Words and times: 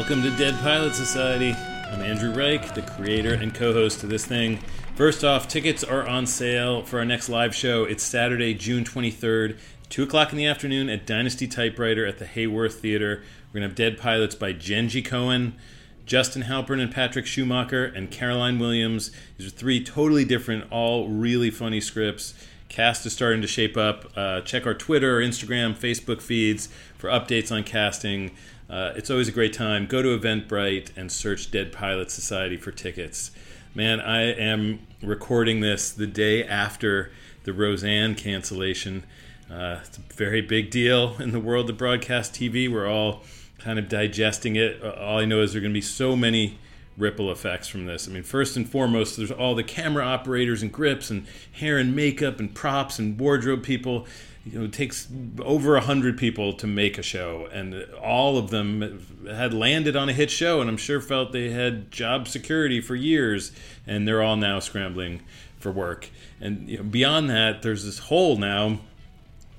Welcome 0.00 0.22
to 0.22 0.30
Dead 0.38 0.58
Pilot 0.62 0.94
Society. 0.94 1.52
I'm 1.92 2.00
Andrew 2.00 2.32
Reich, 2.32 2.74
the 2.74 2.80
creator 2.80 3.34
and 3.34 3.54
co 3.54 3.74
host 3.74 4.02
of 4.02 4.08
this 4.08 4.24
thing. 4.24 4.58
First 4.96 5.24
off, 5.24 5.46
tickets 5.46 5.84
are 5.84 6.08
on 6.08 6.26
sale 6.26 6.82
for 6.82 7.00
our 7.00 7.04
next 7.04 7.28
live 7.28 7.54
show. 7.54 7.84
It's 7.84 8.02
Saturday, 8.02 8.54
June 8.54 8.82
23rd, 8.82 9.58
2 9.90 10.02
o'clock 10.02 10.32
in 10.32 10.38
the 10.38 10.46
afternoon 10.46 10.88
at 10.88 11.06
Dynasty 11.06 11.46
Typewriter 11.46 12.06
at 12.06 12.18
the 12.18 12.24
Hayworth 12.24 12.76
Theater. 12.76 13.22
We're 13.52 13.60
going 13.60 13.62
to 13.62 13.68
have 13.68 13.74
Dead 13.74 13.98
Pilots 13.98 14.34
by 14.34 14.54
Genji 14.54 15.02
Cohen, 15.02 15.58
Justin 16.06 16.44
Halpern 16.44 16.80
and 16.80 16.90
Patrick 16.90 17.26
Schumacher, 17.26 17.84
and 17.84 18.10
Caroline 18.10 18.58
Williams. 18.58 19.10
These 19.36 19.48
are 19.48 19.54
three 19.54 19.84
totally 19.84 20.24
different, 20.24 20.64
all 20.72 21.10
really 21.10 21.50
funny 21.50 21.82
scripts. 21.82 22.32
Cast 22.70 23.04
is 23.04 23.12
starting 23.12 23.42
to 23.42 23.48
shape 23.48 23.76
up. 23.76 24.10
Uh, 24.16 24.40
check 24.40 24.64
our 24.64 24.74
Twitter, 24.74 25.18
Instagram, 25.18 25.76
Facebook 25.76 26.22
feeds 26.22 26.70
for 26.96 27.10
updates 27.10 27.54
on 27.54 27.64
casting. 27.64 28.30
Uh, 28.70 28.92
it's 28.94 29.10
always 29.10 29.26
a 29.26 29.32
great 29.32 29.52
time. 29.52 29.86
Go 29.86 30.00
to 30.00 30.16
Eventbrite 30.16 30.96
and 30.96 31.10
search 31.10 31.50
Dead 31.50 31.72
Pilot 31.72 32.10
Society 32.10 32.56
for 32.56 32.70
tickets. 32.70 33.32
Man, 33.74 34.00
I 34.00 34.32
am 34.32 34.86
recording 35.02 35.60
this 35.60 35.90
the 35.90 36.06
day 36.06 36.44
after 36.44 37.10
the 37.42 37.52
Roseanne 37.52 38.14
cancellation. 38.14 39.02
Uh, 39.50 39.80
it's 39.84 39.98
a 39.98 40.02
very 40.14 40.40
big 40.40 40.70
deal 40.70 41.16
in 41.18 41.32
the 41.32 41.40
world 41.40 41.68
of 41.68 41.78
broadcast 41.78 42.32
TV. 42.32 42.72
We're 42.72 42.88
all 42.88 43.22
kind 43.58 43.78
of 43.78 43.88
digesting 43.88 44.54
it. 44.54 44.80
Uh, 44.80 44.90
all 44.90 45.18
I 45.18 45.24
know 45.24 45.40
is 45.42 45.52
there 45.52 45.58
are 45.58 45.62
going 45.62 45.72
to 45.72 45.76
be 45.76 45.80
so 45.80 46.14
many 46.14 46.58
ripple 46.96 47.32
effects 47.32 47.66
from 47.66 47.86
this. 47.86 48.06
I 48.06 48.12
mean, 48.12 48.22
first 48.22 48.56
and 48.56 48.68
foremost, 48.68 49.16
there's 49.16 49.32
all 49.32 49.56
the 49.56 49.64
camera 49.64 50.04
operators 50.04 50.62
and 50.62 50.70
grips 50.70 51.10
and 51.10 51.26
hair 51.52 51.76
and 51.76 51.96
makeup 51.96 52.38
and 52.38 52.54
props 52.54 53.00
and 53.00 53.18
wardrobe 53.18 53.64
people 53.64 54.06
you 54.44 54.58
know, 54.58 54.64
it 54.64 54.72
takes 54.72 55.06
over 55.42 55.76
a 55.76 55.82
hundred 55.82 56.16
people 56.16 56.54
to 56.54 56.66
make 56.66 56.96
a 56.96 57.02
show, 57.02 57.46
and 57.52 57.84
all 58.02 58.38
of 58.38 58.50
them 58.50 59.06
had 59.28 59.52
landed 59.52 59.96
on 59.96 60.08
a 60.08 60.14
hit 60.14 60.30
show, 60.30 60.60
and 60.60 60.70
I'm 60.70 60.78
sure 60.78 61.00
felt 61.00 61.32
they 61.32 61.50
had 61.50 61.90
job 61.90 62.26
security 62.26 62.80
for 62.80 62.94
years, 62.94 63.52
and 63.86 64.08
they're 64.08 64.22
all 64.22 64.36
now 64.36 64.58
scrambling 64.58 65.20
for 65.58 65.70
work. 65.70 66.08
And 66.40 66.68
you 66.70 66.78
know, 66.78 66.84
beyond 66.84 67.28
that, 67.28 67.60
there's 67.60 67.84
this 67.84 67.98
hole 67.98 68.38
now 68.38 68.80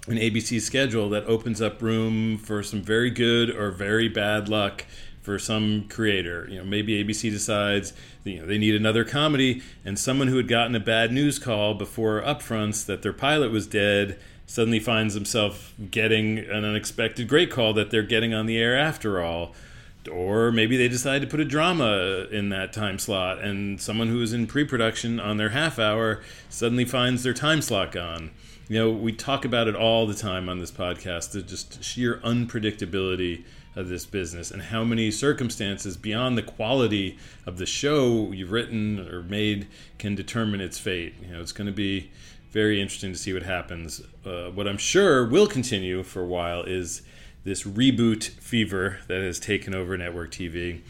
in 0.08 0.18
ABC's 0.18 0.66
schedule 0.66 1.10
that 1.10 1.26
opens 1.26 1.62
up 1.62 1.80
room 1.82 2.40
for 2.40 2.64
some 2.64 2.82
very 2.82 3.12
good 3.12 3.52
or 3.52 3.70
very 3.70 4.08
bad 4.08 4.50
luck 4.50 4.86
for 5.22 5.38
some 5.38 5.86
creator. 5.90 6.48
You 6.50 6.58
know, 6.58 6.66
maybe 6.66 7.04
ABC 7.04 7.30
decides 7.30 7.94
you 8.24 8.40
know 8.40 8.48
they 8.48 8.58
need 8.58 8.74
another 8.74 9.04
comedy, 9.04 9.62
and 9.86 10.00
someone 10.00 10.28
who 10.28 10.38
had 10.38 10.48
gotten 10.48 10.76
a 10.76 10.80
bad 10.80 11.12
news 11.12 11.38
call 11.38 11.76
before 11.76 12.20
upfronts 12.24 12.84
that 12.88 13.04
their 13.04 13.14
pilot 13.14 13.52
was 13.52 13.68
dead 13.68 14.20
suddenly 14.52 14.82
finds 14.82 15.14
himself 15.14 15.74
getting 15.92 16.38
an 16.38 16.66
unexpected 16.66 17.26
great 17.26 17.50
call 17.50 17.72
that 17.72 17.90
they're 17.90 18.04
getting 18.04 18.34
on 18.34 18.48
the 18.48 18.58
air 18.58 18.78
after 18.78 19.22
all. 19.22 19.56
Or 20.12 20.52
maybe 20.52 20.76
they 20.76 20.90
decide 20.90 21.22
to 21.22 21.28
put 21.28 21.40
a 21.40 21.46
drama 21.46 22.28
in 22.30 22.50
that 22.50 22.74
time 22.74 23.00
slot, 23.00 23.40
and 23.40 23.80
someone 23.80 24.10
who 24.10 24.22
is 24.22 24.34
in 24.34 24.48
pre 24.48 24.66
production 24.66 25.22
on 25.22 25.38
their 25.38 25.50
half 25.50 25.80
hour 25.80 26.22
suddenly 26.50 26.84
finds 26.84 27.24
their 27.24 27.34
time 27.34 27.62
slot 27.62 27.94
gone. 27.94 28.32
You 28.68 28.80
know, 28.80 28.92
we 28.92 29.14
talk 29.14 29.46
about 29.46 29.70
it 29.70 29.76
all 29.76 30.06
the 30.06 30.16
time 30.16 30.50
on 30.50 30.60
this 30.60 30.72
podcast 30.72 31.32
the 31.32 31.44
just 31.44 31.82
sheer 31.82 32.18
unpredictability 32.18 33.46
of 33.78 33.88
this 33.88 34.06
business 34.06 34.52
and 34.52 34.64
how 34.64 34.84
many 34.84 35.12
circumstances 35.12 35.96
beyond 35.96 36.38
the 36.38 36.44
quality 36.44 37.18
of 37.46 37.58
the 37.58 37.66
show 37.66 38.34
you've 38.34 38.52
written 38.52 39.00
or 39.08 39.24
made 39.24 39.68
can 39.98 40.14
determine 40.14 40.60
its 40.60 40.78
fate. 40.78 41.14
You 41.22 41.34
know, 41.34 41.40
it's 41.40 41.54
going 41.54 41.68
to 41.68 41.74
be 41.74 42.12
very 42.50 42.82
interesting 42.82 43.14
to 43.14 43.18
see 43.18 43.32
what 43.34 43.44
happens. 43.44 44.02
Uh, 44.26 44.50
what 44.52 44.68
I'm 44.68 44.78
sure 44.78 45.26
will 45.26 45.48
continue 45.48 46.04
for 46.04 46.22
a 46.22 46.28
while 46.28 46.64
is 46.64 47.02
this 47.44 47.64
reboot 47.64 48.24
fever 48.24 49.00
that 49.08 49.22
has 49.22 49.40
taken 49.40 49.74
over 49.74 49.98
network 49.98 50.32
TV. 50.32 50.82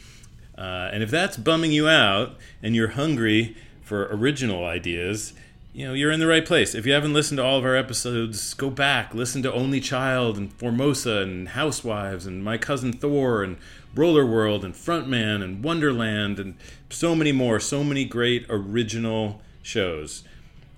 Uh, 0.58 0.90
and 0.92 1.02
if 1.02 1.10
that's 1.10 1.38
bumming 1.38 1.72
you 1.72 1.88
out 1.88 2.36
and 2.62 2.76
you're 2.76 2.90
hungry 2.90 3.56
for 3.82 4.08
original 4.12 4.66
ideas, 4.66 5.34
you 5.74 5.88
know, 5.88 5.94
you're 5.94 6.12
in 6.12 6.20
the 6.20 6.28
right 6.28 6.46
place. 6.46 6.76
If 6.76 6.86
you 6.86 6.92
haven't 6.92 7.14
listened 7.14 7.38
to 7.38 7.44
all 7.44 7.58
of 7.58 7.64
our 7.64 7.78
episodes, 7.78 8.54
go 8.54 8.70
back, 8.70 9.14
listen 9.14 9.42
to 9.44 9.54
Only 9.54 9.80
Child 9.80 10.38
and 10.38 10.52
Formosa 10.52 11.20
and 11.20 11.50
Housewives 11.50 12.26
and 12.26 12.44
My 12.44 12.58
Cousin 12.58 12.92
Thor 12.92 13.44
and 13.44 13.56
Roller 13.96 14.26
World 14.26 14.66
and 14.66 14.74
Frontman 14.74 15.42
and 15.42 15.64
Wonderland 15.64 16.40
and 16.40 16.56
so 16.90 17.16
many 17.16 17.32
more, 17.32 17.62
so 17.62 17.84
many 17.86 18.04
great 18.04 18.46
original 18.50 19.42
shows. 19.62 20.24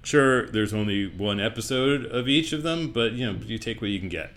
Sure, 0.03 0.47
there's 0.47 0.73
only 0.73 1.07
one 1.07 1.39
episode 1.39 2.05
of 2.05 2.27
each 2.27 2.51
of 2.51 2.61
them, 2.61 2.91
but 2.91 3.13
you 3.13 3.25
know, 3.25 3.39
you 3.45 3.57
take 3.57 3.81
what 3.81 3.89
you 3.89 3.99
can 3.99 4.09
get. 4.09 4.31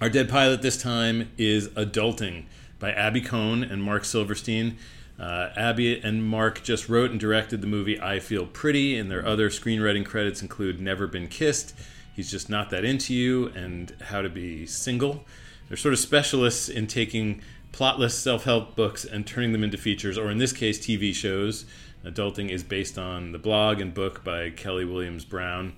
Our 0.00 0.10
dead 0.10 0.28
pilot 0.28 0.62
this 0.62 0.76
time 0.76 1.30
is 1.38 1.68
Adulting 1.68 2.46
by 2.80 2.90
Abby 2.90 3.20
Kohn 3.20 3.62
and 3.62 3.80
Marc 3.80 4.04
Silverstein. 4.04 4.76
Uh, 5.18 5.50
Abby 5.56 6.00
and 6.00 6.26
Marc 6.26 6.64
just 6.64 6.88
wrote 6.88 7.12
and 7.12 7.20
directed 7.20 7.60
the 7.60 7.68
movie 7.68 8.00
I 8.00 8.18
Feel 8.18 8.46
Pretty, 8.46 8.98
and 8.98 9.08
their 9.08 9.24
other 9.24 9.48
screenwriting 9.48 10.04
credits 10.04 10.42
include 10.42 10.80
Never 10.80 11.06
Been 11.06 11.28
Kissed, 11.28 11.72
He's 12.12 12.28
Just 12.28 12.50
Not 12.50 12.70
That 12.70 12.84
Into 12.84 13.14
You, 13.14 13.46
and 13.54 13.94
How 14.06 14.22
to 14.22 14.28
Be 14.28 14.66
Single. 14.66 15.24
They're 15.68 15.76
sort 15.76 15.94
of 15.94 16.00
specialists 16.00 16.68
in 16.68 16.88
taking 16.88 17.42
plotless 17.72 18.10
self 18.10 18.42
help 18.42 18.74
books 18.74 19.04
and 19.04 19.24
turning 19.24 19.52
them 19.52 19.62
into 19.62 19.78
features, 19.78 20.18
or 20.18 20.32
in 20.32 20.38
this 20.38 20.52
case, 20.52 20.84
TV 20.84 21.14
shows. 21.14 21.64
Adulting 22.04 22.50
is 22.50 22.62
based 22.62 22.98
on 22.98 23.32
the 23.32 23.38
blog 23.38 23.80
and 23.80 23.94
book 23.94 24.22
by 24.22 24.50
Kelly 24.50 24.84
Williams 24.84 25.24
Brown. 25.24 25.74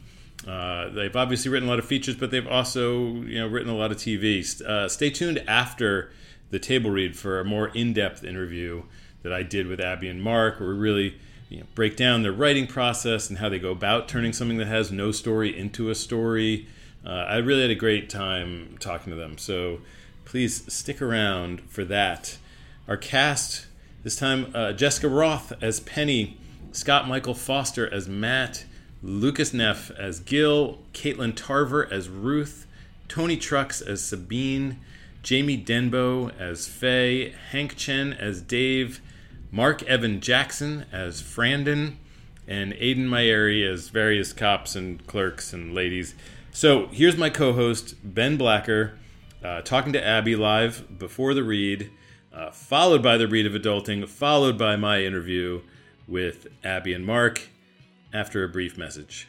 Uh, 0.46 0.90
they've 0.90 1.16
obviously 1.16 1.50
written 1.50 1.68
a 1.68 1.70
lot 1.70 1.78
of 1.78 1.84
features, 1.84 2.16
but 2.16 2.30
they've 2.30 2.46
also 2.46 3.04
you 3.22 3.38
know 3.38 3.46
written 3.46 3.70
a 3.70 3.76
lot 3.76 3.90
of 3.90 3.96
TV. 3.96 4.60
Uh, 4.62 4.88
stay 4.88 5.10
tuned 5.10 5.42
after 5.48 6.10
the 6.50 6.58
table 6.58 6.90
read 6.90 7.16
for 7.16 7.40
a 7.40 7.44
more 7.44 7.68
in-depth 7.68 8.24
interview 8.24 8.82
that 9.22 9.32
I 9.32 9.42
did 9.42 9.66
with 9.66 9.80
Abby 9.80 10.08
and 10.08 10.22
Marc, 10.22 10.60
where 10.60 10.68
we 10.68 10.74
really 10.76 11.18
you 11.48 11.60
know, 11.60 11.66
break 11.74 11.96
down 11.96 12.22
their 12.22 12.32
writing 12.32 12.66
process 12.66 13.28
and 13.28 13.38
how 13.38 13.48
they 13.48 13.58
go 13.58 13.70
about 13.70 14.08
turning 14.08 14.32
something 14.32 14.58
that 14.58 14.66
has 14.66 14.90
no 14.90 15.12
story 15.12 15.56
into 15.56 15.90
a 15.90 15.94
story. 15.94 16.68
Uh, 17.04 17.10
I 17.10 17.36
really 17.36 17.62
had 17.62 17.70
a 17.70 17.76
great 17.76 18.10
time 18.10 18.76
talking 18.80 19.10
to 19.10 19.16
them, 19.16 19.38
so 19.38 19.80
please 20.24 20.72
stick 20.72 21.00
around 21.00 21.60
for 21.62 21.84
that. 21.84 22.38
Our 22.88 22.96
cast 22.96 23.66
this 24.06 24.14
time, 24.14 24.52
uh, 24.54 24.72
Jessica 24.72 25.08
Rothe 25.08 25.60
as 25.60 25.80
Penny, 25.80 26.38
Scott 26.70 27.08
Michael 27.08 27.34
Foster 27.34 27.92
as 27.92 28.06
Matt, 28.06 28.64
Lucas 29.02 29.52
Neff 29.52 29.90
as 29.98 30.20
Gil, 30.20 30.78
Katelyn 30.92 31.34
Tarver 31.34 31.92
as 31.92 32.08
Ruth, 32.08 32.68
Toni 33.08 33.36
Trucks 33.36 33.80
as 33.80 34.00
Sabine, 34.00 34.78
Jamie 35.24 35.60
Denbo 35.60 36.30
as 36.38 36.68
Faye, 36.68 37.34
Hank 37.50 37.74
Chen 37.74 38.12
as 38.12 38.40
Dave, 38.40 39.00
Marc 39.50 39.82
Evan 39.82 40.20
Jackson 40.20 40.86
as 40.92 41.20
Frandon, 41.20 41.96
and 42.46 42.74
Ayden 42.74 43.08
Mayeri 43.08 43.68
as 43.68 43.88
various 43.88 44.32
cops 44.32 44.76
and 44.76 45.04
clerks 45.08 45.52
and 45.52 45.74
ladies. 45.74 46.14
So 46.52 46.86
here's 46.92 47.16
my 47.16 47.28
co 47.28 47.54
host, 47.54 47.96
Ben 48.04 48.36
Blacker, 48.36 48.96
uh, 49.42 49.62
talking 49.62 49.92
to 49.94 50.06
Abby 50.06 50.36
live 50.36 50.96
before 50.96 51.34
the 51.34 51.42
read 51.42 51.90
uh, 52.36 52.50
followed 52.50 53.02
by 53.02 53.16
the 53.16 53.26
read 53.26 53.46
of 53.46 53.54
Adulting, 53.54 54.06
followed 54.08 54.58
by 54.58 54.76
my 54.76 55.02
interview 55.02 55.62
with 56.06 56.46
Abby 56.62 56.92
and 56.92 57.04
Marc 57.04 57.48
after 58.12 58.44
a 58.44 58.48
brief 58.48 58.76
message. 58.76 59.28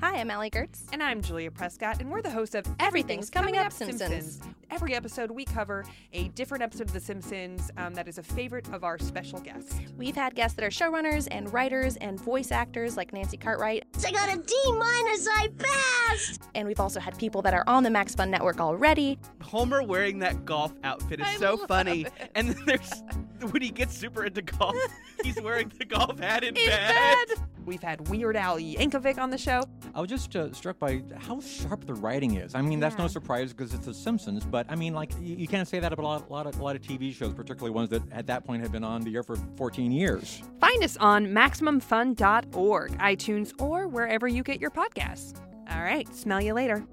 Hi, 0.00 0.20
I'm 0.20 0.30
Allie 0.30 0.50
Goertz. 0.50 0.84
And 0.92 1.02
I'm 1.02 1.20
Julia 1.22 1.50
Prescott, 1.50 2.00
and 2.00 2.10
we're 2.10 2.22
the 2.22 2.30
hosts 2.30 2.54
of 2.54 2.66
Everything's 2.78 3.30
Coming 3.30 3.58
Up 3.58 3.72
Simpsons. 3.72 4.40
Every 4.74 4.94
episode, 4.96 5.30
we 5.30 5.44
cover 5.44 5.84
a 6.12 6.26
different 6.30 6.64
episode 6.64 6.88
of 6.88 6.92
The 6.92 6.98
Simpsons 6.98 7.70
um, 7.76 7.94
that 7.94 8.08
is 8.08 8.18
a 8.18 8.24
favorite 8.24 8.68
of 8.72 8.82
our 8.82 8.98
special 8.98 9.38
guests. 9.38 9.78
We've 9.96 10.16
had 10.16 10.34
guests 10.34 10.56
that 10.56 10.64
are 10.64 10.68
showrunners 10.68 11.28
and 11.30 11.50
writers 11.52 11.94
and 11.98 12.20
voice 12.20 12.50
actors 12.50 12.96
like 12.96 13.12
Nancy 13.12 13.36
Cartwright. 13.36 13.84
I 14.04 14.10
got 14.10 14.34
a 14.34 14.36
D 14.36 14.54
minus, 14.72 15.28
I 15.28 15.48
passed! 15.56 16.42
And 16.56 16.66
we've 16.66 16.80
also 16.80 16.98
had 16.98 17.16
people 17.18 17.40
that 17.42 17.54
are 17.54 17.62
on 17.68 17.84
the 17.84 17.90
Max 17.90 18.16
Fun 18.16 18.32
Network 18.32 18.60
already. 18.60 19.16
Homer 19.42 19.84
wearing 19.84 20.18
that 20.18 20.44
golf 20.44 20.74
outfit 20.82 21.20
is 21.20 21.26
I 21.28 21.36
so 21.36 21.56
funny. 21.56 22.02
It. 22.02 22.32
And 22.34 22.48
then 22.48 22.64
there's 22.66 23.04
when 23.52 23.62
he 23.62 23.70
gets 23.70 23.96
super 23.96 24.24
into 24.24 24.42
golf, 24.42 24.74
he's 25.22 25.40
wearing 25.40 25.70
the 25.78 25.84
golf 25.84 26.18
hat 26.18 26.42
in, 26.42 26.56
in 26.56 26.66
bed. 26.66 27.28
bed. 27.28 27.38
We've 27.64 27.82
had 27.82 28.08
Weird 28.08 28.36
Al 28.36 28.58
Yankovic 28.58 29.18
on 29.18 29.30
the 29.30 29.38
show. 29.38 29.62
I 29.94 30.00
was 30.00 30.10
just 30.10 30.36
uh, 30.36 30.52
struck 30.52 30.78
by 30.78 31.02
how 31.16 31.40
sharp 31.40 31.86
the 31.86 31.94
writing 31.94 32.34
is. 32.36 32.54
I 32.54 32.60
mean, 32.60 32.78
that's 32.78 32.98
no 32.98 33.08
surprise 33.08 33.52
because 33.52 33.72
it's 33.72 33.86
The 33.86 33.94
Simpsons, 33.94 34.44
but 34.44 34.63
I 34.68 34.76
mean, 34.76 34.94
like, 34.94 35.10
you, 35.20 35.36
you 35.36 35.48
can't 35.48 35.68
say 35.68 35.78
that 35.78 35.92
about 35.92 36.02
a 36.02 36.06
lot, 36.06 36.28
a 36.28 36.32
lot, 36.32 36.46
of, 36.46 36.58
a 36.58 36.62
lot 36.62 36.76
of 36.76 36.82
TV 36.82 37.14
shows, 37.14 37.34
particularly 37.34 37.74
ones 37.74 37.90
that 37.90 38.02
at 38.12 38.26
that 38.26 38.44
point 38.44 38.62
had 38.62 38.72
been 38.72 38.84
on 38.84 39.02
the 39.02 39.14
air 39.14 39.22
for 39.22 39.36
14 39.56 39.92
years. 39.92 40.42
Find 40.60 40.82
us 40.82 40.96
on 40.96 41.26
MaximumFun.org, 41.26 42.98
iTunes, 42.98 43.52
or 43.60 43.88
wherever 43.88 44.26
you 44.26 44.42
get 44.42 44.60
your 44.60 44.70
podcasts. 44.70 45.40
All 45.70 45.82
right, 45.82 46.12
smell 46.14 46.40
you 46.40 46.54
later. 46.54 46.84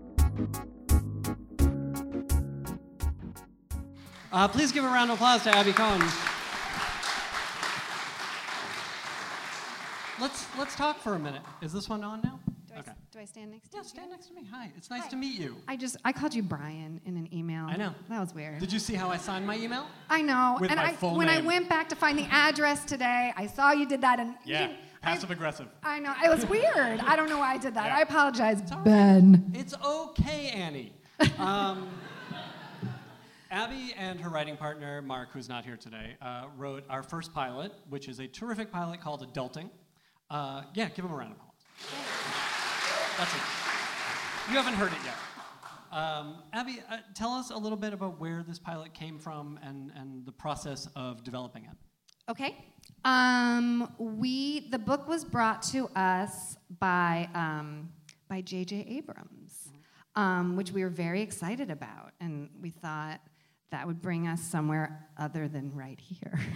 Uh, 4.32 4.48
please 4.48 4.72
give 4.72 4.84
a 4.84 4.88
round 4.88 5.12
of 5.12 5.16
applause 5.16 5.44
to 5.44 5.50
Abby 5.56 5.74
Kohn. 5.74 6.02
let's 10.22 10.46
let's 10.58 10.76
talk 10.76 11.00
for 11.00 11.16
a 11.16 11.20
minute. 11.20 11.42
Is 11.62 11.74
this 11.74 11.90
one 11.90 12.04
on 12.04 12.22
now? 12.22 12.40
Okay. 12.82 12.92
Do 13.12 13.20
I 13.20 13.26
stand 13.26 13.52
next 13.52 13.70
to 13.70 13.78
Yeah, 13.78 13.82
you? 13.82 13.84
Yeah, 13.86 13.90
stand 13.90 14.10
next 14.12 14.28
to 14.28 14.34
me. 14.34 14.42
Hi. 14.52 14.72
It's 14.76 14.90
nice 14.90 15.04
Hi. 15.04 15.10
to 15.10 15.16
meet 15.16 15.40
you. 15.40 15.56
I 15.68 15.76
just 15.78 15.98
I 16.04 16.12
called 16.12 16.34
you 16.34 16.42
Brian 16.42 17.00
in 17.06 17.16
an 17.16 17.30
email. 17.34 17.66
I 17.68 17.78
know. 17.78 17.94
That 18.10 18.20
was 18.20 18.34
weird. 18.34 18.60
Did 18.60 18.74
you 18.74 18.80
see 18.80 18.96
how 18.96 19.10
I 19.10 19.18
signed 19.18 19.46
my 19.46 19.56
email? 19.58 19.86
I 20.10 20.22
know. 20.22 20.58
With 20.60 20.72
and 20.72 20.78
my 20.80 20.88
I, 20.90 20.94
full 20.94 21.16
when 21.16 21.30
I 21.30 21.42
went 21.42 21.70
back 21.70 21.90
to 21.90 21.96
find 21.96 22.18
the 22.18 22.26
address 22.32 22.84
today, 22.86 23.34
I 23.36 23.46
saw 23.48 23.72
you 23.72 23.86
did 23.88 24.02
that 24.02 24.20
and 24.20 24.36
Yeah. 24.46 24.68
didn't- 24.68 24.80
Passive 25.02 25.32
aggressive. 25.32 25.68
I 25.84 26.00
know. 26.00 26.14
It 26.24 26.30
was 26.30 26.46
weird. 26.46 27.00
I 27.00 27.16
don't 27.16 27.28
know 27.28 27.40
why 27.40 27.54
I 27.54 27.58
did 27.58 27.74
that. 27.74 27.88
Yeah. 27.88 27.98
I 27.98 28.02
apologize, 28.02 28.62
all 28.72 28.78
right. 28.78 28.86
Ben. 28.86 29.52
It's 29.56 29.74
okay, 29.84 30.50
Annie. 30.50 30.94
Um, 31.40 31.88
Abby 33.52 33.94
and 33.98 34.20
her 34.22 34.30
writing 34.30 34.56
partner, 34.58 35.02
Marc, 35.02 35.32
who's 35.32 35.50
not 35.50 35.66
here 35.66 35.76
today, 35.76 36.16
uh, 36.22 36.46
wrote 36.58 36.84
our 36.90 37.04
first 37.04 37.34
pilot, 37.34 37.74
which 37.90 38.08
is 38.08 38.20
a 38.20 38.28
terrific 38.28 38.72
pilot 38.72 39.02
called 39.02 39.22
Adulting. 39.34 39.70
Uh, 40.30 40.64
yeah, 40.74 40.88
give 40.90 41.04
him 41.04 41.12
a 41.12 41.16
round 41.16 41.32
of 41.34 41.38
applause. 41.38 41.52
That's 43.22 43.36
it. 43.36 43.42
You 44.50 44.58
haven't 44.58 44.74
heard 44.74 44.92
it 44.92 44.98
yet. 45.06 45.14
Um, 45.92 46.38
Abby, 46.54 46.80
uh, 46.90 46.98
tell 47.14 47.34
us 47.34 47.52
a 47.52 47.56
little 47.56 47.78
bit 47.78 47.94
about 47.94 48.20
where 48.20 48.42
this 48.42 48.58
pilot 48.58 48.96
came 48.96 49.20
from 49.20 49.60
and, 49.62 49.92
and 49.96 50.26
the 50.26 50.32
process 50.32 50.88
of 50.96 51.24
developing 51.24 51.66
it. 51.66 51.78
Okay. 52.28 52.58
Um, 53.06 53.94
we 54.00 54.68
the 54.72 54.80
book 54.80 55.08
was 55.08 55.24
brought 55.24 55.62
to 55.64 55.88
us 55.90 56.58
by 56.80 57.30
um, 57.36 57.90
by 58.28 58.42
J.J. 58.42 58.88
Abrams, 58.90 59.70
um, 60.16 60.56
which 60.56 60.72
we 60.72 60.84
were 60.84 60.90
very 60.90 61.22
excited 61.22 61.70
about, 61.70 62.14
and 62.20 62.50
we 62.60 62.72
thought 62.72 63.22
that 63.70 63.86
would 63.86 64.02
bring 64.02 64.28
us 64.28 64.42
somewhere 64.42 65.08
other 65.18 65.48
than 65.48 65.74
right 65.76 66.00
here. 66.00 66.40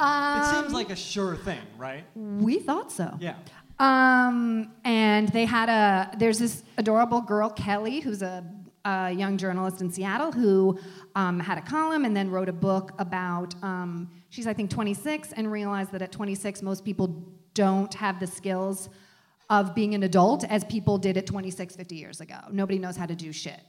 it 0.00 0.54
seems 0.54 0.72
like 0.72 0.90
a 0.90 0.96
sure 0.96 1.36
thing, 1.36 1.60
right? 1.76 2.04
we 2.14 2.58
thought 2.58 2.90
so. 2.90 3.16
Yeah. 3.20 3.34
Um, 3.78 4.72
and 4.84 5.28
they 5.28 5.44
had 5.44 5.68
a 5.68 6.16
there's 6.18 6.38
this 6.38 6.64
adorable 6.78 7.20
girl 7.20 7.48
Kelly 7.48 8.00
who's 8.00 8.22
a, 8.22 8.44
a 8.84 9.12
young 9.12 9.36
journalist 9.36 9.80
in 9.80 9.90
Seattle 9.90 10.32
who 10.32 10.78
um, 11.14 11.38
had 11.38 11.58
a 11.58 11.62
column 11.62 12.04
and 12.04 12.16
then 12.16 12.30
wrote 12.30 12.48
a 12.48 12.52
book 12.52 12.92
about 12.98 13.54
um, 13.62 14.10
she's 14.30 14.46
I 14.46 14.52
think 14.52 14.70
26 14.70 15.32
and 15.32 15.50
realized 15.50 15.92
that 15.92 16.02
at 16.02 16.10
26 16.10 16.62
most 16.62 16.84
people 16.84 17.24
don't 17.54 17.92
have 17.94 18.18
the 18.18 18.26
skills 18.26 18.88
of 19.50 19.74
being 19.74 19.94
an 19.94 20.02
adult 20.02 20.44
as 20.44 20.64
people 20.64 20.98
did 20.98 21.16
at 21.16 21.26
26 21.26 21.76
50 21.76 21.94
years 21.94 22.20
ago. 22.20 22.36
Nobody 22.50 22.78
knows 22.78 22.96
how 22.96 23.06
to 23.06 23.14
do 23.14 23.32
shit. 23.32 23.60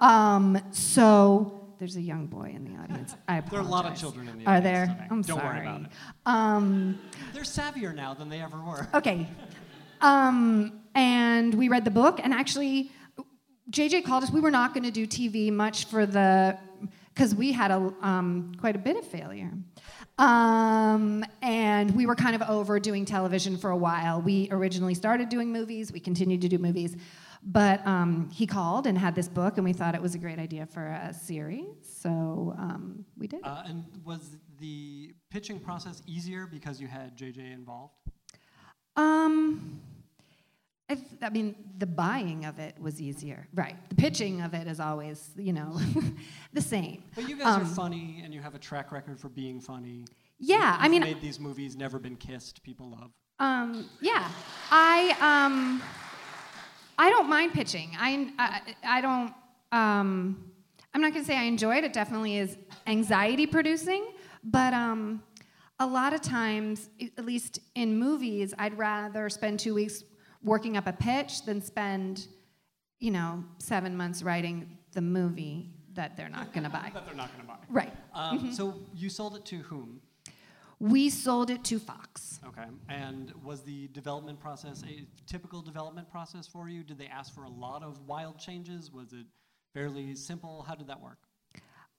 Um, 0.00 0.58
so 0.72 1.61
there's 1.78 1.96
a 1.96 2.00
young 2.00 2.26
boy 2.26 2.52
in 2.54 2.64
the 2.64 2.80
audience. 2.80 3.14
I 3.28 3.38
apologize. 3.38 3.50
There 3.52 3.60
are 3.60 3.64
a 3.64 3.68
lot 3.68 3.86
of 3.86 3.96
children 3.96 4.28
in 4.28 4.38
the 4.38 4.46
audience. 4.46 4.58
Are 4.58 4.60
there? 4.60 4.86
today. 4.86 5.06
I'm 5.10 5.22
Don't 5.22 5.38
sorry. 5.38 5.58
worry 5.58 5.66
about 5.66 5.80
it. 5.82 5.88
Um, 6.26 6.98
They're 7.32 7.42
savvier 7.42 7.94
now 7.94 8.14
than 8.14 8.28
they 8.28 8.40
ever 8.40 8.58
were. 8.58 8.88
Okay. 8.94 9.26
Um, 10.00 10.80
and 10.94 11.54
we 11.54 11.68
read 11.68 11.84
the 11.84 11.90
book, 11.90 12.20
and 12.22 12.32
actually, 12.34 12.90
JJ 13.70 14.04
called 14.04 14.24
us. 14.24 14.30
We 14.30 14.40
were 14.40 14.50
not 14.50 14.74
going 14.74 14.84
to 14.84 14.90
do 14.90 15.06
TV 15.06 15.52
much 15.52 15.84
for 15.86 16.06
the, 16.06 16.58
because 17.14 17.34
we 17.34 17.52
had 17.52 17.70
a 17.70 17.92
um, 18.02 18.52
quite 18.58 18.74
a 18.74 18.80
bit 18.80 18.96
of 18.96 19.06
failure. 19.06 19.52
Um, 20.18 21.24
and 21.40 21.94
we 21.96 22.06
were 22.06 22.14
kind 22.14 22.34
of 22.34 22.42
over 22.42 22.78
doing 22.78 23.04
television 23.04 23.56
for 23.56 23.70
a 23.70 23.76
while. 23.76 24.20
We 24.20 24.48
originally 24.50 24.94
started 24.94 25.28
doing 25.28 25.52
movies, 25.52 25.92
we 25.92 26.00
continued 26.00 26.42
to 26.42 26.48
do 26.48 26.58
movies. 26.58 26.96
But 27.44 27.84
um, 27.86 28.30
he 28.32 28.46
called 28.46 28.86
and 28.86 28.96
had 28.96 29.14
this 29.16 29.28
book, 29.28 29.56
and 29.58 29.64
we 29.64 29.72
thought 29.72 29.94
it 29.96 30.02
was 30.02 30.14
a 30.14 30.18
great 30.18 30.38
idea 30.38 30.64
for 30.66 30.86
a 30.86 31.12
series. 31.12 31.66
So 31.82 32.54
um, 32.56 33.04
we 33.18 33.26
did. 33.26 33.40
Uh, 33.42 33.62
and 33.66 33.84
was 34.04 34.36
the 34.60 35.12
pitching 35.30 35.58
process 35.58 36.02
easier 36.06 36.46
because 36.46 36.80
you 36.80 36.86
had 36.86 37.16
JJ 37.18 37.52
involved? 37.52 37.94
Um, 38.96 39.80
I, 40.88 40.94
th- 40.94 41.06
I 41.22 41.30
mean, 41.30 41.54
the 41.78 41.86
buying 41.86 42.44
of 42.44 42.58
it 42.58 42.76
was 42.80 43.00
easier, 43.00 43.48
right? 43.54 43.76
The 43.88 43.94
pitching 43.96 44.40
of 44.42 44.54
it 44.54 44.66
is 44.68 44.78
always, 44.78 45.30
you 45.36 45.52
know, 45.52 45.80
the 46.52 46.60
same. 46.60 47.02
But 47.14 47.28
you 47.28 47.36
guys 47.36 47.46
are 47.56 47.60
Um, 47.62 47.66
funny, 47.66 48.20
and 48.24 48.32
you 48.34 48.40
have 48.40 48.54
a 48.54 48.58
track 48.58 48.92
record 48.92 49.18
for 49.18 49.28
being 49.30 49.60
funny. 49.60 50.04
Yeah, 50.38 50.76
I 50.78 50.84
You've 50.84 50.90
mean, 50.92 51.00
made 51.02 51.20
these 51.20 51.40
movies, 51.40 51.76
never 51.76 51.98
been 51.98 52.16
kissed. 52.16 52.62
People 52.62 52.90
love. 52.90 53.10
um, 53.38 53.88
yeah, 54.00 54.28
I 54.70 55.16
um, 55.20 55.82
I 56.98 57.10
don't 57.10 57.28
mind 57.28 57.52
pitching. 57.52 57.90
I 57.98 58.28
I, 58.38 58.60
I 58.84 59.00
don't. 59.00 59.34
Um, 59.72 60.50
I'm 60.94 61.00
not 61.00 61.12
gonna 61.12 61.24
say 61.24 61.36
I 61.36 61.44
enjoy 61.44 61.76
it. 61.76 61.84
It 61.84 61.92
definitely 61.92 62.36
is 62.38 62.56
anxiety 62.86 63.46
producing, 63.46 64.06
but 64.44 64.74
um, 64.74 65.22
a 65.80 65.86
lot 65.86 66.12
of 66.12 66.20
times, 66.20 66.90
at 67.18 67.24
least 67.24 67.60
in 67.74 67.98
movies, 67.98 68.52
I'd 68.58 68.76
rather 68.76 69.28
spend 69.30 69.58
two 69.60 69.74
weeks 69.74 70.04
working 70.42 70.76
up 70.76 70.86
a 70.86 70.92
pitch 70.92 71.44
than 71.44 71.62
spend, 71.62 72.26
you 73.00 73.10
know, 73.10 73.44
seven 73.58 73.96
months 73.96 74.22
writing 74.22 74.76
the 74.92 75.00
movie 75.00 75.70
that 75.94 76.16
they're 76.16 76.28
not 76.28 76.52
gonna 76.52 76.68
buy. 76.70 76.90
That 76.94 77.06
they're 77.06 77.14
not 77.14 77.30
going 77.32 77.46
to 77.46 77.48
buy. 77.48 77.58
Right. 77.68 77.92
Um, 78.14 78.52
So 78.52 78.74
you 78.94 79.08
sold 79.08 79.36
it 79.36 79.44
to 79.46 79.56
whom? 79.58 80.00
We 80.82 81.10
sold 81.10 81.48
it 81.50 81.62
to 81.66 81.78
Fox. 81.78 82.40
Okay. 82.44 82.64
And 82.88 83.32
was 83.44 83.62
the 83.62 83.86
development 83.88 84.40
process 84.40 84.82
a 84.82 85.06
typical 85.30 85.62
development 85.62 86.10
process 86.10 86.48
for 86.48 86.68
you? 86.68 86.82
Did 86.82 86.98
they 86.98 87.06
ask 87.06 87.32
for 87.32 87.44
a 87.44 87.48
lot 87.48 87.84
of 87.84 88.00
wild 88.08 88.40
changes? 88.40 88.90
Was 88.90 89.12
it 89.12 89.26
fairly 89.74 90.16
simple? 90.16 90.64
How 90.66 90.74
did 90.74 90.88
that 90.88 91.00
work? 91.00 91.18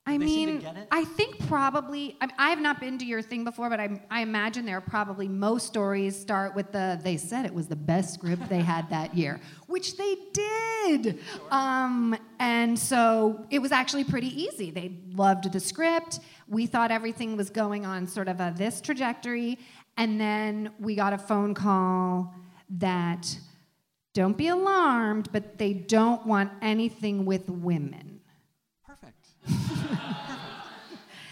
I 0.05 0.17
they 0.17 0.25
mean? 0.25 0.67
I 0.91 1.05
think 1.05 1.47
probably. 1.47 2.17
I, 2.19 2.27
I 2.37 2.49
have 2.49 2.59
not 2.59 2.81
been 2.81 2.97
to 2.97 3.05
your 3.05 3.21
thing 3.21 3.45
before, 3.45 3.69
but 3.69 3.79
I, 3.79 4.01
I 4.11 4.21
imagine 4.21 4.65
there 4.65 4.77
are 4.77 4.81
probably 4.81 5.29
most 5.29 5.65
stories 5.67 6.19
start 6.19 6.55
with 6.55 6.73
the. 6.73 6.99
They 7.01 7.15
said 7.15 7.45
it 7.45 7.53
was 7.53 7.67
the 7.67 7.77
best 7.77 8.15
script 8.15 8.49
they 8.49 8.59
had 8.59 8.89
that 8.89 9.15
year, 9.15 9.39
which 9.67 9.95
they 9.95 10.17
did. 10.33 11.19
Um, 11.51 12.17
and 12.39 12.77
so 12.77 13.45
it 13.49 13.59
was 13.59 13.71
actually 13.71 14.03
pretty 14.03 14.27
easy. 14.43 14.71
They 14.71 14.99
loved 15.13 15.51
the 15.53 15.59
script. 15.61 16.19
We 16.49 16.65
thought 16.65 16.91
everything 16.91 17.37
was 17.37 17.49
going 17.49 17.85
on 17.85 18.05
sort 18.05 18.27
of 18.27 18.41
a 18.41 18.53
this 18.57 18.81
trajectory, 18.81 19.57
and 19.95 20.19
then 20.19 20.71
we 20.79 20.95
got 20.95 21.13
a 21.13 21.17
phone 21.17 21.53
call 21.53 22.35
that. 22.71 23.37
Don't 24.13 24.37
be 24.37 24.49
alarmed, 24.49 25.29
but 25.31 25.57
they 25.57 25.73
don't 25.73 26.23
want 26.27 26.51
anything 26.61 27.25
with 27.25 27.49
women. 27.49 28.12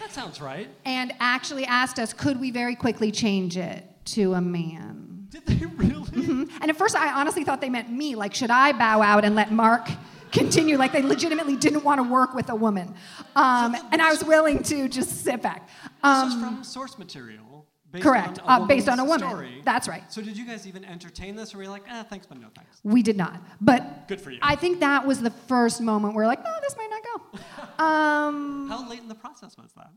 That 0.00 0.10
sounds 0.10 0.40
right. 0.40 0.68
and 0.84 1.12
actually 1.20 1.64
asked 1.64 1.98
us, 1.98 2.12
could 2.12 2.38
we 2.40 2.50
very 2.50 2.74
quickly 2.74 3.10
change 3.12 3.56
it 3.56 3.84
to 4.06 4.34
a 4.34 4.40
man? 4.40 5.26
Did 5.30 5.46
they 5.46 5.64
really? 5.66 6.00
And 6.60 6.70
at 6.70 6.76
first, 6.76 6.94
I 6.94 7.12
honestly 7.18 7.44
thought 7.44 7.60
they 7.60 7.70
meant 7.70 7.90
me. 7.90 8.14
Like, 8.14 8.34
should 8.34 8.50
I 8.50 8.72
bow 8.72 9.00
out 9.00 9.24
and 9.24 9.34
let 9.34 9.50
Marc 9.52 9.88
continue? 10.32 10.76
Like, 10.76 10.92
they 10.92 11.00
legitimately 11.02 11.56
didn't 11.56 11.82
want 11.84 11.98
to 11.98 12.02
work 12.02 12.34
with 12.34 12.50
a 12.50 12.54
woman. 12.54 12.94
Um, 13.34 13.74
and 13.90 14.02
I 14.02 14.10
was 14.10 14.22
willing 14.22 14.62
to 14.64 14.88
just 14.88 15.24
sit 15.24 15.40
back. 15.40 15.66
this 15.68 15.92
Um, 16.02 16.28
is 16.28 16.34
from 16.34 16.64
source 16.64 16.98
material. 16.98 17.66
Based 17.90 18.02
correct, 18.04 18.38
On 18.44 18.62
uh, 18.62 18.66
based 18.66 18.88
on 18.88 18.98
a 19.00 19.04
woman. 19.04 19.28
Story. 19.28 19.60
That's 19.64 19.86
right. 19.86 20.02
So 20.10 20.22
did 20.22 20.36
you 20.36 20.46
guys 20.46 20.66
even 20.66 20.82
entertain 20.84 21.36
this, 21.36 21.52
or 21.54 21.58
were 21.58 21.64
you 21.64 21.68
like, 21.70 21.84
ah, 21.90 22.04
thanks, 22.08 22.24
but 22.26 22.38
no 22.40 22.48
thanks? 22.54 22.80
we 22.82 23.02
did 23.02 23.16
not. 23.18 23.40
But 23.60 24.08
Good 24.08 24.20
for 24.20 24.30
you. 24.30 24.38
I 24.42 24.56
think 24.56 24.80
that 24.80 25.06
was 25.06 25.20
the 25.20 25.30
first 25.30 25.80
moment 25.82 26.14
where, 26.14 26.24
we're 26.24 26.28
like, 26.28 26.42
no, 26.42 26.52
this 26.62 26.74
might 26.76 26.88
not 26.90 27.02
go. 27.02 27.38
Um, 27.86 28.68
How 28.68 28.88
late 28.88 29.00
in 29.00 29.08
the 29.08 29.14
process 29.14 29.56
was 29.56 29.72
that? 29.76 29.90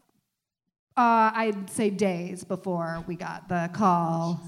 uh, 0.98 1.32
I'd 1.36 1.70
say 1.70 1.90
days 1.90 2.44
before 2.44 3.04
we 3.08 3.16
got 3.16 3.50
the 3.50 3.70
call. 3.74 4.40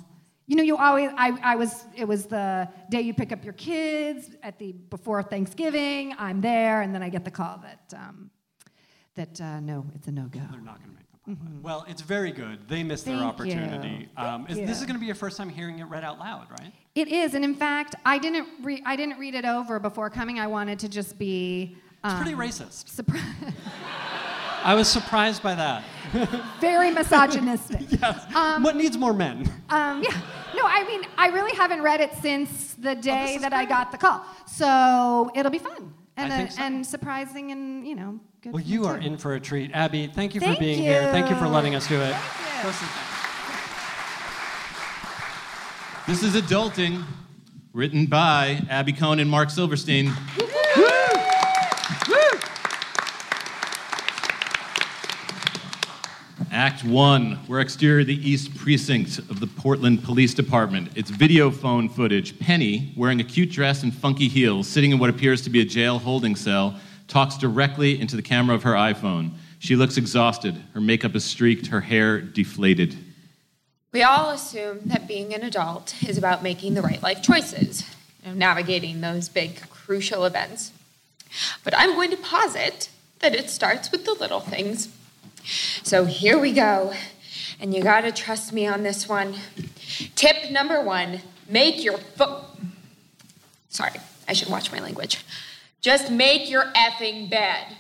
You 0.50 0.56
know, 0.56 0.64
you 0.64 0.78
always, 0.78 1.10
I, 1.18 1.38
I 1.44 1.56
was, 1.58 1.84
it 1.94 2.08
was 2.08 2.26
the 2.26 2.70
day 2.90 3.02
you 3.02 3.14
pick 3.14 3.34
up 3.34 3.44
your 3.44 3.54
kids 3.54 4.30
at 4.44 4.58
the, 4.58 4.72
before 4.72 5.22
Thanksgiving, 5.22 6.14
I'm 6.18 6.40
there, 6.40 6.82
and 6.84 6.96
then 6.96 7.04
I 7.04 7.10
get 7.10 7.26
the 7.26 7.32
call 7.32 7.58
that, 7.64 7.94
um, 7.98 8.32
that, 9.16 9.42
uh, 9.42 9.60
no, 9.60 9.86
it's 9.94 10.08
a 10.08 10.12
no-go. 10.12 10.40
They're 10.50 10.62
not 10.62 10.78
going 10.82 10.92
to 10.92 10.96
make 10.96 11.12
the 11.12 11.36
pilot. 11.36 11.62
Well, 11.62 11.86
it's 11.90 12.02
very 12.02 12.32
good. 12.32 12.66
They 12.70 12.82
missed 12.82 13.04
their 13.04 13.18
Mm-hmm. 13.18 13.38
Thank 13.44 13.54
you. 13.54 13.60
opportunity. 13.60 14.10
Um, 14.16 14.48
is, 14.48 14.56
This 14.58 14.80
is 14.80 14.86
going 14.86 14.96
to 14.96 15.02
be 15.02 15.06
your 15.06 15.16
first 15.16 15.36
time 15.36 15.50
hearing 15.50 15.80
it 15.80 15.84
read 15.86 16.06
out 16.06 16.18
loud, 16.18 16.48
right? 16.62 16.72
It 16.96 17.10
is, 17.10 17.34
and 17.34 17.44
in 17.44 17.54
fact, 17.56 17.96
I 18.06 18.18
didn't, 18.18 18.48
re- 18.64 18.82
I 18.86 18.96
didn't 18.96 19.20
read 19.20 19.36
it 19.36 19.44
over 19.44 19.80
before 19.82 20.10
coming. 20.10 20.40
I 20.40 20.48
wanted 20.48 20.80
to 20.80 20.88
just 20.88 21.18
be, 21.20 21.76
It's 22.08 22.14
um, 22.14 22.24
pretty 22.24 22.38
racist. 22.38 22.86
surpri- 22.96 23.54
I 24.64 24.76
was 24.76 24.88
surprised 24.88 25.44
by 25.44 25.56
that. 25.56 25.84
very 26.62 26.90
misogynistic. 26.92 27.82
Yes. 27.90 28.26
what 28.64 28.78
needs 28.78 28.98
more 28.98 29.14
men? 29.14 29.40
Um, 29.70 30.02
yeah. 30.04 30.22
No, 30.56 30.64
I 30.64 30.86
mean, 30.88 31.02
I 31.18 31.28
really 31.30 31.56
haven't 31.58 31.82
read 31.82 32.00
it 32.00 32.14
since 32.22 32.76
the 32.76 32.96
day 32.96 33.36
is 33.36 33.42
that 33.42 33.52
I 33.52 33.66
got 33.66 33.92
the 33.92 33.98
call. 33.98 34.24
So 34.46 35.30
it'll 35.36 35.52
be 35.52 35.60
fun 35.60 35.94
and, 36.16 36.32
I 36.32 36.36
uh, 36.36 36.38
think 36.40 36.52
so. 36.52 36.62
and 36.62 36.86
surprising 36.86 37.52
and, 37.52 37.86
you 37.86 37.96
know, 37.96 38.20
good. 38.42 38.54
Well, 38.54 38.64
for 38.64 38.68
me 38.68 38.74
you 38.74 38.86
are 38.86 38.98
in 38.98 39.18
for 39.18 39.34
a 39.36 39.40
treat. 39.40 39.72
Abby, 39.74 40.08
thank 40.08 40.34
you 40.34 40.40
Thank 40.40 40.56
for 40.56 40.62
being 40.62 40.82
here. 40.82 41.12
Thank 41.12 41.30
you 41.30 41.36
for 41.36 41.48
letting 41.48 41.76
us 41.76 41.88
do 41.88 42.00
it. 42.00 42.14
Thank 42.14 42.58
you. 42.58 42.64
Go 42.64 42.72
sit 42.72 42.88
down. 42.88 43.04
This 46.08 46.24
is 46.24 46.42
Adulting, 46.42 47.04
written 47.74 48.06
by 48.06 48.62
Abby 48.70 48.94
Kohn 48.94 49.20
and 49.20 49.30
Marc 49.30 49.50
Silverstein. 49.50 50.14
Act 56.58 56.84
one. 56.84 57.38
We're 57.48 57.60
exterior 57.60 58.04
the 58.04 58.16
East 58.28 58.56
Precinct 58.56 59.20
of 59.30 59.40
the 59.40 59.46
Portland 59.46 60.04
Police 60.04 60.34
Department. 60.34 60.90
It's 60.96 61.12
video 61.12 61.52
phone 61.52 61.88
footage. 61.88 62.40
Penny, 62.40 62.94
wearing 62.98 63.22
a 63.22 63.24
cute 63.24 63.52
dress 63.52 63.84
and 63.84 63.94
funky 63.94 64.28
heels, 64.28 64.68
sitting 64.68 64.90
in 64.90 64.98
what 64.98 65.12
appears 65.12 65.44
to 65.44 65.52
be 65.52 65.62
a 65.62 65.66
jail 65.66 66.00
holding 66.00 66.36
cell, 66.36 66.80
talks 67.08 67.38
directly 67.38 68.02
into 68.02 68.16
the 68.16 68.24
camera 68.24 68.56
of 68.56 68.64
her 68.64 68.74
iPhone. 68.74 69.34
She 69.60 69.76
looks 69.76 69.98
exhausted. 69.98 70.56
Her 70.74 70.82
makeup 70.82 71.14
is 71.14 71.24
streaked, 71.24 71.68
her 71.68 71.82
hair 71.82 72.20
deflated. 72.20 72.98
We 73.92 74.02
all 74.02 74.32
assume 74.32 74.80
that 74.86 75.08
being 75.08 75.36
an 75.36 75.44
adult 75.44 75.94
is 76.10 76.18
about 76.18 76.42
making 76.42 76.74
the 76.74 76.82
right 76.82 77.04
life 77.04 77.22
choices, 77.22 77.84
you 78.24 78.32
know, 78.32 78.36
navigating 78.36 79.02
those 79.02 79.30
big, 79.30 79.62
crucial 79.70 80.26
events. 80.26 80.72
But 81.64 81.78
I'm 81.78 81.94
going 81.94 82.10
to 82.10 82.18
posit 82.18 82.90
that 83.20 83.36
it 83.36 83.52
starts 83.52 83.92
with 83.92 84.06
the 84.06 84.16
little 84.16 84.40
things. 84.40 84.90
So 85.84 86.06
here 86.06 86.38
we 86.38 86.52
go. 86.52 86.94
And 87.60 87.74
you 87.74 87.82
gotta 87.82 88.12
trust 88.12 88.54
me 88.54 88.68
on 88.68 88.84
this 88.84 89.08
one. 89.08 89.36
Tip 90.16 90.52
number 90.52 90.82
one 90.82 91.22
make 91.50 91.84
your 91.84 91.98
foot. 91.98 92.44
Sorry, 93.70 93.92
I 94.28 94.34
should 94.34 94.50
watch 94.50 94.72
my 94.72 94.80
language. 94.80 95.24
Just 95.82 96.12
make 96.12 96.50
your 96.50 96.66
effing 96.74 97.30
bed. 97.30 97.76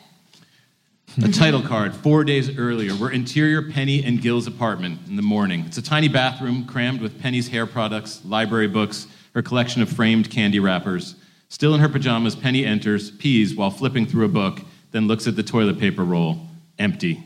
A 1.24 1.32
title 1.32 1.64
card 1.64 1.96
four 1.96 2.24
days 2.24 2.58
earlier. 2.60 2.96
We're 2.96 3.12
interior 3.12 3.72
Penny 3.72 4.04
and 4.04 4.22
Gil's 4.22 4.46
apartment 4.46 5.00
in 5.08 5.16
the 5.16 5.24
morning. 5.24 5.64
It's 5.66 5.80
a 5.80 5.82
tiny 5.82 6.08
bathroom 6.08 6.66
crammed 6.66 7.02
with 7.02 7.20
Penny's 7.20 7.48
hair 7.48 7.66
products, 7.66 8.24
library 8.24 8.68
books, 8.68 9.08
her 9.34 9.42
collection 9.42 9.82
of 9.82 9.90
framed 9.90 10.30
candy 10.30 10.60
wrappers. 10.60 11.16
Still 11.50 11.74
in 11.74 11.80
her 11.80 11.90
pajamas, 11.90 12.36
Penny 12.36 12.66
enters, 12.66 13.10
pees 13.10 13.56
while 13.56 13.72
flipping 13.72 14.06
through 14.06 14.26
a 14.26 14.30
book, 14.30 14.62
then 14.92 15.08
looks 15.08 15.28
at 15.28 15.36
the 15.36 15.44
toilet 15.44 15.80
paper 15.80 16.04
roll. 16.04 16.40
Empty. 16.78 17.24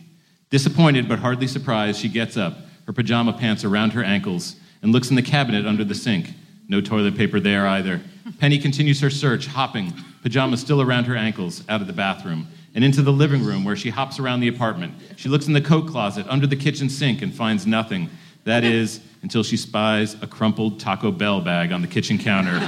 Disappointed 0.52 1.08
but 1.08 1.20
hardly 1.20 1.48
surprised, 1.48 2.00
she 2.00 2.10
gets 2.10 2.36
up, 2.36 2.58
her 2.86 2.92
pajama 2.92 3.32
pants 3.32 3.64
around 3.64 3.94
her 3.94 4.04
ankles, 4.04 4.58
and 4.82 4.92
looks 4.92 5.10
in 5.10 5.16
the 5.16 5.22
cabinet 5.22 5.66
under 5.66 5.86
the 5.86 5.96
sink. 5.96 6.34
No 6.68 6.82
toilet 6.82 7.16
paper 7.16 7.40
there 7.40 7.66
either. 7.66 8.02
Penny 8.38 8.60
continues 8.60 9.00
her 9.00 9.10
search, 9.10 9.48
hopping, 9.48 9.94
pajamas 10.22 10.60
still 10.60 10.82
around 10.82 11.06
her 11.06 11.16
ankles, 11.16 11.64
out 11.70 11.80
of 11.80 11.88
the 11.88 11.94
bathroom, 11.94 12.48
and 12.76 12.84
into 12.84 13.02
the 13.02 13.14
living 13.14 13.46
room 13.46 13.64
where 13.64 13.78
she 13.78 13.90
hops 13.90 14.20
around 14.20 14.42
the 14.42 14.50
apartment. 14.50 14.94
She 15.16 15.30
looks 15.30 15.48
in 15.48 15.54
the 15.54 15.62
coat 15.62 15.88
closet, 15.88 16.26
under 16.28 16.48
the 16.48 16.58
kitchen 16.58 16.90
sink, 16.90 17.22
and 17.22 17.34
finds 17.34 17.66
nothing. 17.66 18.10
That 18.44 18.64
is, 18.66 19.00
until 19.22 19.44
she 19.44 19.56
spies 19.56 20.22
a 20.22 20.28
crumpled 20.28 20.82
Taco 20.82 21.12
Bell 21.12 21.40
bag 21.40 21.72
on 21.72 21.82
the 21.82 21.88
kitchen 21.88 22.18
counter. 22.18 22.60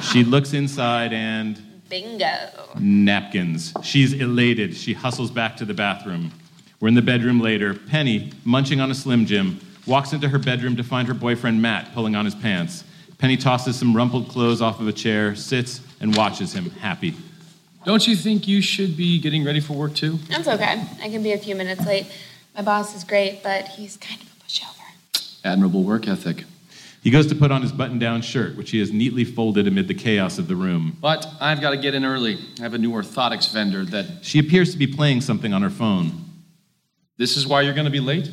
she 0.02 0.24
looks 0.24 0.52
inside 0.52 1.14
and 1.14 1.58
Bingo. 1.88 2.34
napkins. 2.78 3.72
She's 3.82 4.12
elated. 4.12 4.76
She 4.76 4.92
hustles 4.92 5.30
back 5.30 5.56
to 5.56 5.64
the 5.64 5.72
bathroom. 5.72 6.32
We're 6.80 6.88
in 6.88 6.94
the 6.94 7.02
bedroom 7.02 7.40
later. 7.40 7.74
Penny, 7.74 8.32
munching 8.44 8.80
on 8.80 8.90
a 8.90 8.94
Slim 8.94 9.26
Jim, 9.26 9.60
walks 9.86 10.12
into 10.12 10.28
her 10.28 10.38
bedroom 10.38 10.76
to 10.76 10.84
find 10.84 11.08
her 11.08 11.14
boyfriend 11.14 11.60
Matt 11.60 11.92
pulling 11.92 12.14
on 12.14 12.24
his 12.24 12.36
pants. 12.36 12.84
Penny 13.18 13.36
tosses 13.36 13.76
some 13.76 13.96
rumpled 13.96 14.28
clothes 14.28 14.62
off 14.62 14.78
of 14.78 14.86
a 14.86 14.92
chair, 14.92 15.34
sits, 15.34 15.80
and 16.00 16.14
watches 16.14 16.52
him, 16.52 16.70
happy. 16.70 17.14
Don't 17.84 18.06
you 18.06 18.14
think 18.14 18.46
you 18.46 18.60
should 18.60 18.96
be 18.96 19.20
getting 19.20 19.44
ready 19.44 19.58
for 19.58 19.72
work 19.72 19.94
too? 19.94 20.18
That's 20.28 20.46
okay. 20.46 20.84
I 21.02 21.08
can 21.08 21.22
be 21.22 21.32
a 21.32 21.38
few 21.38 21.56
minutes 21.56 21.84
late. 21.84 22.06
My 22.54 22.62
boss 22.62 22.94
is 22.94 23.02
great, 23.02 23.42
but 23.42 23.66
he's 23.68 23.96
kind 23.96 24.20
of 24.20 24.28
a 24.28 24.44
pushover. 24.44 25.40
Admirable 25.44 25.82
work 25.82 26.06
ethic. 26.06 26.44
He 27.02 27.10
goes 27.10 27.26
to 27.28 27.34
put 27.34 27.50
on 27.50 27.62
his 27.62 27.72
button 27.72 27.98
down 27.98 28.22
shirt, 28.22 28.56
which 28.56 28.70
he 28.70 28.78
has 28.80 28.92
neatly 28.92 29.24
folded 29.24 29.66
amid 29.66 29.88
the 29.88 29.94
chaos 29.94 30.38
of 30.38 30.46
the 30.46 30.56
room. 30.56 30.96
But 31.00 31.26
I've 31.40 31.60
got 31.60 31.70
to 31.70 31.76
get 31.76 31.94
in 31.94 32.04
early. 32.04 32.38
I 32.58 32.62
have 32.62 32.74
a 32.74 32.78
new 32.78 32.90
orthotics 32.90 33.50
vendor 33.52 33.84
that. 33.86 34.06
She 34.22 34.38
appears 34.38 34.72
to 34.72 34.78
be 34.78 34.86
playing 34.86 35.22
something 35.22 35.52
on 35.52 35.62
her 35.62 35.70
phone. 35.70 36.27
This 37.18 37.36
is 37.36 37.46
why 37.46 37.62
you're 37.62 37.74
going 37.74 37.84
to 37.84 37.90
be 37.90 38.00
late? 38.00 38.30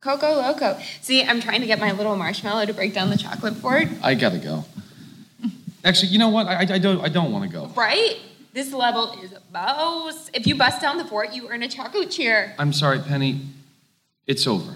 Coco 0.00 0.34
Loco. 0.34 0.78
See, 1.00 1.22
I'm 1.24 1.40
trying 1.40 1.60
to 1.60 1.66
get 1.66 1.78
my 1.78 1.92
little 1.92 2.16
marshmallow 2.16 2.66
to 2.66 2.74
break 2.74 2.92
down 2.92 3.10
the 3.10 3.16
chocolate 3.16 3.54
fort. 3.54 3.88
I 4.02 4.14
got 4.14 4.32
to 4.32 4.38
go. 4.38 4.64
Actually, 5.84 6.08
you 6.08 6.18
know 6.18 6.28
what? 6.28 6.46
I, 6.46 6.54
I, 6.54 6.60
I 6.60 6.78
don't, 6.78 7.00
I 7.00 7.08
don't 7.08 7.32
want 7.32 7.50
to 7.50 7.56
go. 7.56 7.66
Right? 7.68 8.16
This 8.52 8.72
level 8.72 9.12
is 9.22 9.32
boss. 9.52 10.30
If 10.34 10.46
you 10.46 10.56
bust 10.56 10.80
down 10.80 10.98
the 10.98 11.04
fort, 11.04 11.32
you 11.32 11.48
earn 11.48 11.62
a 11.62 11.68
chocolate 11.68 12.10
cheer. 12.10 12.54
I'm 12.58 12.72
sorry, 12.72 12.98
Penny. 12.98 13.42
It's 14.26 14.46
over. 14.46 14.74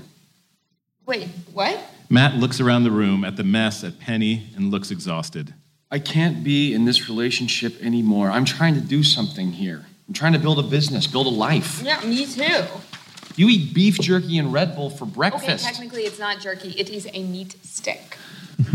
Wait, 1.06 1.28
what? 1.52 1.78
Matt 2.08 2.36
looks 2.36 2.60
around 2.60 2.84
the 2.84 2.90
room 2.90 3.24
at 3.24 3.36
the 3.36 3.44
mess 3.44 3.82
at 3.82 3.98
Penny 3.98 4.48
and 4.56 4.70
looks 4.70 4.90
exhausted. 4.90 5.52
I 5.90 5.98
can't 5.98 6.44
be 6.44 6.72
in 6.72 6.84
this 6.84 7.08
relationship 7.08 7.80
anymore. 7.82 8.30
I'm 8.30 8.44
trying 8.44 8.74
to 8.74 8.80
do 8.80 9.02
something 9.02 9.52
here. 9.52 9.86
I'm 10.08 10.14
trying 10.14 10.34
to 10.34 10.38
build 10.38 10.58
a 10.58 10.62
business, 10.62 11.06
build 11.06 11.26
a 11.26 11.30
life. 11.30 11.82
Yeah, 11.82 12.00
me 12.04 12.26
too. 12.26 12.64
You 13.36 13.48
eat 13.48 13.74
beef 13.74 13.98
jerky 13.98 14.38
and 14.38 14.52
Red 14.52 14.76
Bull 14.76 14.90
for 14.90 15.06
breakfast. 15.06 15.64
Okay, 15.64 15.74
technically 15.74 16.02
it's 16.02 16.18
not 16.18 16.40
jerky. 16.40 16.70
It 16.70 16.88
is 16.90 17.08
a 17.12 17.24
meat 17.24 17.56
stick. 17.64 18.16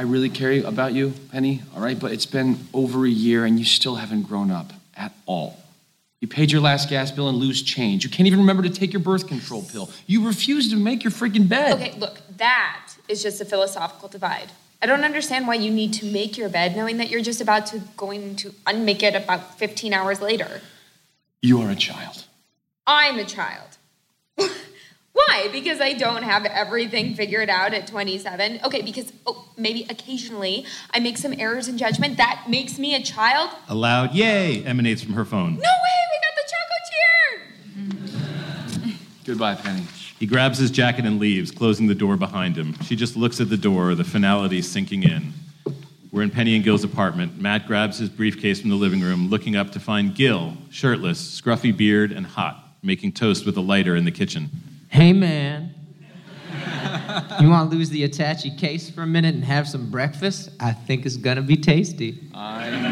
I 0.00 0.02
really 0.02 0.30
care 0.30 0.64
about 0.64 0.94
you, 0.94 1.12
Penny, 1.30 1.62
all 1.74 1.82
right? 1.82 1.98
But 1.98 2.12
it's 2.12 2.26
been 2.26 2.58
over 2.72 3.04
a 3.04 3.10
year 3.10 3.44
and 3.44 3.58
you 3.58 3.64
still 3.64 3.96
haven't 3.96 4.22
grown 4.22 4.50
up 4.50 4.72
at 4.96 5.12
all. 5.26 5.58
You 6.20 6.28
paid 6.28 6.50
your 6.50 6.60
last 6.60 6.88
gas 6.88 7.10
bill 7.10 7.28
and 7.28 7.38
lose 7.38 7.62
change. 7.62 8.04
You 8.04 8.10
can't 8.10 8.26
even 8.26 8.40
remember 8.40 8.62
to 8.62 8.70
take 8.70 8.92
your 8.92 9.00
birth 9.00 9.26
control 9.26 9.62
pill. 9.62 9.90
You 10.06 10.26
refuse 10.26 10.70
to 10.70 10.76
make 10.76 11.04
your 11.04 11.10
freaking 11.10 11.48
bed. 11.48 11.74
Okay, 11.74 11.98
look, 11.98 12.20
that 12.36 12.94
is 13.08 13.22
just 13.22 13.40
a 13.40 13.44
philosophical 13.44 14.08
divide. 14.08 14.50
I 14.82 14.86
don't 14.86 15.04
understand 15.04 15.46
why 15.46 15.54
you 15.54 15.70
need 15.70 15.92
to 15.94 16.06
make 16.06 16.38
your 16.38 16.48
bed 16.48 16.74
knowing 16.74 16.96
that 16.96 17.10
you're 17.10 17.20
just 17.20 17.42
about 17.42 17.66
to 17.66 17.80
going 17.96 18.36
to 18.36 18.54
unmake 18.66 19.02
it 19.02 19.14
about 19.14 19.58
15 19.58 19.92
hours 19.92 20.22
later. 20.22 20.62
You 21.42 21.60
are 21.60 21.70
a 21.70 21.76
child. 21.76 22.24
I'm 22.86 23.18
a 23.18 23.24
child. 23.24 23.76
Why? 25.12 25.48
Because 25.52 25.80
I 25.82 25.92
don't 25.92 26.22
have 26.22 26.46
everything 26.46 27.14
figured 27.14 27.50
out 27.50 27.74
at 27.74 27.86
27? 27.88 28.60
Okay, 28.64 28.80
because 28.80 29.12
oh, 29.26 29.50
maybe 29.56 29.86
occasionally 29.90 30.64
I 30.94 31.00
make 31.00 31.18
some 31.18 31.34
errors 31.38 31.68
in 31.68 31.76
judgment. 31.76 32.16
That 32.16 32.46
makes 32.48 32.78
me 32.78 32.94
a 32.94 33.02
child? 33.02 33.50
A 33.68 33.74
loud 33.74 34.14
yay 34.14 34.64
emanates 34.64 35.02
from 35.02 35.12
her 35.12 35.26
phone. 35.26 35.56
No 35.56 35.58
way, 35.58 35.98
we 36.10 36.18
got 36.24 36.34
the 36.36 36.44
choco 36.52 36.76
cheer! 38.86 38.96
Goodbye, 39.26 39.56
Penny. 39.56 39.84
He 40.20 40.26
grabs 40.26 40.58
his 40.58 40.70
jacket 40.70 41.06
and 41.06 41.18
leaves, 41.18 41.50
closing 41.50 41.86
the 41.86 41.94
door 41.94 42.14
behind 42.18 42.54
him. 42.54 42.76
She 42.82 42.94
just 42.94 43.16
looks 43.16 43.40
at 43.40 43.48
the 43.48 43.56
door, 43.56 43.94
the 43.94 44.04
finality 44.04 44.60
sinking 44.60 45.02
in. 45.02 45.32
We're 46.12 46.20
in 46.20 46.28
Penny 46.28 46.54
and 46.54 46.62
Gil's 46.62 46.84
apartment. 46.84 47.40
Matt 47.40 47.66
grabs 47.66 47.96
his 47.96 48.10
briefcase 48.10 48.60
from 48.60 48.68
the 48.68 48.76
living 48.76 49.00
room, 49.00 49.30
looking 49.30 49.56
up 49.56 49.72
to 49.72 49.80
find 49.80 50.14
Gil, 50.14 50.58
shirtless, 50.70 51.40
scruffy 51.40 51.74
beard, 51.74 52.12
and 52.12 52.26
hot, 52.26 52.62
making 52.82 53.12
toast 53.12 53.46
with 53.46 53.56
a 53.56 53.62
lighter 53.62 53.96
in 53.96 54.04
the 54.04 54.10
kitchen. 54.10 54.50
Hey, 54.88 55.14
man. 55.14 55.74
you 57.40 57.48
want 57.48 57.70
to 57.70 57.76
lose 57.76 57.90
the 57.90 58.04
Attache 58.04 58.50
case 58.56 58.90
for 58.90 59.02
a 59.02 59.06
minute 59.06 59.34
and 59.34 59.44
have 59.44 59.68
some 59.68 59.90
breakfast? 59.90 60.50
I 60.60 60.72
think 60.72 61.06
it's 61.06 61.16
going 61.16 61.36
to 61.36 61.42
be 61.42 61.56
tasty. 61.56 62.18
I'm, 62.34 62.84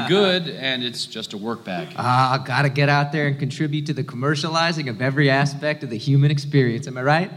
I'm 0.00 0.08
good, 0.08 0.48
and 0.48 0.82
it's 0.82 1.06
just 1.06 1.32
a 1.32 1.38
work 1.38 1.64
bag. 1.64 1.94
Ah, 1.96 2.42
gotta 2.44 2.68
get 2.68 2.88
out 2.88 3.12
there 3.12 3.26
and 3.26 3.38
contribute 3.38 3.86
to 3.86 3.92
the 3.92 4.04
commercializing 4.04 4.88
of 4.88 5.00
every 5.00 5.30
aspect 5.30 5.82
of 5.82 5.90
the 5.90 5.98
human 5.98 6.30
experience. 6.30 6.86
Am 6.86 6.98
I 6.98 7.02
right? 7.02 7.30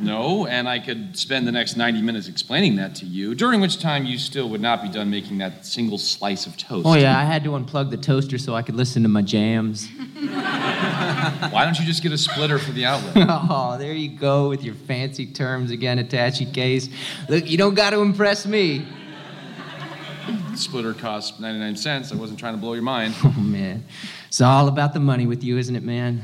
No, 0.00 0.46
and 0.46 0.68
I 0.68 0.78
could 0.78 1.16
spend 1.16 1.46
the 1.46 1.52
next 1.52 1.76
90 1.76 2.02
minutes 2.02 2.28
explaining 2.28 2.76
that 2.76 2.94
to 2.96 3.06
you, 3.06 3.34
during 3.34 3.60
which 3.60 3.80
time 3.80 4.04
you 4.04 4.18
still 4.18 4.48
would 4.50 4.60
not 4.60 4.82
be 4.82 4.88
done 4.88 5.10
making 5.10 5.38
that 5.38 5.64
single 5.64 5.98
slice 5.98 6.46
of 6.46 6.56
toast. 6.56 6.86
Oh, 6.86 6.94
yeah, 6.94 7.18
I 7.18 7.24
had 7.24 7.44
to 7.44 7.50
unplug 7.50 7.90
the 7.90 7.96
toaster 7.96 8.38
so 8.38 8.54
I 8.54 8.62
could 8.62 8.74
listen 8.74 9.02
to 9.02 9.08
my 9.08 9.22
jams. 9.22 9.88
Why 10.20 11.64
don't 11.64 11.78
you 11.78 11.86
just 11.86 12.02
get 12.02 12.12
a 12.12 12.18
splitter 12.18 12.58
for 12.58 12.72
the 12.72 12.84
outlet? 12.84 13.14
oh, 13.28 13.76
there 13.78 13.92
you 13.92 14.08
go 14.08 14.48
with 14.48 14.62
your 14.62 14.74
fancy 14.74 15.26
terms 15.26 15.70
again, 15.70 15.98
Attache 15.98 16.46
case. 16.46 16.88
Look, 17.28 17.48
you 17.48 17.56
don't 17.56 17.74
got 17.74 17.90
to 17.90 18.00
impress 18.00 18.46
me. 18.46 18.86
splitter 20.54 20.94
cost 20.94 21.40
99 21.40 21.76
cents. 21.76 22.12
I 22.12 22.16
wasn't 22.16 22.38
trying 22.38 22.54
to 22.54 22.60
blow 22.60 22.74
your 22.74 22.82
mind. 22.82 23.14
Oh, 23.24 23.34
man. 23.40 23.84
It's 24.28 24.40
all 24.40 24.68
about 24.68 24.92
the 24.92 25.00
money 25.00 25.26
with 25.26 25.42
you, 25.42 25.56
isn't 25.58 25.74
it, 25.74 25.82
man? 25.82 26.22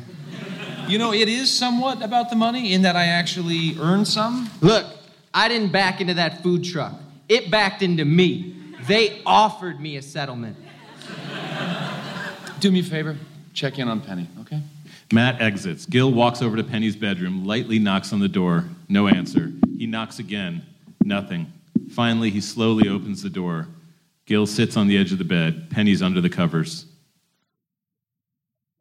You 0.89 0.99
know, 0.99 1.13
it 1.13 1.29
is 1.29 1.53
somewhat 1.53 2.03
about 2.03 2.29
the 2.31 2.37
money 2.37 2.73
in 2.73 2.83
that 2.83 2.97
I 2.97 3.07
actually 3.07 3.77
earned 3.81 4.07
some. 4.07 4.51
Look, 4.61 4.87
I 5.33 5.49
didn't 5.49 5.73
back 5.73 6.01
into 6.01 6.15
that 6.15 6.43
food 6.43 6.65
truck. 6.65 6.95
It 7.29 7.51
backed 7.51 7.83
into 7.83 8.05
me. 8.05 8.57
They 8.87 9.23
offered 9.25 9.81
me 9.81 9.97
a 9.97 10.03
settlement. 10.03 10.57
Do 12.61 12.71
me 12.71 12.81
a 12.81 12.85
favor, 12.85 13.17
check 13.55 13.79
in 13.79 13.89
on 13.89 14.01
Penny, 14.01 14.29
okay? 14.41 14.61
Matt 15.13 15.41
exits. 15.41 15.87
Gil 15.87 16.13
walks 16.13 16.43
over 16.43 16.57
to 16.57 16.65
Penny's 16.65 16.97
bedroom, 16.97 17.45
lightly 17.45 17.79
knocks 17.79 18.13
on 18.13 18.21
the 18.21 18.29
door. 18.29 18.65
No 18.89 19.09
answer. 19.09 19.53
He 19.77 19.87
knocks 19.87 20.19
again. 20.19 20.65
Nothing. 21.05 21.53
Finally, 21.91 22.31
he 22.31 22.41
slowly 22.41 22.89
opens 22.89 23.23
the 23.23 23.31
door. 23.31 23.67
Gil 24.27 24.47
sits 24.47 24.77
on 24.77 24.87
the 24.87 24.97
edge 24.97 25.13
of 25.13 25.19
the 25.19 25.25
bed. 25.25 25.71
Penny's 25.71 26.03
under 26.03 26.21
the 26.21 26.31
covers. 26.31 26.87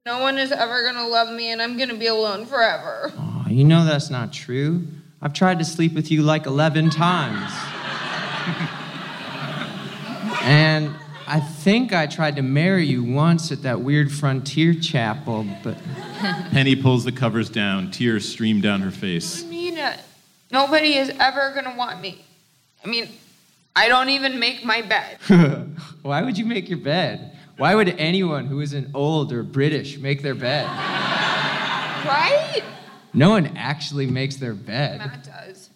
No 0.03 0.17
one 0.17 0.39
is 0.39 0.51
ever 0.51 0.83
gonna 0.83 1.07
love 1.07 1.31
me, 1.31 1.51
and 1.51 1.61
I'm 1.61 1.77
gonna 1.77 1.93
be 1.93 2.07
alone 2.07 2.47
forever. 2.47 3.13
Oh, 3.15 3.45
you 3.47 3.63
know 3.63 3.85
that's 3.85 4.09
not 4.09 4.33
true. 4.33 4.87
I've 5.21 5.33
tried 5.33 5.59
to 5.59 5.65
sleep 5.65 5.93
with 5.93 6.09
you 6.09 6.23
like 6.23 6.47
11 6.47 6.89
times. 6.89 7.51
and 10.41 10.95
I 11.27 11.39
think 11.39 11.93
I 11.93 12.07
tried 12.07 12.37
to 12.37 12.41
marry 12.41 12.87
you 12.87 13.03
once 13.03 13.51
at 13.51 13.61
that 13.61 13.81
weird 13.81 14.11
frontier 14.11 14.73
chapel, 14.73 15.45
but. 15.63 15.77
Penny 16.49 16.75
pulls 16.75 17.03
the 17.03 17.11
covers 17.11 17.49
down. 17.51 17.91
Tears 17.91 18.27
stream 18.27 18.59
down 18.59 18.81
her 18.81 18.89
face. 18.89 19.43
I 19.43 19.47
mean 19.47 19.77
it. 19.77 19.99
Nobody 20.49 20.95
is 20.95 21.09
ever 21.19 21.53
gonna 21.53 21.77
want 21.77 22.01
me. 22.01 22.25
I 22.83 22.87
mean, 22.87 23.07
I 23.75 23.87
don't 23.87 24.09
even 24.09 24.39
make 24.39 24.65
my 24.65 24.81
bed. 24.81 25.19
Why 26.01 26.23
would 26.23 26.39
you 26.39 26.45
make 26.45 26.69
your 26.69 26.79
bed? 26.79 27.37
Why 27.61 27.75
would 27.75 27.89
anyone 27.99 28.47
who 28.47 28.59
isn't 28.61 28.89
old 28.95 29.31
or 29.31 29.43
British 29.43 29.99
make 29.99 30.23
their 30.23 30.33
bed? 30.33 30.65
Right? 30.65 32.63
No 33.13 33.29
one 33.29 33.55
actually 33.55 34.07
makes 34.07 34.37
their 34.37 34.55
bed. 34.55 34.97
Matt 34.97 35.23
does. 35.23 35.69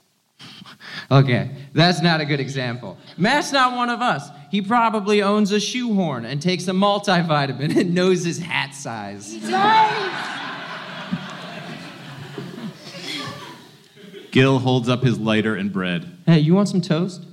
Okay, 1.11 1.51
that's 1.73 2.01
not 2.01 2.21
a 2.21 2.25
good 2.25 2.39
example. 2.39 2.97
Matt's 3.17 3.51
not 3.51 3.75
one 3.77 3.91
of 3.91 4.01
us. 4.01 4.27
He 4.49 4.63
probably 4.63 5.21
owns 5.21 5.51
a 5.51 5.59
shoehorn 5.59 6.25
and 6.25 6.41
takes 6.41 6.67
a 6.67 6.71
multivitamin 6.71 7.77
and 7.77 7.93
knows 7.93 8.23
his 8.23 8.39
hat 8.39 8.73
size. 8.73 9.33
He 9.33 9.41
does. 9.41 10.27
Gil 14.31 14.57
holds 14.57 14.89
up 14.89 15.03
his 15.03 15.19
lighter 15.19 15.53
and 15.53 15.71
bread. 15.71 16.17
Hey, 16.25 16.39
you 16.39 16.55
want 16.55 16.67
some 16.67 16.81
toast? 16.81 17.23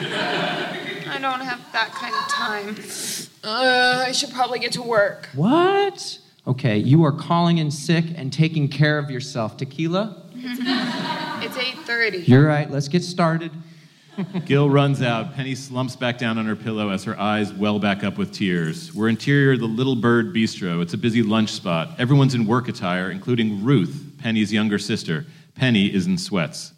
I 0.00 1.18
don't 1.20 1.42
have 1.42 1.60
that 1.72 1.92
kind 1.92 2.12
of 2.12 2.28
time. 2.28 3.29
Uh, 3.42 4.04
I 4.06 4.12
should 4.12 4.30
probably 4.30 4.58
get 4.58 4.72
to 4.72 4.82
work. 4.82 5.28
What? 5.34 6.18
Okay, 6.46 6.78
you 6.78 7.04
are 7.04 7.12
calling 7.12 7.58
in 7.58 7.70
sick 7.70 8.04
and 8.16 8.32
taking 8.32 8.68
care 8.68 8.98
of 8.98 9.10
yourself. 9.10 9.56
Tequila? 9.56 10.22
it's 10.34 11.56
8:30. 11.56 12.26
You're 12.26 12.46
right, 12.46 12.70
let's 12.70 12.88
get 12.88 13.04
started. 13.04 13.52
Gil 14.44 14.68
runs 14.68 15.02
out. 15.02 15.34
Penny 15.34 15.54
slumps 15.54 15.96
back 15.96 16.18
down 16.18 16.38
on 16.38 16.46
her 16.46 16.56
pillow 16.56 16.90
as 16.90 17.04
her 17.04 17.18
eyes 17.18 17.52
well 17.52 17.78
back 17.78 18.04
up 18.04 18.18
with 18.18 18.32
tears. 18.32 18.94
We're 18.94 19.08
interior 19.08 19.56
the 19.56 19.66
Little 19.66 19.96
Bird 19.96 20.34
Bistro. 20.34 20.82
It's 20.82 20.94
a 20.94 20.98
busy 20.98 21.22
lunch 21.22 21.50
spot. 21.50 21.98
Everyone's 21.98 22.34
in 22.34 22.46
work 22.46 22.68
attire, 22.68 23.10
including 23.10 23.64
Ruth, 23.64 24.14
Penny's 24.18 24.52
younger 24.52 24.78
sister. 24.78 25.26
Penny 25.54 25.92
is 25.92 26.06
in 26.06 26.18
sweats. 26.18 26.72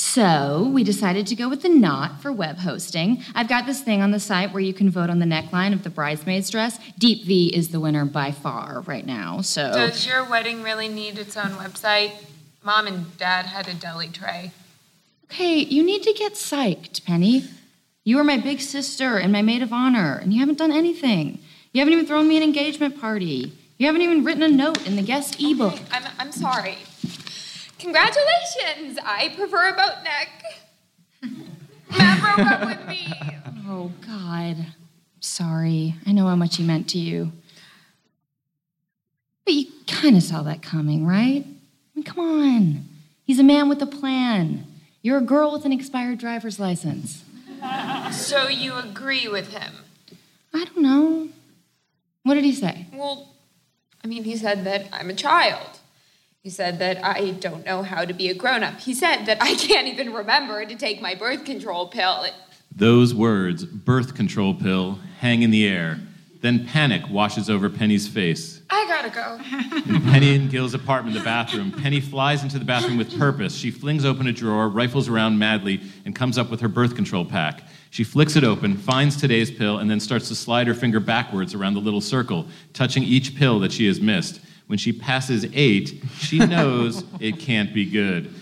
So 0.00 0.68
we 0.72 0.82
decided 0.82 1.26
to 1.26 1.36
go 1.36 1.48
with 1.48 1.60
the 1.60 1.68
knot 1.68 2.22
for 2.22 2.32
web 2.32 2.58
hosting. 2.58 3.22
I've 3.34 3.48
got 3.48 3.66
this 3.66 3.82
thing 3.82 4.00
on 4.00 4.10
the 4.10 4.18
site 4.18 4.50
where 4.52 4.62
you 4.62 4.72
can 4.72 4.90
vote 4.90 5.10
on 5.10 5.18
the 5.18 5.26
neckline 5.26 5.74
of 5.74 5.82
the 5.82 5.90
bridesmaid's 5.90 6.48
dress. 6.48 6.78
Deep 6.98 7.24
V 7.26 7.54
is 7.54 7.68
the 7.68 7.78
winner 7.78 8.06
by 8.06 8.32
far 8.32 8.80
right 8.86 9.04
now. 9.04 9.42
So 9.42 9.70
Does 9.70 10.06
your 10.06 10.24
wedding 10.24 10.62
really 10.62 10.88
need 10.88 11.18
its 11.18 11.36
own 11.36 11.50
website? 11.50 12.12
Mom 12.64 12.86
and 12.86 13.16
Dad 13.18 13.46
had 13.46 13.68
a 13.68 13.74
deli 13.74 14.08
tray. 14.08 14.52
okay, 15.26 15.58
you 15.58 15.84
need 15.84 16.02
to 16.02 16.14
get 16.14 16.32
psyched, 16.32 17.04
Penny. 17.04 17.44
You 18.02 18.18
are 18.18 18.24
my 18.24 18.38
big 18.38 18.60
sister 18.62 19.18
and 19.18 19.30
my 19.30 19.42
maid 19.42 19.62
of 19.62 19.72
honor, 19.72 20.16
and 20.16 20.32
you 20.32 20.40
haven't 20.40 20.58
done 20.58 20.72
anything. 20.72 21.40
You 21.72 21.82
haven't 21.82 21.92
even 21.92 22.06
thrown 22.06 22.26
me 22.26 22.38
an 22.38 22.42
engagement 22.42 23.00
party. 23.00 23.52
You 23.76 23.86
haven't 23.86 24.02
even 24.02 24.24
written 24.24 24.42
a 24.42 24.48
note 24.48 24.86
in 24.86 24.96
the 24.96 25.02
guest 25.02 25.40
ebook. 25.40 25.78
I'm, 25.92 26.04
I'm 26.18 26.32
sorry. 26.32 26.78
Congratulations! 27.80 28.98
I 29.02 29.32
prefer 29.34 29.70
a 29.70 29.72
boat 29.72 30.04
neck. 30.04 30.28
Matt 31.98 32.20
broke 32.20 32.46
up 32.46 32.66
with 32.66 32.88
me. 32.88 33.12
Oh, 33.66 33.90
God. 34.06 34.66
Sorry. 35.20 35.96
I 36.06 36.12
know 36.12 36.26
how 36.26 36.36
much 36.36 36.56
he 36.56 36.62
meant 36.62 36.88
to 36.90 36.98
you. 36.98 37.32
But 39.44 39.54
you 39.54 39.66
kind 39.86 40.16
of 40.16 40.22
saw 40.22 40.42
that 40.42 40.62
coming, 40.62 41.06
right? 41.06 41.44
I 41.44 41.50
mean, 41.94 42.04
come 42.04 42.18
on. 42.18 42.84
He's 43.24 43.38
a 43.38 43.44
man 43.44 43.68
with 43.68 43.80
a 43.80 43.86
plan. 43.86 44.66
You're 45.02 45.18
a 45.18 45.22
girl 45.22 45.50
with 45.52 45.64
an 45.64 45.72
expired 45.72 46.18
driver's 46.18 46.60
license. 46.60 47.24
So 48.12 48.48
you 48.48 48.74
agree 48.74 49.26
with 49.26 49.48
him? 49.48 49.72
I 50.52 50.64
don't 50.64 50.82
know. 50.82 51.28
What 52.24 52.34
did 52.34 52.44
he 52.44 52.52
say? 52.52 52.86
Well, 52.92 53.34
I 54.04 54.06
mean, 54.06 54.24
he 54.24 54.36
said 54.36 54.64
that 54.64 54.88
I'm 54.92 55.08
a 55.10 55.14
child. 55.14 55.79
He 56.42 56.48
said 56.48 56.78
that 56.78 57.04
I 57.04 57.32
don't 57.32 57.66
know 57.66 57.82
how 57.82 58.06
to 58.06 58.14
be 58.14 58.30
a 58.30 58.34
grown 58.34 58.62
up. 58.62 58.80
He 58.80 58.94
said 58.94 59.26
that 59.26 59.42
I 59.42 59.54
can't 59.56 59.86
even 59.88 60.14
remember 60.14 60.64
to 60.64 60.74
take 60.74 61.02
my 61.02 61.14
birth 61.14 61.44
control 61.44 61.88
pill. 61.88 62.24
Those 62.74 63.14
words, 63.14 63.66
birth 63.66 64.14
control 64.14 64.54
pill, 64.54 64.98
hang 65.18 65.42
in 65.42 65.50
the 65.50 65.68
air. 65.68 65.98
Then 66.40 66.66
panic 66.66 67.02
washes 67.10 67.50
over 67.50 67.68
Penny's 67.68 68.08
face. 68.08 68.62
I 68.70 68.86
gotta 68.86 69.10
go. 69.10 69.38
In 69.94 70.00
Penny 70.00 70.34
and 70.34 70.50
Gil's 70.50 70.72
apartment, 70.72 71.14
the 71.14 71.22
bathroom, 71.22 71.72
Penny 71.72 72.00
flies 72.00 72.42
into 72.42 72.58
the 72.58 72.64
bathroom 72.64 72.96
with 72.96 73.18
purpose. 73.18 73.54
She 73.54 73.70
flings 73.70 74.06
open 74.06 74.26
a 74.26 74.32
drawer, 74.32 74.70
rifles 74.70 75.10
around 75.10 75.38
madly, 75.38 75.82
and 76.06 76.16
comes 76.16 76.38
up 76.38 76.48
with 76.48 76.60
her 76.60 76.68
birth 76.68 76.94
control 76.94 77.26
pack. 77.26 77.64
She 77.90 78.02
flicks 78.02 78.36
it 78.36 78.44
open, 78.44 78.78
finds 78.78 79.20
today's 79.20 79.50
pill, 79.50 79.76
and 79.80 79.90
then 79.90 80.00
starts 80.00 80.28
to 80.28 80.34
slide 80.34 80.66
her 80.68 80.74
finger 80.74 81.00
backwards 81.00 81.52
around 81.52 81.74
the 81.74 81.80
little 81.80 82.00
circle, 82.00 82.46
touching 82.72 83.02
each 83.02 83.36
pill 83.36 83.60
that 83.60 83.72
she 83.72 83.86
has 83.86 84.00
missed. 84.00 84.40
When 84.70 84.78
she 84.78 84.92
passes 84.92 85.44
eight, 85.52 86.00
she 86.20 86.38
knows 86.38 87.02
it 87.20 87.40
can't 87.40 87.74
be 87.74 87.84
good. 87.84 88.32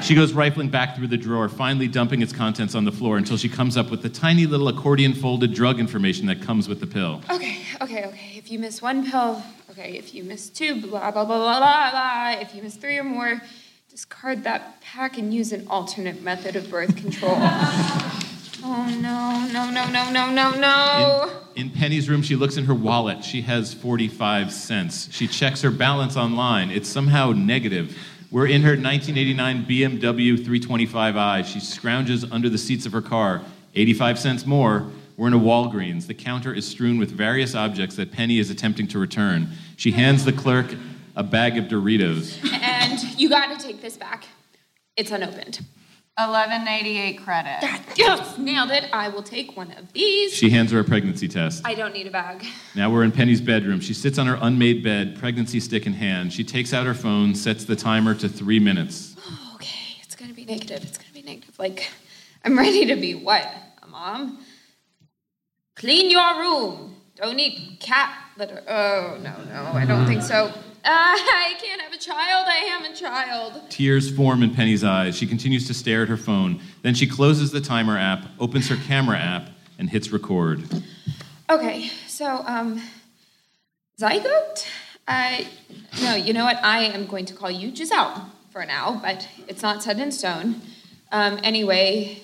She 0.00 0.14
goes 0.14 0.32
rifling 0.32 0.68
back 0.68 0.94
through 0.94 1.08
the 1.08 1.16
drawer, 1.16 1.48
finally 1.48 1.88
dumping 1.88 2.22
its 2.22 2.32
contents 2.32 2.76
on 2.76 2.84
the 2.84 2.92
floor 2.92 3.16
until 3.16 3.36
she 3.36 3.48
comes 3.48 3.76
up 3.76 3.90
with 3.90 4.00
the 4.00 4.08
tiny 4.08 4.46
little 4.46 4.68
accordion 4.68 5.12
folded 5.12 5.52
drug 5.52 5.80
information 5.80 6.26
that 6.26 6.40
comes 6.40 6.68
with 6.68 6.78
the 6.78 6.86
pill. 6.86 7.20
Okay, 7.28 7.62
okay, 7.80 8.04
okay. 8.04 8.34
If 8.36 8.48
you 8.48 8.60
miss 8.60 8.80
one 8.80 9.10
pill, 9.10 9.42
okay. 9.70 9.96
If 9.96 10.14
you 10.14 10.22
miss 10.22 10.48
two, 10.48 10.80
blah, 10.80 11.10
blah, 11.10 11.24
blah, 11.24 11.24
blah, 11.24 11.58
blah, 11.58 11.90
blah. 11.90 12.40
If 12.40 12.54
you 12.54 12.62
miss 12.62 12.76
three 12.76 12.96
or 12.96 13.02
more, 13.02 13.42
discard 13.90 14.44
that 14.44 14.80
pack 14.82 15.18
and 15.18 15.34
use 15.34 15.50
an 15.50 15.66
alternate 15.66 16.22
method 16.22 16.54
of 16.54 16.70
birth 16.70 16.96
control. 16.96 17.36
oh, 18.64 18.98
no, 19.00 19.46
no, 19.52 19.70
no, 19.70 19.90
no, 19.90 20.10
no, 20.10 20.30
no, 20.30 20.58
no. 20.58 21.40
In 21.54 21.70
Penny's 21.70 22.08
room, 22.08 22.22
she 22.22 22.34
looks 22.34 22.56
in 22.56 22.64
her 22.64 22.74
wallet. 22.74 23.24
She 23.24 23.42
has 23.42 23.74
45 23.74 24.52
cents. 24.52 25.08
She 25.12 25.26
checks 25.26 25.62
her 25.62 25.70
balance 25.70 26.16
online. 26.16 26.70
It's 26.70 26.88
somehow 26.88 27.32
negative. 27.32 27.96
We're 28.30 28.48
in 28.48 28.62
her 28.62 28.70
1989 28.70 29.66
BMW 29.66 30.36
325i. 30.36 31.44
She 31.44 31.60
scrounges 31.60 32.28
under 32.32 32.48
the 32.48 32.58
seats 32.58 32.86
of 32.86 32.92
her 32.92 33.02
car. 33.02 33.42
85 33.74 34.18
cents 34.18 34.46
more. 34.46 34.90
We're 35.16 35.28
in 35.28 35.34
a 35.34 35.38
Walgreens. 35.38 36.08
The 36.08 36.14
counter 36.14 36.52
is 36.52 36.66
strewn 36.66 36.98
with 36.98 37.10
various 37.12 37.54
objects 37.54 37.94
that 37.96 38.10
Penny 38.10 38.38
is 38.38 38.50
attempting 38.50 38.88
to 38.88 38.98
return. 38.98 39.48
She 39.76 39.92
hands 39.92 40.24
the 40.24 40.32
clerk 40.32 40.74
a 41.16 41.22
bag 41.22 41.56
of 41.56 41.66
Doritos. 41.66 42.38
And 42.60 43.00
you 43.18 43.28
gotta 43.28 43.62
take 43.62 43.80
this 43.80 43.96
back. 43.96 44.24
It's 44.96 45.10
unopened. 45.10 45.60
1188 46.16 47.24
credit. 47.24 47.80
Yes, 47.96 48.38
nailed 48.38 48.70
it. 48.70 48.88
I 48.92 49.08
will 49.08 49.22
take 49.22 49.56
one 49.56 49.72
of 49.72 49.92
these. 49.92 50.32
She 50.32 50.48
hands 50.48 50.70
her 50.70 50.78
a 50.78 50.84
pregnancy 50.84 51.26
test. 51.26 51.66
I 51.66 51.74
don't 51.74 51.92
need 51.92 52.06
a 52.06 52.10
bag. 52.10 52.44
Now 52.76 52.88
we're 52.88 53.02
in 53.02 53.10
Penny's 53.10 53.40
bedroom. 53.40 53.80
She 53.80 53.94
sits 53.94 54.16
on 54.16 54.28
her 54.28 54.38
unmade 54.40 54.84
bed, 54.84 55.18
pregnancy 55.18 55.58
stick 55.58 55.86
in 55.86 55.92
hand. 55.92 56.32
She 56.32 56.44
takes 56.44 56.72
out 56.72 56.86
her 56.86 56.94
phone, 56.94 57.34
sets 57.34 57.64
the 57.64 57.74
timer 57.74 58.14
to 58.14 58.28
three 58.28 58.60
minutes. 58.60 59.16
Oh, 59.26 59.52
okay, 59.56 59.96
it's 60.02 60.14
gonna 60.14 60.34
be 60.34 60.44
negative. 60.44 60.84
It's 60.84 60.98
gonna 60.98 61.12
be 61.12 61.22
negative. 61.22 61.58
Like, 61.58 61.90
I'm 62.44 62.56
ready 62.56 62.86
to 62.86 62.94
be 62.94 63.16
what? 63.16 63.52
A 63.82 63.88
mom? 63.88 64.38
Clean 65.74 66.12
your 66.12 66.38
room. 66.38 66.94
Don't 67.16 67.40
eat 67.40 67.80
cat 67.80 68.14
litter. 68.38 68.62
Oh, 68.68 69.18
no, 69.20 69.34
no, 69.52 69.72
I 69.72 69.84
don't 69.84 70.06
think 70.06 70.22
so. 70.22 70.52
Uh, 70.84 70.90
I 70.90 71.54
can't 71.62 71.80
have 71.80 71.94
a 71.94 71.98
child. 71.98 72.46
I 72.46 72.58
am 72.58 72.84
a 72.84 72.94
child. 72.94 73.70
Tears 73.70 74.14
form 74.14 74.42
in 74.42 74.54
Penny's 74.54 74.84
eyes. 74.84 75.16
She 75.16 75.26
continues 75.26 75.66
to 75.68 75.74
stare 75.74 76.02
at 76.02 76.08
her 76.08 76.18
phone. 76.18 76.60
Then 76.82 76.94
she 76.94 77.06
closes 77.06 77.52
the 77.52 77.60
timer 77.60 77.96
app, 77.96 78.26
opens 78.38 78.68
her 78.68 78.76
camera 78.76 79.16
app, 79.18 79.48
and 79.78 79.88
hits 79.88 80.10
record. 80.12 80.62
Okay, 81.48 81.88
so, 82.06 82.44
um, 82.46 82.82
zygote? 83.98 84.66
I, 85.08 85.46
no, 86.02 86.16
you 86.16 86.34
know 86.34 86.44
what? 86.44 86.62
I 86.62 86.84
am 86.84 87.06
going 87.06 87.24
to 87.26 87.34
call 87.34 87.50
you 87.50 87.74
Giselle 87.74 88.30
for 88.50 88.66
now, 88.66 89.00
but 89.02 89.26
it's 89.48 89.62
not 89.62 89.82
set 89.82 89.98
in 89.98 90.12
stone. 90.12 90.60
Um, 91.12 91.38
anyway, 91.42 92.18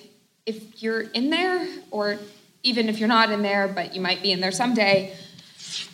if 0.45 0.83
you're 0.83 1.01
in 1.01 1.31
there, 1.31 1.67
or 1.89 2.19
even 2.61 2.89
if 2.89 2.99
you're 2.99 3.09
not 3.09 3.31
in 3.31 3.41
there, 3.41 3.67
but 3.67 3.95
you 3.95 4.01
might 4.01 4.21
be 4.21 4.31
in 4.31 4.39
there 4.39 4.51
someday, 4.51 5.15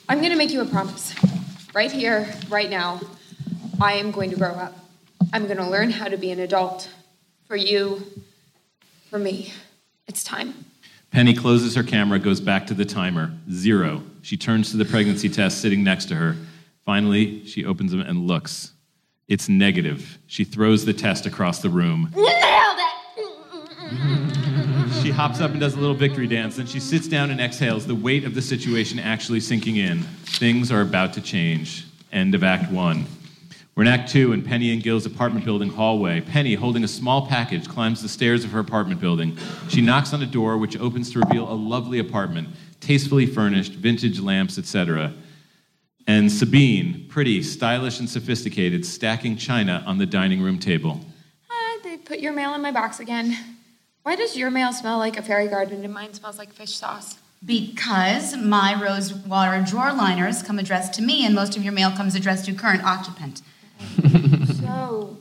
I'm 0.10 0.20
going 0.20 0.32
to 0.32 0.38
make 0.38 0.52
you 0.52 0.60
a 0.60 0.66
promise. 0.66 1.16
Right 1.78 1.92
here, 1.92 2.28
right 2.50 2.72
now, 2.72 3.00
I 3.80 3.94
am 3.94 4.10
going 4.10 4.32
to 4.32 4.36
grow 4.36 4.50
up. 4.50 4.76
I'm 5.32 5.46
going 5.46 5.58
to 5.58 5.70
learn 5.70 5.92
how 5.92 6.08
to 6.08 6.18
be 6.18 6.32
an 6.32 6.40
adult. 6.40 6.90
For 7.48 7.56
you, 7.56 8.02
for 9.12 9.20
me. 9.20 9.54
It's 10.08 10.24
time. 10.24 10.66
Penny 11.12 11.36
closes 11.36 11.76
her 11.76 11.84
camera, 11.84 12.18
goes 12.18 12.42
back 12.42 12.66
to 12.66 12.74
the 12.74 12.84
timer. 12.84 13.32
Zero. 13.52 14.02
She 14.24 14.38
turns 14.38 14.72
to 14.72 14.78
the 14.78 14.86
pregnancy 14.86 15.30
test 15.30 15.62
sitting 15.62 15.84
next 15.84 16.06
to 16.06 16.16
her. 16.16 16.36
Finally, 16.84 17.46
she 17.46 17.64
opens 17.64 17.92
them 17.92 18.02
and 18.02 18.26
looks. 18.26 18.72
It's 19.28 19.48
negative. 19.48 20.18
She 20.26 20.46
throws 20.46 20.84
the 20.84 20.94
test 20.94 21.28
across 21.28 21.62
the 21.62 21.70
room. 21.70 22.12
Nailed 22.16 22.80
it! 23.86 24.38
She 25.08 25.14
hops 25.14 25.40
up 25.40 25.52
and 25.52 25.60
does 25.62 25.74
a 25.74 25.80
little 25.80 25.96
victory 25.96 26.28
dance. 26.28 26.58
Then 26.58 26.66
she 26.66 26.82
sits 26.82 27.08
down 27.08 27.32
and 27.32 27.40
exhales, 27.40 27.88
the 27.88 27.96
weight 27.96 28.26
of 28.26 28.36
the 28.36 28.42
situation 28.42 29.00
actually 29.00 29.40
sinking 29.40 29.78
in. 29.78 30.02
Things 30.02 30.70
are 30.70 30.82
about 30.82 31.14
to 31.14 31.22
change. 31.22 31.86
End 32.12 32.36
of 32.36 32.44
Act 32.44 32.70
One. 32.74 33.06
We're 33.74 33.84
in 33.84 33.88
Act 33.88 34.12
Two 34.12 34.34
in 34.34 34.44
Penny 34.44 34.74
and 34.74 34.84
Gil's 34.84 35.06
apartment 35.06 35.46
building 35.46 35.70
hallway. 35.70 36.20
Penny, 36.20 36.56
holding 36.56 36.84
a 36.84 36.90
small 36.90 37.26
package, 37.26 37.70
climbs 37.70 38.02
the 38.02 38.10
stairs 38.10 38.44
of 38.44 38.52
her 38.52 38.60
apartment 38.60 39.00
building. 39.00 39.38
She 39.70 39.80
knocks 39.80 40.12
on 40.12 40.22
a 40.22 40.26
door 40.26 40.58
which 40.58 40.78
opens 40.78 41.10
to 41.14 41.20
reveal 41.20 41.50
a 41.50 41.56
lovely 41.56 42.00
apartment, 42.00 42.50
tastefully 42.82 43.28
furnished, 43.28 43.72
vintage 43.72 44.20
lamps, 44.20 44.58
etc. 44.58 45.14
And 46.06 46.30
Sabine, 46.30 47.06
pretty, 47.08 47.42
stylish, 47.44 48.02
and 48.02 48.10
sophisticated, 48.10 48.86
stacking 48.86 49.38
china 49.38 49.86
on 49.88 50.00
the 50.00 50.06
dining 50.06 50.42
room 50.42 50.60
table. 50.60 51.00
Uh, 51.50 51.82
they 51.82 51.96
put 51.96 52.20
your 52.20 52.34
mail 52.34 52.54
in 52.56 52.62
my 52.62 52.74
box 52.74 53.00
again. 53.00 53.57
Why 54.08 54.16
does 54.16 54.38
your 54.38 54.50
mail 54.50 54.72
smell 54.72 55.00
like 55.00 55.18
a 55.18 55.22
fairy 55.22 55.50
garden 55.50 55.84
and 55.84 55.94
mine 55.94 56.14
smells 56.14 56.38
like 56.38 56.54
fish 56.54 56.78
sauce? 56.78 57.18
Because 57.46 58.38
my 58.38 58.74
rose 58.82 59.14
water 59.14 59.62
drawer 59.70 59.92
liners 59.92 60.42
come 60.42 60.60
addressed 60.60 60.94
to 60.94 61.02
me, 61.02 61.26
and 61.26 61.36
most 61.36 61.58
of 61.58 61.64
your 61.66 61.74
mail 61.74 61.92
comes 61.92 62.16
addressed 62.16 62.46
to 62.46 62.54
current 62.54 62.86
occupant. 62.86 63.42
so, 64.62 65.18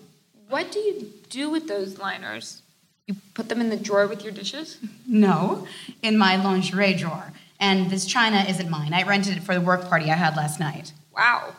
what 0.49 0.71
do 0.71 0.79
you 0.79 1.11
do 1.29 1.51
with 1.51 1.67
those 1.67 1.99
liners? 1.99 2.63
You 3.09 3.17
put 3.35 3.49
them 3.49 3.61
in 3.61 3.71
the 3.71 3.77
drawer 3.77 4.07
with 4.07 4.23
your 4.23 4.33
dishes? 4.33 4.79
No, 5.05 5.67
in 6.01 6.17
my 6.17 6.37
lingerie 6.37 6.95
drawer. 6.95 7.33
And 7.59 7.91
this 7.91 8.07
china 8.07 8.45
isn't 8.49 8.71
mine. 8.71 8.95
I 8.95 9.03
rented 9.03 9.37
it 9.37 9.43
for 9.43 9.55
the 9.55 9.61
work 9.61 9.89
party 9.89 10.13
I 10.13 10.15
had 10.15 10.37
last 10.37 10.61
night. 10.61 10.93
Wow. 11.13 11.57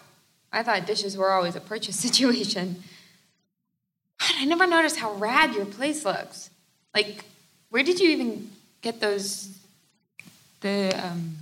I 0.53 0.63
thought 0.63 0.87
dishes 0.87 1.17
were 1.17 1.31
always 1.31 1.57
a 1.57 1.59
purchase 1.59 1.99
situation. 1.99 2.83
God, 4.17 4.31
I 4.37 4.45
never 4.45 4.65
noticed 4.65 4.99
how 4.99 5.11
rad 5.15 5.55
your 5.55 5.65
place 5.65 6.05
looks. 6.05 6.51
Like, 6.97 7.25
where 7.69 7.83
did 7.83 7.99
you 7.99 8.09
even 8.09 8.49
get 8.81 8.99
those? 8.99 9.55
The 10.61 10.99
um, 11.05 11.35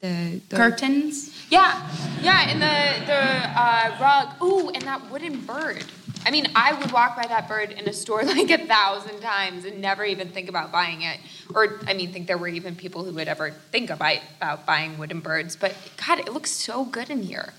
the, 0.00 0.40
the 0.48 0.56
Curtains? 0.56 1.34
Yeah, 1.50 1.84
yeah, 2.22 2.48
and 2.48 2.62
the 2.62 3.06
the 3.10 3.20
uh, 3.60 3.98
rug. 4.00 4.40
Ooh, 4.40 4.68
and 4.68 4.82
that 4.84 5.10
wooden 5.10 5.40
bird. 5.40 5.84
I 6.24 6.30
mean, 6.30 6.46
I 6.54 6.74
would 6.74 6.92
walk 6.92 7.16
by 7.16 7.26
that 7.26 7.48
bird 7.48 7.72
in 7.72 7.88
a 7.88 7.92
store 7.92 8.22
like 8.36 8.50
a 8.50 8.64
thousand 8.66 9.20
times 9.20 9.64
and 9.64 9.80
never 9.80 10.04
even 10.04 10.28
think 10.28 10.48
about 10.48 10.70
buying 10.70 11.02
it. 11.02 11.18
Or, 11.56 11.80
I 11.88 11.94
mean, 11.94 12.12
think 12.12 12.28
there 12.28 12.38
were 12.38 12.46
even 12.46 12.76
people 12.76 13.02
who 13.02 13.12
would 13.14 13.26
ever 13.26 13.50
think 13.72 13.90
about, 13.90 14.18
about 14.36 14.66
buying 14.66 14.98
wooden 14.98 15.20
birds. 15.20 15.56
But 15.56 15.74
God, 16.06 16.20
it 16.20 16.32
looks 16.32 16.50
so 16.50 16.84
good 16.84 17.08
in 17.10 17.22
here. 17.22 17.54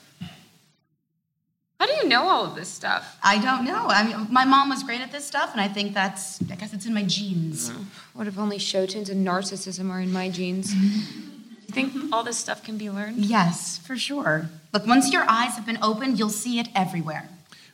How 1.81 1.87
do 1.87 1.93
you 1.93 2.07
know 2.07 2.29
all 2.29 2.45
of 2.45 2.53
this 2.53 2.69
stuff? 2.69 3.17
I 3.23 3.39
don't 3.39 3.65
know. 3.65 3.87
I 3.87 4.03
mean, 4.03 4.27
my 4.31 4.45
mom 4.45 4.69
was 4.69 4.83
great 4.83 5.01
at 5.01 5.11
this 5.11 5.25
stuff, 5.25 5.51
and 5.51 5.59
I 5.59 5.67
think 5.67 5.95
that's, 5.95 6.39
I 6.51 6.53
guess 6.53 6.75
it's 6.75 6.85
in 6.85 6.93
my 6.93 7.01
genes. 7.01 7.71
What 8.13 8.27
if 8.27 8.37
only 8.37 8.59
show 8.59 8.81
and 8.81 8.87
narcissism 9.25 9.89
are 9.89 9.99
in 9.99 10.13
my 10.13 10.29
genes? 10.29 10.75
You 10.75 11.73
think 11.73 12.13
all 12.13 12.23
this 12.23 12.37
stuff 12.37 12.63
can 12.63 12.77
be 12.77 12.91
learned? 12.91 13.25
Yes, 13.25 13.79
for 13.79 13.97
sure. 13.97 14.47
Look, 14.73 14.85
once 14.85 15.11
your 15.11 15.27
eyes 15.27 15.55
have 15.55 15.65
been 15.65 15.79
opened, 15.81 16.19
you'll 16.19 16.29
see 16.29 16.59
it 16.59 16.67
everywhere. 16.75 17.27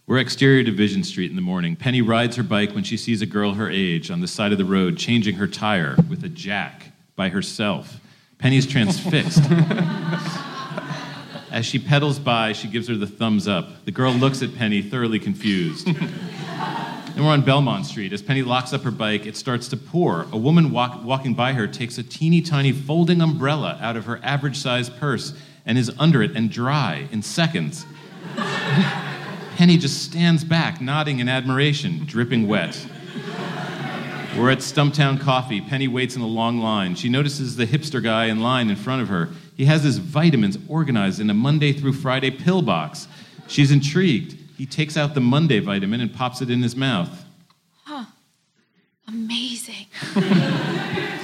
We're 0.05 0.19
exterior 0.19 0.63
Division 0.63 1.03
Street 1.03 1.29
in 1.29 1.35
the 1.35 1.41
morning. 1.41 1.75
Penny 1.75 2.01
rides 2.01 2.37
her 2.37 2.43
bike 2.43 2.73
when 2.73 2.85
she 2.85 2.95
sees 2.95 3.21
a 3.21 3.25
girl 3.25 3.55
her 3.55 3.69
age 3.69 4.09
on 4.09 4.21
the 4.21 4.27
side 4.29 4.53
of 4.53 4.57
the 4.57 4.63
road 4.63 4.97
changing 4.97 5.35
her 5.35 5.47
tire 5.47 5.97
with 6.09 6.23
a 6.23 6.29
jack 6.29 6.93
by 7.17 7.27
herself. 7.27 7.99
Penny's 8.37 8.65
transfixed. 8.65 9.43
As 11.57 11.65
she 11.65 11.79
pedals 11.79 12.19
by, 12.19 12.53
she 12.53 12.67
gives 12.67 12.87
her 12.87 12.93
the 12.93 13.07
thumbs 13.07 13.47
up. 13.47 13.83
The 13.83 13.89
girl 13.89 14.13
looks 14.13 14.43
at 14.43 14.55
Penny, 14.55 14.83
thoroughly 14.83 15.17
confused. 15.17 15.89
Then 15.97 17.25
we're 17.25 17.31
on 17.31 17.41
Belmont 17.41 17.87
Street. 17.87 18.13
As 18.13 18.21
Penny 18.21 18.43
locks 18.43 18.73
up 18.73 18.83
her 18.83 18.91
bike, 18.91 19.25
it 19.25 19.35
starts 19.35 19.67
to 19.69 19.77
pour. 19.77 20.27
A 20.31 20.37
woman 20.37 20.69
walk, 20.69 21.03
walking 21.03 21.33
by 21.33 21.53
her 21.53 21.65
takes 21.65 21.97
a 21.97 22.03
teeny 22.03 22.43
tiny 22.43 22.71
folding 22.71 23.23
umbrella 23.23 23.79
out 23.81 23.97
of 23.97 24.05
her 24.05 24.19
average 24.21 24.55
sized 24.55 24.95
purse 24.99 25.33
and 25.65 25.79
is 25.79 25.91
under 25.97 26.21
it 26.21 26.35
and 26.35 26.51
dry 26.51 27.07
in 27.11 27.23
seconds. 27.23 27.87
Penny 29.55 29.79
just 29.79 30.03
stands 30.03 30.43
back, 30.43 30.79
nodding 30.79 31.17
in 31.17 31.27
admiration, 31.27 32.05
dripping 32.05 32.47
wet. 32.47 32.85
We're 34.37 34.51
at 34.51 34.59
Stumptown 34.59 35.19
Coffee. 35.19 35.61
Penny 35.61 35.87
waits 35.87 36.15
in 36.15 36.21
a 36.21 36.27
long 36.27 36.59
line. 36.59 36.93
She 36.93 37.09
notices 37.09 37.55
the 37.55 37.65
hipster 37.65 38.03
guy 38.03 38.25
in 38.25 38.41
line 38.41 38.69
in 38.69 38.75
front 38.75 39.01
of 39.01 39.07
her. 39.07 39.29
He 39.57 39.65
has 39.65 39.83
his 39.83 39.97
vitamins 39.97 40.57
organized 40.69 41.19
in 41.19 41.29
a 41.29 41.33
Monday 41.33 41.73
through 41.73 41.93
Friday 41.93 42.31
pill 42.31 42.61
box. 42.61 43.07
She's 43.47 43.71
intrigued. 43.71 44.37
He 44.57 44.65
takes 44.65 44.95
out 44.95 45.13
the 45.13 45.21
Monday 45.21 45.59
vitamin 45.59 45.99
and 45.99 46.13
pops 46.13 46.41
it 46.41 46.49
in 46.49 46.61
his 46.61 46.75
mouth. 46.75 47.25
Huh. 47.83 48.05
Amazing. 49.07 49.87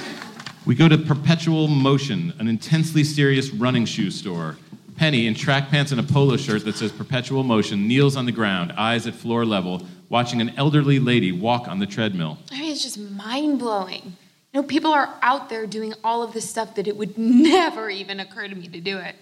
We 0.66 0.74
go 0.74 0.88
to 0.88 0.96
Perpetual 0.96 1.68
Motion, 1.68 2.32
an 2.38 2.48
intensely 2.48 3.04
serious 3.04 3.50
running 3.50 3.84
shoe 3.84 4.10
store. 4.10 4.56
Penny, 4.96 5.26
in 5.26 5.34
track 5.34 5.68
pants 5.68 5.92
and 5.92 6.00
a 6.00 6.02
polo 6.02 6.38
shirt 6.38 6.64
that 6.64 6.76
says 6.76 6.90
Perpetual 6.90 7.42
Motion, 7.42 7.86
kneels 7.86 8.16
on 8.16 8.24
the 8.24 8.32
ground, 8.32 8.72
eyes 8.72 9.06
at 9.06 9.14
floor 9.14 9.44
level, 9.44 9.86
watching 10.08 10.40
an 10.40 10.54
elderly 10.56 10.98
lady 10.98 11.32
walk 11.32 11.68
on 11.68 11.80
the 11.80 11.86
treadmill. 11.86 12.38
I 12.50 12.60
mean, 12.60 12.72
it's 12.72 12.82
just 12.82 12.98
mind 12.98 13.58
blowing. 13.58 14.16
You 14.54 14.62
know, 14.62 14.66
people 14.68 14.92
are 14.92 15.12
out 15.20 15.48
there 15.48 15.66
doing 15.66 15.94
all 16.04 16.22
of 16.22 16.32
this 16.32 16.48
stuff 16.48 16.76
that 16.76 16.86
it 16.86 16.96
would 16.96 17.18
never 17.18 17.90
even 17.90 18.20
occur 18.20 18.46
to 18.46 18.54
me 18.54 18.68
to 18.68 18.80
do 18.80 18.98
it. 18.98 19.16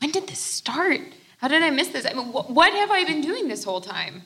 When 0.00 0.10
did 0.10 0.28
this 0.28 0.38
start? 0.38 1.00
How 1.38 1.48
did 1.48 1.62
I 1.62 1.70
miss 1.70 1.88
this? 1.88 2.04
I 2.04 2.12
mean, 2.12 2.26
wh- 2.26 2.50
what 2.50 2.72
have 2.74 2.90
I 2.90 3.04
been 3.04 3.22
doing 3.22 3.48
this 3.48 3.64
whole 3.64 3.80
time? 3.80 4.22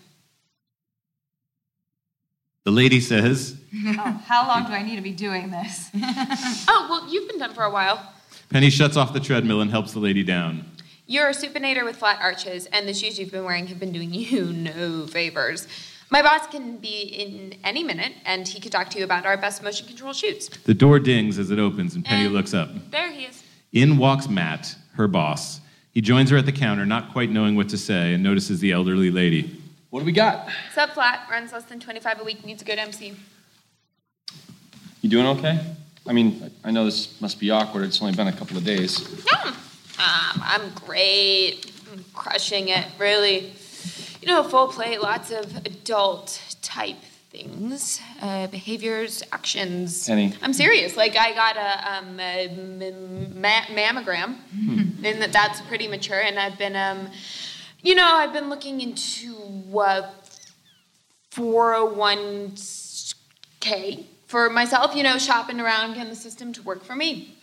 The 2.64 2.72
lady 2.72 3.00
says, 3.00 3.56
oh, 3.86 4.22
how 4.26 4.46
long 4.48 4.66
do 4.66 4.72
I 4.72 4.82
need 4.82 4.96
to 4.96 5.02
be 5.02 5.12
doing 5.12 5.50
this? 5.50 5.90
oh, 5.94 6.86
well, 6.90 7.12
you've 7.12 7.28
been 7.28 7.38
done 7.38 7.54
for 7.54 7.62
a 7.62 7.70
while. 7.70 8.12
Penny 8.50 8.68
shuts 8.68 8.96
off 8.96 9.12
the 9.12 9.20
treadmill 9.20 9.60
and 9.60 9.70
helps 9.70 9.92
the 9.92 10.00
lady 10.00 10.24
down. 10.24 10.64
You're 11.06 11.28
a 11.28 11.34
supinator 11.34 11.84
with 11.84 11.96
flat 11.96 12.18
arches, 12.20 12.66
and 12.66 12.86
the 12.86 12.94
shoes 12.94 13.18
you've 13.18 13.30
been 13.30 13.44
wearing 13.44 13.68
have 13.68 13.78
been 13.78 13.92
doing 13.92 14.12
you 14.12 14.52
no 14.52 15.06
favors. 15.06 15.66
My 16.12 16.22
boss 16.22 16.48
can 16.48 16.78
be 16.78 17.02
in 17.02 17.54
any 17.62 17.84
minute, 17.84 18.12
and 18.24 18.46
he 18.46 18.60
could 18.60 18.72
talk 18.72 18.90
to 18.90 18.98
you 18.98 19.04
about 19.04 19.26
our 19.26 19.36
best 19.36 19.62
motion 19.62 19.86
control 19.86 20.12
shoots. 20.12 20.48
The 20.48 20.74
door 20.74 20.98
dings 20.98 21.38
as 21.38 21.52
it 21.52 21.60
opens, 21.60 21.94
and 21.94 22.04
Penny 22.04 22.28
looks 22.28 22.52
up. 22.52 22.68
There 22.90 23.12
he 23.12 23.26
is. 23.26 23.44
In 23.72 23.96
walks 23.96 24.28
Matt, 24.28 24.74
her 24.94 25.06
boss. 25.06 25.60
He 25.92 26.00
joins 26.00 26.30
her 26.30 26.36
at 26.36 26.46
the 26.46 26.52
counter, 26.52 26.84
not 26.84 27.12
quite 27.12 27.30
knowing 27.30 27.54
what 27.54 27.68
to 27.68 27.78
say, 27.78 28.12
and 28.12 28.24
notices 28.24 28.58
the 28.58 28.72
elderly 28.72 29.12
lady. 29.12 29.62
What 29.90 30.00
do 30.00 30.06
we 30.06 30.12
got? 30.12 30.48
Sub 30.74 30.90
flat, 30.90 31.28
runs 31.30 31.52
less 31.52 31.64
than 31.64 31.78
25 31.78 32.20
a 32.20 32.24
week, 32.24 32.44
needs 32.44 32.62
a 32.62 32.64
good 32.64 32.78
MC. 32.80 33.14
You 35.02 35.10
doing 35.10 35.26
okay? 35.38 35.60
I 36.08 36.12
mean, 36.12 36.50
I 36.64 36.72
know 36.72 36.84
this 36.84 37.20
must 37.20 37.38
be 37.38 37.52
awkward. 37.52 37.84
It's 37.84 38.02
only 38.02 38.16
been 38.16 38.26
a 38.26 38.32
couple 38.32 38.56
of 38.56 38.64
days. 38.64 39.24
Um, 39.44 39.54
I'm 40.42 40.70
great. 40.86 41.70
I'm 41.92 42.04
crushing 42.14 42.68
it, 42.68 42.86
really. 42.98 43.52
You 44.20 44.28
know, 44.28 44.42
full 44.42 44.68
plate, 44.68 45.00
lots 45.00 45.30
of 45.30 45.56
adult 45.64 46.40
type 46.62 46.96
things, 47.30 48.00
uh, 48.20 48.48
behaviors, 48.48 49.22
actions. 49.32 50.06
Penny. 50.06 50.34
I'm 50.42 50.52
serious. 50.52 50.96
Like, 50.96 51.16
I 51.16 51.32
got 51.32 51.56
a, 51.56 51.92
um, 51.94 52.20
a 52.20 52.48
m- 52.48 53.40
ma- 53.40 53.66
mammogram, 53.70 54.36
and 55.04 55.22
that 55.22 55.32
that's 55.32 55.60
pretty 55.62 55.88
mature, 55.88 56.20
and 56.20 56.38
I've 56.38 56.58
been, 56.58 56.76
um, 56.76 57.08
you 57.82 57.94
know, 57.94 58.04
I've 58.04 58.32
been 58.32 58.48
looking 58.50 58.80
into 58.80 59.36
uh, 59.78 60.10
401k 61.32 64.04
for 64.26 64.50
myself, 64.50 64.94
you 64.94 65.02
know, 65.02 65.18
shopping 65.18 65.60
around 65.60 65.94
getting 65.94 66.10
the 66.10 66.16
system 66.16 66.52
to 66.54 66.62
work 66.62 66.84
for 66.84 66.94
me. 66.94 67.36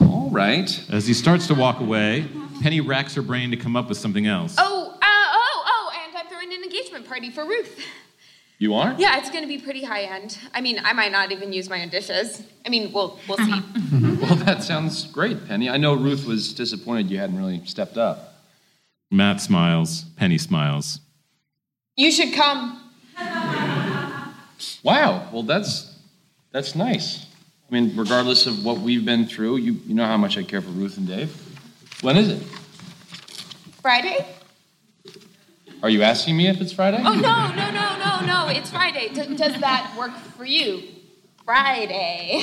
All 0.00 0.30
right. 0.30 0.84
As 0.90 1.06
he 1.06 1.14
starts 1.14 1.46
to 1.48 1.54
walk 1.54 1.80
away, 1.80 2.26
Penny 2.62 2.80
racks 2.80 3.14
her 3.14 3.22
brain 3.22 3.50
to 3.50 3.56
come 3.56 3.76
up 3.76 3.88
with 3.88 3.98
something 3.98 4.26
else. 4.26 4.56
Uh, 4.58 4.62
oh, 4.64 4.98
oh, 5.02 5.90
and 6.06 6.16
I'm 6.16 6.26
throwing 6.26 6.52
an 6.52 6.62
engagement 7.04 7.08
party 7.08 7.30
for 7.30 7.44
Ruth. 7.44 7.78
You 8.58 8.74
are? 8.74 8.94
Yeah, 8.96 9.18
it's 9.18 9.30
going 9.30 9.42
to 9.42 9.48
be 9.48 9.58
pretty 9.58 9.84
high 9.84 10.02
end. 10.02 10.38
I 10.54 10.60
mean, 10.60 10.80
I 10.84 10.92
might 10.92 11.12
not 11.12 11.32
even 11.32 11.52
use 11.52 11.68
my 11.68 11.82
own 11.82 11.88
dishes. 11.88 12.42
I 12.64 12.68
mean, 12.68 12.92
we'll 12.92 13.18
we'll 13.28 13.38
see. 13.38 13.50
well, 13.92 14.36
that 14.36 14.62
sounds 14.62 15.06
great, 15.06 15.46
Penny. 15.46 15.68
I 15.68 15.76
know 15.76 15.94
Ruth 15.94 16.24
was 16.26 16.54
disappointed 16.54 17.10
you 17.10 17.18
hadn't 17.18 17.36
really 17.36 17.64
stepped 17.66 17.98
up. 17.98 18.34
Matt 19.10 19.40
smiles. 19.40 20.04
Penny 20.16 20.38
smiles. 20.38 21.00
you 21.96 22.10
should 22.10 22.32
come. 22.34 22.80
Wow. 24.82 25.28
Well, 25.32 25.42
that's 25.42 25.94
that's 26.52 26.74
nice. 26.74 27.26
I 27.68 27.74
mean, 27.74 27.96
regardless 27.96 28.46
of 28.46 28.64
what 28.64 28.78
we've 28.78 29.04
been 29.04 29.26
through, 29.26 29.56
you 29.56 29.72
you 29.86 29.94
know 29.94 30.06
how 30.06 30.16
much 30.16 30.38
I 30.38 30.42
care 30.42 30.62
for 30.62 30.70
Ruth 30.70 30.96
and 30.96 31.06
Dave. 31.06 31.30
When 32.00 32.16
is 32.16 32.28
it? 32.28 32.42
Friday? 33.82 34.24
Are 35.84 35.90
you 35.90 36.02
asking 36.02 36.38
me 36.38 36.48
if 36.48 36.62
it's 36.62 36.72
Friday? 36.72 36.96
Oh 37.04 37.12
no, 37.12 37.52
no, 37.52 37.70
no, 37.70 37.98
no, 37.98 38.24
no! 38.24 38.48
It's 38.48 38.70
Friday. 38.70 39.10
D- 39.10 39.36
does 39.36 39.60
that 39.60 39.94
work 39.98 40.16
for 40.34 40.46
you? 40.46 40.82
Friday. 41.44 42.40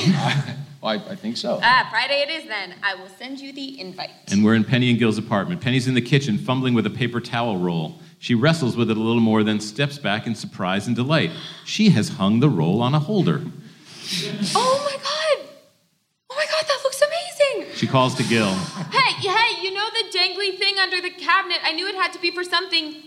Well, 0.79 0.83
I, 0.83 0.93
I 1.09 1.15
think 1.15 1.37
so. 1.37 1.59
ah, 1.63 1.87
Friday 1.89 2.21
it 2.21 2.29
is 2.29 2.47
then. 2.47 2.75
I 2.83 2.93
will 2.93 3.07
send 3.07 3.39
you 3.39 3.51
the 3.51 3.81
invite. 3.81 4.11
And 4.31 4.45
we're 4.45 4.53
in 4.53 4.63
Penny 4.63 4.91
and 4.91 4.99
Gil's 4.99 5.17
apartment. 5.17 5.59
Penny's 5.59 5.87
in 5.87 5.95
the 5.95 6.03
kitchen, 6.03 6.37
fumbling 6.37 6.75
with 6.75 6.85
a 6.85 6.91
paper 6.91 7.19
towel 7.19 7.57
roll. 7.57 7.95
She 8.19 8.35
wrestles 8.35 8.77
with 8.77 8.91
it 8.91 8.97
a 8.97 8.99
little 8.99 9.23
more, 9.23 9.43
then 9.43 9.59
steps 9.59 9.97
back 9.97 10.27
in 10.27 10.35
surprise 10.35 10.85
and 10.85 10.95
delight. 10.95 11.31
She 11.65 11.89
has 11.89 12.09
hung 12.09 12.41
the 12.41 12.49
roll 12.49 12.79
on 12.79 12.93
a 12.93 12.99
holder. 12.99 13.41
Oh 14.53 14.81
my 14.85 14.97
god! 14.97 15.49
Oh 16.29 16.35
my 16.35 16.45
god, 16.45 16.63
that 16.67 16.79
looks 16.83 17.01
amazing! 17.01 17.73
She 17.75 17.87
calls 17.87 18.13
to 18.13 18.23
Gil. 18.23 18.53
Hey, 18.53 19.13
hey, 19.13 19.63
you 19.63 19.73
know 19.73 19.87
the 19.95 20.15
dangly 20.15 20.59
thing 20.59 20.77
under 20.77 21.01
the 21.01 21.09
cabinet? 21.09 21.57
I 21.63 21.71
knew 21.71 21.87
it 21.87 21.95
had 21.95 22.13
to 22.13 22.19
be 22.21 22.29
for 22.29 22.43
something 22.43 23.01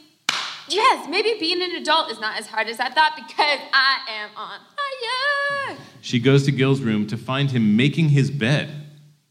yes, 0.69 1.09
maybe 1.09 1.35
being 1.39 1.63
an 1.63 1.73
adult 1.73 2.11
is 2.11 2.21
not 2.21 2.39
as 2.39 2.47
hard 2.47 2.69
as 2.69 2.81
I 2.81 2.89
thought 2.91 3.13
because 3.17 3.61
I 3.73 3.99
am 4.09 4.31
on 4.37 4.61
fire. 5.69 5.77
She 6.01 6.19
goes 6.19 6.45
to 6.45 6.53
Gil's 6.53 6.81
room 6.81 7.07
to 7.09 7.17
find 7.17 7.51
him 7.51 7.77
making 7.77 8.11
his 8.11 8.31
bed. 8.31 8.71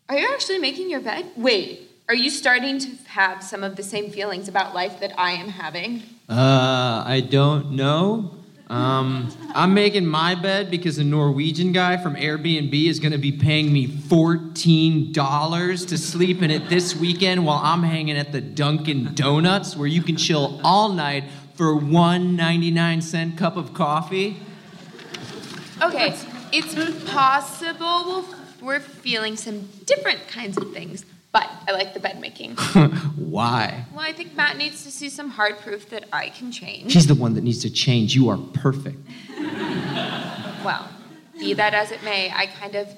Are 0.10 0.18
you 0.18 0.28
actually 0.34 0.60
making 0.60 0.90
your 0.90 1.00
bed? 1.00 1.32
Wait, 1.36 1.90
are 2.10 2.16
you 2.16 2.30
starting 2.30 2.80
to 2.80 2.90
have 3.08 3.44
some 3.44 3.64
of 3.64 3.76
the 3.76 3.84
same 3.84 4.12
feelings 4.12 4.48
about 4.48 4.76
life 4.76 5.00
that 5.00 5.18
I 5.18 5.32
am 5.32 5.50
having? 5.50 6.04
Uh, 6.30 7.04
I 7.06 7.26
don't 7.28 7.72
know. 7.72 8.36
Um, 8.74 9.30
I'm 9.54 9.76
making 9.76 10.08
my 10.08 10.34
bed 10.34 10.72
because 10.72 10.98
a 10.98 11.04
Norwegian 11.04 11.74
guy 11.74 11.96
from 11.96 12.16
Airbnb 12.16 12.74
is 12.88 13.00
going 13.00 13.12
to 13.12 13.20
be 13.20 13.32
paying 13.32 13.72
me 13.72 13.88
$14 13.88 15.88
to 15.90 15.98
sleep 16.00 16.42
in 16.42 16.50
it 16.50 16.70
this 16.70 16.96
weekend 16.96 17.46
while 17.46 17.60
I'm 17.62 17.84
hanging 17.84 18.18
at 18.18 18.32
the 18.32 18.42
Dunkin' 18.42 19.14
Donuts 19.14 19.76
where 19.76 19.86
you 19.86 20.02
can 20.02 20.18
chill 20.18 20.60
all 20.64 20.90
night 20.90 21.26
for 21.54 21.76
one 21.76 22.36
99 22.36 23.04
cent 23.04 23.38
cup 23.38 23.58
of 23.58 23.76
coffee. 23.76 24.38
Okay, 25.80 26.16
it's 26.52 26.74
possible 27.12 28.26
we're 28.60 28.80
feeling 28.80 29.38
some 29.38 29.70
different 29.86 30.28
kinds 30.28 30.58
of 30.58 30.74
things, 30.74 31.06
but 31.34 31.50
I 31.68 31.72
like 31.72 31.94
the 31.94 32.00
bed 32.00 32.22
making. 32.22 32.56
Why? 33.18 33.86
Well, 33.92 34.06
I 34.06 34.14
think 34.14 34.36
Matt 34.36 34.56
needs 34.56 34.84
to 34.86 34.92
see 34.92 35.10
some 35.10 35.30
hard 35.32 35.58
proof 35.60 35.90
that 35.90 36.06
I 36.14 36.30
can 36.30 36.52
change. 36.52 36.94
He's 36.94 37.08
the 37.08 37.16
one 37.16 37.34
that 37.34 37.44
needs 37.44 37.60
to 37.64 37.70
change. 37.70 38.16
You 38.16 38.30
are 38.30 38.38
perfect. 38.38 39.00
Well, 40.64 40.88
be 41.38 41.54
that 41.56 41.74
as 41.74 41.92
it 41.92 42.02
may, 42.04 42.32
I 42.34 42.46
kind 42.46 42.76
of, 42.76 42.88
you 42.88 42.96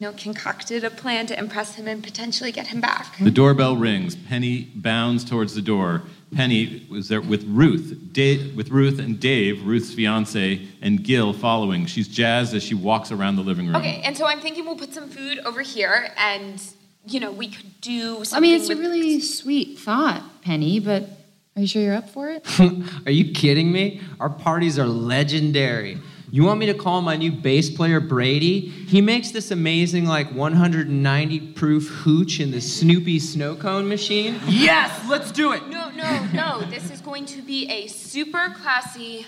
know, 0.00 0.12
concocted 0.14 0.82
a 0.82 0.90
plan 0.90 1.28
to 1.28 1.38
impress 1.38 1.76
him 1.76 1.86
and 1.86 2.02
potentially 2.02 2.50
get 2.50 2.66
him 2.66 2.80
back. 2.80 3.16
The 3.20 3.30
doorbell 3.30 3.76
rings. 3.76 4.16
Penny 4.16 4.62
bounds 4.74 5.24
towards 5.24 5.54
the 5.54 5.62
door. 5.62 6.02
Penny 6.34 6.84
was 6.90 7.06
there 7.06 7.20
with 7.20 7.44
Ruth, 7.44 7.96
Da- 8.12 8.52
with 8.56 8.70
Ruth 8.70 8.98
and 8.98 9.20
Dave, 9.20 9.64
Ruth's 9.64 9.94
fiance, 9.94 10.66
and 10.80 11.04
Gil 11.04 11.32
following. 11.32 11.86
She's 11.86 12.08
jazzed 12.08 12.52
as 12.52 12.64
she 12.64 12.74
walks 12.74 13.12
around 13.12 13.36
the 13.36 13.42
living 13.42 13.66
room. 13.66 13.76
Okay, 13.76 14.02
and 14.04 14.16
so 14.16 14.26
I'm 14.26 14.40
thinking 14.40 14.64
we'll 14.64 14.74
put 14.74 14.92
some 14.92 15.08
food 15.08 15.38
over 15.44 15.62
here, 15.62 16.08
and 16.18 16.60
you 17.06 17.20
know, 17.20 17.32
we 17.32 17.48
could 17.48 17.80
do 17.80 18.24
something. 18.24 18.36
I 18.36 18.40
mean, 18.40 18.54
it's 18.54 18.68
with 18.68 18.78
a 18.78 18.80
really 18.80 19.20
sweet 19.20 19.78
thought, 19.78 20.22
Penny, 20.42 20.78
but 20.80 21.08
are 21.56 21.60
you 21.60 21.66
sure 21.66 21.82
you're 21.82 21.94
up 21.94 22.08
for 22.08 22.30
it? 22.30 22.46
are 23.06 23.12
you 23.12 23.32
kidding 23.32 23.72
me? 23.72 24.00
Our 24.20 24.30
parties 24.30 24.78
are 24.78 24.86
legendary. 24.86 25.98
You 26.30 26.44
want 26.44 26.60
me 26.60 26.66
to 26.66 26.74
call 26.74 27.02
my 27.02 27.16
new 27.16 27.30
bass 27.30 27.68
player 27.68 28.00
Brady? 28.00 28.60
He 28.60 29.02
makes 29.02 29.32
this 29.32 29.50
amazing, 29.50 30.06
like 30.06 30.32
190 30.32 31.40
proof 31.52 31.88
hooch 31.88 32.40
in 32.40 32.50
the 32.50 32.60
Snoopy 32.60 33.18
snow 33.18 33.54
cone 33.54 33.86
machine. 33.86 34.40
Yes, 34.46 34.98
let's 35.10 35.30
do 35.30 35.52
it. 35.52 35.68
No, 35.68 35.90
no, 35.90 36.26
no. 36.32 36.60
this 36.70 36.90
is 36.90 37.02
going 37.02 37.26
to 37.26 37.42
be 37.42 37.68
a 37.68 37.86
super 37.86 38.48
classy 38.62 39.26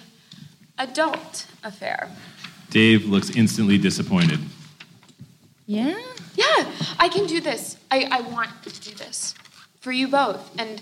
adult 0.78 1.46
affair. 1.62 2.08
Dave 2.70 3.04
looks 3.04 3.28
instantly 3.28 3.76
disappointed. 3.76 4.40
Yeah? 5.66 5.98
Yeah, 6.34 6.70
I 6.98 7.08
can 7.08 7.26
do 7.26 7.40
this. 7.40 7.76
I, 7.90 8.08
I 8.10 8.20
want 8.20 8.50
to 8.64 8.80
do 8.80 8.94
this 8.94 9.34
for 9.80 9.92
you 9.92 10.08
both. 10.08 10.50
And, 10.58 10.80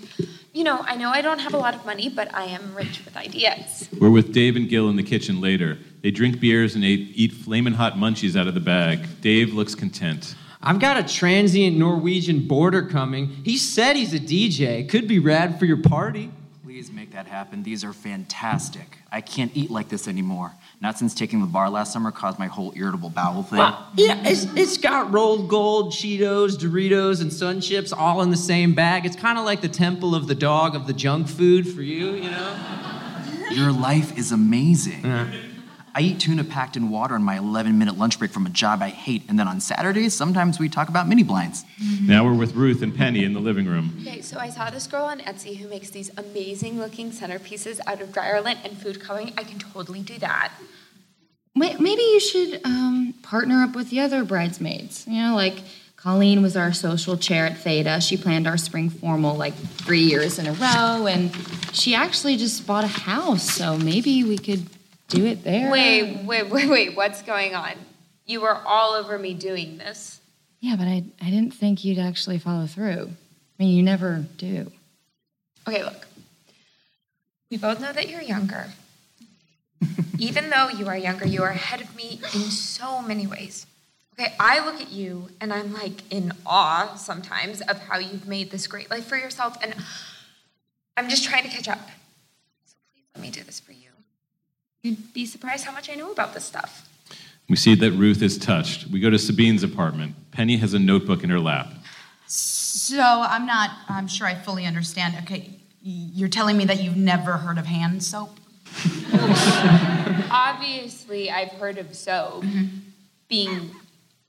you 0.52 0.64
know, 0.64 0.80
I 0.82 0.96
know 0.96 1.10
I 1.10 1.22
don't 1.22 1.40
have 1.40 1.54
a 1.54 1.58
lot 1.58 1.74
of 1.74 1.84
money, 1.84 2.08
but 2.08 2.34
I 2.34 2.44
am 2.44 2.74
rich 2.74 3.04
with 3.04 3.16
ideas. 3.16 3.88
We're 4.00 4.10
with 4.10 4.32
Dave 4.32 4.56
and 4.56 4.68
Gil 4.68 4.88
in 4.88 4.96
the 4.96 5.02
kitchen 5.02 5.40
later. 5.40 5.78
They 6.02 6.10
drink 6.10 6.40
beers 6.40 6.74
and 6.74 6.84
eat, 6.84 7.12
eat 7.14 7.32
flamin' 7.32 7.74
hot 7.74 7.94
munchies 7.94 8.38
out 8.38 8.46
of 8.46 8.54
the 8.54 8.60
bag. 8.60 9.20
Dave 9.20 9.52
looks 9.52 9.74
content. 9.74 10.34
I've 10.62 10.78
got 10.78 10.96
a 10.96 11.02
transient 11.02 11.76
Norwegian 11.76 12.46
boarder 12.46 12.86
coming. 12.86 13.26
He 13.44 13.58
said 13.58 13.96
he's 13.96 14.14
a 14.14 14.20
DJ. 14.20 14.88
Could 14.88 15.08
be 15.08 15.18
rad 15.18 15.58
for 15.58 15.64
your 15.64 15.82
party. 15.82 16.30
Please 16.64 16.92
make 16.92 17.12
that 17.12 17.26
happen. 17.26 17.64
These 17.64 17.84
are 17.84 17.92
fantastic. 17.92 18.98
I 19.10 19.20
can't 19.20 19.50
eat 19.56 19.70
like 19.70 19.88
this 19.88 20.06
anymore. 20.06 20.52
Not 20.82 20.98
since 20.98 21.14
taking 21.14 21.40
the 21.40 21.46
bar 21.46 21.70
last 21.70 21.92
summer 21.92 22.10
caused 22.10 22.40
my 22.40 22.48
whole 22.48 22.72
irritable 22.74 23.10
bowel 23.10 23.44
thing. 23.44 23.60
Well, 23.60 23.86
yeah, 23.94 24.20
it's, 24.24 24.46
it's 24.56 24.76
got 24.76 25.12
Rold 25.12 25.48
Gold, 25.48 25.92
Cheetos, 25.92 26.56
Doritos, 26.56 27.20
and 27.20 27.32
Sun 27.32 27.60
Chips 27.60 27.92
all 27.92 28.20
in 28.20 28.30
the 28.30 28.36
same 28.36 28.74
bag. 28.74 29.06
It's 29.06 29.14
kind 29.14 29.38
of 29.38 29.44
like 29.44 29.60
the 29.60 29.68
temple 29.68 30.12
of 30.12 30.26
the 30.26 30.34
dog 30.34 30.74
of 30.74 30.88
the 30.88 30.92
junk 30.92 31.28
food 31.28 31.68
for 31.68 31.82
you, 31.82 32.14
you 32.14 32.28
know? 32.28 32.56
Your 33.52 33.70
life 33.70 34.18
is 34.18 34.32
amazing. 34.32 35.04
I 35.94 36.00
eat 36.00 36.20
tuna 36.20 36.42
packed 36.42 36.76
in 36.76 36.88
water 36.88 37.14
on 37.14 37.22
my 37.22 37.36
11 37.36 37.78
minute 37.78 37.98
lunch 37.98 38.18
break 38.18 38.30
from 38.30 38.46
a 38.46 38.50
job 38.50 38.80
I 38.80 38.88
hate, 38.88 39.22
and 39.28 39.38
then 39.38 39.46
on 39.46 39.60
Saturdays, 39.60 40.14
sometimes 40.14 40.58
we 40.58 40.68
talk 40.68 40.88
about 40.88 41.06
mini 41.06 41.22
blinds. 41.22 41.64
Now 42.00 42.24
we're 42.24 42.34
with 42.34 42.54
Ruth 42.54 42.82
and 42.82 42.96
Penny 42.96 43.24
in 43.24 43.34
the 43.34 43.40
living 43.40 43.66
room. 43.66 43.98
Okay, 44.00 44.22
so 44.22 44.38
I 44.38 44.48
saw 44.48 44.70
this 44.70 44.86
girl 44.86 45.04
on 45.04 45.20
Etsy 45.20 45.56
who 45.56 45.68
makes 45.68 45.90
these 45.90 46.10
amazing 46.16 46.78
looking 46.78 47.10
centerpieces 47.10 47.78
out 47.86 48.00
of 48.00 48.12
dryer 48.12 48.40
lint 48.40 48.60
and 48.64 48.76
food 48.76 49.00
coloring. 49.00 49.34
I 49.36 49.44
can 49.44 49.58
totally 49.58 50.00
do 50.00 50.18
that. 50.18 50.52
Wait, 51.54 51.78
maybe 51.78 52.00
you 52.00 52.20
should 52.20 52.64
um, 52.64 53.14
partner 53.22 53.62
up 53.62 53.74
with 53.74 53.90
the 53.90 54.00
other 54.00 54.24
bridesmaids. 54.24 55.06
You 55.06 55.22
know, 55.22 55.34
like 55.34 55.58
Colleen 55.96 56.40
was 56.40 56.56
our 56.56 56.72
social 56.72 57.18
chair 57.18 57.44
at 57.44 57.58
Theta. 57.58 58.00
She 58.00 58.16
planned 58.16 58.46
our 58.46 58.56
spring 58.56 58.88
formal 58.88 59.36
like 59.36 59.54
three 59.54 60.02
years 60.02 60.38
in 60.38 60.46
a 60.46 60.52
row, 60.52 61.06
and 61.06 61.30
she 61.72 61.94
actually 61.94 62.38
just 62.38 62.66
bought 62.66 62.84
a 62.84 62.88
house. 62.88 63.50
So 63.50 63.76
maybe 63.76 64.24
we 64.24 64.38
could 64.38 64.66
do 65.12 65.26
it 65.26 65.44
there. 65.44 65.70
Wait, 65.70 66.24
wait, 66.24 66.48
wait, 66.50 66.68
wait. 66.68 66.96
What's 66.96 67.22
going 67.22 67.54
on? 67.54 67.74
You 68.26 68.40
were 68.40 68.54
all 68.54 68.94
over 68.94 69.18
me 69.18 69.34
doing 69.34 69.78
this. 69.78 70.20
Yeah, 70.60 70.76
but 70.76 70.86
I, 70.86 71.04
I 71.20 71.30
didn't 71.30 71.54
think 71.54 71.84
you'd 71.84 71.98
actually 71.98 72.38
follow 72.38 72.66
through. 72.66 73.10
I 73.10 73.62
mean, 73.62 73.76
you 73.76 73.82
never 73.82 74.24
do. 74.36 74.70
Okay, 75.68 75.84
look. 75.84 76.06
We 77.50 77.58
both 77.58 77.80
know 77.80 77.92
that 77.92 78.08
you're 78.08 78.22
younger. 78.22 78.68
Even 80.18 80.50
though 80.50 80.68
you 80.68 80.86
are 80.88 80.96
younger, 80.96 81.26
you 81.26 81.42
are 81.42 81.50
ahead 81.50 81.80
of 81.80 81.94
me 81.94 82.20
in 82.34 82.40
so 82.40 83.02
many 83.02 83.26
ways. 83.26 83.66
Okay, 84.18 84.34
I 84.38 84.64
look 84.64 84.80
at 84.80 84.90
you 84.90 85.28
and 85.40 85.52
I'm 85.52 85.72
like 85.72 86.10
in 86.10 86.32
awe 86.46 86.94
sometimes 86.96 87.60
of 87.62 87.78
how 87.78 87.98
you've 87.98 88.28
made 88.28 88.50
this 88.50 88.66
great 88.66 88.90
life 88.90 89.06
for 89.06 89.16
yourself, 89.16 89.56
and 89.62 89.74
I'm 90.96 91.08
just 91.08 91.24
trying 91.24 91.42
to 91.42 91.48
catch 91.48 91.68
up. 91.68 91.80
So 92.66 92.76
please 92.94 93.04
let 93.14 93.22
me 93.22 93.30
do 93.30 93.42
this 93.42 93.58
for 93.58 93.72
you. 93.72 93.81
You'd 94.82 95.12
be 95.12 95.26
surprised 95.26 95.64
how 95.64 95.72
much 95.72 95.88
I 95.88 95.94
know 95.94 96.10
about 96.10 96.34
this 96.34 96.44
stuff. 96.44 96.88
We 97.48 97.56
see 97.56 97.74
that 97.76 97.92
Ruth 97.92 98.20
is 98.22 98.36
touched. 98.36 98.88
We 98.88 98.98
go 98.98 99.10
to 99.10 99.18
Sabine's 99.18 99.62
apartment. 99.62 100.14
Penny 100.32 100.56
has 100.56 100.74
a 100.74 100.78
notebook 100.78 101.22
in 101.22 101.30
her 101.30 101.38
lap. 101.38 101.72
So 102.26 103.00
I'm 103.00 103.46
not, 103.46 103.70
I'm 103.88 104.08
sure 104.08 104.26
I 104.26 104.34
fully 104.34 104.66
understand. 104.66 105.14
Okay, 105.22 105.50
you're 105.82 106.28
telling 106.28 106.56
me 106.56 106.64
that 106.64 106.82
you've 106.82 106.96
never 106.96 107.32
heard 107.32 107.58
of 107.58 107.66
hand 107.66 108.02
soap? 108.02 108.38
Obviously, 110.30 111.30
I've 111.30 111.52
heard 111.52 111.78
of 111.78 111.94
soap 111.94 112.42
mm-hmm. 112.44 112.78
being 113.28 113.70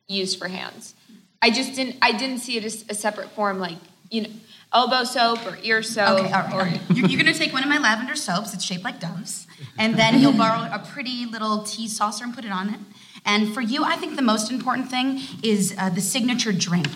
used 0.07 0.37
for 0.37 0.47
hands. 0.49 0.93
I 1.41 1.49
just 1.49 1.75
didn't. 1.75 1.97
I 2.01 2.11
didn't 2.11 2.39
see 2.39 2.57
it 2.57 2.65
as 2.65 2.85
a 2.89 2.93
separate 2.93 3.31
form, 3.31 3.59
like 3.59 3.77
you 4.09 4.21
know, 4.21 4.29
elbow 4.73 5.03
soap 5.03 5.45
or 5.45 5.57
ear 5.63 5.83
soap. 5.83 6.19
Okay, 6.19 6.31
all 6.31 6.43
right. 6.43 6.81
or-. 6.89 6.93
You're, 6.93 7.07
you're 7.07 7.21
gonna 7.21 7.33
take 7.33 7.53
one 7.53 7.63
of 7.63 7.69
my 7.69 7.77
lavender 7.77 8.15
soaps. 8.15 8.53
It's 8.53 8.63
shaped 8.63 8.83
like 8.83 8.99
doves, 8.99 9.47
and 9.77 9.97
then 9.97 10.19
you'll 10.21 10.33
borrow 10.33 10.69
a 10.71 10.79
pretty 10.79 11.25
little 11.25 11.63
tea 11.63 11.87
saucer 11.87 12.23
and 12.23 12.33
put 12.33 12.45
it 12.45 12.51
on 12.51 12.69
it. 12.69 12.79
And 13.25 13.53
for 13.53 13.61
you, 13.61 13.83
I 13.83 13.95
think 13.95 14.15
the 14.15 14.21
most 14.21 14.51
important 14.51 14.89
thing 14.89 15.21
is 15.41 15.73
uh, 15.77 15.89
the 15.89 16.01
signature 16.01 16.51
drink. 16.51 16.89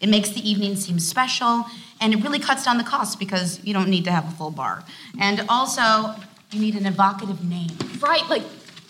It 0.00 0.08
makes 0.08 0.30
the 0.30 0.48
evening 0.48 0.76
seem 0.76 0.98
special, 0.98 1.64
and 2.00 2.12
it 2.12 2.22
really 2.22 2.38
cuts 2.38 2.64
down 2.64 2.78
the 2.78 2.84
cost 2.84 3.18
because 3.18 3.62
you 3.64 3.72
don't 3.72 3.88
need 3.88 4.04
to 4.04 4.10
have 4.10 4.26
a 4.26 4.30
full 4.32 4.50
bar. 4.50 4.84
And 5.20 5.44
also, 5.48 6.14
you 6.50 6.60
need 6.60 6.74
an 6.74 6.86
evocative 6.86 7.44
name. 7.44 7.70
Right, 8.00 8.28
like 8.28 8.42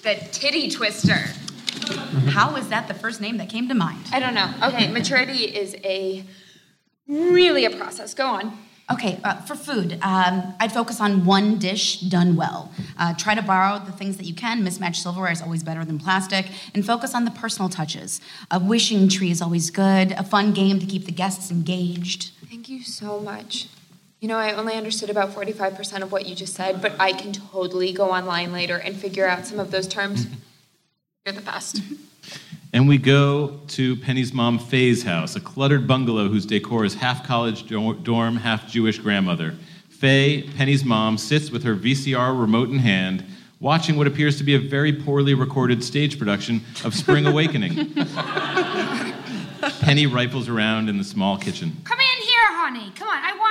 the 0.03 0.17
titty 0.33 0.71
twister. 0.71 1.29
How 2.31 2.53
was 2.53 2.69
that 2.69 2.89
the 2.89 2.95
first 2.95 3.21
name 3.21 3.39
that 3.39 3.49
came 3.49 3.69
to 3.69 3.75
mind? 3.75 4.05
I 4.13 4.21
don't 4.21 4.35
know. 4.35 4.53
Okay, 4.63 4.91
maturity 4.91 5.45
is 5.45 5.75
a 5.85 6.25
really 7.09 7.65
a 7.65 7.71
process. 7.71 8.15
Go 8.15 8.27
on. 8.27 8.59
Okay, 8.91 9.21
uh, 9.25 9.37
for 9.43 9.55
food, 9.55 9.99
um, 10.03 10.55
I'd 10.61 10.73
focus 10.73 11.01
on 11.01 11.25
one 11.25 11.59
dish 11.59 12.01
done 12.01 12.37
well. 12.37 12.73
Uh, 12.99 13.15
try 13.15 13.35
to 13.35 13.41
borrow 13.41 13.79
the 13.79 13.93
things 13.93 14.17
that 14.17 14.27
you 14.27 14.35
can. 14.35 14.65
Mismatched 14.65 15.03
silverware 15.03 15.31
is 15.31 15.41
always 15.41 15.62
better 15.62 15.85
than 15.85 15.99
plastic. 15.99 16.47
And 16.75 16.85
focus 16.85 17.15
on 17.15 17.25
the 17.25 17.31
personal 17.31 17.69
touches. 17.69 18.21
A 18.51 18.59
wishing 18.59 19.09
tree 19.09 19.31
is 19.31 19.41
always 19.41 19.71
good. 19.71 20.12
A 20.12 20.25
fun 20.25 20.53
game 20.53 20.79
to 20.81 20.87
keep 20.87 21.07
the 21.07 21.12
guests 21.12 21.51
engaged. 21.51 22.33
Thank 22.51 22.69
you 22.69 22.83
so 22.83 23.21
much. 23.21 23.69
You 24.21 24.29
know, 24.29 24.37
I 24.37 24.53
only 24.53 24.75
understood 24.75 25.11
about 25.11 25.31
45% 25.35 26.03
of 26.03 26.12
what 26.12 26.27
you 26.27 26.35
just 26.35 26.55
said, 26.55 26.83
but 26.83 26.93
I 27.01 27.12
can 27.12 27.33
totally 27.33 27.93
go 27.93 28.11
online 28.11 28.53
later 28.53 28.77
and 28.77 28.95
figure 28.95 29.27
out 29.27 29.47
some 29.47 29.59
of 29.59 29.71
those 29.71 29.88
terms. 29.88 30.27
You're 31.25 31.35
the 31.35 31.41
best. 31.41 31.81
And 32.75 32.89
we 32.89 32.97
go 32.97 33.61
to 33.69 33.97
Penny's 33.97 34.33
mom, 34.33 34.59
Faye's 34.59 35.03
house, 35.03 35.37
a 35.37 35.41
cluttered 35.41 35.87
bungalow 35.87 36.29
whose 36.29 36.47
decor 36.47 36.87
is 36.87 36.95
half 36.95 37.27
college 37.27 37.67
dorm, 37.67 38.37
half 38.37 38.67
Jewish 38.67 38.99
grandmother. 38.99 39.55
Faye, 39.91 40.43
Penny's 40.57 40.83
mom, 40.83 41.19
sits 41.19 41.51
with 41.51 41.65
her 41.65 41.77
VCR 41.77 42.41
remote 42.41 42.71
in 42.71 42.79
hand, 42.79 43.27
watching 43.61 43.97
what 43.97 44.07
appears 44.07 44.39
to 44.39 44.45
be 44.45 44.55
a 44.55 44.59
very 44.59 44.91
poorly 44.93 45.35
recorded 45.35 45.85
stage 45.85 46.19
production 46.19 46.63
of 46.83 46.95
Spring 46.95 47.27
Awakening. 47.27 47.93
Penny 49.81 50.07
rifles 50.07 50.49
around 50.49 50.89
in 50.89 50.97
the 50.97 51.05
small 51.05 51.37
kitchen. 51.37 51.77
Come 51.85 52.01
in 52.01 52.23
here, 52.23 52.47
honey. 52.49 52.91
Come 52.97 53.09
on. 53.09 53.23
I 53.23 53.37
want 53.37 53.37
you 53.37 53.39
to 53.39 53.42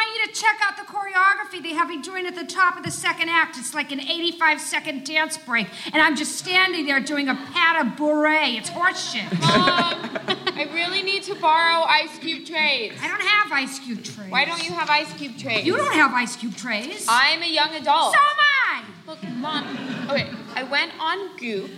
check 0.42 0.58
out 0.64 0.76
the 0.76 0.84
choreography 0.92 1.62
they 1.62 1.74
have 1.74 1.88
me 1.88 2.02
doing 2.02 2.26
at 2.26 2.34
the 2.34 2.46
top 2.46 2.76
of 2.76 2.84
the 2.84 2.90
second 2.90 3.30
act. 3.30 3.58
It's 3.58 3.76
like 3.76 3.92
an 3.92 4.00
85 4.00 4.60
second 4.60 5.06
dance 5.06 5.38
break, 5.38 5.68
and 5.94 6.02
I'm 6.02 6.16
just 6.16 6.36
standing 6.38 6.88
there 6.88 7.00
doing 7.00 7.30
a 7.30 7.36
pas 7.36 7.84
de 7.84 7.90
bourrée. 7.92 8.58
It's 8.58 8.72
horseshit. 8.72 9.30
Mom, 9.40 10.10
I 10.58 10.68
really 10.74 11.04
need 11.04 11.24
to 11.24 11.36
borrow 11.36 11.84
ice 11.84 12.18
cube 12.18 12.46
trays. 12.48 12.94
I 13.02 13.08
don't 13.08 13.22
have 13.22 13.52
ice 13.52 13.78
cube 13.80 14.04
trays. 14.04 14.32
Why 14.32 14.46
don't 14.46 14.68
you 14.68 14.74
have 14.74 14.90
ice 14.90 15.14
cube 15.14 15.38
trays? 15.38 15.64
You 15.64 15.78
don't 15.78 15.94
have 15.94 16.12
ice 16.14 16.36
cube 16.36 16.56
trays. 16.56 17.06
I'm 17.08 17.44
a 17.44 17.52
young 17.52 17.76
adult. 17.76 18.14
So 18.14 18.20
am 18.20 18.38
I. 18.68 18.84
Look, 19.06 19.24
Mom. 19.24 19.66
Okay, 20.10 20.28
I 20.56 20.64
went 20.64 20.92
on 21.00 21.38
Goop, 21.38 21.70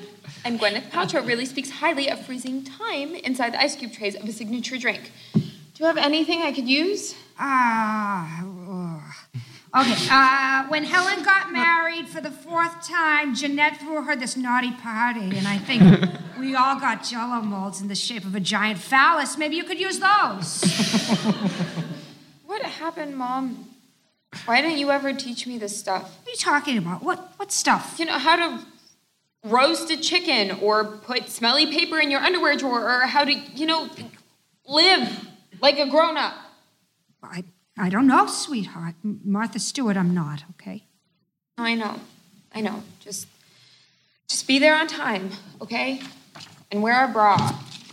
and 0.45 0.57
Gwyneth 0.57 0.89
Paltrow 0.89 1.25
really 1.27 1.45
speaks 1.45 1.69
highly 1.69 2.09
of 2.09 2.25
freezing 2.25 2.61
thyme 2.61 3.13
inside 3.15 3.53
the 3.53 3.61
ice 3.61 3.75
cube 3.75 3.91
trays 3.91 4.15
of 4.15 4.23
a 4.23 4.31
signature 4.31 4.77
drink. 4.77 5.11
Do 5.33 5.41
you 5.79 5.85
have 5.85 5.97
anything 5.97 6.43
I 6.43 6.53
could 6.53 6.67
use? 6.69 7.15
Ah. 7.39 9.15
okay. 9.75 10.07
Uh, 10.09 10.67
when 10.67 10.83
Helen 10.83 11.23
got 11.23 11.51
married 11.51 12.07
for 12.07 12.21
the 12.21 12.31
fourth 12.31 12.87
time, 12.87 13.35
Jeanette 13.35 13.77
threw 13.77 14.03
her 14.03 14.15
this 14.15 14.37
naughty 14.37 14.71
party, 14.71 15.37
and 15.37 15.47
I 15.47 15.57
think 15.57 15.81
we 16.39 16.55
all 16.55 16.79
got 16.79 17.03
jello 17.03 17.41
molds 17.41 17.81
in 17.81 17.87
the 17.87 17.95
shape 17.95 18.25
of 18.25 18.35
a 18.35 18.39
giant 18.39 18.79
phallus. 18.79 19.37
Maybe 19.37 19.55
you 19.55 19.63
could 19.63 19.79
use 19.79 19.99
those. 19.99 20.63
What 22.53 22.61
happened, 22.61 23.17
Mom? 23.17 23.67
Why 24.45 24.61
didn't 24.61 24.77
you 24.77 24.91
ever 24.91 25.11
teach 25.11 25.47
me 25.47 25.57
this 25.57 25.75
stuff? 25.75 26.03
What 26.03 26.27
are 26.27 26.31
you 26.31 26.37
talking 26.37 26.77
about? 26.77 27.01
What 27.01 27.33
what 27.37 27.51
stuff? 27.51 27.95
You 27.97 28.05
know, 28.05 28.19
how 28.19 28.35
to 28.35 28.65
roast 29.43 29.89
a 29.89 29.97
chicken 29.97 30.59
or 30.61 30.85
put 30.85 31.29
smelly 31.29 31.65
paper 31.65 31.99
in 31.99 32.11
your 32.11 32.21
underwear 32.21 32.55
drawer 32.55 33.01
or 33.01 33.07
how 33.07 33.25
to, 33.25 33.33
you 33.33 33.65
know, 33.65 33.89
live 34.67 35.27
like 35.61 35.79
a 35.79 35.89
grown 35.89 36.15
up. 36.15 36.35
I 37.23 37.43
I 37.77 37.89
don't 37.89 38.07
know, 38.07 38.27
sweetheart. 38.27 38.95
Martha 39.03 39.59
Stewart, 39.59 39.97
I'm 39.97 40.13
not. 40.13 40.43
Okay. 40.51 40.85
I 41.57 41.75
know. 41.75 41.99
I 42.53 42.61
know. 42.61 42.83
Just 42.99 43.27
just 44.27 44.47
be 44.47 44.59
there 44.59 44.75
on 44.75 44.87
time, 44.87 45.29
okay? 45.61 46.01
And 46.71 46.81
wear 46.81 47.05
a 47.05 47.07
bra. 47.07 47.37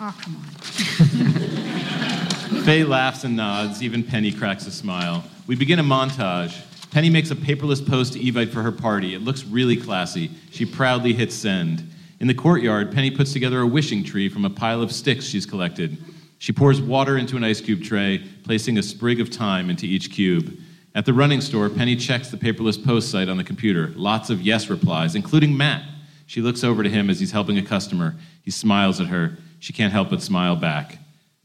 Oh, 0.01 0.17
come 0.21 0.37
on. 0.37 0.45
Faye 2.65 2.85
laughs 2.85 3.25
and 3.25 3.37
nods. 3.37 3.83
Even 3.83 4.03
Penny 4.03 4.33
cracks 4.33 4.67
a 4.67 4.71
smile. 4.71 5.25
We 5.47 5.57
begin 5.57 5.79
a 5.79 5.83
montage. 5.83 6.63
Penny 6.91 7.11
makes 7.11 7.31
a 7.31 7.37
paperless 7.37 7.87
post 7.87 8.15
to 8.15 8.19
Evite 8.19 8.51
for 8.51 8.63
her 8.63 8.73
party. 8.73 9.15
It 9.15 9.23
looks 9.23 9.45
really 9.45 9.77
classy. 9.77 10.31
She 10.51 10.67
proudly 10.67 11.13
hits 11.13 11.35
send. 11.35 11.89
In 12.19 12.27
the 12.27 12.35
courtyard, 12.35 12.93
Penny 12.93 13.11
puts 13.11 13.33
together 13.33 13.61
a 13.61 13.67
wishing 13.67 14.05
tree 14.05 14.29
from 14.29 14.45
a 14.45 14.51
pile 14.51 14.83
of 14.83 14.93
sticks 14.93 15.25
she's 15.25 15.47
collected. 15.47 15.97
She 16.41 16.53
pours 16.53 16.81
water 16.81 17.19
into 17.19 17.37
an 17.37 17.45
ice 17.45 17.61
cube 17.61 17.83
tray, 17.83 18.25
placing 18.45 18.79
a 18.79 18.83
sprig 18.83 19.21
of 19.21 19.29
thyme 19.29 19.69
into 19.69 19.85
each 19.85 20.11
cube. 20.11 20.59
At 20.95 21.05
the 21.05 21.13
running 21.13 21.43
store, 21.43 21.69
Penny 21.69 21.97
checks 21.97 22.31
the 22.31 22.39
paperless 22.39 22.83
post 22.83 23.11
site 23.11 23.29
on 23.29 23.37
the 23.37 23.45
computer. 23.45 23.89
Lots 23.95 24.31
of 24.31 24.41
yes 24.41 24.71
replies, 24.71 25.15
including 25.15 25.55
Matt. 25.55 25.85
She 26.25 26.41
looks 26.41 26.65
over 26.65 26.83
to 26.83 26.89
him 26.89 27.11
as 27.11 27.21
he's 27.21 27.33
helping 27.33 27.59
a 27.59 27.63
customer. 27.63 28.17
He 28.43 28.51
smiles 28.51 29.03
at 29.03 29.09
her. 29.09 29.37
She 29.59 29.75
can't 29.75 29.93
help 29.93 30.09
but 30.09 30.23
smile 30.23 30.57
back. 30.57 30.97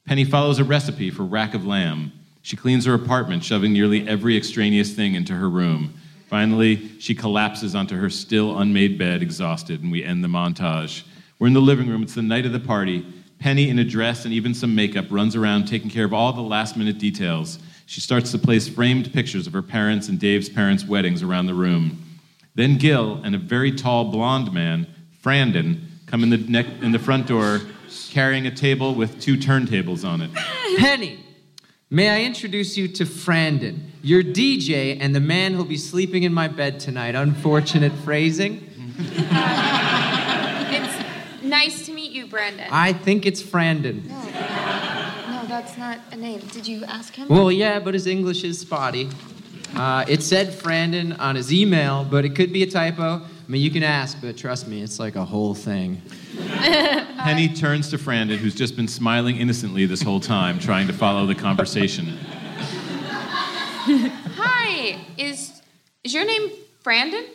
Penny 0.06 0.24
follows 0.24 0.60
a 0.60 0.64
recipe 0.64 1.12
for 1.12 1.24
rack 1.24 1.54
of 1.54 1.66
lamb. 1.66 2.14
She 2.42 2.56
cleans 2.56 2.86
her 2.86 2.94
apartment, 2.94 3.44
shoving 3.44 3.74
nearly 3.74 4.08
every 4.08 4.38
extraneous 4.38 4.94
thing 4.94 5.16
into 5.16 5.34
her 5.34 5.50
room. 5.50 5.94
Finally, 6.30 6.90
she 7.00 7.14
collapses 7.14 7.76
onto 7.76 7.98
her 7.98 8.10
still 8.10 8.58
unmade 8.60 8.98
bed, 8.98 9.22
exhausted, 9.22 9.84
and 9.84 9.92
we 9.92 10.06
end 10.06 10.24
the 10.24 10.30
montage. 10.30 11.04
We're 11.38 11.48
in 11.48 11.54
the 11.54 11.60
living 11.60 11.90
room. 11.90 12.02
It's 12.02 12.16
the 12.16 12.22
night 12.22 12.46
of 12.46 12.54
the 12.54 12.62
party. 12.62 13.06
Penny, 13.46 13.70
in 13.70 13.78
a 13.78 13.84
dress 13.84 14.26
and 14.26 14.34
even 14.34 14.56
some 14.56 14.74
makeup, 14.74 15.06
runs 15.12 15.36
around 15.36 15.66
taking 15.66 15.88
care 15.88 16.04
of 16.04 16.12
all 16.12 16.34
the 16.34 16.42
last 16.42 16.76
minute 16.76 16.98
details. 16.98 17.60
She 17.86 18.02
starts 18.02 18.32
to 18.32 18.40
place 18.40 18.68
framed 18.68 19.14
pictures 19.14 19.46
of 19.46 19.54
her 19.54 19.62
parents' 19.62 20.10
and 20.10 20.20
Dave's 20.20 20.50
parents' 20.50 20.84
weddings 20.84 21.22
around 21.22 21.46
the 21.46 21.54
room. 21.54 22.20
Then 22.56 22.80
Gil 22.80 23.22
and 23.24 23.36
a 23.36 23.38
very 23.38 23.72
tall 23.72 24.06
blonde 24.06 24.52
man, 24.52 24.88
Frandon, 25.24 25.80
come 26.08 26.24
in 26.24 26.32
the, 26.32 26.38
neck, 26.38 26.66
in 26.82 26.92
the 26.92 26.98
front 26.98 27.28
door 27.28 27.62
carrying 28.10 28.48
a 28.48 28.52
table 28.52 28.96
with 28.96 29.22
two 29.22 29.38
turntables 29.38 30.04
on 30.04 30.22
it. 30.22 30.32
Penny, 30.80 31.24
may 31.92 32.10
I 32.10 32.24
introduce 32.24 32.76
you 32.76 32.88
to 32.88 33.06
Frandon, 33.06 33.92
your 34.02 34.24
DJ 34.24 34.98
and 35.00 35.14
the 35.14 35.20
man 35.20 35.54
who'll 35.54 35.66
be 35.66 35.78
sleeping 35.78 36.24
in 36.24 36.34
my 36.34 36.48
bed 36.48 36.80
tonight. 36.80 37.14
Unfortunate 37.14 37.94
phrasing. 38.04 38.68
It's 41.56 41.78
nice 41.78 41.86
to 41.86 41.94
meet 41.94 42.12
you, 42.12 42.28
Brandon. 42.28 42.68
I 42.70 42.92
think 42.92 43.26
it's 43.26 43.42
Frandon. 43.42 44.04
No, 44.10 45.42
no, 45.42 45.48
that's 45.48 45.78
not 45.78 46.00
a 46.12 46.18
name. 46.18 46.42
Did 46.52 46.68
you 46.68 46.84
ask 46.84 47.16
him? 47.16 47.30
Well, 47.30 47.50
yeah, 47.50 47.80
but 47.80 47.94
his 47.94 48.08
English 48.08 48.44
is 48.44 48.60
spotty. 48.60 49.10
Uh, 49.74 50.04
it 50.06 50.22
said 50.22 50.50
Frandon 50.50 51.18
on 51.18 51.38
his 51.38 51.54
email, 51.54 52.04
but 52.04 52.26
it 52.26 52.36
could 52.36 52.52
be 52.52 52.64
a 52.64 52.70
typo. 52.70 53.22
I 53.22 53.30
mean, 53.48 53.62
you 53.62 53.72
can 53.72 53.84
ask, 53.84 54.20
but 54.20 54.36
trust 54.36 54.68
me, 54.68 54.82
it's 54.82 55.00
like 55.00 55.16
a 55.16 55.24
whole 55.24 55.56
thing. 55.56 56.02
Penny 56.38 57.48
turns 57.48 57.90
to 57.92 57.98
Frandon, 57.98 58.36
who's 58.36 58.56
just 58.56 58.76
been 58.76 58.90
smiling 58.90 59.38
innocently 59.38 59.86
this 59.86 60.02
whole 60.02 60.20
time, 60.20 60.60
trying 60.60 60.88
to 60.88 60.94
follow 60.94 61.26
the 61.26 61.36
conversation. 61.36 62.18
Hi, 64.36 65.00
is 65.18 65.62
is 66.04 66.14
your 66.14 66.26
name 66.26 66.52
Brandon? 66.84 67.26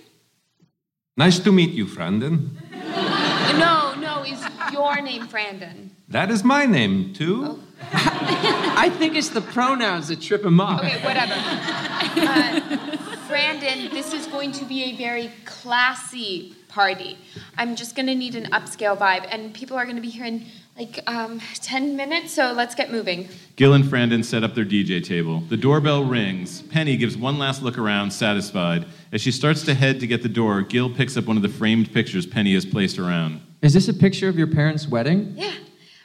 Nice 1.16 1.38
to 1.38 1.52
meet 1.52 1.70
you, 1.70 1.86
Frandon. 1.86 2.50
No, 2.70 3.58
no, 3.58 3.89
is 4.30 4.44
your 4.72 5.00
name 5.00 5.26
Brandon? 5.26 5.90
That 6.08 6.30
is 6.30 6.44
my 6.44 6.66
name, 6.66 7.12
too. 7.12 7.62
I 7.92 8.90
think 8.98 9.16
it's 9.16 9.30
the 9.30 9.40
pronouns 9.40 10.08
that 10.08 10.20
trip 10.20 10.44
him 10.44 10.60
up. 10.60 10.80
Okay, 10.80 11.02
whatever. 11.02 11.34
Uh, 11.36 12.96
Brandon, 13.28 13.90
this 13.90 14.12
is 14.12 14.26
going 14.26 14.52
to 14.52 14.64
be 14.64 14.84
a 14.84 14.96
very 14.96 15.30
classy 15.44 16.54
party. 16.68 17.18
I'm 17.56 17.76
just 17.76 17.94
gonna 17.96 18.14
need 18.14 18.34
an 18.34 18.46
upscale 18.50 18.96
vibe, 18.96 19.26
and 19.30 19.52
people 19.54 19.76
are 19.76 19.86
gonna 19.86 20.00
be 20.00 20.10
here 20.10 20.26
in 20.26 20.46
like 20.78 21.00
um, 21.06 21.40
10 21.56 21.96
minutes, 21.96 22.32
so 22.32 22.52
let's 22.52 22.74
get 22.74 22.90
moving. 22.90 23.28
Gil 23.56 23.74
and 23.74 23.84
Frandon 23.84 24.24
set 24.24 24.42
up 24.42 24.54
their 24.54 24.64
DJ 24.64 25.04
table. 25.04 25.40
The 25.40 25.56
doorbell 25.56 26.04
rings. 26.04 26.62
Penny 26.62 26.96
gives 26.96 27.16
one 27.16 27.38
last 27.38 27.62
look 27.62 27.76
around, 27.76 28.12
satisfied. 28.12 28.86
As 29.12 29.20
she 29.20 29.30
starts 29.30 29.62
to 29.64 29.74
head 29.74 30.00
to 30.00 30.06
get 30.06 30.22
the 30.22 30.28
door, 30.28 30.62
Gil 30.62 30.88
picks 30.88 31.16
up 31.16 31.26
one 31.26 31.36
of 31.36 31.42
the 31.42 31.50
framed 31.50 31.92
pictures 31.92 32.24
Penny 32.24 32.54
has 32.54 32.64
placed 32.64 32.98
around. 32.98 33.42
Is 33.62 33.74
this 33.74 33.88
a 33.88 33.94
picture 33.94 34.28
of 34.28 34.38
your 34.38 34.46
parents' 34.46 34.88
wedding? 34.88 35.34
Yeah, 35.36 35.52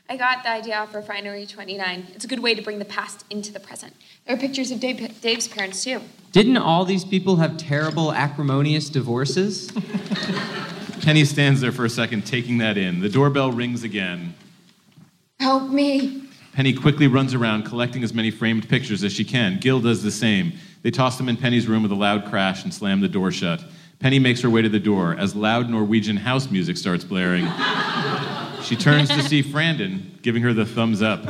I 0.09 0.17
got 0.17 0.43
the 0.43 0.49
idea 0.49 0.75
off 0.75 0.93
Refinery 0.93 1.45
29. 1.45 2.07
It's 2.13 2.25
a 2.25 2.27
good 2.27 2.39
way 2.39 2.53
to 2.53 2.61
bring 2.61 2.79
the 2.79 2.85
past 2.85 3.23
into 3.29 3.53
the 3.53 3.61
present. 3.61 3.93
There 4.25 4.35
are 4.35 4.39
pictures 4.39 4.71
of 4.71 4.81
Dave, 4.81 5.21
Dave's 5.21 5.47
parents, 5.47 5.81
too. 5.81 6.01
Didn't 6.33 6.57
all 6.57 6.83
these 6.83 7.05
people 7.05 7.37
have 7.37 7.55
terrible 7.55 8.11
acrimonious 8.11 8.89
divorces? 8.89 9.71
Penny 11.01 11.23
stands 11.23 11.61
there 11.61 11.71
for 11.71 11.85
a 11.85 11.89
second, 11.89 12.25
taking 12.25 12.57
that 12.57 12.77
in. 12.77 12.99
The 12.99 13.09
doorbell 13.09 13.53
rings 13.53 13.83
again. 13.83 14.33
Help 15.39 15.69
me. 15.69 16.23
Penny 16.51 16.73
quickly 16.73 17.07
runs 17.07 17.33
around, 17.33 17.63
collecting 17.63 18.03
as 18.03 18.13
many 18.13 18.31
framed 18.31 18.67
pictures 18.67 19.01
as 19.03 19.13
she 19.13 19.23
can. 19.23 19.59
Gil 19.59 19.79
does 19.79 20.03
the 20.03 20.11
same. 20.11 20.53
They 20.81 20.91
toss 20.91 21.17
them 21.17 21.29
in 21.29 21.37
Penny's 21.37 21.67
room 21.67 21.83
with 21.83 21.91
a 21.91 21.95
loud 21.95 22.25
crash 22.25 22.65
and 22.65 22.73
slam 22.73 22.99
the 22.99 23.07
door 23.07 23.31
shut. 23.31 23.63
Penny 23.99 24.19
makes 24.19 24.41
her 24.41 24.49
way 24.49 24.61
to 24.61 24.69
the 24.69 24.79
door 24.79 25.15
as 25.17 25.35
loud 25.35 25.69
Norwegian 25.69 26.17
house 26.17 26.49
music 26.51 26.77
starts 26.77 27.03
blaring. 27.03 27.45
She 28.63 28.75
turns 28.75 29.09
to 29.09 29.21
see 29.23 29.43
Frandon, 29.43 30.21
giving 30.21 30.41
her 30.43 30.53
the 30.53 30.65
thumbs 30.65 31.01
up. 31.01 31.23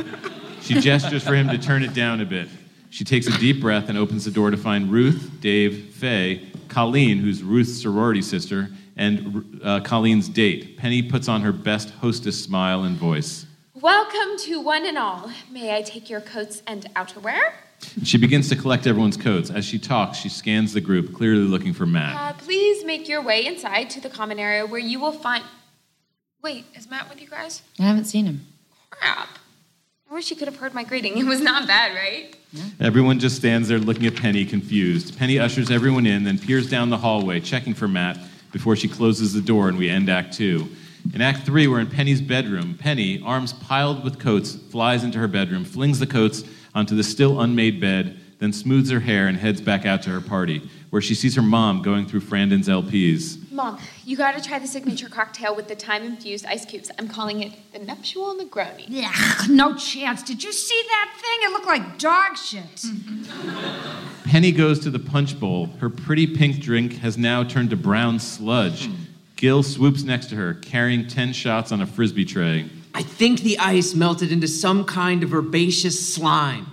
She 0.62 0.80
gestures 0.80 1.23
for 1.23 1.36
him 1.36 1.47
to 1.49 1.58
turn 1.58 1.84
it 1.84 1.93
down 1.93 2.21
a 2.21 2.25
bit. 2.25 2.47
She 2.89 3.04
takes 3.04 3.28
a 3.28 3.38
deep 3.39 3.62
breath 3.62 3.89
and 3.89 3.97
opens 3.97 4.25
the 4.25 4.32
door 4.32 4.51
to 4.51 4.58
find 4.58 4.89
Ruth, 4.91 5.30
Dave, 5.41 5.93
Faye, 5.95 6.47
Colleen, 6.69 7.19
who's 7.19 7.43
Ruth's 7.43 7.82
sorority 7.82 8.21
sister, 8.21 8.69
and 8.95 9.60
uh, 9.63 9.82
Colleen's 9.82 10.30
date. 10.30 10.78
Penny 10.78 11.04
puts 11.04 11.28
on 11.28 11.41
her 11.41 11.51
best 11.51 11.89
hostess 11.89 12.41
smile 12.41 12.84
and 12.84 12.95
voice. 12.95 13.45
Welcome 13.74 14.38
to 14.45 14.61
one 14.61 14.86
and 14.86 14.97
all. 14.97 15.30
May 15.51 15.76
I 15.76 15.82
take 15.82 16.09
your 16.09 16.22
coats 16.22 16.63
and 16.66 16.91
outerwear? 16.95 17.51
She 18.03 18.17
begins 18.17 18.49
to 18.49 18.55
collect 18.55 18.88
everyone's 18.88 19.17
coats. 19.17 19.49
As 19.49 19.65
she 19.65 19.79
talks, 19.79 20.17
she 20.17 20.29
scans 20.29 20.73
the 20.73 20.81
group, 20.81 21.13
clearly 21.13 21.43
looking 21.43 21.73
for 21.73 21.86
Matt. 21.86 22.15
Uh, 22.15 22.33
please 22.38 22.83
make 22.86 23.07
your 23.07 23.21
way 23.21 23.45
inside 23.45 23.89
to 23.91 24.01
the 24.01 24.09
common 24.09 24.39
area 24.39 24.65
where 24.65 24.79
you 24.79 24.99
will 24.99 25.11
find. 25.11 25.43
Wait, 26.43 26.65
is 26.75 26.89
Matt 26.89 27.09
with 27.09 27.21
you 27.21 27.27
guys? 27.27 27.61
I 27.79 27.83
haven't 27.83 28.05
seen 28.05 28.25
him. 28.25 28.45
Crap. 28.89 29.29
I 30.09 30.13
wish 30.13 30.29
you 30.29 30.36
could 30.36 30.47
have 30.47 30.57
heard 30.57 30.73
my 30.73 30.83
greeting. 30.83 31.17
It 31.17 31.25
was 31.25 31.41
not 31.41 31.67
bad, 31.67 31.95
right? 31.95 32.36
Everyone 32.79 33.19
just 33.19 33.36
stands 33.36 33.67
there 33.67 33.79
looking 33.79 34.05
at 34.05 34.15
Penny, 34.15 34.45
confused. 34.45 35.17
Penny 35.17 35.39
ushers 35.39 35.71
everyone 35.71 36.05
in, 36.05 36.23
then 36.23 36.38
peers 36.38 36.69
down 36.69 36.89
the 36.89 36.97
hallway, 36.97 37.39
checking 37.39 37.73
for 37.73 37.88
Matt 37.88 38.17
before 38.51 38.75
she 38.75 38.88
closes 38.88 39.33
the 39.33 39.41
door 39.41 39.67
and 39.67 39.77
we 39.77 39.89
end 39.89 40.09
Act 40.09 40.33
Two. 40.33 40.69
In 41.13 41.21
Act 41.21 41.45
Three, 41.45 41.67
we're 41.67 41.79
in 41.79 41.88
Penny's 41.88 42.21
bedroom. 42.21 42.75
Penny, 42.79 43.21
arms 43.23 43.53
piled 43.53 44.03
with 44.03 44.19
coats, 44.19 44.55
flies 44.55 45.03
into 45.03 45.19
her 45.19 45.27
bedroom, 45.27 45.65
flings 45.65 45.99
the 45.99 46.07
coats 46.07 46.43
onto 46.76 46.95
the 46.95 47.03
still 47.03 47.39
unmade 47.39 47.80
bed, 47.80 48.19
then 48.39 48.51
smooths 48.51 48.91
her 48.91 48.99
hair 48.99 49.28
and 49.28 49.38
heads 49.38 49.61
back 49.61 49.86
out 49.86 50.03
to 50.03 50.09
her 50.09 50.19
party, 50.19 50.69
where 50.89 51.01
she 51.01 51.15
sees 51.15 51.36
her 51.36 51.41
mom 51.41 51.82
going 51.82 52.05
through 52.05 52.19
Frandon's 52.19 52.67
LPs. 52.67 53.49
Mom, 53.49 53.80
you 54.03 54.17
gotta 54.17 54.43
try 54.43 54.59
the 54.59 54.67
signature 54.67 55.07
cocktail 55.07 55.55
with 55.55 55.69
the 55.69 55.76
thyme-infused 55.76 56.45
ice 56.45 56.65
cubes. 56.65 56.91
I'm 56.99 57.07
calling 57.07 57.41
it 57.41 57.53
the 57.71 57.80
nuptial 57.80 58.36
Negroni. 58.36 58.86
Yeah, 58.89 59.13
no 59.49 59.73
chance. 59.76 60.21
Did 60.21 60.43
you 60.43 60.51
see 60.51 60.84
that 60.89 61.13
thing? 61.15 61.49
It 61.49 61.51
looked 61.53 61.65
like 61.65 61.97
dog 61.97 62.36
shit. 62.36 62.86
Penny 64.26 64.51
goes 64.51 64.80
to 64.80 64.89
the 64.89 64.99
punch 64.99 65.39
bowl. 65.39 65.67
Her 65.80 65.89
pretty 65.89 66.28
pink 66.28 66.59
drink 66.59 66.97
has 66.97 67.17
now 67.17 67.45
turned 67.45 67.69
to 67.69 67.78
brown 67.78 68.19
sludge. 68.19 68.88
Hmm. 68.88 68.95
Gil 69.38 69.63
swoops 69.63 70.03
next 70.03 70.28
to 70.28 70.36
her, 70.36 70.53
carrying 70.53 71.07
10 71.07 71.34
shots 71.34 71.71
on 71.71 71.82
a 71.82 71.88
frisbee 71.88 72.26
tray. 72.26 72.69
I 72.96 73.02
think 73.02 73.41
the 73.41 73.60
ice 73.60 73.93
melted 73.93 74.32
into 74.32 74.48
some 74.48 74.86
kind 74.86 75.22
of 75.22 75.34
herbaceous 75.34 76.14
slime. 76.16 76.68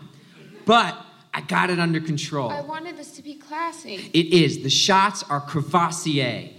But 0.64 0.96
I 1.34 1.40
got 1.40 1.68
it 1.68 1.80
under 1.80 2.00
control. 2.00 2.48
I 2.48 2.60
wanted 2.60 2.96
this 2.96 3.10
to 3.12 3.22
be 3.22 3.34
classy. 3.34 4.08
It 4.12 4.26
is. 4.32 4.62
The 4.62 4.70
shots 4.70 5.24
are 5.24 5.40
Courvoisier. 5.40 6.50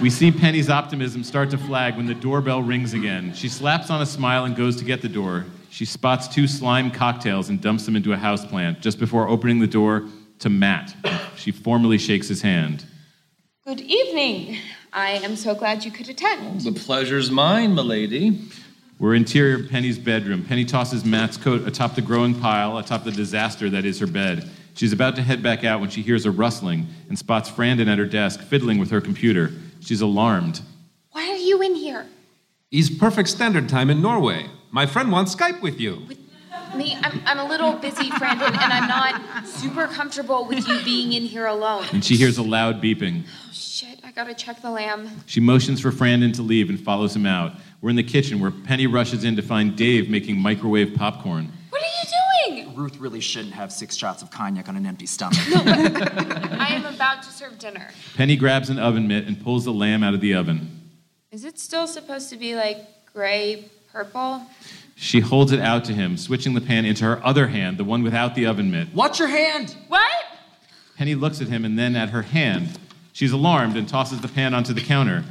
We 0.00 0.10
see 0.10 0.32
Penny's 0.32 0.68
optimism 0.68 1.22
start 1.22 1.50
to 1.50 1.58
flag 1.58 1.96
when 1.96 2.06
the 2.06 2.14
doorbell 2.14 2.60
rings 2.60 2.92
again. 2.92 3.34
She 3.34 3.48
slaps 3.48 3.88
on 3.88 4.02
a 4.02 4.06
smile 4.06 4.44
and 4.46 4.56
goes 4.56 4.74
to 4.76 4.84
get 4.84 5.00
the 5.00 5.08
door. 5.08 5.44
She 5.70 5.84
spots 5.84 6.26
two 6.26 6.48
slime 6.48 6.90
cocktails 6.90 7.50
and 7.50 7.60
dumps 7.60 7.84
them 7.86 7.94
into 7.94 8.12
a 8.12 8.16
houseplant 8.16 8.80
just 8.80 8.98
before 8.98 9.28
opening 9.28 9.60
the 9.60 9.68
door 9.68 10.08
to 10.40 10.50
Matt. 10.50 10.96
She 11.36 11.52
formally 11.52 11.98
shakes 11.98 12.26
his 12.26 12.42
hand. 12.42 12.84
Good 13.64 13.80
evening. 13.80 14.58
I 14.92 15.12
am 15.12 15.36
so 15.36 15.54
glad 15.54 15.84
you 15.84 15.90
could 15.90 16.08
attend. 16.08 16.62
The 16.62 16.72
pleasure's 16.72 17.30
mine, 17.30 17.74
milady. 17.74 18.40
We're 18.98 19.14
in 19.14 19.22
interior 19.22 19.62
Penny's 19.66 19.98
bedroom. 19.98 20.44
Penny 20.44 20.64
tosses 20.64 21.04
Matt's 21.04 21.36
coat 21.36 21.66
atop 21.66 21.94
the 21.94 22.02
growing 22.02 22.38
pile, 22.38 22.76
atop 22.76 23.04
the 23.04 23.12
disaster 23.12 23.70
that 23.70 23.84
is 23.84 24.00
her 24.00 24.06
bed. 24.06 24.50
She's 24.74 24.92
about 24.92 25.16
to 25.16 25.22
head 25.22 25.42
back 25.42 25.64
out 25.64 25.80
when 25.80 25.90
she 25.90 26.02
hears 26.02 26.26
a 26.26 26.30
rustling 26.30 26.86
and 27.08 27.18
spots 27.18 27.48
Frandon 27.48 27.86
at 27.86 27.98
her 27.98 28.06
desk 28.06 28.40
fiddling 28.40 28.78
with 28.78 28.90
her 28.90 29.00
computer. 29.00 29.52
She's 29.80 30.00
alarmed. 30.00 30.60
Why 31.12 31.30
are 31.30 31.36
you 31.36 31.62
in 31.62 31.74
here? 31.76 32.06
Is 32.70 32.90
perfect 32.90 33.28
standard 33.28 33.68
time 33.68 33.90
in 33.90 34.02
Norway. 34.02 34.46
My 34.70 34.86
friend 34.86 35.10
wants 35.12 35.34
Skype 35.34 35.62
with 35.62 35.80
you. 35.80 36.02
With 36.06 36.18
Me, 36.76 36.96
I'm, 37.02 37.20
I'm 37.26 37.38
a 37.38 37.44
little 37.48 37.72
busy, 37.72 38.10
Brandon, 38.16 38.54
and 38.54 38.72
I'm 38.72 38.88
not 38.88 39.46
super 39.46 39.88
comfortable 39.88 40.46
with 40.46 40.68
you 40.68 40.84
being 40.84 41.12
in 41.12 41.24
here 41.24 41.46
alone. 41.46 41.84
And 41.92 42.04
she 42.04 42.16
hears 42.16 42.38
a 42.38 42.42
loud 42.42 42.80
beeping. 42.80 43.24
Oh, 43.26 43.48
shit, 43.80 43.98
I 44.04 44.10
gotta 44.10 44.34
check 44.34 44.60
the 44.60 44.70
lamb. 44.70 45.08
She 45.24 45.40
motions 45.40 45.80
for 45.80 45.90
Frandon 45.90 46.34
to 46.34 46.42
leave 46.42 46.68
and 46.68 46.78
follows 46.78 47.16
him 47.16 47.24
out. 47.24 47.54
We're 47.80 47.88
in 47.88 47.96
the 47.96 48.02
kitchen 48.02 48.38
where 48.38 48.50
Penny 48.50 48.86
rushes 48.86 49.24
in 49.24 49.36
to 49.36 49.42
find 49.42 49.74
Dave 49.74 50.10
making 50.10 50.38
microwave 50.38 50.94
popcorn. 50.94 51.50
What 51.70 51.80
are 51.80 51.86
you 52.52 52.62
doing? 52.64 52.76
Ruth 52.76 52.98
really 52.98 53.20
shouldn't 53.20 53.54
have 53.54 53.72
six 53.72 53.96
shots 53.96 54.22
of 54.22 54.30
cognac 54.30 54.68
on 54.68 54.76
an 54.76 54.84
empty 54.84 55.06
stomach. 55.06 55.38
I 55.48 56.68
am 56.72 56.84
about 56.94 57.22
to 57.22 57.30
serve 57.30 57.58
dinner. 57.58 57.88
Penny 58.16 58.36
grabs 58.36 58.68
an 58.68 58.78
oven 58.78 59.08
mitt 59.08 59.26
and 59.26 59.42
pulls 59.42 59.64
the 59.64 59.72
lamb 59.72 60.02
out 60.02 60.12
of 60.12 60.20
the 60.20 60.34
oven. 60.34 60.90
Is 61.30 61.46
it 61.46 61.58
still 61.58 61.86
supposed 61.86 62.28
to 62.30 62.36
be 62.36 62.54
like 62.54 62.86
gray 63.14 63.70
purple? 63.90 64.42
She 64.94 65.20
holds 65.20 65.52
it 65.52 65.60
out 65.60 65.86
to 65.86 65.94
him, 65.94 66.18
switching 66.18 66.52
the 66.52 66.60
pan 66.60 66.84
into 66.84 67.04
her 67.04 67.24
other 67.24 67.46
hand, 67.46 67.78
the 67.78 67.84
one 67.84 68.02
without 68.02 68.34
the 68.34 68.44
oven 68.44 68.70
mitt. 68.70 68.92
Watch 68.92 69.18
your 69.18 69.28
hand! 69.28 69.74
What? 69.88 70.10
Penny 70.98 71.14
looks 71.14 71.40
at 71.40 71.48
him 71.48 71.64
and 71.64 71.78
then 71.78 71.96
at 71.96 72.10
her 72.10 72.20
hand. 72.20 72.78
She's 73.12 73.32
alarmed 73.32 73.76
and 73.76 73.88
tosses 73.88 74.20
the 74.20 74.28
pan 74.28 74.54
onto 74.54 74.72
the 74.72 74.80
counter. 74.80 75.24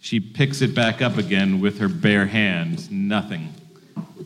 She 0.00 0.20
picks 0.20 0.60
it 0.62 0.74
back 0.74 1.00
up 1.00 1.16
again 1.16 1.60
with 1.60 1.78
her 1.78 1.88
bare 1.88 2.26
hand. 2.26 2.90
Nothing. 2.90 3.54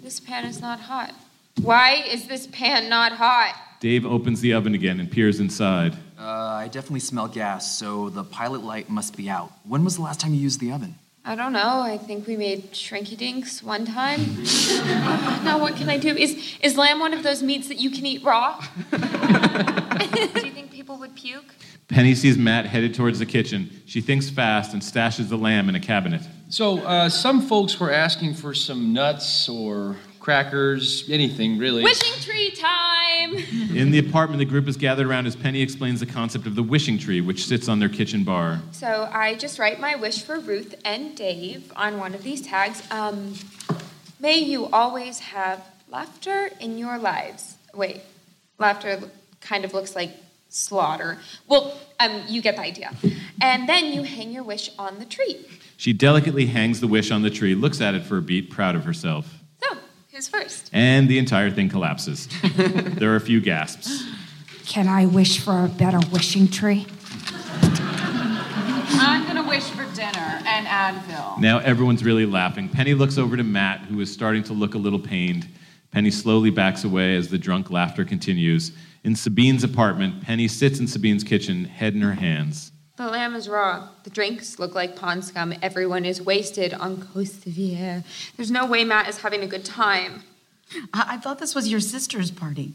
This 0.02 0.20
pan 0.20 0.44
is 0.46 0.60
not 0.60 0.80
hot. 0.80 1.14
Why 1.60 1.94
is 1.94 2.26
this 2.26 2.46
pan 2.46 2.88
not 2.88 3.12
hot? 3.12 3.54
Dave 3.80 4.06
opens 4.06 4.40
the 4.40 4.52
oven 4.54 4.74
again 4.74 5.00
and 5.00 5.10
peers 5.10 5.38
inside. 5.40 5.94
uh, 6.18 6.22
I 6.22 6.68
definitely 6.68 7.00
smell 7.00 7.28
gas, 7.28 7.78
so 7.78 8.08
the 8.08 8.24
pilot 8.24 8.62
light 8.64 8.88
must 8.88 9.16
be 9.16 9.28
out. 9.28 9.52
When 9.64 9.84
was 9.84 9.96
the 9.96 10.02
last 10.02 10.18
time 10.20 10.32
you 10.32 10.40
used 10.40 10.60
the 10.60 10.72
oven? 10.72 10.94
I 11.24 11.34
don't 11.34 11.52
know. 11.52 11.80
I 11.80 11.98
think 11.98 12.26
we 12.26 12.36
made 12.36 12.72
shrinky 12.72 13.16
dinks 13.16 13.62
one 13.62 13.84
time. 13.84 14.20
now 15.44 15.58
what 15.58 15.74
can 15.76 15.88
I 15.90 15.98
do? 15.98 16.10
Is 16.16 16.56
is 16.62 16.76
lamb 16.78 17.00
one 17.00 17.12
of 17.12 17.22
those 17.22 17.42
meats 17.42 17.68
that 17.68 17.78
you 17.78 17.90
can 17.90 18.06
eat 18.06 18.22
raw? 18.22 18.64
do 20.86 20.92
you 20.92 20.98
think 20.98 21.16
people 21.16 21.40
would 21.40 21.44
puke? 21.44 21.54
Penny 21.88 22.14
sees 22.14 22.36
Matt 22.36 22.66
headed 22.66 22.94
towards 22.94 23.18
the 23.18 23.26
kitchen. 23.26 23.70
She 23.86 24.00
thinks 24.00 24.30
fast 24.30 24.72
and 24.72 24.82
stashes 24.82 25.28
the 25.28 25.36
lamb 25.36 25.68
in 25.68 25.74
a 25.74 25.80
cabinet. 25.80 26.22
So, 26.48 26.78
uh, 26.78 27.08
some 27.08 27.42
folks 27.42 27.78
were 27.80 27.92
asking 27.92 28.34
for 28.34 28.54
some 28.54 28.92
nuts 28.92 29.48
or 29.48 29.96
crackers, 30.20 31.08
anything 31.08 31.58
really. 31.58 31.82
Wishing 31.82 32.20
tree 32.22 32.50
time! 32.50 33.34
In 33.74 33.90
the 33.90 33.98
apartment, 33.98 34.38
the 34.38 34.44
group 34.44 34.68
is 34.68 34.76
gathered 34.76 35.06
around 35.06 35.26
as 35.26 35.34
Penny 35.34 35.62
explains 35.62 36.00
the 36.00 36.06
concept 36.06 36.46
of 36.46 36.54
the 36.54 36.62
wishing 36.62 36.98
tree, 36.98 37.20
which 37.20 37.46
sits 37.46 37.68
on 37.68 37.78
their 37.78 37.88
kitchen 37.88 38.24
bar. 38.24 38.60
So 38.72 39.08
I 39.12 39.34
just 39.34 39.58
write 39.58 39.80
my 39.80 39.96
wish 39.96 40.22
for 40.22 40.38
Ruth 40.38 40.74
and 40.84 41.16
Dave 41.16 41.72
on 41.76 41.98
one 41.98 42.14
of 42.14 42.22
these 42.22 42.42
tags. 42.42 42.82
Um, 42.90 43.34
may 44.20 44.38
you 44.38 44.66
always 44.66 45.18
have 45.20 45.64
laughter 45.88 46.50
in 46.60 46.78
your 46.78 46.98
lives. 46.98 47.56
Wait, 47.74 48.02
laughter 48.58 49.00
kind 49.40 49.64
of 49.64 49.74
looks 49.74 49.94
like 49.94 50.10
slaughter. 50.56 51.18
Well, 51.46 51.78
um, 52.00 52.22
you 52.28 52.40
get 52.40 52.56
the 52.56 52.62
idea. 52.62 52.92
And 53.40 53.68
then 53.68 53.92
you 53.92 54.02
hang 54.02 54.32
your 54.32 54.42
wish 54.42 54.70
on 54.78 54.98
the 54.98 55.04
tree. 55.04 55.46
She 55.76 55.92
delicately 55.92 56.46
hangs 56.46 56.80
the 56.80 56.86
wish 56.86 57.10
on 57.10 57.22
the 57.22 57.30
tree, 57.30 57.54
looks 57.54 57.80
at 57.80 57.94
it 57.94 58.02
for 58.04 58.16
a 58.16 58.22
beat, 58.22 58.50
proud 58.50 58.74
of 58.74 58.84
herself. 58.84 59.42
So, 59.62 59.76
who's 60.10 60.28
first? 60.28 60.70
And 60.72 61.08
the 61.08 61.18
entire 61.18 61.50
thing 61.50 61.68
collapses. 61.68 62.28
there 62.56 63.12
are 63.12 63.16
a 63.16 63.20
few 63.20 63.40
gasps. 63.40 64.04
Can 64.64 64.88
I 64.88 65.06
wish 65.06 65.38
for 65.38 65.64
a 65.64 65.68
better 65.68 66.00
wishing 66.10 66.48
tree? 66.48 66.86
I'm 68.98 69.26
gonna 69.26 69.46
wish 69.46 69.64
for 69.64 69.84
dinner 69.94 70.40
and 70.46 70.66
Advil. 70.66 71.38
Now 71.38 71.58
everyone's 71.58 72.02
really 72.02 72.26
laughing. 72.26 72.68
Penny 72.68 72.94
looks 72.94 73.18
over 73.18 73.36
to 73.36 73.44
Matt, 73.44 73.80
who 73.80 74.00
is 74.00 74.12
starting 74.12 74.42
to 74.44 74.54
look 74.54 74.74
a 74.74 74.78
little 74.78 74.98
pained. 74.98 75.46
Penny 75.90 76.10
slowly 76.10 76.50
backs 76.50 76.84
away 76.84 77.16
as 77.16 77.28
the 77.28 77.38
drunk 77.38 77.70
laughter 77.70 78.04
continues. 78.04 78.72
In 79.06 79.14
Sabine's 79.14 79.62
apartment, 79.62 80.22
Penny 80.22 80.48
sits 80.48 80.80
in 80.80 80.88
Sabine's 80.88 81.22
kitchen, 81.22 81.66
head 81.66 81.94
in 81.94 82.00
her 82.00 82.14
hands. 82.14 82.72
The 82.96 83.06
lamb 83.06 83.36
is 83.36 83.48
raw. 83.48 83.90
The 84.02 84.10
drinks 84.10 84.58
look 84.58 84.74
like 84.74 84.96
pond 84.96 85.24
scum. 85.24 85.54
Everyone 85.62 86.04
is 86.04 86.20
wasted 86.20 86.74
on 86.74 87.00
Cote 87.00 87.40
d'Ivoire. 87.44 88.02
There's 88.36 88.50
no 88.50 88.66
way 88.66 88.82
Matt 88.82 89.08
is 89.08 89.18
having 89.18 89.44
a 89.44 89.46
good 89.46 89.64
time. 89.64 90.24
I, 90.92 91.10
I 91.10 91.16
thought 91.18 91.38
this 91.38 91.54
was 91.54 91.70
your 91.70 91.78
sister's 91.78 92.32
party. 92.32 92.72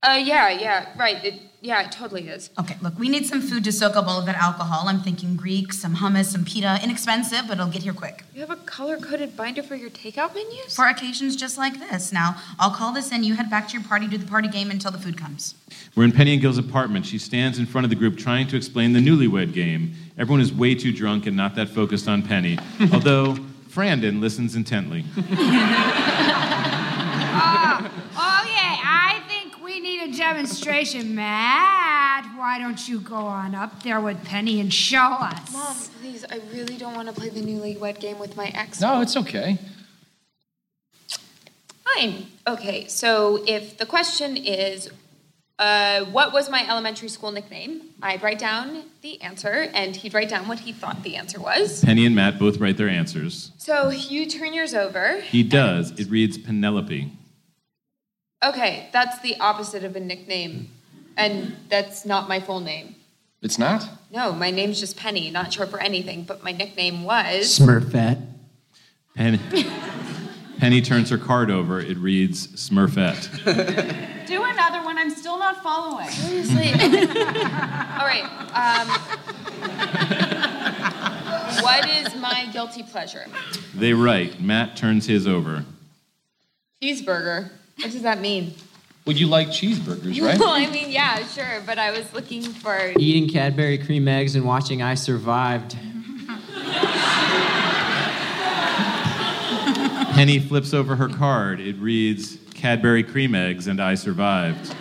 Uh, 0.00 0.20
yeah, 0.24 0.48
yeah, 0.48 0.86
right. 0.96 1.24
It, 1.24 1.40
yeah, 1.60 1.84
it 1.84 1.90
totally 1.90 2.28
is. 2.28 2.50
Okay, 2.56 2.76
look, 2.80 2.96
we 3.00 3.08
need 3.08 3.26
some 3.26 3.42
food 3.42 3.64
to 3.64 3.72
soak 3.72 3.96
up 3.96 4.06
all 4.06 4.20
of 4.20 4.26
that 4.26 4.36
alcohol. 4.36 4.86
I'm 4.86 5.00
thinking 5.00 5.34
Greek, 5.34 5.72
some 5.72 5.96
hummus, 5.96 6.26
some 6.26 6.44
pita. 6.44 6.78
Inexpensive, 6.84 7.48
but 7.48 7.54
it'll 7.54 7.66
get 7.66 7.82
here 7.82 7.92
quick. 7.92 8.22
You 8.32 8.40
have 8.42 8.50
a 8.50 8.56
color-coded 8.56 9.36
binder 9.36 9.64
for 9.64 9.74
your 9.74 9.90
takeout 9.90 10.34
menus? 10.34 10.76
For 10.76 10.86
occasions 10.86 11.34
just 11.34 11.58
like 11.58 11.80
this. 11.80 12.12
Now, 12.12 12.36
I'll 12.60 12.70
call 12.70 12.92
this 12.92 13.10
in. 13.10 13.24
You 13.24 13.34
head 13.34 13.50
back 13.50 13.66
to 13.68 13.74
your 13.74 13.82
party, 13.82 14.06
do 14.06 14.16
the 14.18 14.26
party 14.26 14.46
game 14.46 14.70
until 14.70 14.92
the 14.92 14.98
food 14.98 15.18
comes. 15.18 15.56
We're 15.96 16.04
in 16.04 16.12
Penny 16.12 16.32
and 16.32 16.40
Gil's 16.40 16.58
apartment. 16.58 17.04
She 17.04 17.18
stands 17.18 17.58
in 17.58 17.66
front 17.66 17.84
of 17.84 17.90
the 17.90 17.96
group 17.96 18.16
trying 18.16 18.46
to 18.48 18.56
explain 18.56 18.92
the 18.92 19.00
newlywed 19.00 19.52
game. 19.52 19.94
Everyone 20.16 20.40
is 20.40 20.52
way 20.52 20.76
too 20.76 20.92
drunk 20.92 21.26
and 21.26 21.36
not 21.36 21.56
that 21.56 21.70
focused 21.70 22.06
on 22.06 22.22
Penny, 22.22 22.56
although 22.92 23.34
Frandon 23.68 24.20
listens 24.20 24.54
intently. 24.54 25.04
oh, 25.16 25.22
oh, 28.16 28.44
yeah, 28.46 28.76
I 28.84 29.20
think 29.28 29.62
we 29.62 29.80
need 29.80 29.97
a 30.08 30.16
demonstration. 30.16 31.14
Matt, 31.14 32.36
why 32.36 32.58
don't 32.58 32.88
you 32.88 33.00
go 33.00 33.16
on 33.16 33.54
up 33.54 33.82
there 33.82 34.00
with 34.00 34.24
Penny 34.24 34.60
and 34.60 34.72
show 34.72 34.98
us? 34.98 35.52
Mom, 35.52 35.76
please, 36.00 36.24
I 36.30 36.40
really 36.52 36.76
don't 36.76 36.94
want 36.94 37.08
to 37.08 37.14
play 37.14 37.28
the 37.28 37.40
newlywed 37.40 38.00
game 38.00 38.18
with 38.18 38.36
my 38.36 38.46
ex. 38.54 38.80
No, 38.80 39.00
it's 39.00 39.16
okay. 39.16 39.58
Fine. 41.96 42.26
Okay, 42.46 42.86
so 42.86 43.42
if 43.46 43.78
the 43.78 43.86
question 43.86 44.36
is, 44.36 44.90
uh, 45.58 46.04
what 46.04 46.32
was 46.32 46.48
my 46.48 46.68
elementary 46.68 47.08
school 47.08 47.32
nickname? 47.32 47.82
I'd 48.00 48.22
write 48.22 48.38
down 48.38 48.84
the 49.02 49.20
answer, 49.20 49.68
and 49.74 49.96
he'd 49.96 50.14
write 50.14 50.28
down 50.28 50.46
what 50.46 50.60
he 50.60 50.72
thought 50.72 51.02
the 51.02 51.16
answer 51.16 51.40
was. 51.40 51.84
Penny 51.84 52.06
and 52.06 52.14
Matt 52.14 52.38
both 52.38 52.58
write 52.58 52.76
their 52.76 52.88
answers. 52.88 53.50
So 53.58 53.90
you 53.90 54.26
turn 54.26 54.54
yours 54.54 54.74
over. 54.74 55.20
He 55.20 55.42
does. 55.42 55.90
It 55.98 56.08
reads 56.08 56.38
Penelope. 56.38 57.10
Okay, 58.42 58.88
that's 58.92 59.20
the 59.20 59.36
opposite 59.40 59.82
of 59.84 59.96
a 59.96 60.00
nickname, 60.00 60.70
and 61.16 61.56
that's 61.68 62.04
not 62.06 62.28
my 62.28 62.38
full 62.40 62.60
name. 62.60 62.94
It's 63.42 63.58
not? 63.58 63.88
No, 64.12 64.32
my 64.32 64.50
name's 64.50 64.80
just 64.80 64.96
Penny, 64.96 65.30
not 65.30 65.52
short 65.52 65.70
for 65.70 65.80
anything, 65.80 66.22
but 66.22 66.42
my 66.42 66.52
nickname 66.52 67.04
was. 67.04 67.58
Smurfette. 67.58 68.24
Penny, 69.14 69.40
Penny 70.58 70.80
turns 70.80 71.10
her 71.10 71.18
card 71.18 71.50
over. 71.50 71.80
It 71.80 71.98
reads 71.98 72.46
Smurfette. 72.48 74.26
Do 74.26 74.42
another 74.44 74.84
one. 74.84 74.96
I'm 74.98 75.10
still 75.10 75.38
not 75.38 75.62
following. 75.62 76.08
Seriously. 76.08 76.68
All 76.72 78.06
right. 78.06 78.24
Um, 78.54 78.88
what 81.62 81.88
is 81.88 82.14
my 82.16 82.48
guilty 82.52 82.82
pleasure? 82.84 83.26
They 83.74 83.92
write. 83.92 84.40
Matt 84.40 84.76
turns 84.76 85.06
his 85.06 85.26
over. 85.26 85.64
Cheeseburger. 86.82 87.50
What 87.78 87.92
does 87.92 88.02
that 88.02 88.20
mean? 88.20 88.54
Well, 89.06 89.16
you 89.16 89.28
like 89.28 89.48
cheeseburgers, 89.48 90.20
right? 90.22 90.38
Well, 90.38 90.50
I 90.50 90.66
mean, 90.66 90.90
yeah, 90.90 91.24
sure, 91.26 91.62
but 91.64 91.78
I 91.78 91.92
was 91.92 92.12
looking 92.12 92.42
for. 92.42 92.92
Eating 92.98 93.28
Cadbury 93.28 93.78
cream 93.78 94.08
eggs 94.08 94.34
and 94.34 94.44
watching 94.44 94.82
I 94.82 94.94
Survived. 94.94 95.76
Penny 100.14 100.40
flips 100.40 100.74
over 100.74 100.96
her 100.96 101.08
card. 101.08 101.60
It 101.60 101.76
reads 101.76 102.38
Cadbury 102.54 103.04
cream 103.04 103.36
eggs 103.36 103.68
and 103.68 103.80
I 103.80 103.94
survived. 103.94 104.74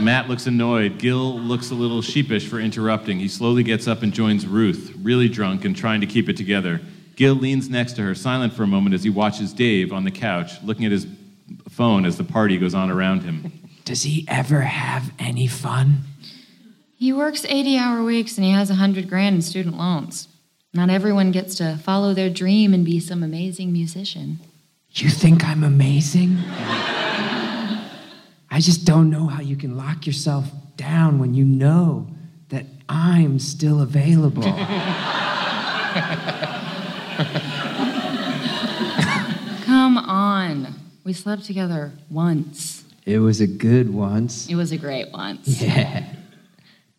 Matt 0.00 0.28
looks 0.28 0.46
annoyed. 0.46 0.98
Gil 0.98 1.38
looks 1.38 1.70
a 1.70 1.74
little 1.74 2.02
sheepish 2.02 2.48
for 2.48 2.58
interrupting. 2.58 3.20
He 3.20 3.28
slowly 3.28 3.62
gets 3.62 3.86
up 3.86 4.02
and 4.02 4.12
joins 4.12 4.46
Ruth, 4.46 4.92
really 5.00 5.28
drunk 5.28 5.64
and 5.64 5.76
trying 5.76 6.00
to 6.00 6.06
keep 6.06 6.28
it 6.28 6.36
together. 6.36 6.80
Gil 7.14 7.34
leans 7.34 7.68
next 7.68 7.94
to 7.94 8.02
her, 8.02 8.14
silent 8.14 8.52
for 8.52 8.64
a 8.64 8.66
moment 8.66 8.94
as 8.94 9.04
he 9.04 9.10
watches 9.10 9.52
Dave 9.52 9.92
on 9.92 10.04
the 10.04 10.10
couch, 10.10 10.60
looking 10.62 10.84
at 10.84 10.92
his 10.92 11.04
phone 11.68 12.04
as 12.04 12.16
the 12.16 12.24
party 12.24 12.58
goes 12.58 12.74
on 12.74 12.90
around 12.90 13.22
him. 13.22 13.52
Does 13.84 14.02
he 14.02 14.24
ever 14.28 14.60
have 14.62 15.12
any 15.18 15.46
fun? 15.46 16.00
He 16.96 17.12
works 17.12 17.44
80 17.44 17.78
hour 17.78 18.02
weeks 18.02 18.36
and 18.36 18.44
he 18.44 18.50
has 18.52 18.68
100 18.68 19.08
grand 19.08 19.36
in 19.36 19.42
student 19.42 19.76
loans. 19.76 20.28
Not 20.74 20.90
everyone 20.90 21.30
gets 21.32 21.54
to 21.56 21.78
follow 21.78 22.12
their 22.12 22.28
dream 22.28 22.74
and 22.74 22.84
be 22.84 23.00
some 23.00 23.22
amazing 23.22 23.72
musician. 23.72 24.40
You 24.92 25.08
think 25.08 25.44
I'm 25.44 25.62
amazing? 25.62 26.38
I 28.50 28.60
just 28.60 28.84
don't 28.84 29.10
know 29.10 29.26
how 29.26 29.40
you 29.40 29.56
can 29.56 29.76
lock 29.76 30.06
yourself 30.06 30.50
down 30.76 31.18
when 31.18 31.34
you 31.34 31.44
know 31.44 32.08
that 32.48 32.66
I'm 32.88 33.38
still 33.38 33.80
available. 33.80 34.42
Come 39.64 39.98
on. 39.98 40.74
We 41.08 41.14
slept 41.14 41.46
together 41.46 41.92
once. 42.10 42.84
it 43.06 43.18
was 43.20 43.40
a 43.40 43.46
good 43.46 43.88
once. 43.88 44.46
It 44.46 44.56
was 44.56 44.72
a 44.72 44.76
great 44.76 45.10
once. 45.10 45.62
Yeah. 45.62 46.04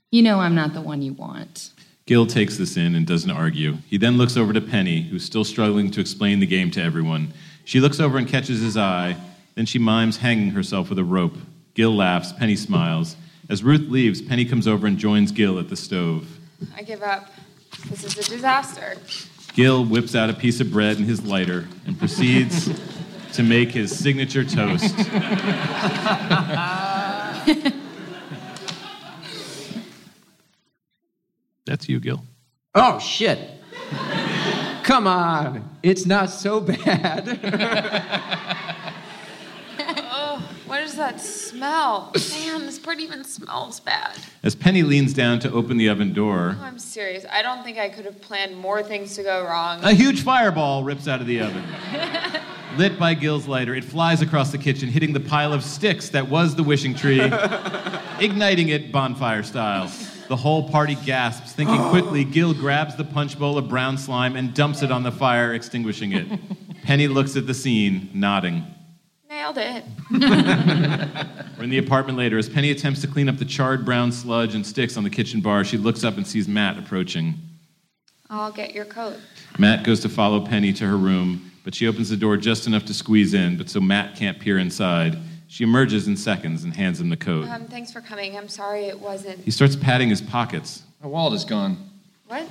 You 0.10 0.24
know 0.24 0.40
I'm 0.40 0.56
not 0.56 0.74
the 0.74 0.82
one 0.82 1.04
you 1.04 1.14
want. 1.14 1.70
Gil 2.08 2.26
takes 2.26 2.58
this 2.58 2.76
in 2.76 2.96
and 2.96 3.06
doesn't 3.06 3.30
argue. 3.30 3.78
He 3.86 3.98
then 3.98 4.18
looks 4.18 4.36
over 4.36 4.52
to 4.52 4.62
Penny, 4.62 5.04
who's 5.04 5.24
still 5.24 5.44
struggling 5.44 5.92
to 5.92 6.02
explain 6.02 6.40
the 6.40 6.48
game 6.48 6.72
to 6.72 6.82
everyone. 6.82 7.32
She 7.66 7.80
looks 7.80 8.00
over 8.00 8.18
and 8.18 8.28
catches 8.28 8.62
his 8.62 8.76
eye. 8.76 9.16
Then 9.54 9.68
she 9.68 9.78
mimes 9.78 10.18
hanging 10.18 10.50
herself 10.50 10.90
with 10.90 10.98
a 10.98 11.04
rope. 11.04 11.38
Gil 11.76 11.96
laughs. 11.96 12.34
Penny 12.34 12.56
smiles. 12.56 13.16
As 13.48 13.64
Ruth 13.64 13.92
leaves, 13.92 14.24
Penny 14.24 14.44
comes 14.44 14.68
over 14.68 14.88
and 14.88 14.98
joins 14.98 15.32
Gil 15.32 15.60
at 15.60 15.70
the 15.70 15.78
stove. 15.78 16.40
I 16.76 16.82
give 16.82 17.04
up. 17.04 17.30
This 17.88 18.04
is 18.04 18.18
a 18.18 18.28
disaster. 18.28 18.96
Gil 19.54 19.86
whips 19.86 20.16
out 20.16 20.32
a 20.32 20.34
piece 20.34 20.60
of 20.62 20.72
bread 20.72 20.98
and 20.98 21.06
his 21.06 21.24
lighter 21.24 21.68
and 21.86 22.00
proceeds 22.00 22.72
to 23.34 23.44
make 23.44 23.72
his 23.72 23.98
signature 23.98 24.44
toast. 24.44 24.96
That's 31.66 31.88
you, 31.88 32.00
Gil. 32.00 32.24
Oh, 32.74 33.00
shit. 33.00 33.40
Come 34.84 35.06
on. 35.06 35.70
It's 35.84 36.06
not 36.06 36.32
so 36.32 36.62
bad. 36.62 37.40
what 40.70 40.82
is 40.82 40.96
that 40.96 41.20
smell? 41.20 42.12
Man, 42.32 42.66
this 42.66 42.80
part 42.80 43.00
even 43.00 43.24
smells 43.24 43.80
bad. 43.80 44.16
As 44.44 44.56
Penny 44.56 44.84
leans 44.84 45.14
down 45.14 45.40
to 45.40 45.52
open 45.52 45.78
the 45.78 45.90
oven 45.90 46.14
door, 46.14 46.56
Oh, 46.60 46.64
I'm 46.64 46.80
serious. 46.80 47.26
I 47.32 47.42
don't 47.42 47.64
think 47.64 47.78
I 47.78 47.90
could 47.90 48.06
have 48.06 48.22
planned 48.22 48.56
more 48.56 48.82
things 48.84 49.16
to 49.16 49.24
go 49.24 49.44
wrong. 49.44 49.84
a 49.84 49.94
huge 49.94 50.22
fireball 50.24 50.84
rips 50.84 51.08
out 51.08 51.22
of 51.22 51.28
the 51.28 51.42
oven. 51.42 51.64
Lit 52.78 53.00
by 53.00 53.16
Gil's 53.16 53.48
lighter, 53.48 53.74
it 53.74 53.84
flies 53.84 54.22
across 54.22 54.52
the 54.52 54.58
kitchen, 54.58 54.90
hitting 54.90 55.12
the 55.12 55.20
pile 55.20 55.54
of 55.54 55.64
sticks 55.64 56.10
that 56.10 56.30
was 56.30 56.54
the 56.56 56.64
wishing 56.64 56.94
tree, 56.94 57.20
igniting 58.20 58.70
it 58.70 58.92
bonfire 58.92 59.44
style. 59.44 59.92
The 60.28 60.36
whole 60.36 60.70
party 60.70 60.96
gasps. 61.04 61.54
Thinking 61.54 61.82
quickly, 61.90 62.24
Gil 62.24 62.54
grabs 62.54 62.96
the 62.96 63.04
punch 63.04 63.40
bowl 63.40 63.58
of 63.58 63.68
brown 63.68 63.98
slime 63.98 64.36
and 64.36 64.54
dumps 64.54 64.84
it 64.84 64.92
on 64.92 65.02
the 65.02 65.12
fire, 65.12 65.54
extinguishing 65.56 66.12
it. 66.14 66.28
Penny 66.84 67.08
looks 67.08 67.36
at 67.36 67.48
the 67.48 67.54
scene, 67.56 68.10
nodding. 68.14 68.66
Nailed 69.56 69.84
it. 69.84 69.84
We're 71.58 71.64
in 71.64 71.70
the 71.70 71.78
apartment 71.80 72.18
later. 72.18 72.38
As 72.38 72.48
Penny 72.50 72.72
attempts 72.72 73.02
to 73.02 73.08
clean 73.08 73.28
up 73.28 73.38
the 73.38 73.46
charred 73.46 73.84
brown 73.86 74.12
sludge 74.12 74.54
and 74.54 74.66
sticks 74.66 74.98
on 74.98 75.04
the 75.04 75.10
kitchen 75.10 75.42
bar, 75.42 75.64
she 75.64 75.78
looks 75.78 76.04
up 76.04 76.18
and 76.18 76.28
sees 76.28 76.48
Matt 76.48 76.78
approaching. 76.78 77.36
I'll 78.30 78.52
get 78.52 78.76
your 78.76 78.86
coat. 78.86 79.18
Matt 79.58 79.84
goes 79.84 80.02
to 80.02 80.10
follow 80.10 80.46
Penny 80.46 80.72
to 80.74 80.86
her 80.86 80.98
room, 80.98 81.52
but 81.64 81.74
she 81.74 81.88
opens 81.88 82.10
the 82.10 82.18
door 82.18 82.38
just 82.38 82.68
enough 82.68 82.86
to 82.86 82.94
squeeze 82.94 83.34
in, 83.34 83.58
but 83.58 83.70
so 83.70 83.80
Matt 83.80 84.16
can't 84.16 84.40
peer 84.40 84.60
inside. 84.60 85.18
She 85.48 85.64
emerges 85.64 86.08
in 86.08 86.16
seconds 86.16 86.64
and 86.64 86.76
hands 86.76 87.02
him 87.02 87.10
the 87.10 87.18
coat. 87.18 87.48
Um, 87.48 87.66
thanks 87.66 87.92
for 87.92 88.02
coming. 88.02 88.38
I'm 88.38 88.48
sorry 88.50 88.86
it 88.86 89.00
wasn't. 89.00 89.40
He 89.40 89.52
starts 89.52 89.76
patting 89.76 90.10
his 90.10 90.22
pockets. 90.22 90.84
My 91.02 91.08
wallet 91.08 91.34
is 91.34 91.46
gone. 91.46 91.90
What? 92.28 92.48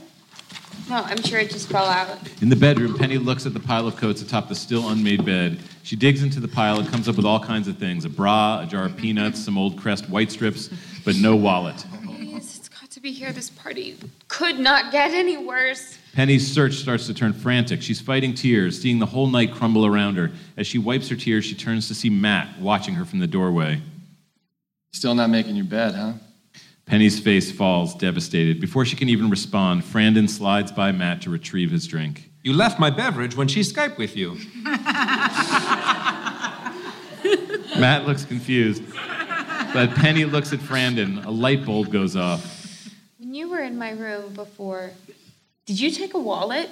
No, 0.90 0.96
I'm 0.96 1.22
sure 1.22 1.38
it 1.38 1.50
just 1.50 1.68
fell 1.68 1.84
out. 1.84 2.18
In 2.40 2.48
the 2.48 2.56
bedroom, 2.56 2.96
Penny 2.96 3.18
looks 3.18 3.46
at 3.46 3.52
the 3.52 3.60
pile 3.60 3.86
of 3.86 3.96
coats 3.96 4.22
atop 4.22 4.48
the 4.48 4.54
still 4.54 4.88
unmade 4.88 5.24
bed. 5.24 5.58
She 5.88 5.96
digs 5.96 6.22
into 6.22 6.38
the 6.38 6.48
pile 6.48 6.78
and 6.78 6.86
comes 6.86 7.08
up 7.08 7.16
with 7.16 7.24
all 7.24 7.40
kinds 7.40 7.66
of 7.66 7.78
things 7.78 8.04
a 8.04 8.10
bra, 8.10 8.60
a 8.60 8.66
jar 8.66 8.84
of 8.84 8.94
peanuts, 8.98 9.42
some 9.42 9.56
old 9.56 9.78
Crest 9.78 10.10
white 10.10 10.30
strips, 10.30 10.68
but 11.02 11.16
no 11.16 11.34
wallet. 11.34 11.82
Please, 12.04 12.58
it's 12.58 12.68
got 12.68 12.90
to 12.90 13.00
be 13.00 13.10
here. 13.10 13.32
This 13.32 13.48
party 13.48 13.96
could 14.28 14.58
not 14.58 14.92
get 14.92 15.12
any 15.12 15.38
worse. 15.38 15.96
Penny's 16.12 16.46
search 16.46 16.74
starts 16.74 17.06
to 17.06 17.14
turn 17.14 17.32
frantic. 17.32 17.80
She's 17.80 18.02
fighting 18.02 18.34
tears, 18.34 18.78
seeing 18.78 18.98
the 18.98 19.06
whole 19.06 19.28
night 19.28 19.50
crumble 19.50 19.86
around 19.86 20.16
her. 20.16 20.30
As 20.58 20.66
she 20.66 20.76
wipes 20.76 21.08
her 21.08 21.16
tears, 21.16 21.46
she 21.46 21.54
turns 21.54 21.88
to 21.88 21.94
see 21.94 22.10
Matt 22.10 22.60
watching 22.60 22.92
her 22.96 23.06
from 23.06 23.20
the 23.20 23.26
doorway. 23.26 23.80
Still 24.92 25.14
not 25.14 25.30
making 25.30 25.56
your 25.56 25.64
bed, 25.64 25.94
huh? 25.94 26.12
Penny's 26.84 27.18
face 27.18 27.50
falls, 27.50 27.94
devastated. 27.94 28.60
Before 28.60 28.84
she 28.84 28.94
can 28.94 29.08
even 29.08 29.30
respond, 29.30 29.84
Frandon 29.84 30.28
slides 30.28 30.70
by 30.70 30.92
Matt 30.92 31.22
to 31.22 31.30
retrieve 31.30 31.70
his 31.70 31.86
drink. 31.86 32.27
You 32.48 32.54
left 32.54 32.78
my 32.78 32.88
beverage 32.88 33.36
when 33.36 33.46
she 33.46 33.60
Skyped 33.60 33.98
with 33.98 34.16
you. 34.16 34.38
Matt 37.78 38.06
looks 38.06 38.24
confused. 38.24 38.82
But 39.74 39.94
Penny 39.94 40.24
looks 40.24 40.54
at 40.54 40.60
Frandon. 40.60 41.26
A 41.26 41.30
light 41.30 41.66
bulb 41.66 41.92
goes 41.92 42.16
off. 42.16 42.88
When 43.18 43.34
you 43.34 43.50
were 43.50 43.58
in 43.58 43.76
my 43.76 43.90
room 43.90 44.32
before, 44.32 44.92
did 45.66 45.78
you 45.78 45.90
take 45.90 46.14
a 46.14 46.18
wallet? 46.18 46.70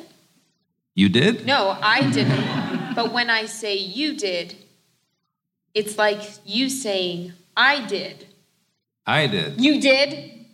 You 0.95 1.11
did? 1.11 1.45
No, 1.45 1.77
I 1.83 2.11
didn't. 2.11 2.95
but 2.95 3.13
when 3.13 3.29
I 3.29 3.45
say 3.45 3.77
you 3.77 4.17
did, 4.17 4.57
it's 5.75 5.99
like 5.99 6.23
you 6.47 6.71
saying 6.71 7.35
I 7.55 7.85
did. 7.85 8.27
I 9.07 9.27
did. 9.27 9.61
You 9.61 9.79
did? 9.79 10.47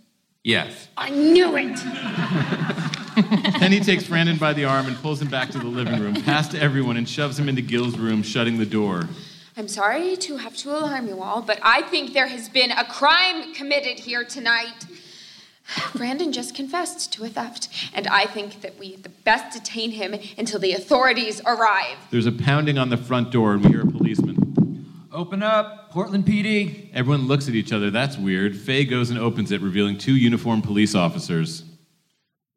Yes. 0.42 0.88
I 0.96 1.10
knew 1.10 1.56
it. 1.56 2.88
Penny 3.58 3.80
takes 3.80 4.04
Brandon 4.04 4.36
by 4.38 4.52
the 4.52 4.64
arm 4.64 4.86
and 4.86 4.96
pulls 4.96 5.20
him 5.20 5.28
back 5.28 5.50
to 5.50 5.58
the 5.58 5.66
living 5.66 6.00
room, 6.00 6.14
past 6.14 6.54
everyone, 6.54 6.96
and 6.96 7.08
shoves 7.08 7.38
him 7.38 7.48
into 7.48 7.60
Gil's 7.60 7.98
room, 7.98 8.22
shutting 8.22 8.58
the 8.58 8.66
door. 8.66 9.08
I'm 9.56 9.68
sorry 9.68 10.16
to 10.16 10.38
have 10.38 10.56
to 10.58 10.70
alarm 10.70 11.08
you 11.08 11.22
all, 11.22 11.42
but 11.42 11.58
I 11.62 11.82
think 11.82 12.14
there 12.14 12.28
has 12.28 12.48
been 12.48 12.70
a 12.70 12.84
crime 12.84 13.52
committed 13.52 13.98
here 13.98 14.24
tonight. 14.24 14.86
Brandon 15.94 16.32
just 16.32 16.54
confessed 16.54 17.12
to 17.12 17.24
a 17.24 17.28
theft, 17.28 17.68
and 17.92 18.06
I 18.06 18.24
think 18.24 18.62
that 18.62 18.78
we 18.78 18.92
had 18.92 19.02
the 19.02 19.10
best 19.10 19.52
detain 19.52 19.90
him 19.90 20.14
until 20.38 20.58
the 20.58 20.72
authorities 20.72 21.42
arrive. 21.44 21.98
There's 22.10 22.26
a 22.26 22.32
pounding 22.32 22.78
on 22.78 22.88
the 22.88 22.96
front 22.96 23.30
door, 23.30 23.52
and 23.52 23.62
we 23.62 23.70
hear 23.70 23.82
a 23.82 23.86
policeman. 23.86 24.86
Open 25.12 25.42
up, 25.42 25.90
Portland 25.90 26.24
PD. 26.24 26.88
Everyone 26.94 27.26
looks 27.26 27.46
at 27.46 27.54
each 27.54 27.74
other. 27.74 27.90
That's 27.90 28.16
weird. 28.16 28.56
Faye 28.56 28.86
goes 28.86 29.10
and 29.10 29.18
opens 29.18 29.52
it, 29.52 29.60
revealing 29.60 29.98
two 29.98 30.16
uniformed 30.16 30.64
police 30.64 30.94
officers. 30.94 31.64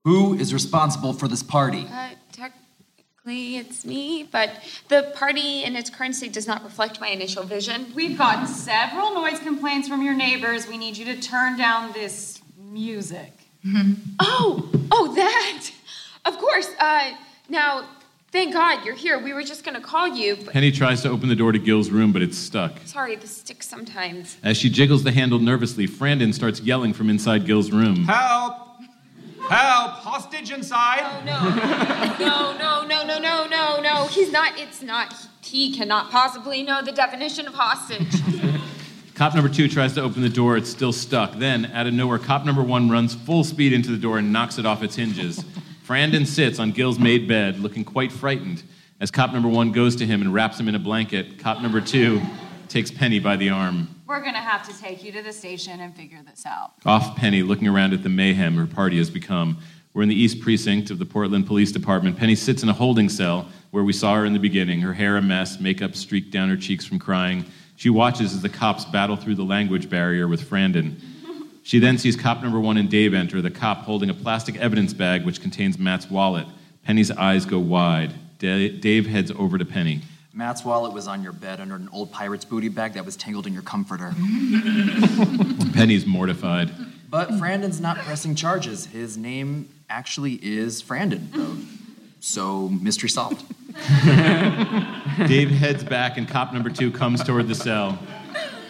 Who 0.06 0.36
is 0.36 0.54
responsible 0.54 1.14
for 1.14 1.28
this 1.28 1.42
party? 1.42 1.88
Uh, 1.92 2.10
technically, 2.32 3.58
it's 3.58 3.84
me, 3.84 4.22
but 4.32 4.52
the 4.88 5.12
party 5.16 5.64
in 5.64 5.76
its 5.76 5.90
current 5.90 6.14
state 6.14 6.32
does 6.32 6.46
not 6.46 6.64
reflect 6.64 7.02
my 7.02 7.08
initial 7.08 7.42
vision. 7.42 7.88
We've 7.96 8.16
gotten 8.16 8.46
several 8.46 9.16
noise 9.16 9.40
complaints 9.40 9.88
from 9.88 10.04
your 10.04 10.14
neighbors. 10.14 10.68
We 10.68 10.78
need 10.78 10.96
you 10.96 11.06
to 11.06 11.20
turn 11.20 11.58
down 11.58 11.92
this 11.94 12.40
music. 12.58 13.32
Oh, 14.20 14.70
oh, 14.92 15.16
that! 15.16 15.72
Of 16.24 16.38
course. 16.38 16.70
Uh, 16.80 17.12
now, 17.50 17.88
thank 18.32 18.54
God 18.54 18.86
you're 18.86 18.94
here. 18.96 19.18
We 19.20 19.34
were 19.34 19.42
just 19.44 19.64
going 19.66 19.74
to 19.76 19.82
call 19.82 20.08
you, 20.08 20.36
but 20.36 20.54
Penny 20.54 20.72
tries 20.72 21.02
to 21.02 21.10
open 21.10 21.30
the 21.30 21.36
door 21.36 21.52
to 21.52 21.58
Gil's 21.58 21.90
room, 21.90 22.12
but 22.14 22.22
it's 22.22 22.38
stuck. 22.38 22.74
sorry, 22.86 23.16
this 23.16 23.38
sticks 23.38 23.68
sometimes. 23.68 24.38
As 24.44 24.56
she 24.58 24.70
jiggles 24.70 25.04
the 25.04 25.12
handle 25.12 25.40
nervously, 25.40 25.88
Frandon 25.88 26.32
starts 26.32 26.60
yelling 26.62 26.94
from 26.94 27.10
inside 27.10 27.48
Gil's 27.48 27.72
room. 27.72 28.04
Help! 28.06 28.65
Help! 29.50 29.92
Hostage 29.92 30.52
inside! 30.52 31.02
Oh, 31.04 32.16
No, 32.20 32.58
no, 32.58 32.86
no, 32.88 33.04
no, 33.06 33.20
no, 33.20 33.46
no, 33.48 33.48
no. 33.48 33.82
no. 33.82 34.08
He's 34.08 34.32
not, 34.32 34.60
it's 34.60 34.82
not, 34.82 35.14
he 35.42 35.76
cannot 35.76 36.12
possibly 36.12 36.64
know 36.64 36.82
the 36.82 36.92
definition 36.92 37.48
of 37.48 37.54
hostage. 37.54 38.22
Cop 39.14 39.34
number 39.34 39.50
two 39.50 39.68
tries 39.70 39.94
to 39.94 40.02
open 40.02 40.22
the 40.22 40.30
door. 40.30 40.58
It's 40.58 40.70
still 40.70 40.92
stuck. 40.92 41.34
Then, 41.36 41.68
out 41.68 41.88
of 41.88 41.94
nowhere, 41.94 42.20
cop 42.20 42.44
number 42.46 42.62
one 42.64 42.90
runs 42.90 43.16
full 43.16 43.44
speed 43.44 43.72
into 43.72 43.90
the 43.92 43.98
door 43.98 44.18
and 44.18 44.34
knocks 44.34 44.58
it 44.58 44.66
off 44.66 44.84
its 44.84 44.96
hinges. 44.96 45.44
Frandon 45.88 46.26
sits 46.26 46.60
on 46.60 46.72
Gil's 46.72 47.00
made 47.00 47.28
bed, 47.28 47.60
looking 47.60 47.86
quite 47.86 48.12
frightened. 48.12 48.64
As 49.00 49.12
cop 49.12 49.32
number 49.32 49.48
one 49.48 49.72
goes 49.72 49.96
to 49.98 50.06
him 50.06 50.22
and 50.22 50.34
wraps 50.34 50.60
him 50.60 50.68
in 50.68 50.76
a 50.76 50.80
blanket, 50.80 51.40
cop 51.40 51.62
number 51.62 51.80
two 51.80 52.22
takes 52.70 52.92
Penny 52.92 53.20
by 53.20 53.36
the 53.36 53.50
arm. 53.50 53.90
We're 54.08 54.24
gonna 54.24 54.38
have 54.38 54.68
to 54.68 54.82
take 54.82 55.04
you 55.04 55.12
to 55.14 55.22
the 55.22 55.34
station 55.34 55.80
and 55.80 55.96
figure 55.96 56.20
this 56.28 56.46
out. 56.46 56.74
Off 56.86 57.16
Penny, 57.16 57.42
looking 57.44 57.68
around 57.68 57.94
at 57.94 58.04
the 58.04 58.10
mayhem 58.10 58.56
her 58.56 58.68
party 58.68 58.98
has 58.98 59.10
become. 59.10 59.58
We're 59.94 60.04
in 60.04 60.10
the 60.10 60.16
East 60.16 60.42
Precinct 60.42 60.92
of 60.92 61.00
the 61.00 61.06
Portland 61.06 61.48
Police 61.48 61.72
Department. 61.72 62.18
Penny 62.18 62.36
sits 62.36 62.64
in 62.64 62.70
a 62.70 62.74
holding 62.74 63.08
cell 63.08 63.48
where 63.72 63.84
we 63.84 63.94
saw 63.94 64.16
her 64.16 64.26
in 64.26 64.34
the 64.34 64.40
beginning, 64.40 64.82
her 64.82 64.94
hair 64.94 65.18
a 65.18 65.22
mess, 65.22 65.60
makeup 65.60 65.96
streaked 65.96 66.32
down 66.32 66.50
her 66.50 66.58
cheeks 66.58 66.86
from 66.86 67.00
crying. 67.00 67.46
She 67.78 67.90
watches 67.90 68.34
as 68.34 68.42
the 68.42 68.50
cops 68.50 68.86
battle 68.86 69.16
through 69.16 69.36
the 69.36 69.44
language 69.44 69.90
barrier 69.90 70.28
with 70.28 70.50
Frandon. 70.50 71.00
She 71.64 71.80
then 71.80 71.98
sees 71.98 72.16
cop 72.16 72.44
number 72.44 72.60
one 72.60 72.78
and 72.78 72.90
Dave 72.90 73.14
enter, 73.14 73.42
the 73.42 73.50
cop 73.50 73.80
holding 73.80 74.10
a 74.10 74.14
plastic 74.14 74.56
evidence 74.58 74.94
bag 74.94 75.26
which 75.26 75.42
contains 75.42 75.80
Matt's 75.80 76.10
wallet. 76.10 76.46
Penny's 76.84 77.10
eyes 77.10 77.46
go 77.46 77.58
wide. 77.58 78.14
Dave 78.38 79.08
heads 79.08 79.32
over 79.32 79.58
to 79.58 79.66
Penny. 79.66 80.02
Matt's 80.36 80.66
wallet 80.66 80.92
was 80.92 81.08
on 81.08 81.24
your 81.24 81.32
bed 81.32 81.62
under 81.62 81.76
an 81.76 81.88
old 81.94 82.12
pirate's 82.12 82.44
booty 82.44 82.68
bag 82.68 82.94
that 82.96 83.06
was 83.06 83.16
tangled 83.16 83.48
in 83.48 83.54
your 83.54 83.62
comforter. 83.62 84.14
Penny's 85.74 86.06
mortified. 86.06 86.72
But 87.10 87.30
Frandon's 87.30 87.80
not 87.80 88.00
pressing 88.00 88.36
charges. 88.36 88.88
His 88.88 89.16
name 89.16 89.70
actually 89.90 90.34
is 90.44 90.84
Frandon, 90.84 91.32
though. 91.32 91.56
So, 92.20 92.68
mystery 92.68 93.08
solved. 93.08 93.46
Dave 95.26 95.52
heads 95.52 95.86
back, 95.86 96.18
and 96.18 96.28
cop 96.28 96.52
number 96.52 96.70
two 96.70 96.92
comes 96.92 97.24
toward 97.24 97.48
the 97.48 97.56
cell. 97.56 97.98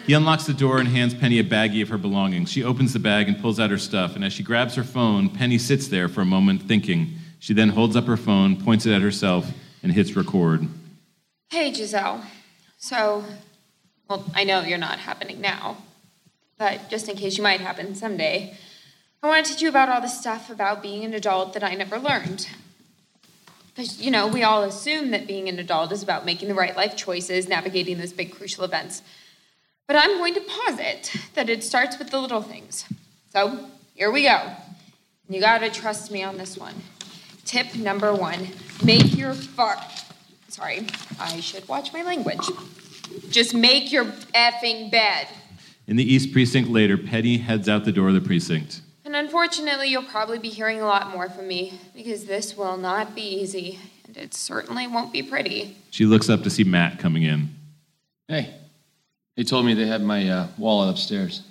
He 0.06 0.12
unlocks 0.12 0.44
the 0.44 0.54
door 0.54 0.78
and 0.78 0.86
hands 0.86 1.14
Penny 1.14 1.40
a 1.40 1.44
baggie 1.44 1.82
of 1.82 1.88
her 1.88 1.98
belongings. 1.98 2.52
She 2.52 2.62
opens 2.62 2.92
the 2.92 3.00
bag 3.00 3.26
and 3.26 3.40
pulls 3.40 3.58
out 3.58 3.70
her 3.70 3.78
stuff, 3.78 4.14
and 4.14 4.24
as 4.24 4.32
she 4.32 4.44
grabs 4.44 4.76
her 4.76 4.84
phone, 4.84 5.28
Penny 5.30 5.58
sits 5.58 5.88
there 5.88 6.08
for 6.08 6.20
a 6.20 6.26
moment 6.26 6.62
thinking. 6.62 7.16
She 7.40 7.54
then 7.54 7.70
holds 7.70 7.96
up 7.96 8.04
her 8.04 8.16
phone, 8.16 8.62
points 8.62 8.86
it 8.86 8.92
at 8.92 9.02
herself, 9.02 9.50
and 9.82 9.90
hits 9.90 10.14
record. 10.14 10.68
Hey, 11.48 11.72
Giselle. 11.72 12.24
So, 12.76 13.24
well, 14.08 14.24
I 14.34 14.42
know 14.42 14.62
you're 14.62 14.78
not 14.78 14.98
happening 14.98 15.40
now, 15.40 15.76
but 16.58 16.90
just 16.90 17.08
in 17.08 17.16
case 17.16 17.36
you 17.36 17.42
might 17.44 17.60
happen 17.60 17.94
someday, 17.94 18.56
I 19.22 19.28
want 19.28 19.46
to 19.46 19.52
teach 19.52 19.62
you 19.62 19.68
about 19.68 19.88
all 19.88 20.00
the 20.00 20.08
stuff 20.08 20.50
about 20.50 20.82
being 20.82 21.04
an 21.04 21.14
adult 21.14 21.52
that 21.52 21.62
I 21.62 21.74
never 21.74 21.98
learned. 21.98 22.48
Because, 23.68 24.02
you 24.02 24.10
know, 24.10 24.26
we 24.26 24.42
all 24.42 24.64
assume 24.64 25.12
that 25.12 25.28
being 25.28 25.48
an 25.48 25.60
adult 25.60 25.92
is 25.92 26.02
about 26.02 26.26
making 26.26 26.48
the 26.48 26.54
right 26.54 26.76
life 26.76 26.96
choices, 26.96 27.48
navigating 27.48 27.98
those 27.98 28.12
big 28.12 28.32
crucial 28.34 28.64
events. 28.64 29.02
But 29.86 29.94
I'm 29.96 30.18
going 30.18 30.34
to 30.34 30.40
posit 30.40 31.12
that 31.34 31.48
it 31.48 31.62
starts 31.62 31.96
with 31.96 32.10
the 32.10 32.20
little 32.20 32.42
things. 32.42 32.86
So, 33.32 33.66
here 33.94 34.10
we 34.10 34.24
go. 34.24 34.50
You 35.28 35.40
gotta 35.40 35.70
trust 35.70 36.10
me 36.10 36.24
on 36.24 36.38
this 36.38 36.58
one. 36.58 36.74
Tip 37.44 37.76
number 37.76 38.12
one 38.12 38.48
make 38.82 39.16
your 39.16 39.32
fart. 39.32 39.78
Sorry, 40.56 40.86
I 41.20 41.38
should 41.40 41.68
watch 41.68 41.92
my 41.92 42.02
language. 42.02 42.40
Just 43.28 43.52
make 43.52 43.92
your 43.92 44.06
effing 44.06 44.90
bed. 44.90 45.28
In 45.86 45.96
the 45.96 46.02
East 46.02 46.32
Precinct 46.32 46.70
later, 46.70 46.96
Penny 46.96 47.36
heads 47.36 47.68
out 47.68 47.84
the 47.84 47.92
door 47.92 48.08
of 48.08 48.14
the 48.14 48.22
precinct. 48.22 48.80
And 49.04 49.14
unfortunately, 49.14 49.88
you'll 49.88 50.04
probably 50.04 50.38
be 50.38 50.48
hearing 50.48 50.80
a 50.80 50.86
lot 50.86 51.10
more 51.10 51.28
from 51.28 51.46
me 51.46 51.78
because 51.94 52.24
this 52.24 52.56
will 52.56 52.78
not 52.78 53.14
be 53.14 53.20
easy, 53.20 53.78
and 54.06 54.16
it 54.16 54.32
certainly 54.32 54.86
won't 54.86 55.12
be 55.12 55.22
pretty. 55.22 55.76
She 55.90 56.06
looks 56.06 56.30
up 56.30 56.42
to 56.44 56.48
see 56.48 56.64
Matt 56.64 56.98
coming 56.98 57.24
in. 57.24 57.50
Hey, 58.26 58.54
they 59.36 59.42
told 59.42 59.66
me 59.66 59.74
they 59.74 59.86
had 59.86 60.00
my 60.00 60.26
uh, 60.26 60.48
wallet 60.56 60.88
upstairs. 60.88 61.42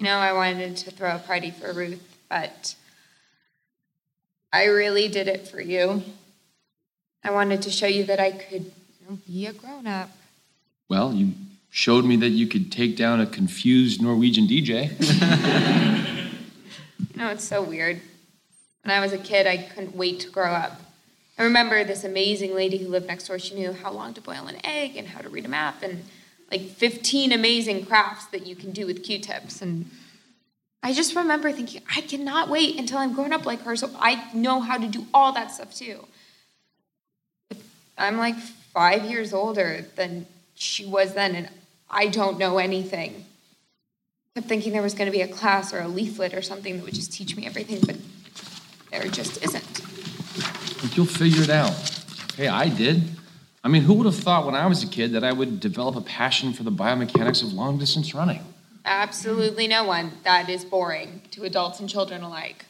You 0.00 0.06
know, 0.06 0.16
I 0.16 0.32
wanted 0.32 0.76
to 0.78 0.90
throw 0.90 1.14
a 1.14 1.20
party 1.20 1.52
for 1.52 1.72
Ruth, 1.72 2.02
but 2.28 2.74
I 4.52 4.64
really 4.64 5.06
did 5.06 5.28
it 5.28 5.46
for 5.46 5.60
you. 5.60 6.02
I 7.24 7.30
wanted 7.30 7.62
to 7.62 7.70
show 7.70 7.86
you 7.86 8.04
that 8.04 8.20
I 8.20 8.32
could 8.32 8.64
you 8.64 9.10
know, 9.10 9.18
be 9.26 9.46
a 9.46 9.52
grown 9.52 9.86
up. 9.86 10.10
Well, 10.88 11.12
you 11.12 11.32
showed 11.70 12.04
me 12.04 12.16
that 12.16 12.30
you 12.30 12.46
could 12.46 12.72
take 12.72 12.96
down 12.96 13.20
a 13.20 13.26
confused 13.26 14.00
Norwegian 14.02 14.46
DJ. 14.46 14.94
You 17.18 17.24
know, 17.24 17.30
it's 17.30 17.42
so 17.42 17.60
weird. 17.60 18.00
When 18.84 18.96
I 18.96 19.00
was 19.00 19.12
a 19.12 19.18
kid, 19.18 19.48
I 19.48 19.56
couldn't 19.56 19.96
wait 19.96 20.20
to 20.20 20.30
grow 20.30 20.52
up. 20.52 20.80
I 21.36 21.42
remember 21.42 21.82
this 21.82 22.04
amazing 22.04 22.54
lady 22.54 22.78
who 22.78 22.86
lived 22.86 23.08
next 23.08 23.26
door. 23.26 23.40
She 23.40 23.56
knew 23.56 23.72
how 23.72 23.90
long 23.90 24.14
to 24.14 24.20
boil 24.20 24.46
an 24.46 24.64
egg 24.64 24.94
and 24.94 25.08
how 25.08 25.20
to 25.22 25.28
read 25.28 25.44
a 25.44 25.48
map 25.48 25.82
and 25.82 26.04
like 26.48 26.60
15 26.60 27.32
amazing 27.32 27.86
crafts 27.86 28.26
that 28.26 28.46
you 28.46 28.54
can 28.54 28.70
do 28.70 28.86
with 28.86 29.02
Q 29.02 29.18
tips. 29.18 29.60
And 29.60 29.90
I 30.80 30.92
just 30.92 31.16
remember 31.16 31.50
thinking, 31.50 31.82
I 31.92 32.02
cannot 32.02 32.48
wait 32.48 32.78
until 32.78 32.98
I'm 32.98 33.14
grown 33.14 33.32
up 33.32 33.44
like 33.44 33.62
her 33.62 33.74
so 33.74 33.90
I 33.98 34.32
know 34.32 34.60
how 34.60 34.78
to 34.78 34.86
do 34.86 35.06
all 35.12 35.32
that 35.32 35.50
stuff 35.50 35.74
too. 35.74 36.06
I'm 37.98 38.16
like 38.16 38.36
five 38.36 39.04
years 39.04 39.34
older 39.34 39.84
than 39.96 40.26
she 40.54 40.86
was 40.86 41.14
then, 41.14 41.34
and 41.34 41.48
I 41.90 42.06
don't 42.06 42.38
know 42.38 42.58
anything. 42.58 43.24
I 44.36 44.40
kept 44.40 44.48
thinking 44.48 44.72
there 44.72 44.82
was 44.82 44.94
going 44.94 45.06
to 45.06 45.12
be 45.12 45.22
a 45.22 45.28
class 45.28 45.72
or 45.74 45.80
a 45.80 45.88
leaflet 45.88 46.32
or 46.34 46.42
something 46.42 46.76
that 46.76 46.84
would 46.84 46.94
just 46.94 47.12
teach 47.12 47.36
me 47.36 47.46
everything, 47.46 47.80
but 47.80 47.96
there 48.90 49.10
just 49.10 49.42
isn't. 49.42 49.82
But 50.80 50.96
you'll 50.96 51.06
figure 51.06 51.42
it 51.42 51.50
out. 51.50 51.74
Hey, 52.36 52.46
I 52.48 52.68
did. 52.68 53.02
I 53.64 53.68
mean, 53.68 53.82
who 53.82 53.94
would 53.94 54.06
have 54.06 54.14
thought 54.14 54.46
when 54.46 54.54
I 54.54 54.66
was 54.66 54.84
a 54.84 54.86
kid 54.86 55.12
that 55.12 55.24
I 55.24 55.32
would 55.32 55.58
develop 55.58 55.96
a 55.96 56.00
passion 56.00 56.52
for 56.52 56.62
the 56.62 56.70
biomechanics 56.70 57.42
of 57.42 57.52
long 57.52 57.78
distance 57.78 58.14
running? 58.14 58.44
Absolutely 58.84 59.66
no 59.66 59.84
one. 59.84 60.12
That 60.22 60.48
is 60.48 60.64
boring 60.64 61.22
to 61.32 61.42
adults 61.42 61.80
and 61.80 61.88
children 61.88 62.22
alike. 62.22 62.64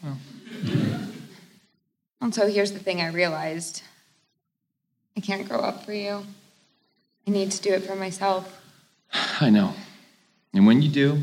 And 2.21 2.35
so 2.35 2.49
here's 2.49 2.73
the 2.73 2.79
thing 2.79 3.01
I 3.01 3.09
realized 3.09 3.83
I 5.19 5.21
can't 5.21 5.49
grow 5.49 5.59
up 5.59 5.85
for 5.85 5.93
you. 5.93 6.25
I 7.27 7.31
need 7.31 7.51
to 7.51 7.61
do 7.61 7.71
it 7.71 7.83
for 7.83 7.97
myself. 7.97 8.63
I 9.41 9.51
know. 9.51 9.75
And 10.55 10.65
when 10.65 10.81
you 10.81 10.89
do, 10.89 11.21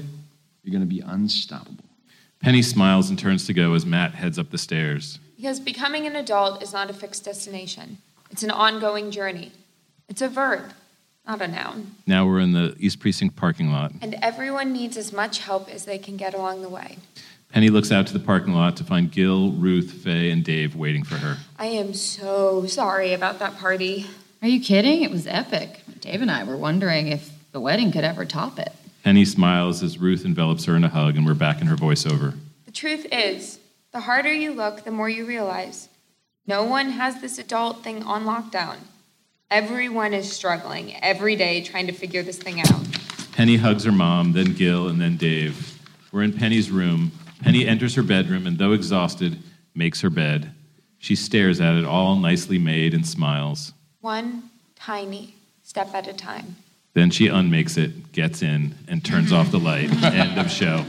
you're 0.64 0.72
going 0.72 0.82
to 0.82 0.86
be 0.86 1.00
unstoppable. 1.00 1.86
Penny 2.42 2.62
smiles 2.62 3.10
and 3.10 3.18
turns 3.18 3.46
to 3.48 3.54
go 3.54 3.74
as 3.74 3.86
Matt 3.86 4.14
heads 4.14 4.38
up 4.38 4.52
the 4.52 4.58
stairs. 4.58 5.20
Because 5.38 5.62
becoming 5.62 6.06
an 6.08 6.18
adult 6.18 6.62
is 6.62 6.74
not 6.74 6.90
a 6.90 6.94
fixed 6.94 7.24
destination, 7.24 8.00
it's 8.30 8.44
an 8.44 8.52
ongoing 8.52 9.12
journey. 9.12 9.54
It's 10.10 10.22
a 10.22 10.28
verb, 10.28 10.74
not 11.26 11.42
a 11.42 11.48
noun. 11.48 11.96
Now 12.06 12.28
we're 12.28 12.42
in 12.42 12.52
the 12.52 12.76
East 12.78 13.00
Precinct 13.00 13.38
parking 13.38 13.72
lot. 13.72 13.94
And 14.02 14.16
everyone 14.22 14.74
needs 14.74 14.98
as 14.98 15.14
much 15.14 15.40
help 15.40 15.70
as 15.70 15.86
they 15.86 15.98
can 16.00 16.18
get 16.18 16.34
along 16.34 16.64
the 16.64 16.70
way. 16.70 16.98
Penny 17.56 17.70
looks 17.70 17.90
out 17.90 18.06
to 18.06 18.12
the 18.12 18.20
parking 18.20 18.54
lot 18.54 18.76
to 18.76 18.84
find 18.84 19.10
Gil, 19.10 19.52
Ruth, 19.52 19.90
Faye, 19.90 20.30
and 20.30 20.44
Dave 20.44 20.76
waiting 20.76 21.06
for 21.06 21.16
her. 21.16 21.38
I 21.58 21.68
am 21.68 21.94
so 21.94 22.66
sorry 22.66 23.14
about 23.14 23.40
that 23.40 23.56
party. 23.58 24.08
Are 24.42 24.48
you 24.50 24.60
kidding? 24.60 25.04
It 25.04 25.10
was 25.10 25.26
epic. 25.26 25.80
Dave 26.02 26.22
and 26.22 26.30
I 26.30 26.44
were 26.44 26.58
wondering 26.58 27.08
if 27.08 27.30
the 27.54 27.62
wedding 27.62 27.94
could 27.94 28.04
ever 28.04 28.26
top 28.26 28.60
it. 28.60 28.74
Penny 29.06 29.24
smiles 29.24 29.82
as 29.84 29.98
Ruth 29.98 30.26
envelops 30.26 30.66
her 30.66 30.76
in 30.76 30.84
a 30.84 30.90
hug, 30.90 31.16
and 31.16 31.26
we're 31.26 31.34
back 31.34 31.62
in 31.62 31.68
her 31.68 31.78
voiceover. 31.78 32.34
The 32.66 32.74
truth 32.74 33.08
is, 33.10 33.58
the 33.94 34.02
harder 34.02 34.34
you 34.34 34.52
look, 34.52 34.84
the 34.84 34.92
more 34.92 35.08
you 35.08 35.26
realize. 35.26 35.88
No 36.46 36.66
one 36.66 36.90
has 36.90 37.22
this 37.22 37.38
adult 37.38 37.86
thing 37.86 38.04
on 38.04 38.26
lockdown. 38.26 38.80
Everyone 39.50 40.14
is 40.14 40.30
struggling 40.30 40.94
every 40.98 41.38
day 41.38 41.62
trying 41.62 41.88
to 41.88 41.94
figure 41.94 42.22
this 42.22 42.38
thing 42.38 42.60
out. 42.60 42.86
Penny 43.32 43.56
hugs 43.56 43.86
her 43.86 43.94
mom, 43.94 44.34
then 44.34 44.52
Gil, 44.52 44.90
and 44.90 45.00
then 45.00 45.16
Dave. 45.16 45.80
We're 46.12 46.24
in 46.24 46.34
Penny's 46.34 46.70
room. 46.70 47.14
Penny 47.42 47.68
enters 47.68 47.96
her 47.96 48.04
bedroom 48.04 48.48
and, 48.48 48.58
though 48.58 48.72
exhausted, 48.72 49.38
makes 49.74 50.02
her 50.02 50.10
bed. 50.10 50.52
She 50.98 51.16
stares 51.16 51.60
at 51.62 51.76
it, 51.76 51.86
all 51.86 52.16
nicely 52.16 52.58
made, 52.58 52.94
and 52.94 53.06
smiles. 53.06 53.74
One 54.02 54.50
tiny 54.76 55.36
step 55.64 55.94
at 55.94 56.08
a 56.08 56.14
time. 56.14 56.56
Then 56.94 57.12
she 57.12 57.28
unmakes 57.28 57.78
it, 57.78 58.14
gets 58.14 58.42
in, 58.42 58.76
and 58.88 59.04
turns 59.04 59.34
off 59.34 59.52
the 59.52 59.60
light. 59.60 59.92
End 60.04 60.40
of 60.40 60.50
show. 60.50 60.86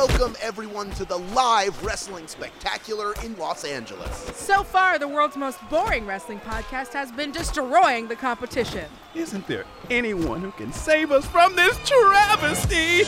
Welcome, 0.00 0.34
everyone, 0.40 0.90
to 0.92 1.04
the 1.04 1.18
live 1.18 1.84
wrestling 1.84 2.26
spectacular 2.26 3.12
in 3.22 3.36
Los 3.36 3.64
Angeles. 3.64 4.16
So 4.34 4.62
far, 4.62 4.98
the 4.98 5.06
world's 5.06 5.36
most 5.36 5.58
boring 5.68 6.06
wrestling 6.06 6.40
podcast 6.40 6.94
has 6.94 7.12
been 7.12 7.32
destroying 7.32 8.08
the 8.08 8.16
competition. 8.16 8.86
Isn't 9.14 9.46
there 9.46 9.66
anyone 9.90 10.40
who 10.40 10.52
can 10.52 10.72
save 10.72 11.12
us 11.12 11.26
from 11.26 11.54
this 11.54 11.76
travesty? 11.86 13.02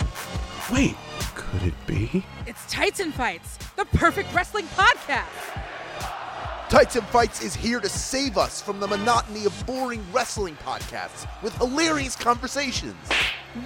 Wait, 0.70 0.94
could 1.34 1.62
it 1.62 1.86
be? 1.86 2.26
It's 2.46 2.70
Tights 2.70 3.00
and 3.00 3.14
Fights, 3.14 3.56
the 3.76 3.86
perfect 3.86 4.34
wrestling 4.34 4.66
podcast. 4.76 5.71
Tights 6.72 6.96
and 6.96 7.06
Fights 7.08 7.42
is 7.42 7.54
here 7.54 7.80
to 7.80 7.88
save 7.90 8.38
us 8.38 8.62
from 8.62 8.80
the 8.80 8.86
monotony 8.86 9.44
of 9.44 9.66
boring 9.66 10.02
wrestling 10.10 10.56
podcasts 10.64 11.28
with 11.42 11.54
hilarious 11.56 12.16
conversations. 12.16 12.96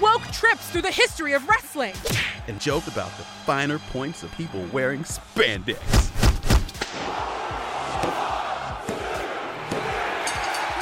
Woke 0.01 0.25
trips 0.33 0.69
through 0.71 0.83
the 0.83 0.91
history 0.91 1.33
of 1.33 1.49
wrestling. 1.49 1.95
And 2.49 2.61
joke 2.61 2.89
about 2.89 3.17
the 3.17 3.23
finer 3.23 3.79
points 3.79 4.25
of 4.25 4.33
people 4.33 4.67
wearing 4.73 5.05
spandex. 5.05 5.77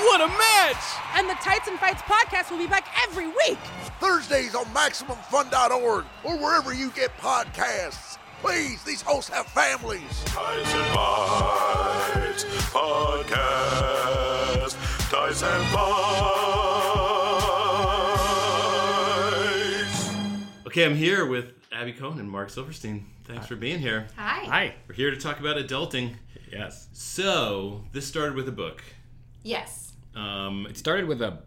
What 0.01 0.23
a 0.23 0.29
match! 0.29 0.85
And 1.17 1.29
the 1.29 1.35
Tights 1.43 1.69
and 1.69 1.79
Fights 1.79 2.01
podcast 2.01 2.51
will 2.51 2.57
be 2.57 2.67
back 2.67 2.89
every 3.07 3.27
week. 3.27 3.59
Thursdays 4.01 4.55
on 4.55 4.65
MaximumFun.org 4.73 6.07
or 6.25 6.39
wherever 6.39 6.73
you 6.73 6.91
get 6.93 7.15
podcasts. 7.19 8.17
Please, 8.45 8.83
these 8.85 9.01
hosts 9.01 9.31
have 9.31 9.47
families. 9.47 10.03
Tights 10.27 10.75
and 10.75 10.87
Fights, 10.95 12.45
Podcast. 12.75 14.77
Tyson 15.11 15.65
Fights. 15.73 15.95
Okay, 20.67 20.85
I'm 20.85 20.95
here 20.95 21.25
with 21.27 21.55
Abby 21.73 21.93
Kohn 21.95 22.21
and 22.21 22.31
Marc 22.31 22.51
Silverstein. 22.51 23.07
Thanks 23.25 23.47
for 23.47 23.57
being 23.57 23.79
here. 23.79 24.09
Hi. 24.17 24.45
Hi. 24.45 24.75
We're 24.89 24.95
here 24.95 25.11
to 25.11 25.17
talk 25.17 25.41
about 25.41 25.57
adulting. 25.57 26.13
Yes. 26.53 26.89
So, 26.93 27.83
this 27.93 28.07
started 28.07 28.35
with 28.35 28.47
a 28.49 28.53
book. 28.53 28.83
Yes. 29.43 29.95
Um, 30.15 30.67
It 30.69 30.77
started 30.77 31.07
with 31.07 31.23
a 31.23 31.39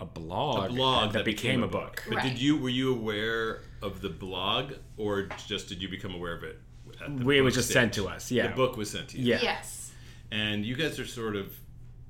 a 0.00 0.06
blog, 0.06 0.70
a 0.70 0.74
blog 0.74 1.12
that, 1.12 1.24
became, 1.26 1.62
a 1.62 1.68
book. 1.68 2.02
But 2.08 2.16
Right. 2.16 2.24
did 2.30 2.38
you 2.40 2.56
were 2.56 2.70
you 2.70 2.90
aware 2.92 3.60
of 3.82 4.00
the 4.00 4.08
blog, 4.10 4.72
or 4.96 5.28
just 5.46 5.68
did 5.68 5.82
you 5.82 5.88
become 5.88 6.14
aware 6.14 6.34
of 6.36 6.42
it? 6.44 6.58
At 7.04 7.18
the 7.18 7.24
We- 7.24 7.38
it 7.38 7.40
was 7.42 7.54
book 7.54 7.62
just 7.62 7.72
sent 7.72 7.92
to 7.94 8.08
us, 8.08 8.30
yeah. 8.30 8.48
the 8.48 8.54
book 8.54 8.76
was 8.76 8.90
sent 8.90 9.08
to 9.10 9.18
you. 9.18 9.32
Yeah. 9.32 9.40
Yes. 9.42 9.90
And 10.30 10.64
you 10.64 10.74
guys 10.76 10.98
are 10.98 11.06
sort 11.06 11.36
of 11.36 11.52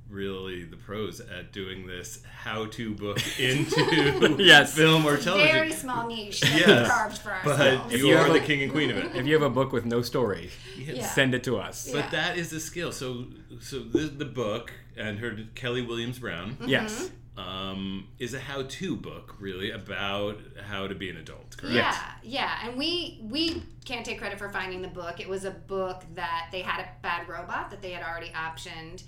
really 0.08 0.64
the 0.64 0.76
pros 0.76 1.20
at 1.20 1.52
doing 1.52 1.86
this 1.86 2.22
how-to 2.42 2.94
book 2.94 3.18
into 3.40 4.36
Yes. 4.38 4.74
film 4.74 5.06
or 5.06 5.16
television. 5.16 5.52
Very 5.54 5.72
small 5.72 6.06
niche 6.06 6.40
that 6.42 6.60
Yes. 6.66 6.88
carved 6.90 7.18
for 7.18 7.34
But 7.44 7.60
ourselves. 7.60 7.94
you 7.94 8.14
are 8.16 8.30
the 8.30 8.40
king 8.40 8.62
and 8.62 8.70
queen 8.70 8.90
of 8.90 8.98
it. 8.98 9.12
If 9.16 9.26
you 9.26 9.32
have 9.32 9.42
a 9.42 9.48
book 9.50 9.72
with 9.72 9.86
no 9.86 10.02
story, 10.02 10.50
Yeah. 10.76 11.06
send 11.06 11.34
it 11.34 11.42
to 11.44 11.56
us. 11.56 11.90
But 11.90 12.10
that 12.10 12.36
is 12.36 12.50
the 12.50 12.60
skill. 12.60 12.92
So, 12.92 13.26
so 13.60 13.78
the, 13.78 14.00
the 14.00 14.26
book 14.26 14.70
and 14.96 15.18
her 15.20 15.38
Kelly 15.54 15.80
Williams 15.82 16.18
Brown. 16.18 16.58
Yes. 16.66 17.10
Um, 17.34 18.08
is 18.18 18.34
a 18.34 18.38
how-to 18.38 18.94
book 18.94 19.36
really 19.40 19.70
about 19.70 20.38
how 20.68 20.86
to 20.86 20.94
be 20.94 21.08
an 21.08 21.16
adult. 21.16 21.56
Correct. 21.56 21.74
Yeah, 21.74 21.96
yeah, 22.22 22.58
and 22.62 22.76
we 22.76 23.20
we 23.22 23.62
can't 23.86 24.04
take 24.04 24.18
credit 24.18 24.38
for 24.38 24.50
finding 24.50 24.82
the 24.82 24.88
book. 24.88 25.18
It 25.18 25.28
was 25.28 25.46
a 25.46 25.50
book 25.50 26.04
that 26.14 26.48
they 26.52 26.60
had 26.60 26.82
a 26.82 26.88
bad 27.00 27.28
robot 27.30 27.70
that 27.70 27.80
they 27.80 27.92
had 27.92 28.04
already 28.04 28.28
optioned 28.28 29.04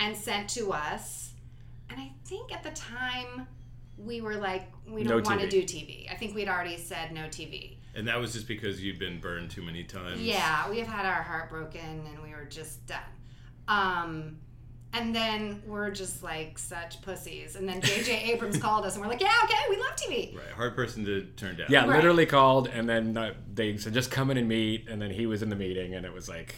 and 0.00 0.16
sent 0.16 0.48
to 0.50 0.72
us. 0.72 1.32
And 1.90 2.00
I 2.00 2.10
think 2.24 2.52
at 2.52 2.62
the 2.62 2.70
time 2.70 3.46
we 3.96 4.20
were 4.20 4.36
like, 4.36 4.70
we 4.86 5.02
don't 5.02 5.24
want 5.24 5.40
to 5.40 5.48
do 5.48 5.62
TV. 5.62 6.10
I 6.10 6.14
think 6.14 6.34
we'd 6.34 6.48
already 6.48 6.76
said 6.76 7.12
no 7.12 7.22
TV. 7.22 7.76
And 7.94 8.06
that 8.06 8.18
was 8.18 8.32
just 8.32 8.46
because 8.46 8.82
you'd 8.82 8.98
been 8.98 9.20
burned 9.20 9.50
too 9.50 9.62
many 9.62 9.82
times. 9.82 10.20
Yeah, 10.20 10.70
we 10.70 10.78
have 10.78 10.86
had 10.86 11.06
our 11.06 11.22
heart 11.22 11.50
broken 11.50 11.80
and 11.80 12.22
we 12.22 12.30
were 12.30 12.44
just 12.44 12.86
done. 12.86 13.00
Um, 13.66 14.38
and 14.92 15.14
then 15.14 15.62
we're 15.66 15.90
just 15.90 16.22
like 16.22 16.58
such 16.58 17.00
pussies. 17.02 17.56
And 17.56 17.68
then 17.68 17.80
J.J. 17.80 18.32
Abrams 18.32 18.56
called 18.62 18.86
us 18.86 18.94
and 18.94 19.02
we're 19.04 19.10
like, 19.10 19.20
yeah, 19.20 19.34
okay, 19.44 19.54
we 19.68 19.76
love 19.76 19.94
TV. 19.96 20.34
Right. 20.36 20.46
Hard 20.54 20.74
person 20.74 21.04
to 21.04 21.22
turn 21.36 21.56
down. 21.56 21.66
Yeah, 21.70 21.86
Right. 21.86 21.96
literally 21.96 22.26
called, 22.26 22.68
and 22.68 22.88
then 22.88 23.16
uh, 23.16 23.34
they 23.54 23.76
said 23.76 23.92
just 23.94 24.10
come 24.10 24.30
in 24.30 24.36
and 24.38 24.48
meet, 24.48 24.88
and 24.88 25.00
then 25.00 25.10
he 25.10 25.26
was 25.26 25.42
in 25.42 25.48
the 25.50 25.56
meeting, 25.56 25.94
and 25.94 26.04
it 26.06 26.12
was 26.12 26.28
like, 26.28 26.54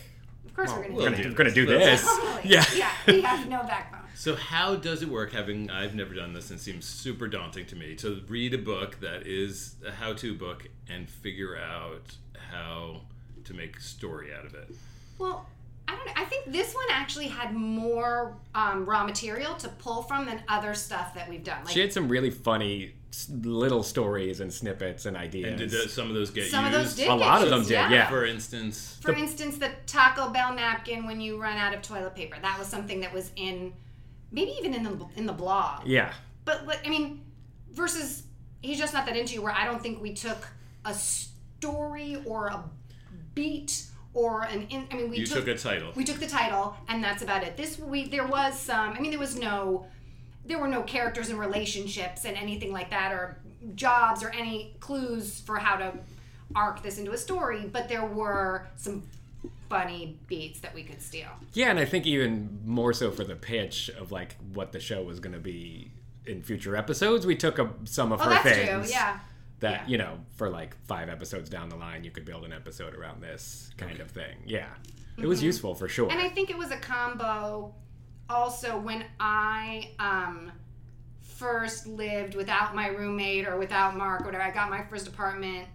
Of 0.47 0.55
course, 0.55 0.71
well, 0.71 0.81
we're 0.83 0.89
we're 0.95 1.05
gonna 1.11 1.17
gonna, 1.17 1.23
do 1.23 1.35
gonna 1.35 1.51
do 1.53 1.67
Let's- 1.67 2.03
this. 2.03 2.17
Totally. 2.17 2.31
Yeah. 2.45 2.65
yeah, 2.75 2.91
we 3.07 3.21
have 3.21 3.49
no 3.49 3.63
backbone. 3.63 4.01
So 4.15 4.37
how 4.37 4.77
does 4.77 5.03
it 5.03 5.09
work? 5.09 5.33
Having 5.33 5.71
I've 5.71 5.95
never 5.95 6.13
done 6.15 6.35
this 6.35 6.51
and 6.51 6.59
it 6.59 6.63
seems 6.63 6.85
super 6.85 7.27
daunting 7.27 7.65
to 7.67 7.77
me 7.77 7.95
to 7.97 8.21
read 8.29 8.53
a 8.53 8.59
book 8.59 9.01
that 9.01 9.27
is 9.27 9.77
a 9.87 9.91
how-to 9.93 10.35
book 10.35 10.69
and 10.91 11.09
figure 11.09 11.57
out 11.57 12.17
how 12.51 13.01
to 13.45 13.55
make 13.55 13.79
a 13.79 13.81
story 13.81 14.29
out 14.35 14.45
of 14.45 14.53
it. 14.55 14.69
Well, 15.19 15.47
I 15.91 15.97
don't 15.97 16.07
know. 16.07 16.13
I 16.17 16.25
think 16.25 16.53
this 16.53 16.73
one 16.73 16.87
actually 16.91 17.27
had 17.27 17.53
more 17.53 18.37
um, 18.55 18.87
raw 18.87 19.05
material 19.05 19.55
to 19.57 19.69
pull 19.69 20.03
from 20.03 20.27
than 20.27 20.43
other 20.49 20.75
stuff 20.75 21.15
that 21.15 21.29
we've 21.29 21.43
done. 21.43 21.65
Like 21.65 21.75
she 21.75 21.81
had 21.81 21.93
some 21.93 22.09
really 22.09 22.31
funny 22.31 22.93
little 23.29 23.83
stories 23.83 24.39
and 24.41 24.53
snippets 24.53 25.07
and 25.07 25.17
ideas. 25.17 25.49
And 25.49 25.59
did 25.59 25.71
those, 25.71 25.93
some 25.93 26.09
of 26.09 26.15
those 26.15 26.31
get 26.31 26.49
Some 26.49 26.65
of 26.65 26.73
used? 26.73 26.85
those 26.85 26.95
did 26.95 27.05
a 27.09 27.19
get 27.19 27.19
lot 27.19 27.43
of 27.43 27.51
them 27.51 27.63
did, 27.63 27.71
yeah. 27.71 27.91
yeah. 27.91 28.09
For 28.09 28.25
instance, 28.25 28.99
For 29.01 29.13
instance, 29.13 29.59
the 29.59 29.73
Taco 29.87 30.31
Bell 30.31 30.55
napkin 30.55 31.07
when 31.07 31.21
you 31.21 31.41
run 31.41 31.57
out 31.57 31.75
of 31.75 31.83
toilet 31.83 32.15
paper. 32.15 32.37
That 32.41 32.57
was 32.57 32.69
something 32.69 33.01
that 33.01 33.13
was 33.13 33.33
in, 33.35 33.73
maybe 34.31 34.53
even 34.61 34.75
in 34.75 34.85
the 34.85 35.07
in 35.17 35.27
the 35.27 35.33
blog. 35.33 35.87
Yeah. 35.87 36.13
But 36.45 36.67
like, 36.67 36.87
I 36.87 36.91
mean, 36.91 37.25
versus 37.73 38.23
he's 38.63 38.79
just 38.79 38.95
not 38.95 39.07
that 39.07 39.17
into 39.17 39.35
you. 39.35 39.43
Where 39.43 39.53
I 39.53 39.65
don't 39.65 39.83
think 39.83 40.01
we 40.01 40.15
took 40.15 40.47
a 40.85 40.95
story 40.95 42.23
or 42.25 42.47
a 42.47 42.63
beat 43.35 43.87
or 44.15 44.43
an. 44.43 44.67
In, 44.71 44.87
I 44.91 44.97
mean, 44.97 45.11
we 45.11 45.19
You 45.19 45.27
took 45.27 45.47
a 45.49 45.57
title. 45.57 45.93
We 45.95 46.05
took 46.05 46.19
the 46.19 46.27
title, 46.27 46.77
and 46.89 47.03
that's 47.03 47.23
about 47.23 47.43
it. 47.43 47.57
This 47.57 47.79
we 47.79 48.09
there 48.09 48.27
was 48.27 48.59
some. 48.59 48.91
I 48.93 49.01
mean, 49.01 49.11
there 49.11 49.21
was 49.21 49.37
no. 49.39 49.87
There 50.47 50.59
were 50.59 50.69
no 50.69 50.83
characters 50.83 51.29
and 51.29 51.39
relationships 51.39 52.25
and 52.25 52.37
anything 52.37 52.73
like 52.73 52.91
that, 52.91 53.13
or 53.13 53.39
jobs 53.75 54.23
or 54.23 54.31
any 54.31 54.75
clues 54.81 55.41
for 55.41 55.59
how 55.59 55.77
to 55.77 55.93
arc 56.57 56.83
this 56.83 56.99
into 56.99 57.13
a 57.13 57.19
story. 57.19 57.69
But 57.73 57.89
there 57.89 58.05
were 58.05 58.67
some 58.77 59.05
funny 59.69 60.19
beats 60.27 60.59
that 60.61 60.75
we 60.75 60.83
could 60.83 61.01
steal. 61.01 61.29
Yeah, 61.53 61.71
and 61.71 61.79
I 61.79 61.85
think 61.85 62.05
even 62.07 62.59
more 62.65 62.93
so 62.93 63.13
for 63.13 63.23
the 63.23 63.37
pitch 63.37 63.89
of 63.91 64.11
like 64.11 64.35
what 64.55 64.73
the 64.73 64.81
show 64.81 65.03
was 65.03 65.21
going 65.21 65.35
to 65.35 65.39
be 65.39 65.93
in 66.27 66.43
future 66.43 66.75
episodes, 66.75 67.25
we 67.27 67.37
took 67.37 67.59
a, 67.61 67.71
some 67.85 68.11
of 68.11 68.21
Oh, 68.21 68.25
her 68.25 68.31
that's 68.31 68.49
things. 68.49 68.69
true, 68.69 68.85
yeah. 68.91 69.21
That 69.61 69.89
you 69.89 69.99
know, 69.99 70.19
for 70.37 70.49
like 70.51 70.75
five 70.87 71.09
episodes 71.09 71.49
down 71.51 71.69
the 71.69 71.77
line, 71.77 72.03
you 72.05 72.11
could 72.11 72.25
build 72.25 72.45
an 72.45 72.53
episode 72.53 72.95
around 72.95 73.23
this 73.23 73.71
kind 73.77 74.01
of 74.01 74.11
thing. 74.11 74.37
Yeah, 74.47 74.69
it 75.19 75.27
was 75.27 75.41
Mhm. 75.41 75.45
useful 75.45 75.75
for 75.75 75.87
sure. 75.89 76.11
And 76.11 76.21
I 76.21 76.29
think 76.29 76.51
it 76.51 76.57
was 76.59 76.71
a 76.71 76.79
combo. 76.79 77.75
Also, 78.29 78.79
when 78.79 79.05
I 79.19 79.91
um, 79.99 80.53
first 81.21 81.87
lived 81.87 82.35
without 82.35 82.75
my 82.75 82.89
roommate 82.89 83.47
or 83.47 83.59
without 83.59 83.97
Marc, 83.97 84.23
or 84.23 84.27
whatever, 84.27 84.45
I 84.45 84.51
got 84.51 84.71
my 84.71 84.83
first 84.85 85.07
apartment 85.09 85.69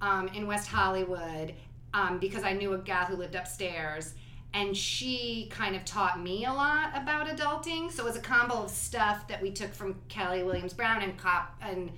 um, 0.00 0.28
in 0.28 0.46
West 0.46 0.68
Hollywood 0.68 1.54
um, 1.94 2.18
because 2.18 2.44
I 2.44 2.52
knew 2.52 2.74
a 2.74 2.78
gal 2.78 3.06
who 3.06 3.16
lived 3.16 3.34
upstairs. 3.34 4.14
And 4.54 4.76
she 4.76 5.48
kind 5.50 5.74
of 5.76 5.84
taught 5.84 6.22
me 6.22 6.44
a 6.46 6.52
lot 6.52 6.90
about 6.94 7.26
adulting. 7.26 7.90
So 7.90 8.02
it 8.04 8.06
was 8.06 8.16
a 8.16 8.20
combo 8.20 8.62
of 8.64 8.70
stuff 8.70 9.26
that 9.28 9.42
we 9.42 9.50
took 9.50 9.74
from 9.74 9.96
Kelly 10.08 10.42
Williams 10.42 10.72
Brown 10.72 11.02
and 11.02 11.16
cop 11.18 11.54
and 11.60 11.90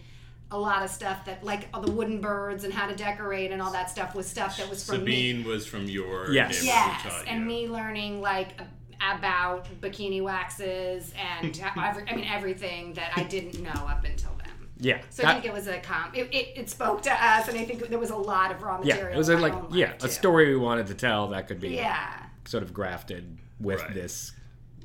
a 0.51 0.59
lot 0.59 0.83
of 0.83 0.89
stuff 0.91 1.25
that 1.27 1.45
like 1.45 1.69
all 1.75 1.83
the 1.83 1.93
wooden 1.93 2.21
birds 2.21 2.65
and 2.65 2.73
how 2.73 2.87
to 2.87 2.95
decorate 2.97 3.51
and 3.53 3.61
all 3.61 3.71
that 3.73 3.91
stuff 3.91 4.15
was 4.15 4.27
stuff 4.27 4.57
that 4.57 4.69
was 4.71 4.85
from 4.87 5.05
me. 5.05 5.33
Sabine 5.33 5.45
was 5.47 5.67
from 5.67 5.85
your 5.87 6.31
Yes. 6.33 6.65
Yes, 6.65 7.03
who 7.03 7.09
taught 7.11 7.27
you. 7.27 7.33
and 7.33 7.47
me 7.47 7.69
learning 7.69 8.21
like 8.23 8.59
about 9.01 9.67
bikini 9.81 10.23
waxes 10.23 11.13
and 11.17 11.61
every, 11.77 12.05
I 12.09 12.15
mean 12.17 12.25
everything 12.27 12.95
that 12.95 13.13
I 13.17 13.25
didn't 13.25 13.63
know 13.63 13.71
up 13.71 14.05
until 14.05 14.31
then. 14.39 14.49
Yeah, 14.81 15.01
So 15.11 15.25
I 15.25 15.33
think 15.35 15.45
it 15.45 15.53
was 15.53 15.67
a 15.67 15.79
comp. 15.81 16.17
It, 16.17 16.33
it, 16.33 16.53
it 16.57 16.71
spoke 16.71 17.03
to 17.03 17.13
us, 17.13 17.49
and 17.49 17.59
I 17.59 17.65
think 17.65 17.89
there 17.89 17.99
was 17.99 18.11
a 18.11 18.17
lot 18.17 18.53
of 18.53 18.63
raw 18.63 18.79
material. 18.79 19.09
yeah, 19.09 19.15
it 19.15 19.19
was 19.19 19.29
a, 19.29 19.37
like 19.37 19.53
yeah, 19.73 19.93
a 20.01 20.09
story 20.09 20.49
we 20.49 20.57
wanted 20.57 20.87
to 20.87 20.95
tell 20.95 21.29
that 21.29 21.49
could 21.49 21.61
be 21.61 21.71
Yeah. 21.71 22.13
sort 22.45 22.63
of 22.63 22.73
grafted 22.73 23.39
with 23.61 23.81
Right. 23.81 23.93
this 23.93 24.33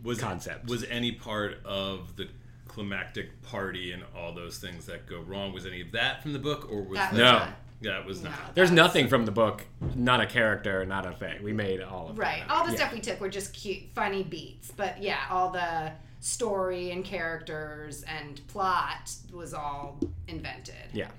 was 0.04 0.20
concept. 0.20 0.68
Was 0.68 0.84
any 0.86 1.12
part 1.12 1.64
of 1.64 2.16
the 2.16 2.28
climactic 2.74 3.42
party 3.44 3.92
and 3.92 4.04
all 4.18 4.34
those 4.34 4.58
things 4.58 4.86
that 4.88 5.06
go 5.06 5.20
wrong 5.22 5.54
was 5.54 5.66
any 5.66 5.82
of 5.82 5.92
that 5.92 6.22
from 6.24 6.34
the 6.34 6.40
book, 6.40 6.68
or 6.72 6.82
was 6.82 6.98
That 6.98 7.14
that, 7.14 7.14
was 7.14 7.20
No. 7.20 7.32
not. 7.32 7.50
that 7.82 8.06
was 8.06 8.24
not? 8.24 8.56
There's 8.56 8.72
nothing 8.72 9.08
from 9.08 9.26
the 9.26 9.32
book, 9.32 9.66
not 9.96 10.20
a 10.22 10.26
character, 10.26 10.84
not 10.86 11.06
a 11.06 11.12
thing. 11.12 11.44
We 11.44 11.54
made 11.54 11.82
all 11.82 12.10
of 12.10 12.18
Right. 12.18 12.40
that. 12.48 12.50
All 12.52 12.66
the 12.66 12.72
Yeah. 12.72 12.78
stuff 12.78 12.94
we 12.94 13.00
took 13.00 13.22
were 13.22 13.30
just 13.30 13.54
cute, 13.54 13.84
funny 13.94 14.24
beats. 14.24 14.72
But 14.76 15.02
yeah, 15.04 15.20
all 15.30 15.52
the 15.52 15.92
story 16.20 16.90
and 16.92 17.06
characters 17.06 18.02
and 18.04 18.42
plot 18.48 19.14
was 19.32 19.54
all 19.54 20.00
invented. 20.28 20.76
Yeah. 20.94 21.10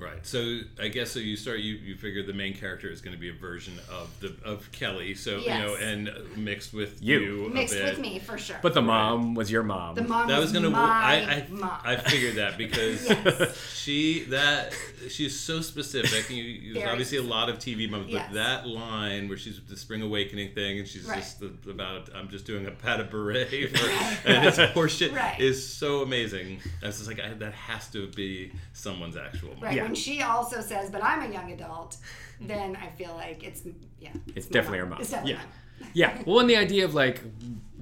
Right. 0.00 0.24
So 0.26 0.60
I 0.80 0.88
guess 0.88 1.10
so. 1.12 1.20
You 1.20 1.36
start. 1.36 1.58
You, 1.60 1.74
you 1.74 1.94
figure 1.96 2.22
the 2.24 2.32
main 2.32 2.54
character 2.56 2.88
is 2.90 3.00
going 3.00 3.14
to 3.14 3.20
be 3.20 3.28
a 3.28 3.32
version 3.34 3.74
of 3.90 4.08
the 4.20 4.34
of 4.44 4.70
Kelly. 4.72 5.14
So 5.14 5.38
you 5.38 5.48
know, 5.48 5.74
and 5.76 6.10
mixed 6.36 6.72
with 6.72 7.02
You. 7.02 7.20
you, 7.20 7.46
a 7.46 7.50
Mixed 7.50 7.74
bit. 7.74 7.84
with 7.84 7.98
me 8.00 8.18
for 8.18 8.38
sure. 8.38 8.58
But 8.62 8.74
the 8.74 8.82
mom 8.82 9.34
was 9.34 9.50
your 9.50 9.62
mom. 9.62 9.94
The 9.94 10.02
mom 10.04 10.28
that 10.28 10.36
was 10.38 10.46
was 10.46 10.52
gonna. 10.52 10.70
my 10.70 10.78
I 10.80 11.14
I, 11.16 11.46
mom. 11.50 11.78
I 11.84 11.96
figured 11.96 12.36
that 12.36 12.56
because 12.58 13.08
Yes. 13.08 13.56
she 13.74 14.24
that 14.30 14.72
she's 15.08 15.38
so 15.38 15.60
specific. 15.60 16.28
You, 16.30 16.42
you, 16.42 16.74
there's 16.74 16.88
obviously 16.88 17.18
a 17.18 17.22
lot 17.22 17.48
of 17.48 17.58
TV 17.58 17.88
moms, 17.90 18.08
Yes. 18.08 18.26
but 18.28 18.34
that 18.34 18.66
line 18.66 19.28
where 19.28 19.36
she's 19.38 19.60
the 19.68 19.76
spring 19.76 20.02
awakening 20.02 20.52
thing, 20.54 20.78
and 20.78 20.88
she's 20.88 21.04
Right. 21.04 21.18
just 21.18 21.40
the, 21.40 21.70
about 21.70 22.08
I'm 22.14 22.28
just 22.28 22.46
doing 22.46 22.66
a 22.66 22.70
pas 22.70 22.98
de 22.98 23.04
bourrée, 23.04 23.68
for, 23.76 24.28
and 24.28 24.46
it's 24.46 24.58
horseshit, 24.58 25.14
Right. 25.14 25.40
is 25.40 25.66
so 25.66 26.02
amazing. 26.02 26.60
I 26.82 26.86
was 26.86 26.96
just 26.98 27.08
like, 27.08 27.20
I, 27.20 27.32
that 27.34 27.52
has 27.52 27.88
to 27.90 28.06
be 28.08 28.52
someone's 28.72 29.16
actual 29.16 29.50
mom. 29.54 29.60
Right. 29.64 29.76
When 29.90 29.94
she 29.96 30.22
also 30.22 30.60
says, 30.60 30.88
"But 30.90 31.02
I'm 31.02 31.28
a 31.28 31.32
young 31.32 31.50
adult," 31.52 31.96
then 32.40 32.76
I 32.76 32.88
feel 32.90 33.12
like 33.14 33.42
it's 33.42 33.62
yeah. 33.98 34.10
It's 34.36 34.46
my 34.48 34.52
definitely 34.52 34.78
her 34.78 34.86
mom. 34.86 35.00
It's 35.00 35.10
definitely 35.10 35.32
Yeah. 35.32 35.38
mine. 35.38 35.90
yeah. 35.94 36.22
Well, 36.26 36.38
and 36.40 36.48
the 36.48 36.56
idea 36.56 36.84
of 36.84 36.94
like 36.94 37.20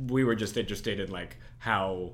we 0.06 0.24
were 0.24 0.34
just 0.34 0.56
interested 0.56 1.00
in 1.00 1.10
like 1.10 1.36
how 1.58 2.12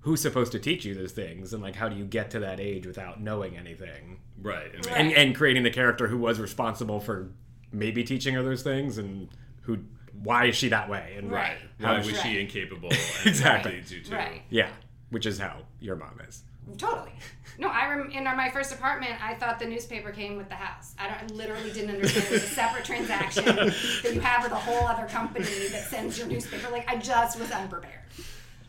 who's 0.00 0.20
supposed 0.20 0.52
to 0.52 0.58
teach 0.58 0.84
you 0.84 0.94
those 0.94 1.12
things 1.12 1.52
and 1.52 1.62
like 1.62 1.76
how 1.76 1.88
do 1.88 1.96
you 1.96 2.04
get 2.04 2.30
to 2.32 2.40
that 2.40 2.58
age 2.60 2.86
without 2.86 3.20
knowing 3.20 3.56
anything 3.56 4.18
Right. 4.42 4.74
And, 4.74 4.86
and 4.88 5.12
and 5.12 5.34
creating 5.36 5.62
the 5.62 5.70
character 5.70 6.08
who 6.08 6.16
was 6.18 6.40
responsible 6.40 7.00
for 7.00 7.30
maybe 7.72 8.02
teaching 8.04 8.34
her 8.34 8.42
those 8.42 8.62
things 8.62 8.96
and 8.98 9.28
who 9.62 9.78
why 10.22 10.46
is 10.46 10.56
she 10.56 10.68
that 10.70 10.88
way 10.88 11.14
and 11.18 11.30
Right. 11.30 11.58
how 11.80 11.92
Why 11.92 11.96
does 11.98 12.06
was 12.10 12.20
she 12.22 12.28
she 12.32 12.40
incapable? 12.40 12.88
And 13.18 13.26
exactly 13.26 13.82
to- 13.86 14.14
Right. 14.14 14.42
yeah 14.50 14.70
which 15.10 15.26
is 15.26 15.38
how 15.38 15.62
your 15.80 15.96
mom 15.96 16.18
is 16.26 16.42
Totally. 16.78 17.12
No, 17.58 17.68
I 17.68 17.88
rem- 17.88 18.10
in 18.10 18.24
my 18.24 18.48
first 18.50 18.72
apartment, 18.72 19.12
I 19.22 19.34
thought 19.34 19.58
the 19.58 19.66
newspaper 19.66 20.12
came 20.12 20.36
with 20.36 20.48
the 20.48 20.54
house. 20.54 20.94
I, 20.98 21.08
don't, 21.08 21.32
I 21.32 21.34
literally 21.34 21.72
didn't 21.72 21.90
understand 21.90 22.26
it 22.26 22.32
was 22.32 22.44
a 22.44 22.46
separate 22.46 22.84
transaction 22.84 23.44
that 23.44 24.10
you 24.14 24.20
have 24.20 24.42
with 24.44 24.52
a 24.52 24.56
whole 24.56 24.86
other 24.86 25.06
company 25.06 25.44
that 25.44 25.84
sends 25.88 26.16
your 26.18 26.26
newspaper. 26.28 26.70
Like 26.70 26.88
I 26.88 26.96
just 26.96 27.38
was 27.38 27.50
unprepared. 27.50 28.00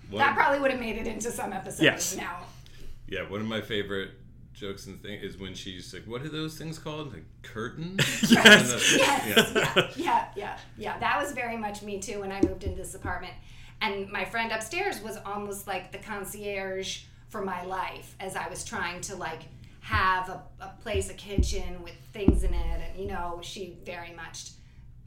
One- 0.09 0.19
That 0.19 0.35
probably 0.35 0.59
would 0.59 0.71
have 0.71 0.79
made 0.79 0.97
it 0.97 1.07
into 1.07 1.31
some 1.31 1.53
episode. 1.53 1.83
Yes. 1.83 2.15
Now. 2.17 2.39
Yeah, 3.07 3.29
one 3.29 3.39
of 3.41 3.47
my 3.47 3.61
favorite 3.61 4.11
jokes 4.53 4.85
and 4.87 5.01
thing 5.01 5.19
is 5.21 5.37
when 5.37 5.53
she's 5.53 5.93
like, 5.93 6.03
"What 6.05 6.21
are 6.21 6.29
those 6.29 6.57
things 6.57 6.77
called? 6.79 7.13
Like 7.13 7.23
curtains?" 7.43 7.99
Yes, 8.31 8.95
yes, 8.97 8.97
yeah. 8.97 9.73
yeah, 9.75 9.91
yeah, 9.95 10.25
yeah, 10.35 10.57
yeah. 10.77 10.97
That 10.99 11.21
was 11.21 11.31
very 11.33 11.57
much 11.57 11.81
me 11.81 11.99
too 11.99 12.19
when 12.21 12.31
I 12.31 12.41
moved 12.41 12.63
into 12.63 12.77
this 12.77 12.93
apartment. 12.95 13.33
And 13.81 14.09
my 14.11 14.25
friend 14.25 14.51
upstairs 14.51 15.01
was 15.01 15.17
almost 15.25 15.65
like 15.67 15.91
the 15.91 15.97
concierge 15.97 17.03
for 17.31 17.41
my 17.43 17.63
life 17.65 18.15
as 18.19 18.35
I 18.35 18.47
was 18.49 18.63
trying 18.63 19.01
to 19.01 19.15
like 19.15 19.43
have 19.79 20.29
a, 20.29 20.43
a 20.59 20.67
place, 20.83 21.09
a 21.09 21.13
kitchen 21.13 21.81
with 21.81 21.95
things 22.13 22.43
in 22.43 22.53
it. 22.53 22.81
And, 22.91 22.99
you 22.99 23.07
know, 23.07 23.39
she 23.41 23.77
very 23.85 24.13
much 24.13 24.51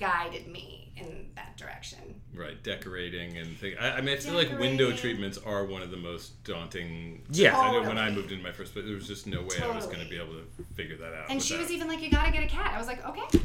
guided 0.01 0.49
me 0.49 0.93
in 0.97 1.27
that 1.37 1.57
direction. 1.57 1.99
Right, 2.35 2.61
decorating 2.65 3.37
and 3.37 3.57
things. 3.59 3.77
I, 3.81 3.91
I 3.93 4.01
mean, 4.01 4.17
I 4.17 4.19
feel 4.19 4.35
like 4.35 4.59
window 4.59 4.91
treatments 4.91 5.39
are 5.39 5.65
one 5.67 5.83
of 5.83 5.91
the 5.91 5.97
most 5.97 6.43
daunting. 6.45 7.23
Yeah. 7.31 7.57
I 7.57 7.71
know 7.73 7.83
when 7.87 7.99
I 7.99 8.11
moved 8.11 8.33
into 8.33 8.43
my 8.43 8.53
first 8.53 8.73
place, 8.73 8.87
there 8.87 8.95
was 8.95 9.07
just 9.07 9.27
no 9.27 9.43
way 9.43 9.57
I 9.63 9.69
was 9.77 9.87
going 9.87 10.01
to 10.01 10.09
be 10.09 10.17
able 10.17 10.33
to 10.35 10.65
figure 10.75 10.97
that 10.97 11.13
out. 11.15 11.27
And 11.31 11.41
she 11.43 11.55
without- 11.55 11.65
was 11.65 11.73
even 11.73 11.89
like, 11.89 12.01
"You 12.03 12.11
gotta 12.11 12.33
get 12.33 12.43
a 12.43 12.49
cat." 12.49 12.73
I 12.75 12.79
was 12.79 12.87
like, 12.89 13.07
"Okay, 13.07 13.39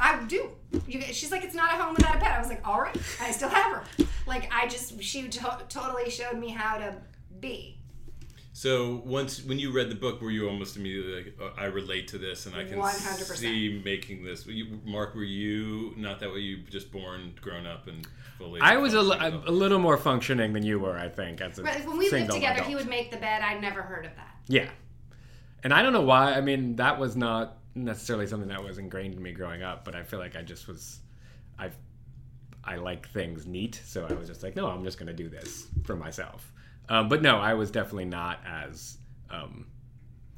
I 0.00 0.20
do." 0.26 0.50
You, 0.88 1.00
she's 1.02 1.30
like, 1.30 1.44
"It's 1.44 1.54
not 1.54 1.72
a 1.72 1.76
home 1.76 1.94
without 1.94 2.16
a 2.16 2.18
pet." 2.18 2.32
I 2.32 2.40
was 2.40 2.48
like, 2.48 2.66
"All 2.66 2.80
right." 2.80 2.96
I 3.20 3.30
still 3.30 3.48
have 3.48 3.72
her. 3.76 4.04
Like 4.26 4.50
I 4.52 4.66
just, 4.66 5.00
she 5.02 5.28
to- 5.28 5.60
totally 5.68 6.10
showed 6.10 6.38
me 6.38 6.48
how 6.48 6.78
to 6.78 6.94
be. 7.40 7.78
So 8.54 9.02
once 9.06 9.42
when 9.42 9.58
you 9.58 9.72
read 9.72 9.88
the 9.90 9.94
book, 9.94 10.20
were 10.20 10.30
you 10.30 10.46
almost 10.46 10.76
immediately 10.76 11.24
like, 11.24 11.34
oh, 11.40 11.52
"I 11.58 11.64
relate 11.66 12.08
to 12.08 12.18
this, 12.18 12.44
and 12.46 12.54
I 12.54 12.64
can 12.64 12.78
100%. 12.78 13.36
see 13.36 13.80
making 13.82 14.24
this"? 14.24 14.44
Were 14.44 14.52
you, 14.52 14.78
Marc, 14.84 15.14
were 15.14 15.24
you 15.24 15.94
not 15.96 16.20
that 16.20 16.30
way? 16.30 16.40
You 16.40 16.58
just 16.68 16.92
born, 16.92 17.32
grown 17.40 17.66
up, 17.66 17.86
and 17.88 18.06
fully. 18.36 18.60
I 18.60 18.76
was 18.76 18.92
a, 18.92 19.00
li- 19.00 19.16
functioning 19.18 19.42
a, 19.46 19.50
a 19.50 19.52
little 19.52 19.78
more 19.78 19.96
functioning 19.96 20.52
than 20.52 20.64
you 20.64 20.78
were, 20.78 20.98
I 20.98 21.08
think, 21.08 21.40
as 21.40 21.58
a 21.58 21.62
Right, 21.62 21.86
when 21.86 21.96
we 21.96 22.10
lived 22.10 22.30
together, 22.30 22.54
adult. 22.56 22.68
he 22.68 22.74
would 22.74 22.88
make 22.88 23.10
the 23.10 23.16
bed. 23.16 23.40
I'd 23.42 23.62
never 23.62 23.80
heard 23.80 24.04
of 24.04 24.14
that. 24.16 24.36
Yeah. 24.48 24.68
And 25.64 25.72
I 25.72 25.80
don't 25.82 25.94
know 25.94 26.02
why. 26.02 26.34
I 26.34 26.42
mean, 26.42 26.76
that 26.76 26.98
was 26.98 27.16
not 27.16 27.56
necessarily 27.74 28.26
something 28.26 28.50
that 28.50 28.62
was 28.62 28.76
ingrained 28.76 29.14
in 29.14 29.22
me 29.22 29.32
growing 29.32 29.62
up, 29.62 29.82
but 29.84 29.94
I 29.94 30.02
feel 30.02 30.18
like 30.18 30.36
I 30.36 30.42
just 30.42 30.68
was 30.68 30.98
I 31.58 31.70
I 32.64 32.76
like 32.76 33.08
things 33.08 33.46
neat, 33.46 33.80
so 33.84 34.06
I 34.08 34.12
was 34.12 34.28
just 34.28 34.42
like, 34.42 34.56
no, 34.56 34.66
I'm 34.68 34.84
just 34.84 34.98
going 34.98 35.06
to 35.08 35.14
do 35.14 35.28
this 35.30 35.68
for 35.84 35.96
myself. 35.96 36.52
Um, 36.88 37.08
but 37.08 37.22
no, 37.22 37.38
I 37.38 37.54
was 37.54 37.70
definitely 37.70 38.04
not 38.06 38.40
as 38.46 38.98
um, 39.30 39.66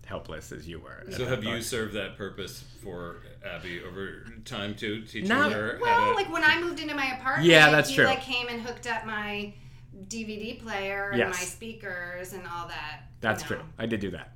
helpless 0.06 0.52
as 0.52 0.68
you 0.68 0.78
were. 0.80 1.04
So 1.10 1.24
have 1.26 1.42
you 1.42 1.60
served 1.62 1.94
that 1.94 2.16
purpose 2.16 2.62
for 2.82 3.22
Abby 3.44 3.80
over 3.82 4.24
time 4.44 4.74
too, 4.74 5.02
teaching 5.02 5.28
Not- 5.28 5.52
her? 5.52 5.76
how 5.78 5.82
Well, 5.82 6.08
to- 6.10 6.14
like 6.14 6.32
when 6.32 6.44
I 6.44 6.60
moved 6.60 6.80
into 6.80 6.94
my 6.94 7.06
apartment, 7.18 7.48
Yeah, 7.48 7.70
that's 7.70 7.88
he 7.90 7.96
true. 7.96 8.04
like 8.04 8.20
came 8.22 8.48
and 8.48 8.60
hooked 8.62 8.86
up 8.86 9.06
my 9.06 9.52
DVD 10.08 10.60
player 10.60 11.10
and 11.10 11.18
Yes. 11.18 11.38
my 11.40 11.44
speakers 11.44 12.32
and 12.34 12.46
all 12.46 12.68
that. 12.68 13.02
That's 13.20 13.42
you 13.44 13.50
know. 13.56 13.62
true. 13.62 13.70
I 13.78 13.86
did 13.86 14.00
do 14.00 14.10
that. 14.10 14.32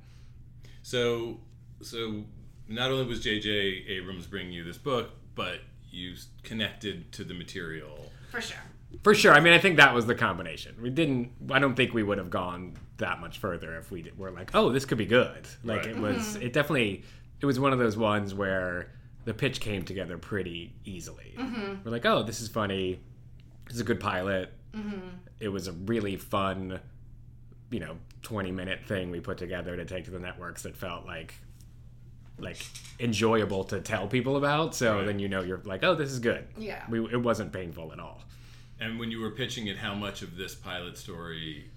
So, 0.81 1.39
so 1.81 2.25
not 2.67 2.91
only 2.91 3.05
was 3.05 3.21
J.J. 3.21 3.49
Abrams 3.87 4.25
bringing 4.25 4.51
you 4.53 4.63
this 4.63 4.77
book, 4.77 5.11
but 5.35 5.59
you 5.91 6.15
connected 6.43 7.11
to 7.13 7.23
the 7.23 7.33
material. 7.33 8.11
For 8.31 8.41
sure. 8.41 8.57
For 9.03 9.13
sure. 9.13 9.33
I 9.33 9.39
mean, 9.39 9.53
I 9.53 9.59
think 9.59 9.77
that 9.77 9.93
was 9.93 10.05
the 10.07 10.15
combination. 10.15 10.75
We 10.81 10.89
didn't. 10.89 11.31
I 11.51 11.59
don't 11.59 11.75
think 11.75 11.93
we 11.93 12.03
would 12.03 12.17
have 12.17 12.29
gone 12.29 12.73
that 12.97 13.19
much 13.21 13.37
further 13.37 13.77
if 13.77 13.91
we 13.91 14.01
did, 14.01 14.17
were 14.17 14.31
like, 14.31 14.51
oh, 14.55 14.69
this 14.71 14.83
could 14.85 14.97
be 14.97 15.05
good. 15.05 15.47
Like 15.63 15.81
Right. 15.81 15.89
it 15.91 15.97
was. 15.97 16.17
Mm-hmm. 16.17 16.37
Mhm. 16.39 16.45
It 16.45 16.53
definitely. 16.53 17.03
It 17.41 17.45
was 17.45 17.59
one 17.59 17.71
of 17.71 17.79
those 17.79 17.95
ones 17.97 18.33
where 18.33 18.91
the 19.25 19.33
pitch 19.33 19.59
came 19.61 19.83
together 19.83 20.17
pretty 20.17 20.73
easily. 20.85 21.35
Mhm. 21.37 21.85
We're 21.85 21.91
like, 21.91 22.05
oh, 22.05 22.23
this 22.23 22.41
is 22.41 22.49
funny. 22.49 22.99
This 23.67 23.75
is 23.75 23.81
a 23.81 23.85
good 23.85 23.99
pilot. 23.99 24.51
Mhm. 24.73 25.01
It 25.39 25.49
was 25.49 25.67
a 25.67 25.71
really 25.71 26.17
fun, 26.17 26.79
you 27.69 27.79
know, 27.79 27.97
twenty 28.23 28.51
minute 28.51 28.83
thing 28.85 29.11
we 29.11 29.19
put 29.21 29.37
together 29.37 29.77
to 29.77 29.85
take 29.85 30.05
to 30.05 30.11
the 30.11 30.19
networks 30.19 30.63
that 30.63 30.75
felt 30.75 31.05
like 31.05 31.35
like 32.39 32.57
enjoyable 33.01 33.65
to 33.65 33.81
tell 33.81 34.07
people 34.07 34.37
about. 34.37 34.73
So 34.73 34.97
Right. 34.97 35.05
then 35.05 35.19
you 35.19 35.27
know 35.27 35.41
you're 35.41 35.61
like, 35.65 35.83
oh, 35.83 35.93
this 35.95 36.09
is 36.09 36.19
good. 36.19 36.45
Yeah. 36.57 36.83
We, 36.89 36.99
it 37.11 37.21
wasn't 37.21 37.51
painful 37.51 37.91
at 37.91 37.99
all. 37.99 38.23
And 38.79 38.97
when 38.99 39.11
you 39.11 39.19
were 39.19 39.31
pitching 39.31 39.67
it, 39.67 39.77
how 39.77 39.93
much 39.93 40.21
of 40.21 40.37
this 40.37 40.55
pilot 40.55 40.97
story 40.97 41.69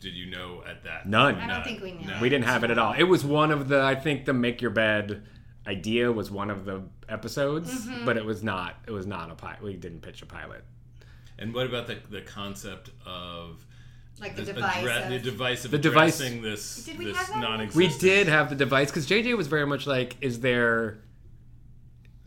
did 0.00 0.14
you 0.14 0.26
know 0.30 0.62
at 0.68 0.82
that? 0.84 1.06
None. 1.08 1.34
point? 1.36 1.50
I 1.50 1.54
don't 1.54 1.64
think 1.64 1.82
we 1.82 1.92
knew. 1.92 2.06
No. 2.06 2.18
We 2.20 2.28
didn't 2.28 2.46
have 2.46 2.64
it 2.64 2.70
at 2.70 2.78
all. 2.78 2.94
It 2.94 3.04
was 3.04 3.24
one 3.24 3.50
of 3.50 3.68
the. 3.68 3.80
I 3.82 3.94
think 3.94 4.24
the 4.24 4.32
make 4.32 4.60
your 4.60 4.70
bed 4.72 5.22
idea 5.66 6.10
was 6.10 6.30
one 6.30 6.50
of 6.50 6.64
the 6.64 6.82
episodes, 7.08 7.86
Mhm. 7.86 8.04
but 8.04 8.16
it 8.16 8.24
was 8.24 8.42
not. 8.42 8.76
It 8.86 8.90
was 8.92 9.06
not 9.06 9.30
a 9.30 9.34
pilot. 9.34 9.62
We 9.62 9.74
didn't 9.76 10.00
pitch 10.00 10.22
a 10.22 10.26
pilot. 10.26 10.64
And 11.38 11.54
what 11.54 11.66
about 11.66 11.86
the, 11.86 11.98
the 12.10 12.22
concept 12.22 12.90
of 13.06 13.64
Like 14.18 14.34
the 14.34 14.42
this 14.42 14.54
device 14.56 14.74
addre- 14.84 15.04
of- 15.04 15.10
the 15.10 15.18
device 15.20 15.64
of 15.64 15.70
The 15.70 15.78
device- 15.78 16.18
this 16.18 16.84
Did 16.84 16.98
we 16.98 17.04
this 17.04 17.16
have 17.16 17.28
that? 17.28 17.40
non-existent 17.40 17.92
We 17.92 17.98
did 18.00 18.26
have 18.26 18.48
the 18.50 18.56
device 18.56 18.90
because 18.90 19.06
JJ 19.06 19.36
was 19.36 19.46
very 19.46 19.66
much 19.66 19.86
like, 19.86 20.16
is 20.20 20.40
there, 20.40 20.98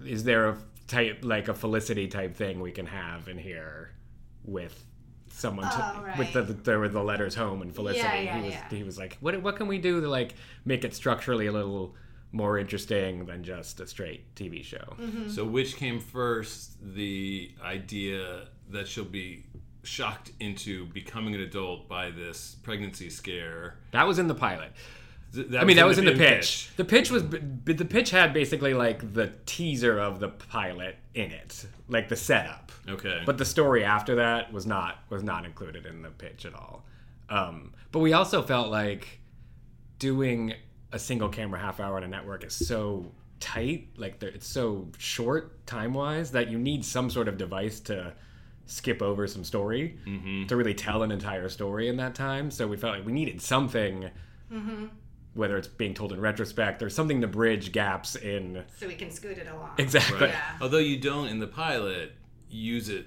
is 0.05 0.23
there 0.23 0.47
a 0.49 0.57
type 0.88 1.19
like 1.23 1.47
a 1.49 1.53
Felicity 1.53 2.07
type 2.07 2.36
thing 2.36 2.59
we 2.61 2.71
can 2.71 2.86
have 2.86 3.27
in 3.27 3.38
here 3.38 3.91
with 4.45 4.85
someone 5.29 5.69
to, 5.69 5.93
Oh, 5.97 6.03
right. 6.03 6.17
with 6.17 6.33
the, 6.33 6.41
the 6.41 6.53
there 6.53 6.79
were 6.79 6.89
the 6.89 7.03
letters 7.03 7.35
home 7.35 7.61
and 7.61 7.73
Felicity. 7.73 8.03
Yeah, 8.03 8.19
yeah, 8.19 8.37
he 8.37 8.43
was 8.45 8.53
yeah. 8.53 8.69
he 8.69 8.83
was 8.83 8.97
like, 8.97 9.17
what 9.21 9.41
what 9.41 9.55
can 9.55 9.67
we 9.67 9.77
do 9.77 10.01
to 10.01 10.07
like 10.07 10.35
make 10.65 10.83
it 10.83 10.93
structurally 10.93 11.47
a 11.47 11.51
little 11.51 11.95
more 12.33 12.57
interesting 12.57 13.25
than 13.25 13.43
just 13.43 13.79
a 13.79 13.87
straight 13.87 14.33
TV 14.35 14.63
show? 14.63 14.95
Mm-hmm. 14.99 15.29
So 15.29 15.45
which 15.45 15.75
came 15.77 15.99
first, 15.99 16.77
the 16.95 17.51
idea 17.63 18.47
that 18.69 18.87
she'll 18.87 19.03
be 19.05 19.45
shocked 19.83 20.31
into 20.39 20.85
becoming 20.87 21.33
an 21.35 21.41
adult 21.41 21.89
by 21.89 22.11
this 22.11 22.55
pregnancy 22.63 23.09
scare? 23.09 23.75
That 23.91 24.07
was 24.07 24.19
in 24.19 24.27
the 24.27 24.35
pilot. 24.35 24.71
Th- 25.34 25.47
I 25.55 25.63
mean, 25.63 25.77
that 25.77 25.86
was 25.86 25.97
in 25.97 26.05
the 26.05 26.11
in 26.11 26.17
pitch. 26.17 26.69
The 26.75 26.86
pitch 26.86 27.09
was, 27.09 27.23
but 27.23 27.77
the 27.77 27.86
pitch 27.86 28.09
had 28.11 28.34
basically 28.34 28.73
like 28.73 29.13
the 29.13 29.32
teaser 29.45 29.99
of 29.99 30.19
the 30.19 30.29
pilot 30.29 30.97
in 31.13 31.32
it, 31.32 31.65
like 31.88 32.09
the 32.09 32.15
setup. 32.15 32.71
Okay. 32.88 33.21
But 33.25 33.38
the 33.38 33.45
story 33.45 33.84
after 33.84 34.15
that 34.15 34.51
was 34.51 34.65
not 34.65 34.99
was 35.09 35.23
not 35.23 35.45
included 35.45 35.86
in 35.86 36.01
the 36.01 36.09
pitch 36.09 36.45
at 36.45 36.53
all. 36.53 36.86
Um, 37.29 37.73
but 37.91 37.99
we 37.99 38.13
also 38.13 38.41
felt 38.41 38.69
like 38.69 39.19
doing 39.99 40.53
a 40.91 40.99
single 40.99 41.29
camera 41.29 41.59
half 41.59 41.79
hour 41.79 41.95
on 41.95 42.03
a 42.03 42.07
network 42.07 42.43
is 42.43 42.53
so 42.53 43.11
tight, 43.39 43.88
like 43.95 44.21
it's 44.21 44.47
so 44.47 44.88
short 44.97 45.65
time 45.65 45.93
wise 45.93 46.32
that 46.32 46.49
you 46.49 46.57
need 46.57 46.84
some 46.84 47.09
sort 47.09 47.27
of 47.29 47.38
device 47.38 47.79
to 47.82 48.13
skip 48.65 49.01
over 49.01 49.27
some 49.27 49.43
story 49.43 49.97
to 50.47 50.55
really 50.55 50.73
tell 50.73 51.03
an 51.03 51.11
entire 51.11 51.47
story 51.47 51.88
in 51.88 51.97
that 51.97 52.15
time. 52.15 52.51
So 52.51 52.67
we 52.67 52.75
felt 52.75 52.95
like 52.97 53.05
we 53.05 53.13
needed 53.13 53.41
something 53.41 54.09
Mm-hmm. 54.51 54.86
Whether 55.34 55.57
it's 55.57 55.67
being 55.67 55.93
told 55.93 56.11
in 56.11 56.19
retrospect 56.19 56.82
or 56.84 56.89
something 56.89 57.21
to 57.21 57.27
bridge 57.27 57.71
gaps 57.71 58.15
in 58.15 58.63
So 58.77 58.88
we 58.88 58.95
can 58.95 59.11
scoot 59.11 59.38
it 59.38 59.47
along. 59.47 59.71
Exactly. 59.77 60.27
Right. 60.27 60.36
Although 60.59 60.79
you 60.79 60.97
don't 60.97 61.27
in 61.27 61.39
the 61.39 61.47
pilot 61.47 62.13
use 62.49 62.89
it 62.89 63.05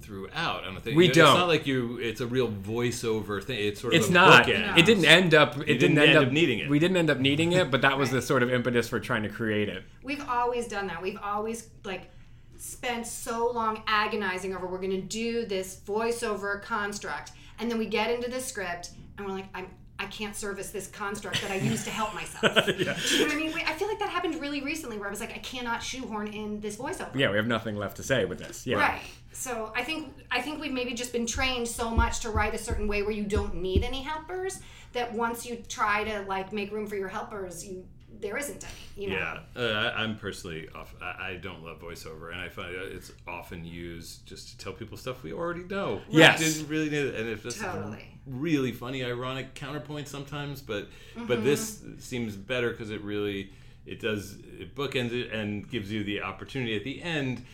throughout. 0.00 0.64
I 0.64 0.66
don't 0.66 0.82
think 0.82 0.96
We 0.96 1.08
it's 1.08 1.16
don't. 1.16 1.28
It's 1.28 1.38
not 1.38 1.48
like 1.48 1.66
you. 1.66 1.98
It's 1.98 2.20
a 2.20 2.26
real 2.26 2.48
voiceover 2.48 3.42
thing. 3.42 3.58
It's 3.58 3.80
sort 3.80 3.94
of 3.94 4.00
it's 4.00 4.08
a 4.08 4.12
not 4.12 4.46
bookend. 4.46 4.78
it 4.78 4.84
didn't 4.84 5.06
end 5.06 5.34
up 5.34 5.56
it 5.56 5.64
didn't, 5.64 5.78
didn't 5.78 5.98
end, 5.98 6.08
end 6.10 6.18
up 6.18 6.26
up 6.26 6.32
needing 6.32 6.58
it. 6.58 6.68
we 6.68 6.78
didn't 6.78 6.96
end 6.98 7.08
up 7.10 7.18
needing 7.18 7.52
it 7.52 7.70
but 7.70 7.80
that 7.82 7.96
was 7.96 8.10
the 8.10 8.20
sort 8.20 8.42
of 8.42 8.52
impetus 8.52 8.86
for 8.86 9.00
trying 9.00 9.22
to 9.22 9.30
create 9.30 9.68
it 9.68 9.82
We've 10.02 10.26
always 10.28 10.68
done 10.68 10.86
that. 10.88 11.00
We've 11.02 11.18
always 11.22 11.68
like 11.84 12.10
spent 12.58 13.06
so 13.06 13.50
long 13.50 13.82
agonizing 13.86 14.54
over 14.54 14.66
we're 14.66 14.78
going 14.78 14.90
to 14.90 15.00
do 15.00 15.46
this 15.46 15.80
voiceover 15.86 16.62
construct, 16.62 17.32
and 17.58 17.70
then 17.70 17.78
we 17.78 17.86
get 17.86 18.10
into 18.10 18.30
the 18.30 18.40
script 18.40 18.90
and 19.16 19.26
we're 19.26 19.32
like, 19.32 19.46
I'm. 19.54 19.68
I 20.00 20.06
can't 20.06 20.36
service 20.36 20.70
this 20.70 20.86
construct 20.86 21.42
that 21.42 21.50
I 21.50 21.56
use 21.56 21.84
to 21.84 21.90
help 21.90 22.14
myself. 22.14 22.66
Do 22.66 22.72
you 22.72 22.84
know 22.84 22.92
what 22.92 23.32
I 23.32 23.36
mean? 23.36 23.52
I 23.66 23.72
feel 23.74 23.88
like 23.88 23.98
that 23.98 24.08
happened 24.10 24.36
really 24.40 24.62
recently 24.62 24.96
where 24.96 25.08
I 25.08 25.10
was 25.10 25.20
like, 25.20 25.32
I 25.34 25.38
cannot 25.38 25.82
shoehorn 25.82 26.28
in 26.28 26.60
this 26.60 26.76
voiceover. 26.76 27.14
yeah 27.14 27.30
we 27.30 27.36
have 27.36 27.46
nothing 27.46 27.76
left 27.76 27.96
to 27.96 28.02
say 28.02 28.24
with 28.24 28.38
this 28.38 28.66
yeah 28.66 28.76
Right. 28.78 29.00
So 29.32 29.72
I 29.76 29.82
think 29.84 30.14
I 30.30 30.40
think 30.40 30.60
we've 30.60 30.72
maybe 30.72 30.94
just 30.94 31.12
been 31.12 31.26
trained 31.26 31.68
so 31.68 31.90
much 31.90 32.20
to 32.20 32.30
write 32.30 32.54
a 32.54 32.58
certain 32.58 32.88
way 32.88 33.02
where 33.02 33.12
you 33.12 33.24
don't 33.24 33.54
need 33.56 33.84
any 33.84 34.02
helpers 34.02 34.60
that 34.92 35.12
once 35.12 35.44
you 35.46 35.62
try 35.68 36.04
to 36.04 36.22
like 36.22 36.52
make 36.52 36.72
room 36.72 36.86
for 36.86 36.96
your 36.96 37.08
helpers, 37.08 37.64
you 37.66 37.84
there 38.20 38.36
isn't 38.36 38.64
any. 38.64 39.04
You 39.04 39.10
know. 39.10 39.16
Yeah, 39.16 39.40
uh, 39.62 39.92
I- 39.96 40.02
I'm 40.02 40.16
personally 40.16 40.68
off. 40.74 40.94
I, 41.00 41.30
I 41.32 41.38
don't 41.40 41.62
love 41.64 41.80
voiceover, 41.80 42.32
and 42.32 42.40
I 42.40 42.48
find 42.48 42.74
it's 42.74 43.12
often 43.26 43.64
used 43.64 44.26
just 44.26 44.50
to 44.50 44.58
tell 44.64 44.72
people 44.72 44.96
stuff 44.96 45.22
we 45.22 45.32
already 45.32 45.64
know. 45.64 46.00
We 46.10 46.18
Yes. 46.18 46.40
didn't 46.40 46.68
really 46.68 46.90
need 46.90 46.98
it, 47.06 47.14
and 47.14 47.28
if 47.28 47.42
this 47.42 47.58
Totally. 47.58 47.98
is 47.98 48.04
really 48.26 48.72
funny, 48.72 49.04
ironic 49.04 49.54
counterpoint 49.54 50.08
sometimes, 50.08 50.60
but 50.60 50.88
Mhm. 51.16 51.26
but 51.28 51.44
this 51.44 51.82
seems 51.98 52.36
better 52.36 52.70
because 52.70 52.90
it 52.90 53.00
really 53.02 53.52
it 53.86 54.00
does 54.00 54.36
it 54.58 54.74
bookends 54.74 55.12
it 55.12 55.32
and 55.32 55.68
gives 55.70 55.90
you 55.90 56.04
the 56.04 56.20
opportunity 56.22 56.76
at 56.76 56.84
the 56.84 57.02
end. 57.02 57.44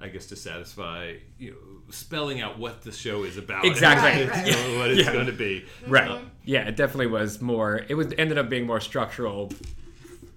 I 0.00 0.08
guess 0.08 0.26
to 0.26 0.36
satisfy 0.36 1.14
you 1.38 1.52
know, 1.52 1.56
spelling 1.90 2.40
out 2.40 2.58
what 2.58 2.82
the 2.82 2.90
show 2.92 3.22
is 3.22 3.36
about, 3.38 3.64
Exactly. 3.64 4.22
and 4.22 4.30
Right, 4.30 4.38
what 4.38 4.48
it's, 4.48 4.56
right. 4.66 4.76
what 4.78 4.90
it's 4.90 5.06
Yeah. 5.06 5.12
going 5.12 5.26
to 5.26 5.32
be, 5.32 5.64
Right. 5.86 6.10
Uh, 6.10 6.20
Yeah, 6.44 6.66
it 6.68 6.76
definitely 6.76 7.06
was 7.06 7.40
more. 7.40 7.86
It 7.88 7.94
was 7.94 8.12
ended 8.18 8.36
up 8.36 8.50
being 8.50 8.66
more 8.66 8.80
structural 8.80 9.52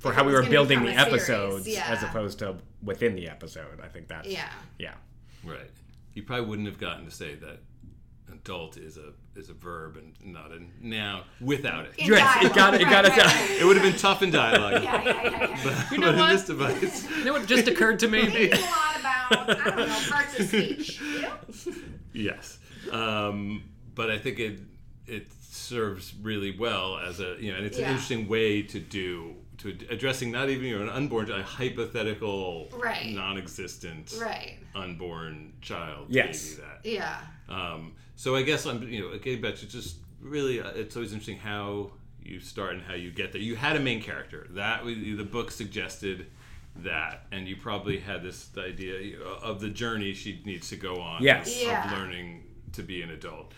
for 0.07 0.13
how 0.13 0.23
we 0.23 0.33
were 0.33 0.43
building 0.43 0.79
the 0.79 0.87
become 0.91 1.07
a 1.07 1.09
series, 1.09 1.29
episodes 1.29 1.67
yeah. 1.67 1.85
as 1.87 2.03
opposed 2.03 2.39
to 2.39 2.55
within 2.83 3.15
the 3.15 3.27
episode. 3.29 3.79
I 3.83 3.87
think 3.87 4.07
that's 4.07 4.27
Yeah. 4.27 4.49
yeah. 4.79 4.93
Right. 5.43 5.69
You 6.13 6.23
probably 6.23 6.45
wouldn't 6.47 6.67
have 6.67 6.79
gotten 6.79 7.05
to 7.05 7.11
say 7.11 7.35
that 7.35 7.59
adult 8.31 8.77
is 8.77 8.97
a 8.97 9.13
is 9.35 9.49
a 9.49 9.53
verb 9.53 9.97
and 9.97 10.13
not 10.33 10.51
a 10.51 10.59
noun 10.81 11.23
without 11.39 11.85
it. 11.85 11.93
In 11.97 12.07
Yes, 12.07 12.43
it 12.45 12.53
got- 12.55 12.73
it 12.73 12.81
got 12.85 13.05
us 13.05 13.17
out. 13.17 13.49
It 13.51 13.63
would 13.65 13.77
have 13.77 13.85
been 13.85 13.99
tough 13.99 14.23
in 14.23 14.31
dialogue. 14.31 14.83
Yeah, 14.83 15.03
yeah, 15.03 15.13
yeah, 15.23 15.31
yeah. 15.31 15.59
But, 15.63 15.91
You 15.91 15.97
know 15.99 16.11
but 16.13 16.19
in 16.21 16.29
this 16.35 16.45
device, 16.45 17.09
You 17.17 17.23
know 17.25 17.33
what 17.33 17.45
just 17.47 17.67
occurred 17.67 17.99
to 17.99 18.07
me? 18.07 18.25
Thinking 18.25 18.53
a 18.53 18.61
lot 18.61 18.99
about 18.99 19.49
I 19.49 19.63
don't 19.63 19.77
know 19.89 19.99
parts 20.09 20.39
of 20.39 20.47
speech. 20.47 20.99
You 21.01 21.75
yes. 22.13 22.57
Um, 22.91 23.63
but 23.95 24.09
I 24.09 24.17
think 24.17 24.39
it 24.39 24.59
it 25.05 25.27
serves 25.49 26.13
really 26.21 26.57
well 26.57 26.97
as 26.97 27.19
a 27.19 27.35
you 27.39 27.51
know, 27.51 27.57
and 27.57 27.65
it's 27.65 27.77
Yeah. 27.77 27.85
an 27.85 27.91
interesting 27.91 28.27
way 28.27 28.61
to 28.63 28.79
do 28.79 29.35
to 29.59 29.75
addressing 29.89 30.31
not 30.31 30.49
even 30.49 30.65
your 30.67 30.87
unborn, 30.89 31.31
a 31.31 31.41
hypothetical, 31.43 32.69
Right. 32.73 33.07
non-existent, 33.13 34.13
Right. 34.21 34.59
unborn 34.75 35.53
child. 35.61 36.07
Yes. 36.09 36.57
Maybe 36.57 36.61
that. 36.67 36.85
Yeah. 36.85 37.21
Um, 37.49 37.93
so 38.15 38.35
I 38.35 38.43
guess 38.43 38.65
I'm, 38.65 38.87
you 38.87 39.01
know, 39.01 39.17
getting 39.17 39.41
back 39.41 39.53
it's 39.53 39.63
just 39.63 39.97
really, 40.21 40.61
uh, 40.61 40.69
it's 40.71 40.95
always 40.95 41.11
interesting 41.11 41.37
how 41.39 41.91
you 42.23 42.39
start 42.39 42.73
and 42.73 42.83
how 42.83 42.93
you 42.93 43.09
get 43.11 43.31
there. 43.31 43.41
You 43.41 43.55
had 43.55 43.75
a 43.75 43.79
main 43.79 44.01
character 44.01 44.47
that 44.51 44.83
was, 44.83 44.95
the 44.95 45.23
book 45.23 45.49
suggested 45.49 46.27
that, 46.77 47.25
and 47.31 47.47
you 47.47 47.55
probably 47.55 47.97
had 47.99 48.21
this 48.21 48.49
idea 48.57 49.19
of 49.21 49.59
the 49.59 49.69
journey 49.69 50.13
she 50.13 50.41
needs 50.45 50.69
to 50.69 50.75
go 50.75 50.97
on. 51.01 51.23
Yes. 51.23 51.55
of, 51.55 51.67
Yeah. 51.67 51.91
of 51.93 51.97
learning 51.99 52.43
to 52.73 52.83
be 52.83 53.01
an 53.01 53.09
adult. 53.09 53.53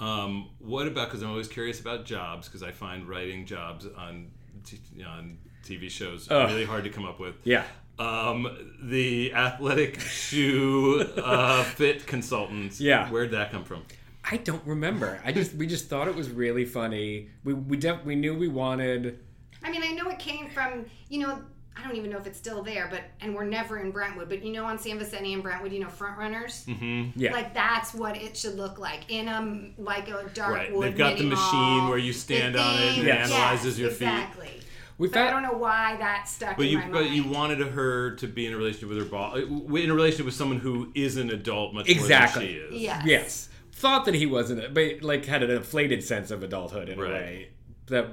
Um, 0.00 0.50
what 0.58 0.86
about? 0.86 1.08
Because 1.08 1.22
I'm 1.22 1.30
always 1.30 1.48
curious 1.48 1.80
about 1.80 2.04
jobs 2.04 2.46
because 2.48 2.62
I 2.62 2.70
find 2.70 3.08
writing 3.08 3.46
jobs 3.46 3.86
on 3.86 4.30
t- 4.76 5.04
on 5.04 5.38
TV 5.64 5.90
shows 5.90 6.28
Ugh. 6.30 6.48
really 6.48 6.64
hard 6.64 6.84
to 6.84 6.90
come 6.90 7.04
up 7.04 7.18
with. 7.18 7.34
Yeah. 7.44 7.64
Um, 7.98 8.48
the 8.82 9.32
athletic 9.34 9.98
shoe 10.00 11.00
uh, 11.16 11.62
fit 11.76 12.06
consultants. 12.06 12.80
Yeah. 12.80 13.08
Where'd 13.10 13.32
that 13.32 13.50
come 13.50 13.64
from? 13.64 13.82
I 14.30 14.36
don't 14.36 14.64
remember. 14.66 15.20
I 15.24 15.32
just 15.32 15.54
we 15.54 15.66
just 15.66 15.88
thought 15.88 16.06
it 16.06 16.14
was 16.14 16.30
really 16.30 16.64
funny. 16.64 17.30
We 17.44 17.54
we 17.54 17.76
def- 17.76 18.04
we 18.04 18.14
knew 18.14 18.36
we 18.36 18.48
wanted 18.48 19.18
I 19.64 19.70
mean, 19.70 19.82
I 19.82 19.88
know 19.90 20.08
it 20.08 20.18
came 20.18 20.48
from, 20.50 20.86
you 21.08 21.20
know, 21.20 21.42
I 21.78 21.86
don't 21.86 21.96
even 21.96 22.10
know 22.10 22.18
if 22.18 22.26
it's 22.26 22.38
still 22.38 22.62
there, 22.62 22.88
but 22.90 23.02
and 23.20 23.34
we're 23.34 23.44
never 23.44 23.78
in 23.78 23.90
Brentwood, 23.92 24.28
but 24.28 24.42
you 24.42 24.52
know, 24.52 24.64
on 24.64 24.78
San 24.78 24.98
Vicente 24.98 25.32
and 25.32 25.42
Brentwood, 25.42 25.72
you 25.72 25.80
know, 25.80 25.88
front 25.88 26.18
runners. 26.18 26.64
Mm-hmm. 26.66 27.18
Yeah. 27.18 27.32
Like 27.32 27.54
that's 27.54 27.94
what 27.94 28.16
it 28.16 28.36
should 28.36 28.56
look 28.56 28.78
like 28.78 29.10
in 29.10 29.28
a 29.28 29.70
like 29.80 30.08
a 30.08 30.28
dark 30.34 30.54
Right. 30.54 30.72
wood. 30.74 30.88
They've 30.88 30.96
got 30.98 31.18
the 31.18 31.24
machine 31.24 31.58
mall, 31.58 31.90
where 31.90 31.98
you 31.98 32.12
stand 32.12 32.56
on 32.56 32.74
it 32.74 32.80
and 32.86 32.94
thing. 32.96 33.04
it 33.04 33.06
Yes. 33.06 33.30
analyzes 33.30 33.78
your 33.78 33.90
yes, 33.90 33.98
feet. 33.98 34.06
Exactly. 34.08 34.50
we 34.98 35.08
But 35.08 35.18
I 35.18 35.30
don't 35.30 35.42
know 35.44 35.52
why 35.56 35.96
that 35.98 36.28
stuck 36.28 36.56
But 36.56 36.66
in 36.66 36.72
you, 36.72 36.78
my 36.78 36.86
but 36.88 37.02
mind. 37.02 37.14
you 37.14 37.24
wanted 37.28 37.58
her 37.60 38.16
to 38.16 38.26
be 38.26 38.46
in 38.46 38.52
a 38.52 38.56
relationship 38.56 38.88
with 38.88 38.98
her 38.98 39.04
boss, 39.04 39.38
in 39.38 39.90
a 39.90 39.94
relationship 39.94 40.26
with 40.26 40.34
someone 40.34 40.58
who 40.58 40.90
is 40.96 41.16
an 41.16 41.30
adult 41.30 41.74
much 41.74 41.88
exactly. 41.88 42.54
more 42.54 42.62
than 42.62 42.70
she 42.72 42.76
is. 42.76 42.82
Yes. 42.82 43.02
Yes. 43.06 43.48
Thought 43.72 44.06
that 44.06 44.14
he 44.16 44.26
wasn't, 44.26 44.74
but 44.74 45.02
like 45.02 45.26
had 45.26 45.44
an 45.44 45.50
inflated 45.52 46.02
sense 46.02 46.32
of 46.32 46.42
adulthood 46.42 46.88
in 46.88 46.98
Right. 46.98 47.10
a 47.10 47.12
way. 47.14 47.48
That, 47.86 48.06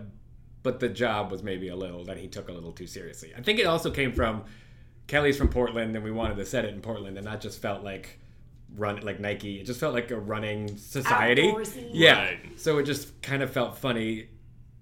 but 0.65 0.81
the 0.81 0.89
job 0.89 1.31
was 1.31 1.41
maybe 1.43 1.69
a 1.69 1.75
little 1.75 2.03
that 2.05 2.17
he 2.17 2.27
took 2.27 2.49
a 2.49 2.51
little 2.51 2.73
too 2.73 2.87
seriously. 2.87 3.31
I 3.37 3.41
think 3.41 3.59
it 3.59 3.65
also 3.67 3.89
came 3.91 4.11
from 4.11 4.43
Kelly's 5.07 5.37
from 5.37 5.47
Portland, 5.47 5.95
and 5.95 6.03
we 6.03 6.11
wanted 6.11 6.35
to 6.37 6.45
set 6.45 6.65
it 6.65 6.73
in 6.73 6.81
Portland, 6.81 7.17
and 7.17 7.25
that 7.27 7.39
just 7.39 7.61
felt 7.61 7.83
like 7.83 8.19
run 8.75 8.99
like 9.01 9.19
Nike. 9.21 9.59
It 9.61 9.65
just 9.65 9.79
felt 9.79 9.93
like 9.93 10.11
a 10.11 10.19
running 10.19 10.75
society. 10.77 11.43
Outdoorsy. 11.53 11.89
Yeah. 11.93 12.19
Right. 12.25 12.59
So 12.59 12.79
it 12.79 12.83
just 12.83 13.21
kind 13.21 13.41
of 13.43 13.49
felt 13.51 13.77
funny. 13.77 14.27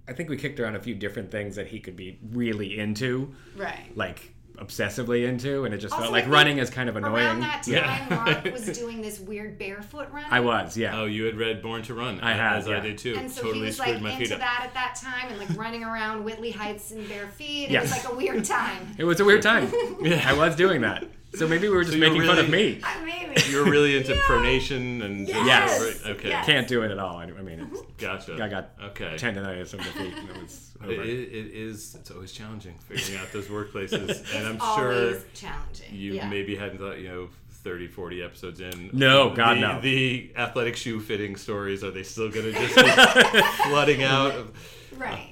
I 0.08 0.14
think 0.14 0.30
we 0.30 0.38
kicked 0.38 0.60
around 0.60 0.76
a 0.76 0.82
few 0.82 0.96
different 0.96 1.30
things 1.32 1.56
that 1.58 1.68
he 1.68 1.80
could 1.80 1.96
be 1.96 2.20
really 2.32 2.80
into, 2.80 3.34
Right. 3.56 3.92
like 3.96 4.33
obsessively 4.58 5.28
into, 5.28 5.66
and 5.66 5.74
it 5.74 5.80
just 5.80 5.94
Also, 5.94 6.04
felt 6.04 6.14
like 6.14 6.28
running 6.28 6.58
is 6.60 6.70
kind 6.70 6.88
of 6.90 6.96
annoying. 6.96 7.14
Around 7.26 7.40
that 7.42 7.64
time, 7.64 7.74
Yeah. 7.74 8.08
Marc 8.10 8.44
was 8.54 8.78
doing 8.78 9.02
this 9.02 9.20
weird 9.20 9.58
barefoot 9.58 10.10
run. 10.12 10.26
I 10.30 10.40
was, 10.40 10.78
yeah. 10.78 11.00
Oh, 11.00 11.06
you 11.06 11.26
had 11.26 11.36
read 11.36 11.62
Born 11.62 11.82
to 11.84 11.94
Run. 11.94 12.20
I 12.22 12.34
had, 12.34 12.58
as 12.58 12.68
yeah. 12.68 12.78
I 12.78 12.80
did 12.80 12.98
too. 12.98 13.16
And 13.18 13.32
so 13.32 13.42
totally 13.42 13.60
he 13.60 13.66
was 13.66 13.80
like 13.80 14.02
my 14.02 14.12
feet 14.16 14.24
into 14.24 14.36
up. 14.36 14.40
that 14.42 14.62
at 14.66 14.74
that 14.74 14.96
time 14.96 15.30
and 15.30 15.38
like 15.40 15.58
running 15.58 15.84
around 15.84 16.24
Whitley 16.24 16.52
Heights 16.52 16.92
in 16.92 17.06
bare 17.08 17.28
feet. 17.30 17.66
It 17.66 17.72
Yes. 17.72 17.84
was 17.94 18.04
like 18.06 18.14
a 18.14 18.16
weird 18.16 18.46
time. 18.46 18.88
It 18.98 19.04
was 19.06 19.20
a 19.20 19.26
weird 19.26 19.42
time. 19.42 19.72
yeah. 20.02 20.24
I 20.26 20.34
was 20.34 20.56
doing 20.56 20.82
that. 20.82 21.06
So 21.36 21.48
maybe 21.48 21.68
we 21.68 21.74
were 21.76 21.82
just 21.84 21.94
So 21.94 21.98
you're 21.98 22.10
making 22.12 22.28
fun 22.28 22.38
of 22.38 22.48
me. 22.50 22.80
I 22.84 23.04
maybe. 23.04 23.42
You 23.50 23.64
were 23.66 23.72
really 23.72 23.98
into 23.98 24.14
pronation 24.30 25.04
and 25.04 25.28
Yes. 25.28 25.82
Right, 26.06 26.12
Okay. 26.12 26.30
Yes. 26.30 26.46
Can't 26.46 26.68
do 26.68 26.84
it 26.84 26.92
at 26.92 27.00
all. 27.00 27.18
I 27.18 27.24
I 27.24 27.42
mean, 27.42 27.60
it's, 27.60 27.63
Gotcha. 27.98 28.34
I 28.42 28.48
got 28.50 28.72
okay. 28.86 29.16
tendonitis 29.18 29.74
of 29.74 29.80
the 29.80 29.86
feet. 29.86 30.14
And 30.18 30.30
it 30.30 30.42
was 30.42 30.72
It, 30.84 30.86
over. 30.86 31.02
it, 31.04 31.10
it 31.10 31.52
is. 31.54 31.96
It's 31.96 32.12
always 32.12 32.32
challenging 32.32 32.74
figuring 32.90 33.22
out 33.22 33.32
those 33.32 33.48
workplaces, 33.48 34.36
and 34.36 34.48
I'm 34.48 34.56
It's 34.56 34.76
sure 34.76 34.94
always 34.94 35.26
challenging. 35.34 35.88
you 35.94 36.14
yeah. 36.14 36.28
maybe 36.30 36.56
hadn't 36.56 36.80
thought. 36.80 37.00
You 37.00 37.08
know. 37.08 37.30
30, 37.64 37.88
40 37.88 38.22
episodes 38.24 38.60
in. 38.60 38.90
No, 38.92 39.30
the, 39.30 39.36
God, 39.38 39.58
no. 39.58 39.80
The 39.80 40.34
athletic 40.36 40.76
shoe 40.76 41.00
fitting 41.00 41.38
stories, 41.38 41.82
are 41.82 41.92
they 41.92 42.04
still 42.04 42.30
going 42.30 42.52
to 42.52 42.52
just 42.52 42.76
be 42.76 43.42
flooding 43.70 44.04
out? 44.04 44.32
Of, 44.36 44.52
Right. 44.98 45.30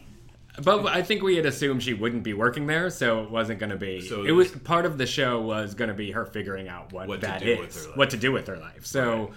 But 0.64 0.86
I 0.88 1.02
think 1.02 1.24
we 1.24 1.36
had 1.36 1.46
assumed 1.46 1.84
she 1.84 1.94
wouldn't 1.94 2.24
be 2.24 2.34
working 2.34 2.68
there, 2.68 2.90
so 2.90 3.24
it 3.24 3.30
wasn't 3.32 3.60
going 3.60 3.72
to 3.72 3.76
be. 3.76 4.00
So 4.00 4.24
it 4.24 4.32
was 4.32 4.50
part 4.50 4.86
of 4.86 4.98
the 4.98 5.06
show 5.06 5.42
was 5.42 5.74
going 5.74 5.90
to 5.90 5.94
be 5.94 6.12
her 6.12 6.26
figuring 6.26 6.70
out 6.70 6.94
what, 6.94 7.10
What 7.10 7.20
to 7.20 7.28
that 7.28 7.42
do 7.42 7.60
with 7.60 7.76
her 7.76 7.88
life. 7.90 7.98
what 7.98 8.10
to 8.12 8.18
do 8.18 8.32
with 8.32 8.48
her 8.48 8.58
life. 8.58 8.86
So 8.86 9.32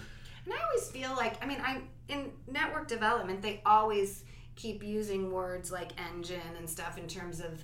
And 0.45 0.53
I 0.53 0.57
always 0.63 0.89
feel 0.89 1.11
like, 1.15 1.43
I 1.43 1.47
mean, 1.47 1.59
I 1.61 1.81
in 2.07 2.31
network 2.47 2.87
development, 2.87 3.41
they 3.41 3.61
always 3.65 4.23
keep 4.55 4.83
using 4.83 5.31
words 5.31 5.71
like 5.71 5.91
engine 5.99 6.39
and 6.57 6.69
stuff 6.69 6.97
in 6.97 7.07
terms 7.07 7.39
of 7.39 7.63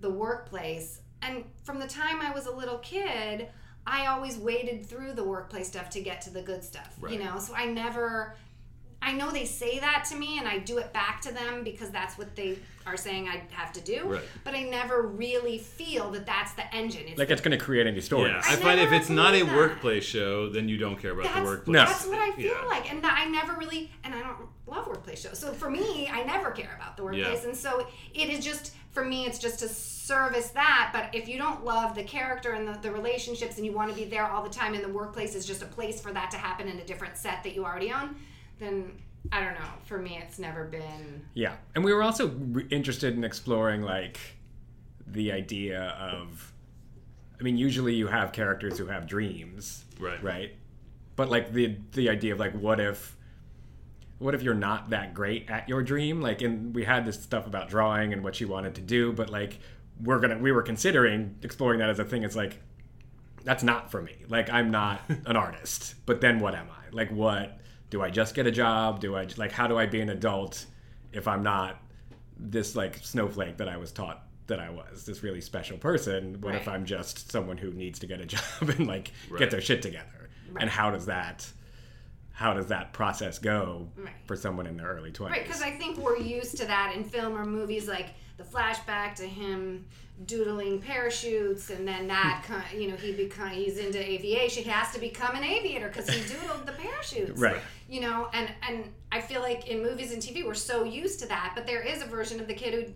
the 0.00 0.10
workplace. 0.10 1.00
And 1.22 1.44
from 1.64 1.78
the 1.78 1.86
time 1.86 2.20
I 2.20 2.30
was 2.30 2.46
a 2.46 2.50
little 2.50 2.78
kid, 2.78 3.48
I 3.86 4.06
always 4.06 4.36
waded 4.36 4.84
through 4.86 5.12
the 5.12 5.22
workplace 5.24 5.68
stuff 5.68 5.90
to 5.90 6.00
get 6.00 6.20
to 6.22 6.30
the 6.30 6.42
good 6.42 6.64
stuff, 6.64 6.98
you 7.08 7.18
know? 7.18 7.38
So 7.38 7.54
I 7.54 7.66
never. 7.66 8.34
I 9.02 9.12
know 9.12 9.30
they 9.30 9.44
say 9.44 9.78
that 9.78 10.04
to 10.10 10.16
me 10.16 10.38
and 10.38 10.48
I 10.48 10.58
do 10.58 10.78
it 10.78 10.92
back 10.92 11.20
to 11.22 11.32
them 11.32 11.62
because 11.62 11.90
that's 11.90 12.18
what 12.18 12.34
they 12.34 12.58
are 12.86 12.96
saying 12.96 13.28
I 13.28 13.42
have 13.50 13.72
to 13.74 13.80
do. 13.80 14.04
Right. 14.04 14.22
But 14.42 14.54
I 14.54 14.62
never 14.64 15.02
really 15.02 15.58
feel 15.58 16.10
that 16.12 16.26
that's 16.26 16.52
the 16.54 16.74
engine. 16.74 17.02
It's 17.06 17.18
like 17.18 17.30
it's 17.30 17.40
going 17.40 17.56
to 17.56 17.64
create 17.64 17.86
any 17.86 18.00
stories. 18.00 18.32
yeah, 18.32 18.42
I, 18.44 18.54
I 18.54 18.56
find 18.56 18.80
if 18.80 18.92
it's 18.92 19.08
not 19.10 19.34
a 19.34 19.42
that. 19.44 19.54
workplace 19.56 20.04
show, 20.04 20.48
then 20.48 20.68
you 20.68 20.76
don't 20.78 20.96
care 21.00 21.12
about 21.12 21.34
the 21.34 21.42
workplace. 21.42 21.72
No. 21.72 21.84
That's 21.84 22.06
what 22.06 22.18
I 22.18 22.32
feel 22.32 22.46
Yeah. 22.60 22.66
like, 22.66 22.90
and 22.92 23.04
I 23.04 23.26
never 23.26 23.52
really, 23.54 23.90
and 24.02 24.14
I 24.14 24.22
don't 24.22 24.38
love 24.66 24.86
workplace 24.86 25.20
shows. 25.22 25.38
So 25.38 25.52
for 25.52 25.70
me, 25.70 26.08
I 26.12 26.22
never 26.24 26.50
care 26.50 26.74
about 26.76 26.96
the 26.96 27.04
workplace, 27.04 27.42
Yeah. 27.42 27.48
and 27.48 27.56
so 27.56 27.86
it 28.14 28.28
is 28.30 28.44
just 28.44 28.72
for 28.92 29.04
me, 29.04 29.26
it's 29.26 29.38
just 29.38 29.58
to 29.58 29.68
service 29.68 30.48
that. 30.50 30.90
But 30.92 31.14
if 31.14 31.28
you 31.28 31.36
don't 31.36 31.64
love 31.66 31.94
the 31.94 32.02
character 32.02 32.52
and 32.52 32.66
the, 32.66 32.78
the 32.80 32.90
relationships, 32.90 33.56
and 33.58 33.66
you 33.66 33.72
want 33.72 33.90
to 33.90 33.96
be 33.96 34.04
there 34.06 34.24
all 34.26 34.42
the 34.42 34.48
time, 34.50 34.72
and 34.74 34.82
the 34.82 34.88
workplace 34.88 35.34
is 35.34 35.44
just 35.44 35.60
a 35.62 35.66
place 35.66 36.00
for 36.00 36.12
that 36.12 36.30
to 36.30 36.38
happen 36.38 36.66
in 36.66 36.78
a 36.78 36.84
different 36.84 37.16
set 37.18 37.42
that 37.44 37.54
you 37.54 37.64
already 37.64 37.92
own, 37.92 38.16
then 38.58 38.92
I 39.32 39.40
don't 39.40 39.54
know. 39.54 39.70
For 39.84 39.98
me, 39.98 40.18
it's 40.22 40.38
never 40.38 40.64
been. 40.64 41.26
Yeah, 41.34 41.56
and 41.74 41.84
we 41.84 41.92
were 41.92 42.02
also 42.02 42.28
re- 42.28 42.66
interested 42.70 43.14
in 43.14 43.24
exploring 43.24 43.82
like 43.82 44.18
the 45.06 45.32
idea 45.32 45.80
of. 46.00 46.52
I 47.38 47.42
mean, 47.42 47.58
usually 47.58 47.94
you 47.94 48.06
have 48.06 48.32
characters 48.32 48.78
who 48.78 48.86
have 48.86 49.06
dreams, 49.06 49.84
Right. 50.00 50.22
Right, 50.22 50.54
but 51.16 51.28
like 51.28 51.52
the 51.52 51.76
the 51.92 52.08
idea 52.08 52.32
of 52.32 52.40
like, 52.40 52.52
what 52.54 52.80
if, 52.80 53.16
what 54.18 54.34
if 54.34 54.42
you're 54.42 54.54
not 54.54 54.90
that 54.90 55.12
great 55.12 55.50
at 55.50 55.68
your 55.68 55.82
dream? 55.82 56.20
Like, 56.22 56.40
and 56.42 56.74
we 56.74 56.84
had 56.84 57.04
this 57.04 57.22
stuff 57.22 57.46
about 57.46 57.68
drawing 57.68 58.12
and 58.12 58.22
what 58.24 58.34
she 58.36 58.44
wanted 58.46 58.74
to 58.76 58.80
do, 58.80 59.12
but 59.12 59.28
like, 59.30 59.58
we're 60.02 60.18
gonna 60.20 60.38
we 60.38 60.50
were 60.52 60.62
considering 60.62 61.36
exploring 61.42 61.80
that 61.80 61.90
as 61.90 61.98
a 61.98 62.04
thing. 62.04 62.22
It's 62.22 62.36
like, 62.36 62.58
that's 63.44 63.62
not 63.62 63.90
for 63.90 64.00
me. 64.00 64.16
Like, 64.28 64.48
I'm 64.50 64.70
not 64.70 65.02
an 65.26 65.36
artist. 65.36 65.94
But 66.06 66.20
then 66.20 66.40
what 66.40 66.54
am 66.54 66.68
I? 66.70 66.94
Like, 66.94 67.10
what 67.10 67.58
do 67.90 68.02
I 68.02 68.10
just 68.10 68.34
get 68.34 68.46
a 68.46 68.50
job? 68.50 69.00
Do 69.00 69.16
I 69.16 69.26
like 69.36 69.52
how 69.52 69.66
do 69.66 69.78
I 69.78 69.86
be 69.86 70.00
an 70.00 70.10
adult 70.10 70.66
if 71.12 71.26
I'm 71.28 71.42
not 71.42 71.80
this 72.38 72.76
like 72.76 72.98
snowflake 72.98 73.56
that 73.58 73.68
I 73.68 73.76
was 73.76 73.92
taught 73.92 74.22
that 74.48 74.60
I 74.60 74.70
was 74.70 75.04
this 75.04 75.22
really 75.22 75.40
special 75.40 75.78
person? 75.78 76.40
What 76.40 76.54
if 76.54 76.68
I'm 76.68 76.84
just 76.84 77.30
someone 77.32 77.56
who 77.56 77.70
needs 77.72 77.98
to 78.00 78.06
get 78.06 78.20
a 78.20 78.26
job 78.34 78.42
and 78.68 78.86
like 78.86 79.12
Right. 79.30 79.38
get 79.38 79.50
their 79.50 79.60
shit 79.60 79.82
together? 79.82 80.28
Right. 80.52 80.62
And 80.62 80.70
how 80.70 80.90
does 80.90 81.06
that 81.06 81.46
how 82.32 82.52
does 82.52 82.66
that 82.66 82.92
process 82.92 83.38
go 83.38 83.88
Right. 83.96 84.12
for 84.26 84.36
someone 84.36 84.66
in 84.66 84.76
their 84.76 84.88
early 84.88 85.10
20s? 85.10 85.30
Right, 85.30 85.42
because 85.44 85.62
I 85.62 85.70
think 85.70 85.96
we're 85.98 86.18
used 86.18 86.58
to 86.58 86.66
that 86.66 86.92
in 86.94 87.02
film 87.04 87.34
or 87.36 87.46
movies, 87.46 87.88
like 87.88 88.08
the 88.36 88.44
flashback 88.44 89.14
to 89.14 89.26
him 89.26 89.86
doodling 90.26 90.78
parachutes, 90.80 91.70
and 91.70 91.88
then 91.88 92.06
that, 92.08 92.44
ki- 92.72 92.78
you 92.82 92.88
know, 92.90 92.96
he 92.96 93.12
become 93.12 93.48
he's 93.48 93.78
into 93.78 93.98
aviation. 93.98 94.64
He 94.64 94.68
has 94.70 94.92
to 94.92 95.00
become 95.00 95.34
an 95.34 95.44
aviator 95.44 95.88
because 95.88 96.08
he 96.10 96.20
doodled 96.20 96.66
the 96.66 96.72
parachutes. 96.72 97.40
Right. 97.40 97.56
You 97.88 98.00
know, 98.00 98.28
and 98.32 98.48
and 98.68 98.92
I 99.12 99.20
feel 99.20 99.40
like 99.40 99.68
in 99.68 99.82
movies 99.82 100.12
and 100.12 100.20
TV 100.22 100.44
we're 100.44 100.54
so 100.54 100.82
used 100.84 101.20
to 101.20 101.26
that, 101.28 101.52
but 101.54 101.66
there 101.66 101.82
is 101.82 102.02
a 102.02 102.06
version 102.06 102.40
of 102.40 102.48
the 102.48 102.54
kid 102.54 102.74
who 102.74 102.92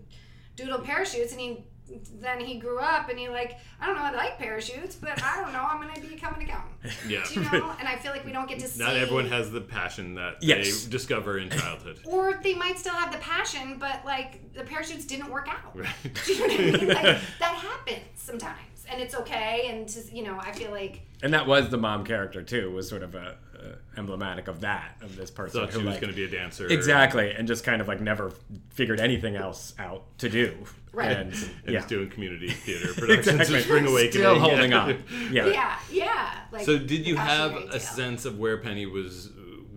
doodle 0.57 0.81
parachutes, 0.81 1.33
and 1.33 1.41
he 1.41 1.65
then 2.21 2.39
he 2.39 2.57
grew 2.59 2.79
up 2.79 3.09
and 3.09 3.19
he 3.19 3.29
like 3.29 3.59
I 3.81 3.87
don't 3.87 3.97
know 3.97 4.03
I 4.03 4.13
like 4.13 4.39
parachutes, 4.39 4.95
but 4.95 5.21
I 5.23 5.41
don't 5.41 5.53
know 5.53 5.61
I'm 5.61 5.81
gonna 5.81 6.01
become 6.09 6.35
an 6.35 6.43
accountant. 6.43 6.75
Yeah. 7.09 7.25
Do 7.27 7.35
you 7.35 7.41
know? 7.51 7.75
And 7.79 7.89
I 7.89 7.97
feel 7.97 8.13
like 8.13 8.25
we 8.25 8.31
don't 8.33 8.49
get 8.49 8.59
to 8.61 8.69
see. 8.69 8.83
Not 8.85 8.97
everyone 8.97 9.27
has 9.29 9.51
the 9.51 9.61
passion 9.61 10.15
that 10.15 10.37
Yes. 10.41 10.85
they 10.85 10.91
discover 10.91 11.39
in 11.39 11.51
childhood. 11.51 11.99
Or 12.07 12.39
they 12.43 12.55
might 12.55 12.79
still 12.79 12.95
have 12.95 13.11
the 13.13 13.19
passion, 13.19 13.77
but 13.79 14.05
like 14.05 14.53
the 14.55 14.63
parachutes 14.63 15.05
didn't 15.05 15.31
work 15.31 15.49
out. 15.49 15.77
Right. 15.77 15.89
Do 16.25 16.33
you 16.33 16.39
know 16.41 16.47
what 16.47 16.61
I 16.61 16.65
mean? 16.65 16.89
Like 16.89 17.21
that 17.41 17.55
happens 17.55 18.05
sometimes, 18.15 18.85
and 18.89 19.01
it's 19.01 19.15
okay. 19.17 19.67
And 19.71 19.89
just 19.89 20.13
you 20.13 20.23
know, 20.23 20.39
I 20.41 20.53
feel 20.53 20.71
like 20.71 21.03
And 21.25 21.33
that 21.35 21.47
was 21.47 21.71
the 21.71 21.79
mom 21.79 22.05
character 22.05 22.41
too. 22.43 22.71
Was 22.71 22.89
sort 22.89 23.03
of 23.03 23.17
a, 23.17 23.37
a 23.50 23.50
Uh, 23.61 23.75
emblematic 23.99 24.49
of 24.49 24.61
that 24.63 24.97
of 25.03 25.17
this 25.17 25.31
person. 25.31 25.61
Thought 25.61 25.71
who, 25.75 25.81
she 25.81 25.85
was 25.87 25.93
like- 25.95 26.01
gonna 26.01 26.15
be 26.15 26.25
a 26.25 26.29
dancer. 26.31 26.67
Exactly, 26.69 27.31
and 27.33 27.47
just 27.47 27.63
kind 27.63 27.83
of 27.83 27.89
like 27.89 28.01
never 28.01 28.33
figured 28.71 29.01
anything 29.01 29.37
else 29.37 29.75
out 29.79 30.07
to 30.19 30.29
do. 30.31 30.57
Right. 30.93 31.11
And, 31.13 31.33
And 31.67 31.75
yeah. 31.75 31.87
doing 31.87 32.09
community 32.09 32.49
theater 32.49 32.95
productions 32.97 33.41
Exactly. 33.41 33.59
of 33.59 33.65
Spring 33.65 33.87
Awakening. 33.87 34.13
Still 34.13 34.39
holding 34.41 34.73
on. 34.73 35.05
Yeah. 35.31 35.47
yeah, 35.47 35.79
yeah. 35.93 36.35
Like 36.51 36.65
so 36.65 36.79
did 36.79 37.07
you 37.07 37.17
have 37.17 37.55
a 37.55 37.69
tale. 37.73 37.81
sense 37.81 38.25
of 38.25 38.39
where 38.39 38.57
Penny 38.59 38.87
was 38.87 39.31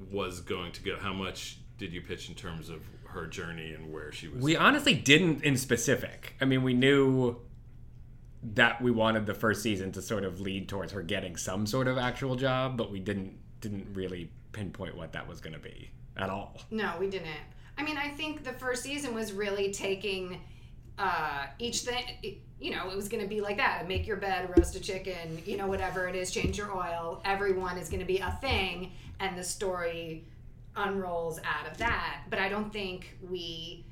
was 0.09 0.39
going 0.39 0.71
to 0.73 0.81
go? 0.83 0.95
How 0.97 1.11
much 1.13 1.57
did 1.77 1.91
you 1.93 2.01
pitch 2.01 2.29
in 2.29 2.35
terms 2.35 2.69
of 2.69 2.81
her 3.07 3.27
journey 3.27 3.73
and 3.73 3.91
where 3.91 4.11
she 4.13 4.27
was? 4.29 4.41
We 4.41 4.55
honestly 4.55 4.93
didn't 4.93 5.43
in 5.43 5.57
specific. 5.57 6.35
I 6.39 6.45
mean, 6.45 6.63
we 6.63 6.73
knew 6.73 7.37
that 8.55 8.81
we 8.81 8.91
wanted 8.91 9.25
the 9.25 9.33
first 9.33 9.61
season 9.63 9.91
to 9.93 10.01
sort 10.01 10.23
of 10.23 10.41
lead 10.41 10.67
towards 10.67 10.91
her 10.93 11.01
getting 11.01 11.35
some 11.37 11.65
sort 11.65 11.87
of 11.87 11.97
actual 11.97 12.35
job, 12.35 12.75
but 12.77 12.91
we 12.91 12.99
didn't 12.99 13.37
didn't 13.63 13.87
really 13.93 14.29
pinpoint 14.51 14.95
what 14.95 15.13
that 15.13 15.27
was 15.27 15.39
going 15.39 15.53
to 15.53 15.59
be 15.59 15.89
at 16.17 16.29
all. 16.29 16.61
No, 16.69 16.93
we 16.99 17.09
didn't. 17.09 17.29
I 17.77 17.83
mean, 17.83 17.97
I 17.97 18.09
think 18.09 18.43
the 18.43 18.51
first 18.51 18.83
season 18.83 19.15
was 19.15 19.31
really 19.31 19.71
taking 19.71 20.39
uh, 20.99 21.45
each 21.57 21.79
thing. 21.79 22.41
You 22.59 22.71
know, 22.71 22.89
it 22.91 22.95
was 22.95 23.07
going 23.07 23.23
to 23.23 23.29
be 23.29 23.41
like 23.41 23.57
that: 23.57 23.87
make 23.87 24.05
your 24.05 24.17
bed, 24.17 24.53
roast 24.55 24.75
a 24.75 24.79
chicken, 24.79 25.41
you 25.45 25.57
know, 25.57 25.65
whatever 25.65 26.07
it 26.07 26.15
is, 26.15 26.29
change 26.29 26.57
your 26.57 26.75
oil. 26.75 27.21
Everyone 27.25 27.77
is 27.77 27.89
going 27.89 28.01
to 28.01 28.05
be 28.05 28.19
a 28.19 28.37
thing, 28.41 28.91
and 29.19 29.37
the 29.37 29.43
story 29.43 30.25
unrolls 30.75 31.39
out 31.39 31.71
of 31.71 31.77
that. 31.77 32.23
But 32.29 32.39
I 32.39 32.49
don't 32.49 32.71
think 32.71 33.17
we 33.27 33.85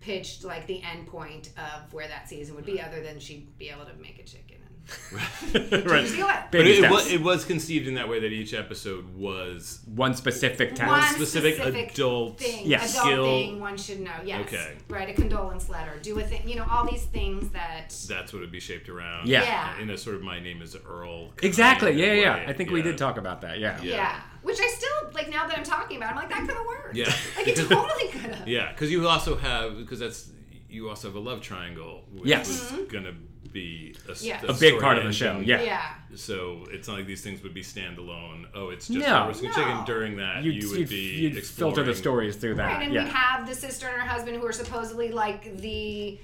pitched 0.00 0.44
like 0.44 0.66
the 0.66 0.82
end 0.82 1.06
point 1.06 1.50
of 1.56 1.92
where 1.92 2.06
that 2.06 2.28
season 2.28 2.54
would 2.54 2.66
be, 2.66 2.80
other 2.80 3.02
than 3.02 3.18
she'd 3.18 3.56
be 3.58 3.70
able 3.70 3.86
to 3.86 3.94
make 3.94 4.20
a 4.20 4.24
chicken. 4.24 4.58
And 5.54 5.72
right. 5.90 6.04
Change 6.06 6.16
the 6.16 6.22
oil. 6.24 6.32
But 6.50 6.66
it, 6.66 6.90
was, 6.90 7.10
it 7.10 7.20
was 7.22 7.44
conceived 7.44 7.88
in 7.88 7.94
that 7.94 8.08
way 8.08 8.20
that 8.20 8.32
each 8.32 8.54
episode 8.54 9.14
was 9.16 9.80
one 9.86 10.14
specific 10.14 10.68
One 10.70 10.76
task. 10.76 11.16
specific, 11.16 11.56
specific 11.56 11.92
adult 11.92 12.38
thing, 12.38 12.66
Yes. 12.66 12.92
adult 12.94 13.06
skill. 13.06 13.24
thing 13.24 13.60
one 13.60 13.76
should 13.76 14.00
know. 14.00 14.12
Yes. 14.24 14.46
Okay. 14.46 14.76
Write 14.88 15.08
a 15.08 15.12
condolence 15.14 15.68
letter. 15.68 15.98
Do 16.02 16.18
a 16.18 16.22
thing. 16.22 16.48
You 16.48 16.56
know, 16.56 16.66
all 16.70 16.88
these 16.88 17.04
things 17.06 17.50
that. 17.50 17.88
That's 18.08 18.32
what 18.32 18.38
it'd 18.40 18.52
be 18.52 18.60
shaped 18.60 18.88
around. 18.88 19.28
Yeah. 19.28 19.42
Yeah. 19.42 19.80
In 19.80 19.90
a 19.90 19.98
sort 19.98 20.16
of 20.16 20.22
my 20.22 20.38
name 20.40 20.62
is 20.62 20.76
Earl. 20.76 21.32
Exactly. 21.42 21.90
of 21.90 21.96
Yeah, 21.98 22.12
yeah. 22.12 22.44
I 22.46 22.52
think 22.52 22.70
we 22.70 22.82
did 22.82 22.96
talk 22.96 23.16
about 23.18 23.40
that. 23.42 23.58
Yeah. 23.58 23.80
Yeah. 23.82 23.94
yeah. 23.94 24.20
Which 24.42 24.60
I 24.60 24.68
still 24.68 25.10
like 25.12 25.28
now 25.30 25.46
that 25.48 25.58
I'm 25.58 25.64
talking 25.64 25.96
about. 25.96 26.10
it, 26.10 26.12
I'm 26.12 26.16
like 26.16 26.28
that 26.30 26.40
could 26.46 26.56
have 26.56 26.66
worked. 26.66 26.94
Yeah. 26.94 27.12
Like 27.36 27.48
it 27.48 27.56
totally 27.56 28.08
could 28.12 28.32
have. 28.32 28.46
Yeah, 28.46 28.70
because 28.70 28.90
you 28.92 29.06
also 29.08 29.36
have 29.36 29.76
because 29.76 29.98
that's 29.98 30.30
you 30.68 30.88
also 30.88 31.08
have 31.08 31.16
a 31.16 31.20
love 31.20 31.40
triangle, 31.40 32.04
which 32.12 32.26
Yes. 32.28 32.48
was 32.48 32.60
Mhm. 32.80 32.92
gonna 32.92 33.14
be 33.56 33.94
a, 34.08 34.12
s- 34.12 34.22
Yeah. 34.24 34.40
A 34.42 34.46
big 34.52 34.56
story 34.56 34.80
part 34.80 34.98
of 34.98 35.04
the 35.04 35.12
show, 35.12 35.40
yeah. 35.40 35.62
Yeah. 35.62 35.82
So 36.14 36.64
it's 36.70 36.86
not 36.88 36.98
like 36.98 37.06
these 37.06 37.22
things 37.22 37.42
would 37.42 37.52
be 37.54 37.62
standalone. 37.62 38.46
Oh, 38.54 38.70
it's 38.70 38.88
just 38.88 39.06
No. 39.06 39.24
a 39.24 39.26
roasting 39.26 39.50
chicken. 39.52 39.84
During 39.84 40.16
that, 40.18 40.42
You'd, 40.44 40.62
you 40.62 40.70
would 40.70 40.78
you'd- 40.80 40.94
be 40.94 41.36
you'd 41.36 41.44
filter 41.46 41.82
the 41.82 41.94
stories 41.94 42.36
through 42.36 42.54
that. 42.56 42.66
Right, 42.76 42.82
and 42.84 42.92
yeah. 42.94 43.04
we'd 43.04 43.12
have 43.12 43.46
the 43.48 43.54
sister 43.54 43.86
and 43.88 43.96
her 44.02 44.06
husband 44.08 44.36
who 44.36 44.46
are 44.46 44.52
supposedly 44.52 45.10
like 45.10 45.56
the 45.58 46.18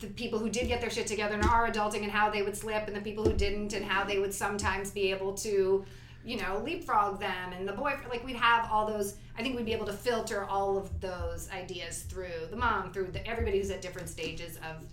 the 0.00 0.06
people 0.08 0.38
who 0.40 0.50
did 0.50 0.66
get 0.66 0.80
their 0.80 0.90
shit 0.90 1.06
together 1.06 1.34
and 1.36 1.44
are 1.44 1.70
adulting 1.70 2.02
and 2.02 2.10
how 2.10 2.28
they 2.28 2.42
would 2.42 2.56
slip 2.56 2.88
and 2.88 2.96
the 2.96 3.00
people 3.00 3.22
who 3.24 3.32
didn't 3.32 3.72
and 3.72 3.84
how 3.84 4.02
they 4.02 4.18
would 4.18 4.34
sometimes 4.34 4.90
be 4.90 5.10
able 5.12 5.32
to 5.32 5.84
you 6.24 6.36
know 6.40 6.60
leapfrog 6.64 7.20
them 7.20 7.52
and 7.56 7.68
the 7.68 7.72
boyfriend 7.72 8.10
like 8.10 8.24
we'd 8.24 8.34
have 8.34 8.68
all 8.72 8.84
those 8.86 9.14
i 9.38 9.42
think 9.42 9.54
we'd 9.56 9.64
be 9.64 9.72
able 9.72 9.86
to 9.86 9.92
filter 9.92 10.44
all 10.44 10.76
of 10.76 11.00
those 11.00 11.48
ideas 11.52 12.02
through 12.02 12.40
the 12.50 12.56
mom 12.56 12.92
through 12.92 13.08
the, 13.12 13.24
everybody 13.26 13.58
who's 13.58 13.70
at 13.70 13.80
different 13.82 14.08
stages 14.08 14.56
of 14.58 14.84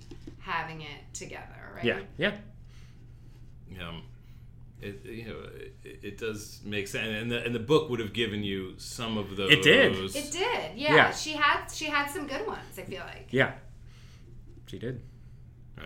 having 0.50 0.82
it 0.82 1.02
together 1.14 1.46
right 1.76 1.86
yeah. 1.86 2.00
Yeah. 2.18 2.34
Um, 3.88 4.04
it 4.82 5.06
you 5.06 5.26
know 5.28 5.40
it, 5.56 6.00
it 6.04 6.18
does 6.18 6.62
make 6.66 6.88
sense, 6.88 7.08
and 7.22 7.32
the 7.32 7.44
and 7.46 7.54
the 7.54 7.60
book 7.60 7.90
would 7.90 8.00
have 8.00 8.14
given 8.14 8.44
you 8.44 8.74
some 8.78 9.18
of 9.18 9.36
those. 9.38 9.52
It 9.52 9.62
did. 9.62 9.96
it 10.16 10.32
did 10.32 10.76
yeah, 10.76 10.96
Yeah. 10.96 11.12
she 11.12 11.34
had 11.34 11.68
she 11.68 11.86
had 11.86 12.10
some 12.10 12.26
good 12.28 12.46
ones 12.48 12.78
i 12.78 12.82
feel 12.84 13.02
like 13.02 13.28
Yeah. 13.32 13.52
She 14.68 14.80
did. 14.80 15.02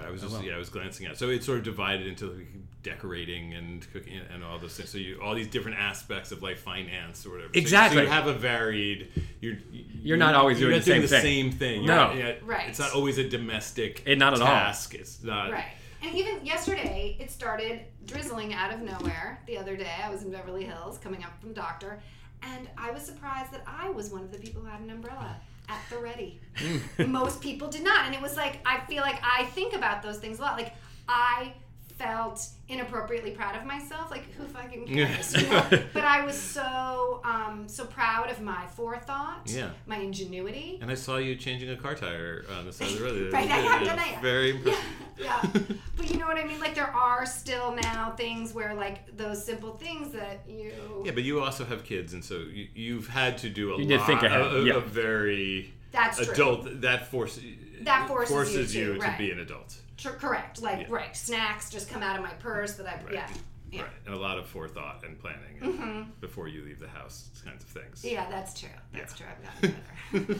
I 0.05 0.09
was 0.09 0.23
Oh, 0.23 0.27
well. 0.29 0.43
yeah, 0.43 0.55
I 0.55 0.57
was 0.57 0.69
glancing 0.69 1.05
at. 1.07 1.17
So 1.17 1.29
it's 1.29 1.45
sort 1.45 1.59
of 1.59 1.63
divided 1.63 2.07
into 2.07 2.27
like 2.27 2.47
decorating 2.83 3.53
and 3.53 3.85
cooking 3.91 4.19
and 4.33 4.43
all 4.43 4.59
those 4.59 4.75
things. 4.75 4.89
So 4.89 4.97
you 4.97 5.19
all 5.21 5.33
these 5.33 5.47
different 5.47 5.77
aspects 5.79 6.31
of 6.31 6.43
like 6.43 6.57
finance 6.57 7.25
or 7.25 7.31
whatever. 7.31 7.47
So 7.53 7.59
you- 7.59 7.61
So 7.61 7.63
Exactly. 7.63 8.01
you, 8.03 8.07
have 8.09 8.27
a 8.27 8.33
varied. 8.33 9.09
You're 9.41 9.57
You're 9.71 10.17
not 10.17 10.35
always 10.35 10.59
you're 10.59 10.69
doing 10.69 10.79
not 10.79 10.85
the 10.85 10.91
doing 10.91 11.07
same 11.07 11.09
the 11.09 11.21
thing. 11.21 11.51
same 11.51 11.51
thing. 11.79 11.85
No. 11.85 12.13
You're 12.13 12.25
not- 12.33 12.43
Right. 12.47 12.69
It's 12.69 12.79
not 12.79 12.91
always 12.93 13.17
a 13.17 13.27
domestic. 13.27 14.03
It- 14.05 14.17
not 14.19 14.33
at 14.33 14.41
all. 14.41 14.47
task. 14.47 14.93
It's 14.95 15.23
not. 15.23 15.51
Right. 15.51 15.65
And 16.03 16.13
even 16.15 16.45
yesterday, 16.45 17.15
it 17.19 17.31
started 17.31 17.79
drizzling 18.05 18.53
out 18.53 18.73
of 18.73 18.81
nowhere. 18.81 19.39
The 19.47 19.57
other 19.57 19.77
day, 19.77 19.89
I 20.03 20.09
was 20.09 20.23
in 20.23 20.31
Beverly 20.31 20.65
Hills 20.65 20.97
coming 20.97 21.23
up 21.23 21.31
from 21.39 21.53
doctor, 21.53 22.01
and 22.41 22.67
I 22.77 22.91
was 22.91 23.03
surprised 23.03 23.53
that 23.53 23.63
I 23.65 23.89
was 23.89 24.09
one 24.09 24.21
of 24.23 24.31
the 24.33 24.37
people 24.37 24.61
who 24.61 24.67
had 24.67 24.81
an 24.81 24.89
umbrella 24.89 25.37
at 25.69 25.79
the 25.89 25.97
ready. 25.97 26.41
Mm. 26.57 27.07
Most 27.07 27.39
people 27.39 27.69
did 27.69 27.85
not. 27.85 28.05
And 28.05 28.13
it 28.13 28.21
was 28.21 28.35
like, 28.35 28.59
I 28.65 28.81
feel 28.81 29.01
like 29.01 29.17
I 29.23 29.45
think 29.55 29.73
about 29.73 30.03
those 30.03 30.17
things 30.17 30.39
a 30.39 30.41
lot. 30.41 30.57
Like, 30.57 30.73
I 31.07 31.53
felt 31.97 32.47
inappropriately 32.67 33.31
proud 33.31 33.55
of 33.55 33.65
myself. 33.65 34.09
Like, 34.11 34.23
who 34.33 34.45
fucking 34.45 34.87
cares? 34.87 35.35
you 35.35 35.47
know? 35.49 35.63
But 35.93 36.03
I 36.03 36.25
was 36.25 36.35
so, 36.39 37.21
um, 37.23 37.65
so 37.67 37.85
proud 37.85 38.29
of 38.29 38.41
my 38.41 38.65
forethought, 38.67 39.41
Yeah. 39.45 39.69
my 39.85 39.97
ingenuity. 39.97 40.79
And 40.81 40.89
I 40.91 40.95
saw 40.95 41.17
you 41.17 41.35
changing 41.35 41.69
a 41.69 41.75
car 41.75 41.95
tire 41.95 42.45
on 42.57 42.65
the 42.65 42.73
side 42.73 42.89
of 42.91 42.99
the 42.99 43.03
road. 43.05 43.33
Right, 43.33 43.49
I 43.49 43.55
have 43.57 43.85
done 43.85 43.97
that. 43.97 44.19
Very 44.21 44.51
impressive. 44.51 44.83
yeah 45.17 45.41
but 45.97 46.09
you 46.09 46.17
know 46.17 46.25
what 46.25 46.37
i 46.37 46.43
mean 46.43 46.59
like 46.59 46.73
there 46.73 46.87
are 46.91 47.23
still 47.23 47.75
now 47.75 48.13
things 48.17 48.51
where 48.51 48.73
like 48.73 49.15
those 49.15 49.45
simple 49.45 49.73
things 49.75 50.11
that 50.11 50.41
you 50.49 50.71
Yeah, 51.05 51.11
but 51.11 51.21
you 51.23 51.39
also 51.41 51.63
have 51.65 51.83
kids, 51.83 52.13
and 52.13 52.23
so 52.25 52.35
you, 52.35 52.67
you've 52.73 53.07
had 53.07 53.37
to 53.39 53.49
do 53.49 53.73
a 53.73 53.77
You 53.81 53.97
lot 53.97 54.07
think 54.07 54.23
ahead, 54.23 54.41
of, 54.41 54.65
yeah. 54.65 54.73
of 54.75 54.85
very 54.87 55.73
That's 55.91 56.17
true. 56.25 56.33
adult. 56.33 56.81
That 56.81 57.07
force 57.11 57.39
That 57.81 58.07
forces 58.07 58.73
you 58.75 58.81
you 58.81 58.93
to, 58.93 58.99
to 58.99 59.05
right. 59.05 59.17
be 59.17 59.29
an 59.31 59.39
adult. 59.39 59.75
Tr- 60.03 60.09
correct 60.17 60.61
like 60.61 60.81
Yeah. 60.81 60.85
right 60.89 61.15
snacks 61.15 61.69
just 61.69 61.89
come 61.89 62.03
out 62.03 62.17
of 62.17 62.23
my 62.23 62.33
purse 62.33 62.73
that 62.75 62.85
i 62.87 62.99
yeah 63.11 63.27
yeah 63.71 63.81
Right, 63.83 63.91
and 64.05 64.13
a 64.13 64.17
lot 64.17 64.37
of 64.37 64.45
forethought 64.45 65.03
and 65.05 65.17
planning 65.19 65.57
and 65.61 65.79
Mhm. 65.79 66.05
before 66.19 66.47
you 66.47 66.63
leave 66.63 66.79
the 66.79 66.87
house, 66.87 67.29
kinds 67.43 67.63
of 67.63 67.69
things. 67.69 68.03
yeah 68.03 68.29
that's 68.29 68.59
true 68.59 68.69
that's 68.93 69.19
Yeah. 69.19 69.25
true 69.25 69.27
i've 69.31 69.61
gotten 69.61 70.25
better 70.25 70.39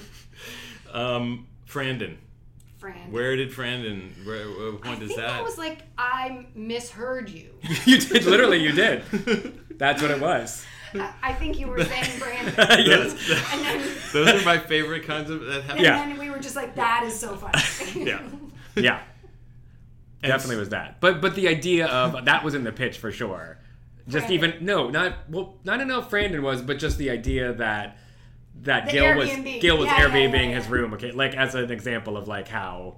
Um, 0.94 1.48
Frandon. 1.68 2.18
Frandon. 2.82 3.10
Where 3.12 3.36
did 3.38 3.52
Frandon? 3.52 4.12
Where, 4.26 4.46
what 4.50 4.82
i 4.84 4.88
point 4.90 5.02
is 5.04 5.08
think 5.10 5.22
that? 5.22 5.30
i 5.30 5.42
was 5.42 5.58
like 5.58 5.80
i 5.98 6.46
misheard 6.54 7.30
you 7.30 7.50
you 7.86 7.98
did 8.00 8.26
literally. 8.26 8.58
You 8.62 8.74
did. 8.74 9.04
That's 9.80 10.02
what 10.02 10.12
it 10.12 10.20
was. 10.20 10.66
I- 10.94 11.14
i 11.24 11.34
think 11.34 11.58
you 11.58 11.68
were 11.68 11.84
saying 11.84 12.20
brandon 12.20 12.54
Yes. 12.86 13.14
and 13.54 13.66
then 13.66 13.88
Those 14.12 14.42
are 14.42 14.46
my 14.46 14.60
favorite 14.60 15.06
kinds 15.08 15.30
of 15.32 15.40
that 15.46 15.62
and 15.62 15.80
happen. 15.80 15.84
then 16.10 16.20
we 16.20 16.30
were 16.30 16.38
just 16.40 16.56
like 16.56 16.76
that 16.76 17.04
is 17.06 17.18
so 17.20 17.36
funny 17.36 18.06
Yeah. 18.06 18.22
Yeah. 18.76 19.02
Definitely 20.30 20.58
was 20.58 20.70
that. 20.70 21.00
But 21.00 21.22
but 21.22 21.36
the 21.36 21.48
idea 21.48 21.88
of 21.88 22.26
that 22.26 22.44
was 22.44 22.54
in 22.56 22.64
the 22.64 22.72
pitch 22.72 22.98
for 22.98 23.12
sure. 23.12 23.58
Just 24.08 24.28
Brandon. 24.28 24.50
even 24.52 24.66
no, 24.66 24.90
not 24.90 25.30
well, 25.30 25.58
not 25.64 25.80
enough 25.82 26.10
Brandon 26.10 26.42
was, 26.42 26.62
but 26.62 26.78
just 26.80 26.98
the 26.98 27.10
idea 27.10 27.54
that 27.54 27.98
that 28.62 28.86
The 28.88 28.92
Gil 28.92 29.16
was 29.18 29.30
Gil 29.62 29.78
was 29.78 29.88
Yeah, 29.88 29.98
yeah, 29.98 30.08
Airbnb 30.10 30.34
yeah, 30.34 30.42
yeah. 30.50 30.56
his 30.60 30.68
room, 30.68 30.94
okay, 30.94 31.12
like 31.12 31.36
as 31.36 31.56
an 31.56 31.72
example 31.72 32.18
of 32.18 32.28
like 32.28 32.48
how 32.48 32.98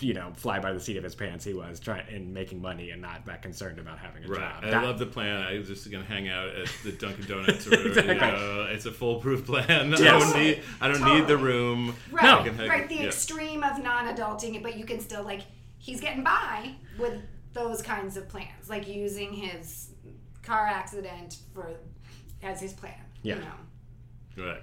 you 0.00 0.14
know 0.14 0.30
fly 0.36 0.60
by 0.60 0.72
the 0.72 0.78
seat 0.78 0.96
of 0.96 1.02
his 1.02 1.16
pants 1.16 1.44
he 1.44 1.52
was 1.52 1.80
trying 1.80 2.06
and 2.14 2.32
making 2.32 2.62
money 2.62 2.90
and 2.90 3.02
not 3.02 3.26
that 3.26 3.42
concerned 3.42 3.78
about 3.80 3.98
having 3.98 4.24
a 4.24 4.28
Right. 4.28 4.38
job. 4.40 4.64
I 4.64 4.70
That- 4.70 4.84
love 4.84 4.98
the 5.00 5.06
plan. 5.06 5.42
I 5.42 5.58
was 5.58 5.66
just 5.68 5.90
gonna 5.90 6.04
hang 6.04 6.28
out 6.28 6.48
at 6.48 6.68
the 6.84 6.92
Dunkin' 6.92 7.26
Donuts 7.26 7.66
or. 7.70 7.74
Exactly. 7.74 8.14
you 8.14 8.20
know, 8.20 8.68
it's 8.70 8.86
a 8.86 8.92
foolproof 8.92 9.44
plan. 9.44 9.68
I 9.94 9.96
don't 9.96 10.36
need. 10.38 10.62
I 10.80 10.88
don't 10.88 11.04
need 11.04 11.26
the 11.26 11.36
room. 11.36 11.96
Right, 12.10 12.24
I 12.24 12.48
can 12.48 12.56
right. 12.68 12.88
The 12.88 12.94
yeah. 12.96 13.02
extreme 13.04 13.62
of 13.64 13.82
non-adulting, 13.82 14.62
but 14.62 14.76
you 14.78 14.84
can 14.84 15.00
still 15.00 15.22
like 15.24 15.40
he's 15.84 16.00
getting 16.00 16.24
by 16.24 16.74
with 16.98 17.20
those 17.52 17.82
kinds 17.82 18.16
of 18.16 18.26
plans, 18.26 18.70
like 18.70 18.88
using 18.88 19.34
his 19.34 19.90
car 20.42 20.66
accident 20.66 21.36
for 21.52 21.74
as 22.42 22.58
his 22.60 22.72
plan. 22.72 22.94
Yeah. 23.22 23.34
You 23.36 23.40
know. 23.42 24.46
Right. 24.50 24.62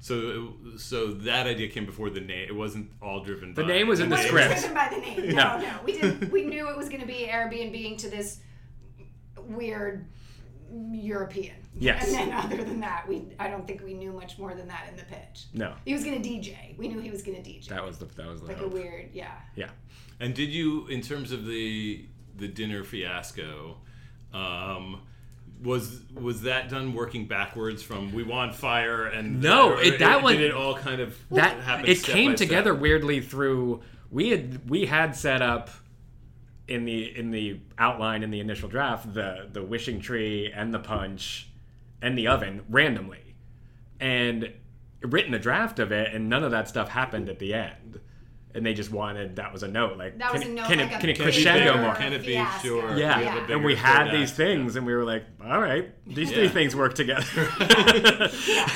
So, 0.00 0.52
so 0.76 1.12
that 1.12 1.46
idea 1.46 1.68
came 1.68 1.86
before 1.86 2.10
the 2.10 2.20
name. 2.20 2.46
It 2.46 2.54
wasn't 2.54 2.90
all 3.00 3.20
driven. 3.24 3.54
By 3.54 3.62
the 3.62 3.68
by 3.68 3.74
name 3.74 3.88
was 3.88 4.00
in 4.00 4.10
the 4.10 4.16
Wasn't 4.16 4.28
script. 4.28 4.50
driven 4.60 4.74
by 4.74 4.88
the 4.90 5.00
name. 5.00 5.34
No. 5.34 5.56
No, 5.56 5.58
no. 5.60 5.72
We 5.82 5.92
didn't. 5.92 6.30
We 6.30 6.44
knew 6.44 6.68
it 6.68 6.76
was 6.76 6.90
going 6.90 7.00
to 7.00 7.06
be 7.06 7.26
Airbnb 7.26 7.96
to 7.98 8.10
this 8.10 8.40
weird 9.38 10.06
European. 10.92 11.56
Yes. 11.76 12.06
And 12.06 12.14
then 12.14 12.32
other 12.32 12.62
than 12.62 12.80
that, 12.80 13.06
we 13.08 13.24
I 13.38 13.48
don't 13.48 13.66
think 13.66 13.82
we 13.82 13.94
knew 13.94 14.12
much 14.12 14.38
more 14.38 14.54
than 14.54 14.68
that 14.68 14.86
in 14.88 14.96
the 14.96 15.04
pitch. 15.04 15.46
No. 15.52 15.74
He 15.84 15.92
was 15.92 16.04
gonna 16.04 16.18
DJ. 16.18 16.76
We 16.76 16.88
knew 16.88 17.00
he 17.00 17.10
was 17.10 17.22
gonna 17.22 17.38
DJ. 17.38 17.68
That 17.68 17.84
was 17.84 17.98
the 17.98 18.04
that 18.06 18.26
was 18.26 18.40
the 18.40 18.46
like 18.46 18.60
a 18.60 18.68
weird, 18.68 19.10
yeah. 19.12 19.32
Yeah. 19.56 19.70
And 20.20 20.34
did 20.34 20.50
you, 20.50 20.86
in 20.86 21.00
terms 21.00 21.32
of 21.32 21.46
the 21.46 22.06
the 22.36 22.48
dinner 22.48 22.84
fiasco, 22.84 23.76
um, 24.32 25.00
was 25.62 26.00
was 26.14 26.42
that 26.42 26.68
done 26.68 26.94
working 26.94 27.26
backwards 27.26 27.82
from 27.82 28.12
we 28.12 28.22
want 28.22 28.54
fire 28.54 29.06
and 29.06 29.40
No, 29.40 29.72
or 29.72 29.80
it, 29.80 29.98
that 29.98 30.22
one 30.22 30.34
did 30.36 30.42
it 30.42 30.54
all 30.54 30.76
kind 30.76 31.00
of 31.00 31.16
that 31.30 31.58
happen 31.60 31.86
it 31.88 31.98
step 31.98 32.14
came 32.14 32.30
by 32.32 32.36
step? 32.36 32.48
together 32.48 32.74
weirdly 32.74 33.20
through 33.20 33.82
we 34.10 34.30
had 34.30 34.68
we 34.68 34.86
had 34.86 35.16
set 35.16 35.42
up 35.42 35.70
in 36.68 36.84
the 36.84 37.16
in 37.16 37.30
the 37.30 37.60
outline 37.78 38.22
in 38.22 38.30
the 38.30 38.40
initial 38.40 38.68
draft 38.68 39.12
the 39.14 39.48
the 39.52 39.62
wishing 39.62 40.00
tree 40.00 40.52
and 40.54 40.72
the 40.74 40.78
punch 40.78 41.48
and 42.02 42.16
the 42.18 42.26
oven 42.28 42.62
randomly 42.68 43.34
and 44.00 44.52
written 45.02 45.34
a 45.34 45.38
draft 45.38 45.78
of 45.78 45.92
it 45.92 46.12
and 46.14 46.28
none 46.28 46.42
of 46.44 46.50
that 46.50 46.68
stuff 46.68 46.88
happened 46.88 47.28
at 47.28 47.38
the 47.38 47.54
end 47.54 48.00
and 48.54 48.64
they 48.64 48.72
just 48.74 48.90
wanted 48.90 49.36
that 49.36 49.52
was 49.52 49.62
a 49.62 49.68
note 49.68 49.96
like 49.98 50.18
That 50.18 50.32
was 50.32 50.42
can, 50.42 50.50
a 50.50 50.52
it- 50.52 50.56
note, 50.56 50.66
can 50.66 50.78
like 50.78 50.90
it 50.92 50.94
a 50.94 50.98
can 51.00 51.08
it 51.10 51.18
bigger 51.18 51.22
crescendo 51.24 51.76
more 51.82 51.94
Can 51.94 52.12
it 52.12 52.20
be 52.20 52.34
fiasco. 52.34 52.68
sure? 52.68 52.96
yeah, 52.96 53.46
we 53.46 53.52
and 53.54 53.64
we 53.64 53.74
had 53.74 54.10
these 54.12 54.28
act. 54.30 54.36
things 54.36 54.76
and 54.76 54.86
we 54.86 54.94
were 54.94 55.04
like 55.04 55.24
all 55.44 55.60
right 55.60 55.92
these 56.06 56.30
Yeah. 56.30 56.36
three 56.38 56.48
things 56.48 56.74
work 56.76 56.94
together 56.94 57.24
yeah. 58.48 58.70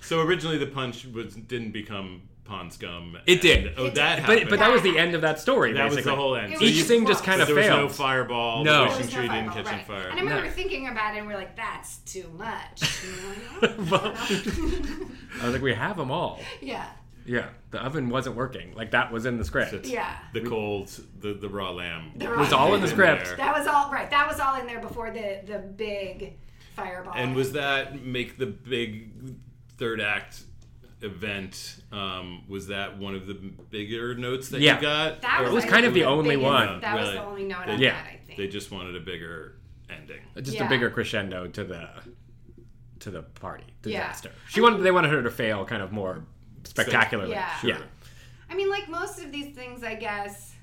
So 0.00 0.20
originally 0.20 0.58
the 0.58 0.66
punch 0.66 1.04
was 1.06 1.34
didn't 1.34 1.70
become 1.72 2.22
pond 2.52 2.72
scum. 2.72 3.16
It 3.26 3.40
did. 3.40 3.74
oh, 3.76 3.86
It 3.86 3.94
that 3.96 4.16
did. 4.16 4.22
happened. 4.24 4.40
But- 4.42 4.50
but 4.50 4.58
that 4.60 4.70
was 4.70 4.82
the 4.82 4.98
end 4.98 5.14
of 5.14 5.22
that 5.22 5.40
story, 5.40 5.72
That 5.72 5.84
was 5.84 5.94
basically. 5.96 6.10
the 6.12 6.16
whole 6.16 6.36
end. 6.36 6.52
It 6.52 6.58
So 6.58 6.64
was 6.64 6.76
you- 6.78 6.84
thing 6.84 7.06
just 7.06 7.24
kind 7.24 7.40
of 7.40 7.46
there 7.48 7.56
was 7.56 7.66
no 7.66 7.76
failed. 7.88 7.92
fireball. 7.94 8.64
No. 8.64 8.72
The 8.72 8.78
There 8.78 8.86
wishing 8.88 8.98
was 9.06 9.12
no 9.14 9.18
tree 9.18 9.28
didn't 9.28 9.46
fireball, 9.46 9.54
catch 9.64 9.66
on 9.72 9.78
right. 9.78 9.86
fire. 9.86 10.08
And 10.08 10.18
I 10.18 10.22
remember 10.22 10.44
No. 10.46 10.50
thinking 10.52 10.88
about 10.88 11.14
it, 11.14 11.18
and 11.18 11.26
we 11.26 11.32
are 11.34 11.36
like, 11.38 11.56
"That's 11.56 11.96
too 11.98 12.28
much." 12.36 12.82
You 13.62 13.68
know? 13.68 14.14
I 15.40 15.44
was 15.44 15.52
like 15.54 15.62
we 15.62 15.74
have 15.74 15.96
them 15.96 16.10
all 16.10 16.40
yeah. 16.60 16.86
Yeah, 17.24 17.46
the 17.70 17.80
oven 17.80 18.08
wasn't 18.08 18.34
working. 18.34 18.74
Like 18.74 18.90
that 18.90 19.12
was 19.12 19.26
in 19.26 19.38
the 19.38 19.44
script. 19.44 19.86
Yeah. 19.86 20.16
The 20.32 20.40
cold, 20.40 20.88
the 21.20 21.34
the 21.34 21.48
raw 21.48 21.70
lamb. 21.70 22.10
The 22.16 22.24
It 22.24 22.36
was 22.36 22.50
raw 22.50 22.58
all 22.58 22.74
in 22.74 22.80
the 22.80 22.88
script. 22.88 23.26
there. 23.26 23.36
That 23.36 23.56
was 23.56 23.68
all 23.68 23.92
right. 23.92 24.10
That 24.10 24.26
was 24.26 24.40
all 24.40 24.56
in 24.60 24.66
there 24.66 24.80
before 24.80 25.12
the 25.12 25.40
the 25.46 25.58
big 25.60 26.34
fireball. 26.74 27.12
And 27.14 27.36
was 27.36 27.52
that 27.52 28.04
make 28.04 28.38
the 28.38 28.46
big 28.46 29.12
third 29.78 30.00
act 30.00 30.42
event? 31.02 31.82
Um, 31.92 32.42
was 32.48 32.68
that 32.68 32.98
one 32.98 33.14
of 33.14 33.26
the 33.26 33.34
bigger 33.34 34.14
notes 34.14 34.48
that 34.50 34.60
Yeah. 34.60 34.76
you 34.76 34.82
got? 34.82 35.22
That 35.22 35.40
It 35.40 35.44
was, 35.44 35.52
was 35.52 35.64
kind 35.64 35.84
of 35.86 35.94
the 35.94 36.00
the 36.00 36.06
only 36.06 36.36
biggest- 36.36 36.44
one. 36.44 36.80
that 36.80 36.94
was 37.00 37.10
the 37.12 37.22
only 37.22 37.44
note 37.44 37.66
They- 37.66 37.72
I 37.72 37.76
Yeah. 37.76 37.90
got, 38.02 38.06
I 38.12 38.20
think. 38.26 38.36
They 38.38 38.48
just 38.48 38.70
wanted 38.70 38.96
a 38.96 39.00
bigger 39.00 39.56
ending. 39.90 40.20
Just 40.36 40.56
Yeah. 40.56 40.66
a 40.66 40.68
bigger 40.68 40.90
crescendo 40.90 41.46
to 41.48 41.64
the 41.64 41.88
to 43.00 43.10
the 43.10 43.22
party 43.22 43.64
Yeah. 43.84 43.98
disaster. 44.06 44.30
She 44.48 44.60
wanted 44.60 44.82
they 44.82 44.92
wanted 44.92 45.10
her 45.10 45.22
to 45.24 45.30
fail 45.30 45.64
kind 45.64 45.82
of 45.82 45.90
more 45.92 46.24
spectacularly. 46.64 47.32
Yeah. 47.32 47.50
yeah. 47.64 47.78
I 48.48 48.54
mean, 48.54 48.70
like 48.70 48.88
most 48.88 49.18
of 49.20 49.32
these 49.32 49.54
things, 49.54 49.82
I 49.82 49.94
guess. 49.96 50.54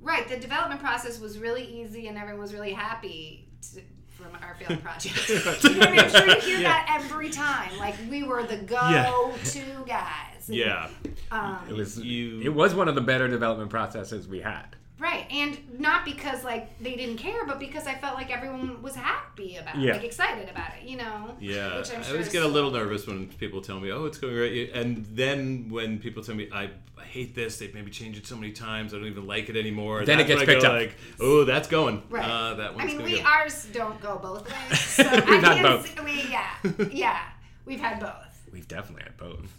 Right, 0.00 0.28
the 0.28 0.36
development 0.36 0.80
process 0.82 1.18
was 1.18 1.38
really 1.38 1.64
easy, 1.64 2.08
and 2.08 2.18
everyone 2.18 2.40
was 2.42 2.52
really 2.52 2.74
happy 2.74 3.48
to, 3.72 3.80
from 4.24 4.38
our 4.42 4.54
failed 4.54 4.82
project. 4.84 5.28
you 5.64 5.70
know 5.70 5.78
what 5.78 5.88
I 5.88 5.90
mean? 5.90 6.00
I'm 6.00 6.10
sure 6.10 6.28
you 6.28 6.40
hear 6.40 6.58
Yeah. 6.60 6.62
that 6.62 7.00
every 7.00 7.30
time. 7.30 7.76
Like 7.78 7.94
we 8.10 8.22
were 8.22 8.42
the 8.44 8.56
go-to 8.58 9.62
guys. 9.86 10.48
Yeah. 10.48 10.88
Um, 11.30 11.58
It 11.68 11.74
was 11.74 11.98
you. 11.98 12.40
it 12.42 12.52
was 12.54 12.74
one 12.74 12.88
of 12.88 12.94
the 12.94 13.00
better 13.00 13.28
development 13.28 13.70
processes 13.70 14.28
we 14.28 14.40
had. 14.40 14.76
Right, 14.96 15.26
and 15.30 15.58
not 15.80 16.04
because 16.04 16.44
like 16.44 16.78
they 16.78 16.94
didn't 16.94 17.16
care, 17.16 17.44
but 17.46 17.58
because 17.58 17.86
I 17.88 17.94
felt 17.96 18.14
like 18.14 18.30
everyone 18.30 18.80
was 18.80 18.94
happy 18.94 19.56
about 19.56 19.74
it, 19.74 19.80
Yeah. 19.82 19.92
like 19.94 20.04
excited 20.04 20.48
about 20.48 20.68
it, 20.80 20.88
you 20.88 20.96
know. 20.96 21.34
Yeah, 21.40 21.78
Which 21.78 21.92
I'm 21.92 22.02
I 22.02 22.10
always 22.10 22.26
is- 22.28 22.32
get 22.32 22.42
a 22.44 22.48
little 22.48 22.70
nervous 22.70 23.04
when 23.06 23.26
people 23.26 23.60
tell 23.60 23.80
me, 23.80 23.90
"Oh, 23.90 24.04
it's 24.04 24.18
going 24.18 24.34
great," 24.34 24.70
and 24.72 25.04
then 25.06 25.66
when 25.68 25.98
people 25.98 26.22
tell 26.22 26.36
me, 26.36 26.48
"I, 26.52 26.70
I 26.96 27.02
hate 27.04 27.34
this," 27.34 27.58
they've 27.58 27.74
maybe 27.74 27.90
changed 27.90 28.18
it 28.20 28.26
so 28.26 28.36
many 28.36 28.52
times, 28.52 28.94
I 28.94 28.98
don't 28.98 29.08
even 29.08 29.26
like 29.26 29.48
it 29.48 29.56
anymore. 29.56 30.04
Then 30.04 30.20
it 30.20 30.28
gets 30.28 30.42
I 30.42 30.46
picked 30.46 30.62
go 30.62 30.68
up. 30.68 30.74
Like, 30.74 30.96
oh, 31.20 31.44
that's 31.44 31.66
going. 31.66 32.00
Right. 32.08 32.24
Uh, 32.24 32.54
that 32.54 32.72
I 32.78 32.84
mean, 32.86 33.02
we 33.02 33.18
go. 33.18 33.24
ours 33.26 33.66
don't 33.72 34.00
go 34.00 34.18
both 34.22 34.48
ways. 34.48 34.80
So 34.80 35.02
We've 35.12 35.24
had 35.24 35.42
can't 35.42 35.62
both. 35.62 35.98
s- 35.98 36.04
We 36.04 36.30
yeah, 36.30 36.88
yeah, 36.92 37.20
we've 37.66 37.80
had 37.80 37.98
both. 37.98 38.48
We've 38.52 38.68
definitely 38.68 39.02
had 39.02 39.16
both. 39.16 39.52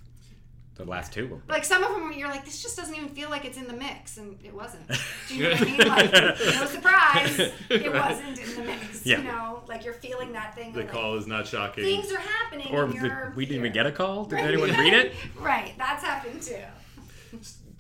The 0.76 0.84
last 0.84 1.14
two 1.14 1.28
were 1.28 1.42
Like 1.48 1.64
some 1.64 1.84
of 1.86 1.94
them, 1.96 2.12
you're 2.12 2.28
like, 2.28 2.44
this 2.44 2.62
just 2.62 2.76
doesn't 2.76 2.94
even 2.94 3.08
feel 3.08 3.30
like 3.30 3.46
it's 3.46 3.58
in 3.58 3.66
the 3.66 3.74
mix, 3.74 4.18
and 4.18 4.38
it 4.44 4.54
wasn't. 4.54 4.86
Do 5.30 5.36
you 5.36 5.44
know 5.44 5.52
what 5.52 5.62
I 5.62 5.66
mean? 5.66 5.78
Like, 5.88 6.12
no 6.14 6.66
surprise, 6.66 7.40
it 7.70 7.94
wasn't 7.94 8.40
in 8.40 8.56
the 8.56 8.62
mix. 8.64 9.06
Yeah. 9.06 9.20
You 9.20 9.24
know, 9.24 9.64
like 9.68 9.86
you're 9.86 9.94
feeling 9.94 10.34
that 10.34 10.54
thing. 10.54 10.74
The 10.74 10.80
like, 10.82 10.92
call 10.92 11.16
is 11.16 11.28
not 11.28 11.48
shocking. 11.48 11.86
Things 11.86 12.12
are 12.12 12.20
happening. 12.20 12.68
Or 12.74 12.84
and 12.84 12.94
you're 12.94 13.32
we 13.38 13.46
didn't 13.46 13.62
even 13.62 13.72
get 13.72 13.86
a 13.86 13.92
call? 13.92 14.26
Did 14.26 14.36
Right. 14.36 14.46
anyone 14.48 14.70
read 14.72 14.94
it? 14.94 15.14
right, 15.40 15.74
that's 15.78 16.04
happened 16.04 16.42
too. 16.42 16.58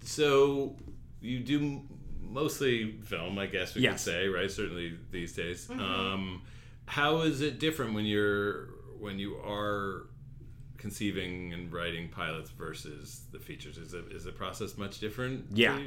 So 0.01 0.75
you 1.21 1.39
do 1.39 1.81
mostly 2.21 2.99
film, 3.03 3.37
I 3.39 3.47
guess 3.47 3.75
we 3.75 3.85
could 3.87 3.99
say, 3.99 4.27
right? 4.27 4.49
Certainly 4.49 4.97
these 5.11 5.33
days. 5.33 5.67
Mhm. 5.67 5.79
Um, 5.81 6.41
how 6.85 7.21
is 7.21 7.41
it 7.41 7.59
different 7.59 7.93
when 7.93 8.05
you're 8.05 8.69
when 8.99 9.19
you 9.19 9.35
are 9.37 10.07
conceiving 10.85 11.51
and 11.51 11.73
writing 11.73 12.07
pilots 12.09 12.51
versus 12.51 13.23
the 13.31 13.39
features? 13.39 13.75
Is 13.79 13.95
it 13.95 14.05
is 14.11 14.23
the 14.23 14.31
process 14.31 14.77
much 14.77 14.99
different? 14.99 15.45
Yeah. 15.51 15.79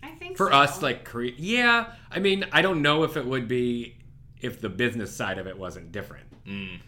I 0.00 0.10
think 0.10 0.36
For 0.36 0.48
so. 0.48 0.56
us, 0.56 0.80
like 0.80 1.04
cre- 1.04 1.34
yeah. 1.36 1.92
I 2.08 2.20
mean, 2.20 2.46
I 2.52 2.62
don't 2.62 2.80
know 2.80 3.02
if 3.02 3.16
it 3.16 3.26
would 3.26 3.48
be 3.48 3.96
if 4.40 4.60
the 4.60 4.68
business 4.68 5.12
side 5.14 5.38
of 5.38 5.48
it 5.48 5.58
wasn't 5.58 5.90
different. 5.90 6.26
Mm. 6.46 6.80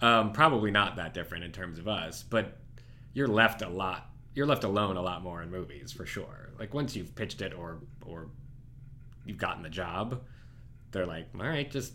Um, 0.00 0.32
probably 0.32 0.70
not 0.70 0.94
that 0.96 1.12
different 1.12 1.42
in 1.42 1.50
terms 1.50 1.80
of 1.80 1.88
us, 1.88 2.22
but 2.22 2.58
you're 3.12 3.26
left 3.26 3.62
a 3.62 3.68
lot. 3.68 4.08
You're 4.36 4.46
left 4.46 4.62
alone 4.62 4.96
a 4.96 5.02
lot 5.02 5.20
more 5.24 5.42
in 5.42 5.50
movies 5.50 5.90
for 5.90 6.06
sure. 6.06 6.50
Like 6.60 6.72
once 6.74 6.94
you've 6.94 7.16
pitched 7.16 7.42
it 7.42 7.52
or 7.54 7.78
or 8.06 8.28
you've 9.26 9.38
gotten 9.38 9.64
the 9.64 9.68
job, 9.68 10.22
they're 10.92 11.06
like, 11.06 11.26
all 11.34 11.44
right, 11.44 11.68
just 11.68 11.94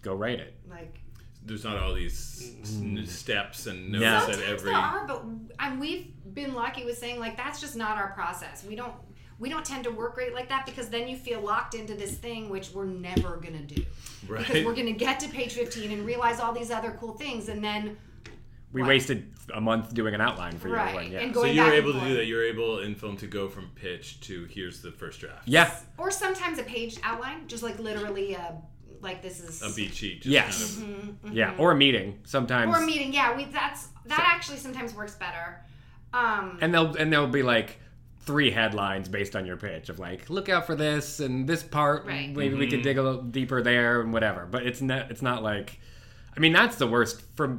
go 0.00 0.14
write 0.14 0.40
it. 0.40 0.54
Like 0.70 1.00
There's 1.46 1.64
not 1.64 1.76
all 1.76 1.92
these 1.94 2.52
s- 2.62 3.10
steps 3.10 3.66
and 3.66 3.90
notes 3.92 4.02
Yeah. 4.02 4.16
at 4.16 4.22
sometimes 4.22 4.42
every. 4.48 4.70
there 4.70 4.80
are, 4.80 5.06
but 5.06 5.24
and 5.58 5.78
we've 5.80 6.06
been 6.32 6.54
lucky 6.54 6.84
with 6.84 6.96
saying 6.98 7.20
like 7.20 7.36
that's 7.36 7.60
just 7.60 7.76
not 7.76 7.96
our 7.98 8.12
process. 8.12 8.64
We 8.64 8.74
don't 8.76 8.94
we 9.38 9.48
don't 9.50 9.64
tend 9.64 9.84
to 9.84 9.90
work 9.90 10.14
great 10.14 10.32
like 10.32 10.48
that 10.48 10.64
because 10.64 10.88
then 10.88 11.06
you 11.08 11.16
feel 11.16 11.40
locked 11.40 11.74
into 11.74 11.94
this 11.94 12.14
thing 12.14 12.48
which 12.48 12.70
we're 12.72 12.86
never 12.86 13.36
gonna 13.36 13.62
do. 13.62 13.84
Right. 14.26 14.46
Because 14.46 14.64
we're 14.64 14.74
gonna 14.74 14.92
get 14.92 15.20
to 15.20 15.28
page 15.28 15.52
15 15.54 15.90
and 15.92 16.06
realize 16.06 16.40
all 16.40 16.52
these 16.52 16.70
other 16.70 16.96
cool 17.00 17.14
things 17.14 17.48
and 17.48 17.62
then 17.62 17.96
We 18.72 18.80
What? 18.82 18.88
wasted 18.88 19.32
a 19.54 19.60
month 19.60 19.94
doing 19.94 20.14
an 20.14 20.20
outline 20.20 20.58
for 20.58 20.68
Right, 20.68 20.88
you. 20.88 20.94
One, 20.96 21.12
yeah. 21.12 21.20
and 21.20 21.32
so 21.34 21.44
you're 21.44 21.72
able 21.72 21.92
to 21.92 22.00
do 22.00 22.14
that. 22.16 22.24
You're 22.26 22.42
able 22.44 22.80
in 22.80 22.96
film 22.96 23.16
to 23.18 23.28
go 23.28 23.48
from 23.48 23.70
pitch 23.76 24.18
to 24.22 24.46
here's 24.46 24.80
the 24.82 24.90
first 24.90 25.20
draft. 25.20 25.46
Yeah. 25.46 25.72
or 25.98 26.10
sometimes 26.10 26.58
a 26.58 26.64
page 26.64 26.98
outline, 27.04 27.46
just 27.46 27.62
like 27.62 27.78
literally 27.78 28.34
uh 28.34 28.52
like 29.00 29.22
this 29.22 29.40
is 29.40 29.62
A 29.62 29.74
beat 29.74 29.94
sheet. 29.94 30.22
Just 30.22 30.32
Yes. 30.32 30.76
Kind 30.78 30.92
of, 30.92 31.30
Mhm, 31.30 31.34
Yeah, 31.34 31.52
mhm. 31.54 31.58
or 31.60 31.72
a 31.72 31.76
meeting 31.76 32.18
sometimes. 32.24 32.74
or 32.76 32.82
a 32.82 32.86
meeting. 32.86 33.12
Yeah, 33.12 33.36
we 33.36 33.44
that's 33.46 33.88
that 34.06 34.20
actually 34.34 34.58
sometimes 34.58 34.94
works 34.94 35.14
better. 35.14 35.60
Um 36.12 36.58
and 36.60 36.72
they'll 36.72 36.94
and 36.96 37.12
there'll 37.12 37.26
be 37.26 37.42
like 37.42 37.80
three 38.20 38.50
headlines 38.50 39.08
based 39.08 39.36
on 39.36 39.44
your 39.44 39.56
pitch 39.56 39.88
of 39.90 39.98
like 39.98 40.30
look 40.30 40.48
out 40.48 40.66
for 40.66 40.74
this 40.74 41.20
and 41.20 41.46
this 41.46 41.62
part 41.62 42.06
Right. 42.06 42.34
maybe 42.34 42.54
we 42.54 42.68
could 42.68 42.80
dig 42.82 42.96
a 42.96 43.02
little 43.02 43.20
deeper 43.22 43.60
there 43.62 44.00
and 44.00 44.14
whatever 44.14 44.46
but 44.46 44.66
it's 44.66 44.80
not 44.80 45.10
it's 45.10 45.20
not 45.20 45.42
like 45.42 45.78
i 46.34 46.40
mean 46.40 46.54
that's 46.54 46.76
the 46.76 46.86
worst 46.86 47.20
for 47.34 47.58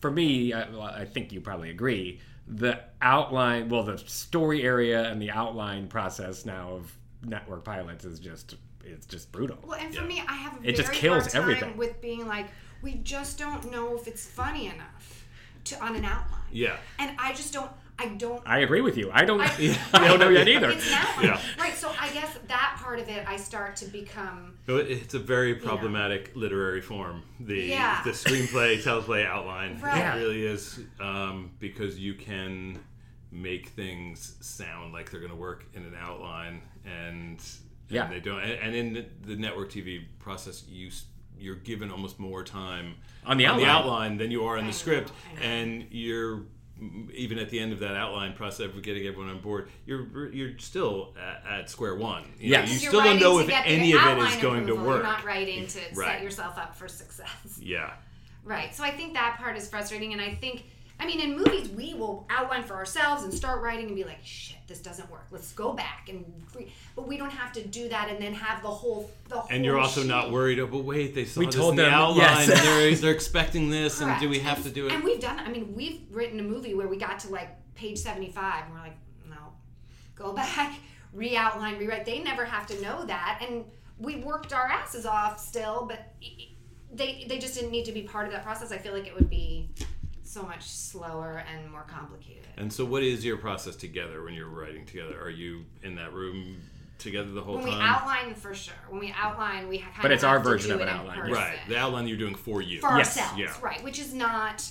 for 0.00 0.08
me 0.12 0.52
I, 0.52 0.70
well, 0.70 0.82
I 0.82 1.04
think 1.04 1.32
you 1.32 1.40
probably 1.40 1.70
agree 1.70 2.20
the 2.46 2.78
outline 3.02 3.68
well 3.70 3.82
the 3.82 3.98
story 3.98 4.62
area 4.62 5.10
and 5.10 5.20
the 5.20 5.32
outline 5.32 5.88
process 5.88 6.46
now 6.46 6.74
of 6.74 6.96
network 7.24 7.64
pilots 7.64 8.04
is 8.04 8.20
just 8.20 8.54
it's 8.84 9.06
just 9.06 9.30
brutal 9.32 9.58
Well, 9.66 9.78
and 9.78 9.94
for 9.94 10.04
me, 10.04 10.22
I 10.26 10.34
have 10.34 10.54
a 10.54 10.58
It 10.58 10.62
very 10.62 10.74
just 10.76 10.92
kills 10.92 11.22
hard 11.24 11.32
time 11.32 11.42
everything. 11.42 11.76
with 11.76 12.00
being 12.00 12.26
like, 12.26 12.46
we 12.82 12.94
just 12.96 13.38
don't 13.38 13.70
know 13.70 13.96
if 13.96 14.06
it's 14.06 14.24
funny 14.26 14.66
enough 14.66 15.26
to 15.64 15.78
on 15.84 15.96
an 15.96 16.04
outline, 16.04 16.40
yeah. 16.52 16.76
and 16.98 17.16
I 17.18 17.32
just 17.34 17.52
don't. 17.52 17.70
I 18.00 18.06
don't. 18.10 18.40
i 18.46 18.60
agree 18.60 18.80
with 18.80 18.96
you 18.96 19.10
i 19.12 19.24
don't 19.24 19.40
I- 19.40 19.76
i 19.92 20.06
don't 20.06 20.20
know 20.20 20.28
yet 20.28 20.46
either 20.46 20.70
It's 20.70 20.86
an 20.86 20.94
outline, 20.94 21.24
Yeah. 21.26 21.40
right? 21.58 21.74
So 21.74 21.90
I 22.00 22.08
guess 22.10 22.38
that 22.46 22.76
part 22.80 23.00
of 23.00 23.08
it, 23.08 23.24
I 23.28 23.36
start 23.36 23.74
to 23.76 23.86
become. 23.86 24.56
It's 24.68 25.14
a 25.14 25.18
very 25.18 25.56
problematic 25.56 26.30
literary 26.36 26.80
form. 26.80 27.24
The 27.40 27.56
Yeah. 27.56 28.00
the 28.04 28.10
screenplay 28.10 28.80
teleplay 28.84 29.26
outline 29.26 29.80
Right. 29.80 30.14
it 30.14 30.20
really 30.20 30.46
is 30.46 30.78
um, 31.00 31.50
because 31.58 31.98
you 31.98 32.14
can 32.14 32.78
make 33.32 33.70
things 33.70 34.36
sound 34.40 34.92
like 34.92 35.10
they're 35.10 35.18
going 35.18 35.32
to 35.32 35.36
work 35.36 35.64
in 35.74 35.82
an 35.82 35.96
outline 35.98 36.62
and, 36.86 37.42
Yeah. 37.88 38.04
and 38.04 38.12
they 38.12 38.20
don't. 38.20 38.40
And, 38.40 38.52
and 38.52 38.74
in 38.74 38.92
the, 38.94 39.06
the 39.26 39.36
network 39.36 39.70
TV 39.70 40.04
process, 40.18 40.64
you 40.68 40.90
you're 41.40 41.54
given 41.56 41.90
almost 41.92 42.18
more 42.18 42.42
time 42.42 42.96
On 43.24 43.36
the 43.36 43.46
outline. 43.46 44.16
than 44.18 44.30
you 44.32 44.44
are 44.44 44.58
in 44.58 44.66
the 44.66 44.72
script, 44.72 45.12
and 45.40 45.86
you're 45.90 46.42
mm, 46.82 47.08
even 47.12 47.38
at 47.38 47.48
the 47.50 47.60
end 47.60 47.72
of 47.72 47.78
that 47.78 47.94
outline 47.94 48.32
process 48.32 48.66
of 48.74 48.82
getting 48.82 49.06
everyone 49.06 49.30
on 49.30 49.40
board, 49.40 49.68
you're 49.86 50.32
you're 50.32 50.58
still 50.58 51.14
at, 51.16 51.60
at 51.60 51.70
square 51.70 51.94
one. 51.94 52.24
You 52.40 52.52
know, 52.54 52.58
Yes. 52.60 52.68
you 52.68 52.72
You're 52.80 52.90
still 52.90 52.92
don't 53.00 53.04
writing 53.04 53.20
know 53.22 53.38
to 53.38 53.44
if 53.44 53.62
any 53.66 53.92
of 53.92 54.00
it 54.00 54.04
outline 54.04 54.32
is 54.36 54.42
going 54.42 54.66
to 54.66 54.74
work. 54.74 54.84
You're 54.86 55.02
not 55.04 55.24
writing 55.24 55.66
to 55.68 55.78
Right. 55.94 56.14
set 56.14 56.22
yourself 56.22 56.58
up 56.58 56.74
for 56.74 56.88
success. 56.88 57.58
Yeah. 57.62 57.92
Right. 58.44 58.74
So 58.74 58.82
I 58.82 58.90
think 58.90 59.12
that 59.14 59.36
part 59.38 59.56
is 59.56 59.68
frustrating, 59.68 60.12
and 60.14 60.20
I 60.22 60.34
think, 60.34 60.64
I 61.00 61.06
mean, 61.06 61.20
in 61.20 61.36
movies 61.36 61.68
we 61.68 61.94
will 61.94 62.26
outline 62.28 62.64
for 62.64 62.74
ourselves 62.74 63.22
and 63.22 63.32
start 63.32 63.62
writing 63.62 63.86
and 63.86 63.94
be 63.94 64.02
like, 64.04 64.18
shit, 64.24 64.56
this 64.66 64.80
doesn't 64.80 65.08
work. 65.10 65.26
Let's 65.30 65.52
go 65.52 65.72
back 65.72 66.08
and, 66.08 66.24
re-. 66.54 66.72
but 66.96 67.06
we 67.06 67.16
don't 67.16 67.30
have 67.30 67.52
to 67.52 67.64
do 67.64 67.88
that 67.88 68.08
and 68.10 68.20
then 68.20 68.34
have 68.34 68.62
the 68.62 68.68
whole 68.68 69.08
the 69.28 69.36
whole. 69.36 69.48
And 69.50 69.64
you're 69.64 69.78
also 69.78 70.00
sheet. 70.02 70.08
not 70.08 70.30
worried. 70.32 70.58
Oh, 70.58 70.66
but 70.66 70.84
wait, 70.84 71.14
they 71.14 71.24
saw 71.24 71.38
We 71.40 71.46
this 71.46 71.54
told 71.54 71.70
in 71.72 71.76
the 71.76 71.82
them, 71.84 71.94
outline. 71.94 72.16
yes. 72.18 72.48
and 72.50 72.58
they're, 72.58 72.94
they're 72.96 73.12
expecting 73.12 73.70
this, 73.70 74.00
and 74.00 74.18
do 74.20 74.28
we 74.28 74.40
have 74.40 74.62
to 74.64 74.70
do 74.70 74.86
it? 74.86 74.92
And 74.92 75.04
we've 75.04 75.20
done. 75.20 75.38
I 75.38 75.48
mean, 75.48 75.72
we've 75.74 76.00
written 76.10 76.40
a 76.40 76.44
movie 76.44 76.74
where 76.74 76.88
we 76.88 76.96
got 76.96 77.20
to 77.20 77.28
like 77.30 77.48
page 77.76 77.98
seventy-five, 77.98 78.64
and 78.64 78.74
we're 78.74 78.80
like, 78.80 78.96
no, 79.30 79.52
go 80.16 80.32
back, 80.34 80.74
re-outline, 81.12 81.78
rewrite. 81.78 82.04
They 82.04 82.18
never 82.22 82.44
have 82.44 82.66
to 82.66 82.82
know 82.82 83.04
that, 83.06 83.40
and 83.48 83.64
we 83.98 84.16
worked 84.16 84.52
our 84.52 84.66
asses 84.66 85.06
off 85.06 85.38
still, 85.40 85.86
but 85.88 86.12
they 86.92 87.24
they 87.28 87.38
just 87.38 87.54
didn't 87.54 87.70
need 87.70 87.84
to 87.84 87.92
be 87.92 88.02
part 88.02 88.26
of 88.26 88.32
that 88.32 88.42
process. 88.42 88.72
I 88.72 88.78
feel 88.78 88.92
like 88.92 89.06
it 89.06 89.14
would 89.14 89.30
be 89.30 89.68
so 90.38 90.46
much 90.46 90.62
slower 90.62 91.42
and 91.52 91.70
more 91.70 91.82
complicated. 91.88 92.46
And 92.56 92.72
so, 92.72 92.84
what 92.84 93.02
is 93.02 93.24
your 93.24 93.36
process 93.36 93.76
together 93.76 94.22
when 94.22 94.34
you're 94.34 94.48
writing 94.48 94.86
together? 94.86 95.20
Are 95.20 95.30
you 95.30 95.64
in 95.82 95.94
that 95.96 96.12
room 96.12 96.60
together 96.98 97.30
the 97.30 97.40
whole 97.42 97.56
When 97.56 97.66
time? 97.66 97.78
we 97.78 97.84
outline, 97.84 98.34
for 98.34 98.54
sure. 98.54 98.74
When 98.88 99.00
we 99.00 99.14
outline, 99.16 99.68
we 99.68 99.78
kind 99.78 99.92
But 100.02 100.06
of 100.06 100.16
it's 100.16 100.24
our 100.24 100.34
have 100.34 100.42
to 100.44 100.48
version 100.48 100.72
of 100.72 100.80
an 100.80 100.88
outline, 100.88 101.18
person. 101.20 101.34
right? 101.34 101.58
The 101.68 101.76
outline 101.78 102.06
you're 102.08 102.16
doing 102.18 102.34
for 102.34 102.62
you, 102.62 102.80
for 102.80 102.88
ourselves, 102.88 103.38
Yeah. 103.38 103.52
right? 103.62 103.82
Which 103.82 103.98
is 103.98 104.14
not, 104.14 104.68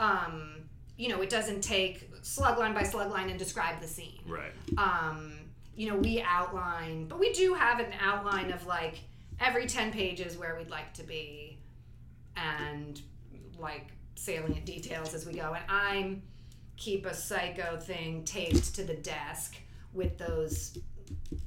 um, 0.00 0.56
you 0.96 1.08
know, 1.08 1.20
it 1.22 1.30
doesn't 1.30 1.62
take 1.62 2.10
slug 2.22 2.58
line 2.58 2.74
by 2.74 2.82
slug 2.82 3.10
line 3.10 3.30
and 3.30 3.38
describe 3.38 3.80
the 3.80 3.88
scene. 3.88 4.20
Right. 4.26 4.52
Um, 4.78 5.34
you 5.76 5.88
know, 5.90 5.96
we 5.96 6.22
outline, 6.22 7.06
but 7.06 7.18
we 7.18 7.32
do 7.32 7.52
have 7.54 7.80
an 7.80 7.92
outline 8.00 8.50
of 8.50 8.66
like 8.66 9.00
every 9.40 9.66
ten 9.66 9.92
pages 9.92 10.36
where 10.38 10.56
we'd 10.56 10.70
like 10.70 10.92
to 10.94 11.02
be, 11.02 11.58
and 12.36 13.00
like 13.58 13.88
salient 14.16 14.64
details 14.64 15.14
as 15.14 15.26
we 15.26 15.34
go. 15.34 15.54
And 15.54 15.64
I'm 15.68 16.22
keep 16.76 17.06
a 17.06 17.14
psycho 17.14 17.78
thing 17.78 18.24
taped 18.24 18.74
to 18.74 18.84
the 18.84 18.94
desk 18.94 19.56
with 19.94 20.18
those 20.18 20.78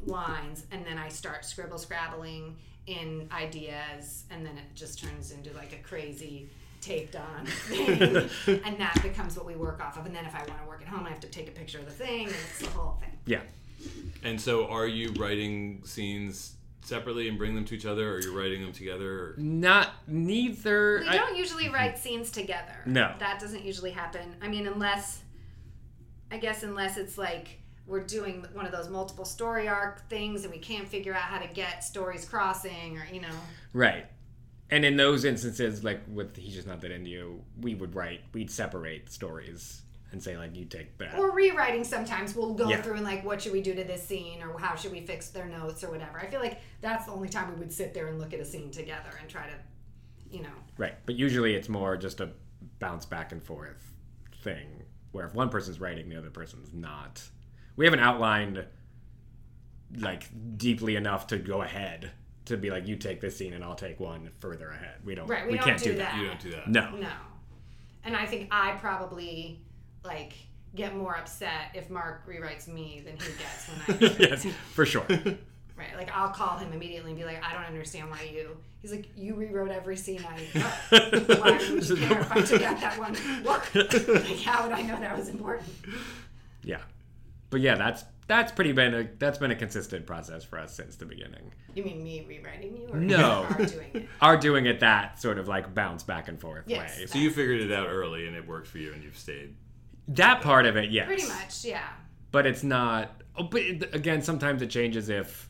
lines 0.06 0.66
and 0.72 0.86
then 0.86 0.98
I 0.98 1.10
start 1.10 1.46
scribble 1.46 1.78
scrabbling 1.78 2.56
in 2.88 3.30
ideas 3.32 4.24
and 4.32 4.44
then 4.44 4.58
it 4.58 4.64
just 4.74 5.04
turns 5.04 5.32
into 5.32 5.54
like 5.54 5.74
a 5.74 5.88
crazy 5.88 6.50
taped 6.82 7.16
on 7.16 7.46
thing 7.46 8.02
and 8.66 8.80
that 8.80 8.98
becomes 9.04 9.38
what 9.38 9.46
we 9.46 9.56
work 9.56 9.82
off 9.82 9.98
of 9.98 10.06
and 10.08 10.16
then 10.16 10.26
if 10.26 10.34
I 10.34 10.40
want 10.40 10.62
to 10.64 10.68
work 10.68 10.82
at 10.82 10.88
home 10.88 11.06
I 11.06 11.10
have 11.10 11.20
to 11.20 11.28
take 11.28 11.48
a 11.48 11.52
picture 11.52 11.78
of 11.78 11.86
the 11.86 11.92
thing 11.92 12.26
and 12.28 12.36
it's 12.50 12.60
the 12.60 12.70
whole 12.70 12.98
thing. 13.00 13.12
Yeah. 13.26 13.42
And 14.24 14.40
so, 14.40 14.68
are 14.68 14.88
you 14.88 15.14
writing 15.14 15.82
scenes 15.86 16.56
separately 16.82 17.28
and 17.28 17.38
bring 17.38 17.56
them 17.56 17.66
to 17.66 17.76
each 17.76 17.86
other, 17.86 18.14
or 18.14 18.22
you're 18.22 18.36
writing 18.36 18.62
them 18.62 18.72
together? 18.74 19.12
Or? 19.12 19.36
Not 19.38 19.90
neither. 20.08 21.00
We 21.02 21.08
I- 21.08 21.18
don't 21.18 21.38
usually 21.38 21.70
write 21.70 21.98
scenes 21.98 22.32
together. 22.32 22.76
No. 22.86 23.14
That 23.20 23.40
doesn't 23.40 23.64
usually 23.64 23.92
happen. 23.92 24.36
I 24.42 24.48
mean, 24.48 24.68
unless, 24.68 25.22
I 26.32 26.38
guess, 26.38 26.64
unless 26.64 26.98
it's 26.98 27.18
like 27.18 27.60
we're 27.86 28.04
doing 28.04 28.46
one 28.54 28.66
of 28.66 28.72
those 28.72 28.88
multiple 28.90 29.26
story 29.26 29.68
arc 29.68 30.08
things 30.10 30.44
and 30.44 30.54
we 30.54 30.60
can't 30.60 30.88
figure 30.88 31.14
out 31.14 31.22
how 31.22 31.40
to 31.40 31.48
get 31.48 31.84
stories 31.84 32.24
crossing 32.26 32.98
or, 32.98 33.06
you 33.12 33.22
know. 33.22 33.28
Right. 33.74 34.06
And 34.72 34.86
in 34.86 34.96
those 34.98 35.26
instances, 35.26 35.84
like 35.84 36.02
with 36.08 36.38
He's 36.38 36.54
Just 36.54 36.68
Not 36.68 36.82
That 36.82 36.92
Into 36.92 37.10
You, 37.10 37.42
we 37.60 37.74
would 37.74 37.96
write, 37.96 38.22
we'd 38.34 38.52
separate 38.52 39.12
stories 39.12 39.82
and 40.12 40.22
say, 40.22 40.38
like, 40.38 40.56
you 40.56 40.66
take 40.66 40.98
that. 40.98 41.18
Or 41.18 41.32
rewriting 41.32 41.84
sometimes. 41.84 42.36
We'll 42.36 42.54
go 42.54 42.70
Yeah. 42.70 42.82
through 42.82 42.96
and 42.96 43.04
like, 43.04 43.24
what 43.24 43.42
should 43.42 43.52
we 43.52 43.62
do 43.62 43.76
to 43.76 43.84
this 43.84 44.04
scene 44.04 44.42
or 44.42 44.58
how 44.58 44.76
should 44.76 44.92
we 44.92 45.02
fix 45.02 45.30
their 45.30 45.46
notes 45.46 45.84
or 45.84 45.92
whatever. 45.92 46.20
I 46.20 46.28
feel 46.28 46.40
like 46.40 46.60
that's 46.82 47.06
the 47.06 47.12
only 47.12 47.30
time 47.30 47.52
we 47.54 47.60
would 47.60 47.72
sit 47.72 47.94
there 47.94 48.08
and 48.08 48.20
look 48.20 48.34
at 48.34 48.40
a 48.40 48.46
scene 48.46 48.72
together 48.72 49.12
and 49.22 49.30
try 49.30 49.44
to, 49.48 50.36
you 50.36 50.42
know. 50.42 50.50
Right. 50.78 50.96
But 51.06 51.16
usually 51.16 51.54
it's 51.56 51.70
more 51.70 51.96
just 51.98 52.22
a 52.22 52.32
bounce 52.80 53.06
back 53.06 53.32
and 53.32 53.44
forth 53.44 53.94
thing 54.42 54.84
where 55.12 55.26
if 55.26 55.34
one 55.34 55.50
person's 55.50 55.80
writing, 55.80 56.10
the 56.10 56.18
other 56.18 56.30
person's 56.30 56.74
not. 56.74 57.22
We 57.76 57.86
haven't 57.86 58.00
outlined 58.02 58.66
like 59.98 60.30
deeply 60.58 60.96
enough 60.96 61.28
to 61.28 61.38
go 61.38 61.62
ahead 61.62 62.12
to 62.46 62.58
be 62.58 62.70
like 62.70 62.88
you 62.88 62.96
take 62.96 63.22
this 63.22 63.38
scene 63.38 63.54
and 63.54 63.64
I'll 63.64 63.76
take 63.76 64.00
one 64.00 64.30
further 64.40 64.70
ahead. 64.70 64.96
We 65.04 65.16
don't. 65.16 65.28
Right, 65.28 65.48
we, 65.48 65.56
don't 65.56 65.64
can't 65.66 65.80
do, 65.82 65.92
do 65.92 65.98
that. 65.98 66.14
that. 66.14 66.22
You 66.22 66.28
don't 66.28 66.40
do 66.40 66.52
that. 66.52 66.68
No. 66.68 66.92
No. 66.98 67.10
And 68.04 68.16
I 68.16 68.26
think 68.26 68.48
I 68.52 68.72
probably 68.74 69.62
like 70.04 70.34
get 70.76 70.96
more 70.96 71.18
upset 71.18 71.72
if 71.74 71.90
Marc 71.90 72.28
rewrites 72.28 72.68
me 72.68 73.02
than 73.06 73.16
he 73.18 73.34
gets 73.38 73.68
when 73.98 74.12
I 74.14 74.16
yes, 74.30 74.46
for 74.74 74.86
sure. 74.86 75.06
Right, 75.10 75.96
like 75.96 76.12
I'll 76.16 76.30
call 76.30 76.58
him 76.58 76.74
immediately 76.74 77.12
and 77.12 77.20
be 77.20 77.26
like, 77.26 77.42
I 77.44 77.54
don't 77.54 77.64
understand 77.64 78.10
why 78.10 78.30
you. 78.34 78.58
He's 78.82 78.92
like, 78.92 79.08
you 79.18 79.34
rewrote 79.36 79.72
every 79.72 79.96
scene 79.98 80.24
I. 80.26 80.36
wrote. 80.60 81.40
why 81.40 81.52
would 81.72 81.88
you 81.90 81.96
care 82.08 82.20
if 82.20 82.32
I 82.32 82.42
took 82.42 82.62
out 82.62 82.80
that 82.82 82.98
one 83.00 83.14
word? 83.46 84.08
Like, 84.26 84.40
how 84.42 84.64
would 84.64 84.74
I 84.74 84.82
know 84.84 85.00
that 85.00 85.18
was 85.18 85.30
important? 85.30 85.70
Yeah. 86.64 86.82
But 87.50 87.62
yeah, 87.62 87.76
that's 87.76 88.04
that's 88.28 88.52
pretty 88.52 88.74
been 88.74 88.94
a 88.94 89.10
that's 89.18 89.38
been 89.40 89.52
a 89.52 89.56
consistent 89.56 90.06
process 90.06 90.44
for 90.44 90.60
us 90.60 90.76
since 90.76 90.98
the 90.98 91.06
beginning. 91.06 91.52
You 91.74 91.84
mean 91.84 92.04
me 92.04 92.26
rewriting 92.28 92.78
you, 92.78 92.88
or 92.94 93.00
No. 93.00 93.48
Are 93.50 93.66
doing 93.66 93.90
it? 93.94 94.08
Are 94.22 94.38
doing 94.38 94.66
it 94.66 94.82
that 94.82 95.20
sort 95.22 95.40
of 95.40 95.48
like 95.48 95.74
bounce 95.74 96.04
back 96.04 96.28
and 96.28 96.40
forth 96.40 96.66
Yes. 96.68 97.00
way. 97.00 97.06
So 97.08 97.18
you 97.20 97.32
figured 97.32 97.62
it 97.62 97.72
out 97.72 97.88
early, 97.88 98.28
and 98.28 98.36
it 98.36 98.46
worked 98.48 98.68
for 98.68 98.78
you, 98.78 98.94
and 98.94 99.02
you've 99.04 99.18
stayed. 99.18 99.56
That 100.10 100.42
part 100.42 100.66
of 100.66 100.76
it, 100.76 100.90
yes. 100.92 101.06
Pretty 101.08 101.28
much, 101.28 101.64
yeah. 101.64 101.88
But 102.32 102.46
it's 102.46 102.64
not. 102.64 103.22
Oh, 103.38 103.44
but 103.44 103.62
it, 103.62 103.96
again, 103.96 104.22
sometimes 104.22 104.62
it 104.62 104.70
changes 104.70 105.10
if 105.10 105.50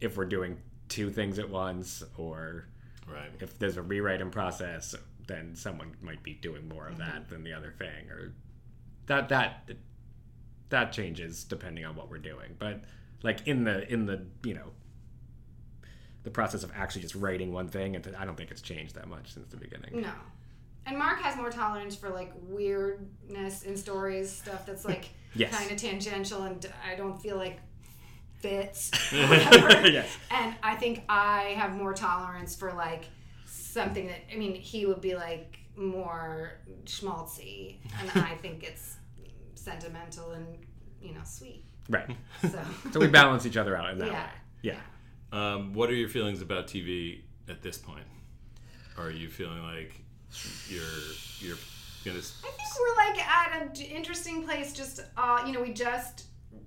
if 0.00 0.16
we're 0.16 0.24
doing 0.24 0.58
two 0.88 1.10
things 1.10 1.38
at 1.38 1.50
once, 1.50 2.02
or 2.16 2.66
right. 3.06 3.30
if 3.40 3.58
there's 3.58 3.76
a 3.76 3.82
rewriting 3.82 4.30
process, 4.30 4.94
then 5.26 5.54
someone 5.56 5.94
might 6.00 6.22
be 6.22 6.34
doing 6.34 6.68
more 6.68 6.86
of 6.86 6.94
Mm-hmm. 6.94 7.10
that 7.10 7.28
than 7.28 7.42
the 7.44 7.52
other 7.52 7.74
thing, 7.76 8.08
or 8.10 8.32
that 9.06 9.28
that 9.30 9.70
that 10.70 10.92
changes 10.92 11.44
depending 11.44 11.84
on 11.84 11.96
what 11.96 12.08
we're 12.08 12.18
doing. 12.18 12.54
But 12.58 12.84
like 13.22 13.46
in 13.46 13.64
the 13.64 13.90
in 13.92 14.06
the 14.06 14.24
you 14.44 14.54
know 14.54 14.70
the 16.22 16.30
process 16.30 16.62
of 16.62 16.70
actually 16.74 17.02
just 17.02 17.14
writing 17.14 17.52
one 17.52 17.68
thing, 17.68 17.96
and 17.96 18.14
I 18.16 18.24
don't 18.24 18.36
think 18.36 18.50
it's 18.50 18.62
changed 18.62 18.94
that 18.94 19.08
much 19.08 19.34
since 19.34 19.48
the 19.48 19.56
beginning. 19.56 20.02
No. 20.02 20.12
And 20.88 20.98
Marc 20.98 21.20
has 21.20 21.36
more 21.36 21.50
tolerance 21.50 21.94
for 21.94 22.08
like 22.08 22.32
weirdness 22.42 23.62
in 23.62 23.76
stories, 23.76 24.30
stuff 24.30 24.66
that's 24.66 24.84
like 24.84 25.10
Yes. 25.34 25.54
kind 25.56 25.70
of 25.70 25.76
tangential 25.76 26.42
and 26.44 26.64
I 26.90 26.94
don't 26.96 27.20
feel 27.20 27.36
like 27.36 27.60
fits. 28.40 28.90
Yes. 29.12 30.08
And 30.30 30.54
I 30.62 30.74
think 30.76 31.02
I 31.08 31.54
have 31.58 31.72
more 31.76 31.92
tolerance 31.94 32.56
for 32.56 32.72
like 32.72 33.04
something 33.46 34.06
that 34.06 34.20
I 34.32 34.36
mean 34.36 34.54
he 34.54 34.86
would 34.86 35.00
be 35.02 35.14
like 35.14 35.58
more 35.76 36.52
schmaltzy, 36.86 37.76
and 38.00 38.10
I 38.24 38.34
think 38.36 38.64
it's 38.64 38.96
sentimental 39.54 40.32
and 40.32 40.46
you 41.00 41.12
know 41.14 41.20
sweet. 41.24 41.64
Right. 41.88 42.16
So. 42.42 42.58
so 42.92 42.98
we 43.00 43.06
balance 43.06 43.46
each 43.46 43.56
other 43.56 43.76
out 43.76 43.90
in 43.92 43.98
that 43.98 44.08
Yeah. 44.08 44.24
way. 44.24 44.30
Yeah. 44.62 44.80
Um, 45.32 45.72
what 45.74 45.88
are 45.90 45.94
your 45.94 46.08
feelings 46.08 46.40
about 46.42 46.66
TV 46.66 47.20
at 47.48 47.62
this 47.62 47.78
point? 47.78 48.04
Are 48.96 49.10
you 49.10 49.28
feeling 49.28 49.62
like 49.62 49.94
you're 50.68 50.82
you're 51.40 51.56
gonna? 52.04 52.18
I 52.18 52.50
think 52.50 52.68
we're 52.80 52.96
like 52.96 53.26
at 53.26 53.62
an 53.62 53.82
interesting 53.82 54.44
place. 54.44 54.72
Just 54.72 55.00
uh, 55.16 55.42
you 55.46 55.52
know, 55.52 55.60
we 55.62 55.72
just 55.72 56.26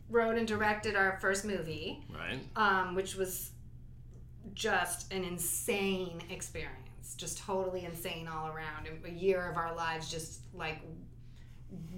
wrote 0.10 0.38
and 0.38 0.48
directed 0.48 0.96
our 0.96 1.18
first 1.22 1.46
movie, 1.46 2.04
Right. 2.14 2.40
um, 2.56 2.96
which 2.96 3.16
was 3.16 3.52
just 4.54 5.12
an 5.14 5.24
insane 5.24 6.20
experience, 6.30 7.16
just 7.16 7.38
totally 7.38 7.86
insane 7.86 8.28
all 8.28 8.48
around. 8.48 8.88
A 9.06 9.10
year 9.12 9.50
of 9.50 9.56
our 9.58 9.74
lives 9.76 10.10
just 10.12 10.42
like 10.54 10.80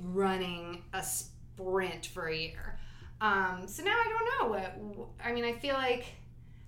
running 0.03 0.83
a 0.93 1.03
sprint 1.03 2.05
for 2.07 2.27
a 2.27 2.35
year. 2.37 2.77
Um, 3.21 3.63
so 3.67 3.83
now 3.83 3.91
I 3.91 4.09
don't 4.09 4.49
know 4.49 4.49
what. 4.53 5.07
I 5.23 5.31
mean, 5.31 5.45
I 5.45 5.53
feel 5.53 5.75
like 5.75 6.05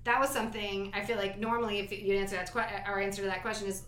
that 0.05 0.19
was 0.19 0.29
something. 0.29 0.91
I 0.93 1.03
feel 1.03 1.17
like 1.17 1.37
normally, 1.39 1.79
if 1.79 1.91
you 1.91 2.15
answer 2.15 2.37
that, 2.37 2.83
our 2.87 2.99
answer 2.99 3.21
to 3.23 3.27
that 3.27 3.41
question 3.41 3.67
is, 3.67 3.83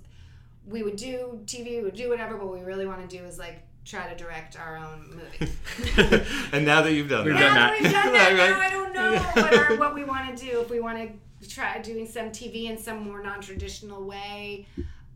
we 0.69 0.83
would 0.83 0.95
do 0.95 1.39
TV, 1.45 1.77
we 1.77 1.83
would 1.83 1.95
do 1.95 2.09
whatever, 2.09 2.37
but 2.37 2.47
what 2.47 2.57
we 2.59 2.63
really 2.65 2.85
want 2.85 3.07
to 3.09 3.17
do 3.17 3.23
is 3.23 3.37
like 3.39 3.63
try 3.85 4.07
to 4.11 4.15
direct 4.21 4.59
our 4.59 4.77
own 4.77 5.09
movie. 5.15 5.51
And 6.51 6.65
now 6.65 6.81
that 6.81 6.91
you've 6.93 7.07
done 7.09 7.25
We've 7.25 7.33
that, 7.35 7.39
done 7.39 7.53
now 7.53 7.69
that. 7.69 7.71
that 7.71 7.81
we've 7.81 7.91
done 7.91 8.13
that, 8.13 8.29
Right, 8.37 8.49
now. 8.49 8.59
I 8.59 8.69
don't 8.69 8.93
know 8.93 9.17
what, 9.41 9.53
our, 9.53 9.75
what 9.77 9.93
we 9.95 10.03
want 10.03 10.35
to 10.37 10.45
do. 10.45 10.61
If 10.61 10.69
we 10.69 10.79
want 10.79 10.97
to 11.41 11.49
try 11.49 11.79
doing 11.79 12.05
some 12.07 12.29
TV 12.29 12.65
in 12.69 12.77
some 12.77 13.03
more 13.03 13.21
non-traditional 13.23 14.03
way, 14.05 14.65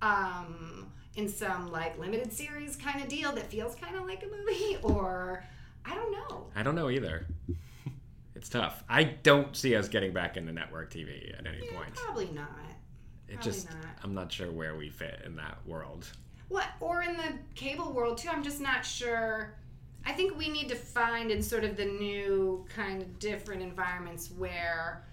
um, 0.02 0.88
in 1.16 1.28
some 1.28 1.72
like 1.72 1.98
limited 2.00 2.32
series 2.32 2.76
kind 2.76 3.02
of 3.02 3.10
deal 3.10 3.32
that 3.34 3.48
feels 3.48 3.76
kind 3.76 3.96
of 3.96 4.06
like 4.06 4.24
a 4.24 4.28
movie, 4.28 4.78
or 4.82 5.44
I 5.86 5.94
don't 5.96 6.12
know. 6.12 6.46
I 6.56 6.64
don't 6.64 6.76
know 6.76 6.90
either. 6.90 7.26
It's 8.36 8.50
tough. 8.50 8.84
I 8.90 9.04
don't 9.04 9.56
see 9.56 9.76
us 9.76 9.88
getting 9.88 10.14
back 10.14 10.38
into 10.38 10.52
network 10.52 10.92
TV 10.92 11.38
at 11.38 11.46
any 11.46 11.62
point. 11.68 11.94
Probably 11.96 12.30
not. 12.34 12.50
It 13.32 13.36
probably 13.36 13.52
just, 13.52 13.70
not. 13.70 13.86
I'm 14.04 14.14
not 14.14 14.32
sure 14.32 14.52
where 14.52 14.76
we 14.76 14.90
fit 14.90 15.22
in 15.26 15.36
that 15.38 15.58
world. 15.66 16.06
What 16.50 16.68
or 16.82 17.02
in 17.02 17.16
the 17.16 17.34
cable 17.56 17.94
world 17.94 18.18
too? 18.18 18.30
I'm 18.30 18.44
just 18.44 18.60
not 18.60 18.86
sure. 18.86 19.54
I 20.06 20.12
think 20.12 20.38
we 20.38 20.50
need 20.50 20.68
to 20.70 20.76
find 20.76 21.32
in 21.32 21.42
sort 21.42 21.64
of 21.64 21.78
the 21.78 21.86
new 21.86 22.66
kind 22.76 23.02
of 23.02 23.20
different 23.20 23.62
environments 23.62 24.32
where 24.32 25.06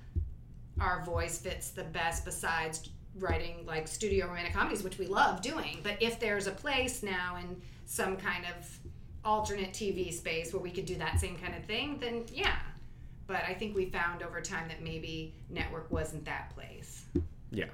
our 0.80 1.04
voice 1.04 1.38
fits 1.38 1.70
the 1.70 1.84
best 1.84 2.24
besides 2.24 2.88
writing 3.18 3.64
like 3.66 3.86
studio 3.86 4.26
romantic 4.26 4.52
comedies, 4.52 4.82
which 4.82 4.98
we 4.98 5.06
love 5.06 5.40
doing. 5.40 5.78
But 5.82 6.02
if 6.02 6.18
there's 6.18 6.46
a 6.46 6.52
place 6.52 7.02
now 7.02 7.36
in 7.36 7.60
some 7.86 8.16
kind 8.16 8.44
of 8.44 8.78
alternate 9.24 9.72
TV 9.72 10.12
space 10.12 10.52
where 10.52 10.62
we 10.62 10.70
could 10.70 10.86
do 10.86 10.96
that 10.96 11.20
same 11.20 11.36
kind 11.36 11.54
of 11.54 11.64
thing, 11.64 11.98
then 12.00 12.24
yeah. 12.32 12.56
But 13.28 13.44
I 13.46 13.54
think 13.54 13.76
we 13.76 13.86
found 13.86 14.22
over 14.22 14.40
time 14.40 14.66
that 14.68 14.82
maybe 14.82 15.34
network 15.50 15.90
wasn't 15.90 16.24
that 16.24 16.52
place. 16.54 17.04
Yeah. 17.50 17.66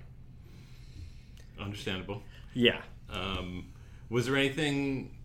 Understandable. 1.61 2.23
Yeah. 2.53 2.81
Um, 3.11 3.73
was 4.09 4.27
there 4.27 4.37
anything 4.37 5.17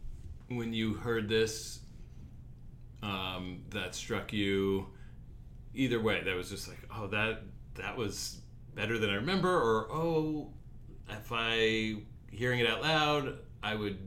when 0.48 0.74
you 0.74 0.94
heard 0.94 1.30
this 1.30 1.80
um, 3.02 3.62
that 3.70 3.96
struck 3.96 4.34
you 4.34 4.88
either 5.74 6.02
way 6.02 6.22
that 6.24 6.36
was 6.36 6.50
just 6.50 6.68
like, 6.68 6.80
oh, 6.96 7.08
that 7.08 7.44
that 7.76 7.96
was 7.96 8.42
better 8.76 8.98
than 8.98 9.10
I 9.10 9.16
remember, 9.16 9.50
or 9.50 9.88
oh, 9.92 10.50
if 11.10 11.32
I 11.32 11.96
hearing 12.32 12.60
it 12.60 12.68
out 12.68 12.82
loud, 12.82 13.40
I 13.64 13.76
would 13.76 13.98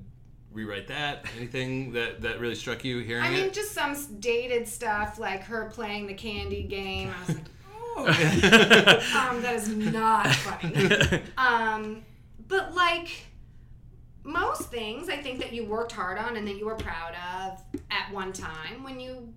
rewrite 0.52 0.88
that. 0.88 1.24
Anything 1.36 1.92
that 1.92 2.20
that 2.22 2.40
really 2.40 2.54
struck 2.54 2.84
you 2.84 2.98
hearing 2.98 3.24
I 3.24 3.30
mean, 3.30 3.44
it? 3.44 3.52
just 3.52 3.72
some 3.72 3.96
dated 4.20 4.68
stuff 4.68 5.18
like 5.18 5.42
her 5.44 5.70
playing 5.70 6.06
the 6.06 6.14
candy 6.14 6.62
game. 6.62 7.10
I 7.10 7.26
was 7.26 7.36
like, 7.36 7.46
oh, 7.96 8.06
um, 9.28 9.42
that 9.42 9.54
is 9.54 9.68
not 9.68 10.28
funny. 10.28 11.22
Um, 11.36 12.04
but 12.52 12.74
like 12.74 13.08
most 14.24 14.70
things, 14.70 15.08
I 15.08 15.16
think 15.16 15.40
that 15.40 15.54
you 15.54 15.64
worked 15.64 15.90
hard 15.90 16.18
on 16.18 16.36
and 16.36 16.46
that 16.46 16.58
you 16.58 16.66
were 16.66 16.74
proud 16.74 17.14
of 17.34 17.62
at 17.90 18.12
one 18.12 18.30
time. 18.30 18.84
When 18.84 19.00
you, 19.00 19.32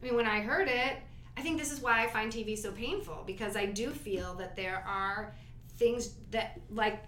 I 0.00 0.04
mean, 0.04 0.16
when 0.16 0.26
I 0.26 0.40
heard 0.40 0.68
it, 0.68 0.96
I 1.36 1.42
think 1.42 1.58
this 1.58 1.70
is 1.70 1.80
why 1.80 2.02
I 2.02 2.06
find 2.06 2.32
TV 2.32 2.56
so 2.56 2.72
painful 2.72 3.24
because 3.26 3.56
I 3.56 3.66
do 3.66 3.90
feel 3.90 4.32
that 4.36 4.56
there 4.56 4.82
are 4.88 5.34
things 5.76 6.14
that 6.30 6.58
like 6.70 7.04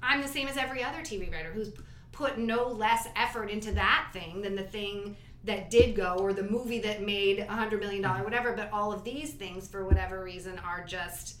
I'm 0.00 0.22
the 0.22 0.28
same 0.28 0.46
as 0.46 0.56
every 0.56 0.84
other 0.84 1.00
TV 1.00 1.32
writer 1.32 1.50
who's 1.50 1.72
put 2.12 2.38
no 2.38 2.68
less 2.68 3.08
effort 3.16 3.50
into 3.50 3.72
that 3.72 4.10
thing 4.12 4.42
than 4.42 4.54
the 4.54 4.62
thing 4.62 5.16
that 5.42 5.70
did 5.70 5.96
go 5.96 6.18
or 6.18 6.32
the 6.32 6.44
movie 6.44 6.78
that 6.80 7.02
made 7.02 7.40
a 7.40 7.46
hundred 7.46 7.80
million 7.80 8.02
dollar 8.02 8.22
whatever 8.22 8.52
but 8.52 8.70
all 8.72 8.92
of 8.92 9.02
these 9.02 9.32
things 9.32 9.66
for 9.66 9.86
whatever 9.86 10.22
reason 10.22 10.58
are 10.58 10.84
just 10.84 11.38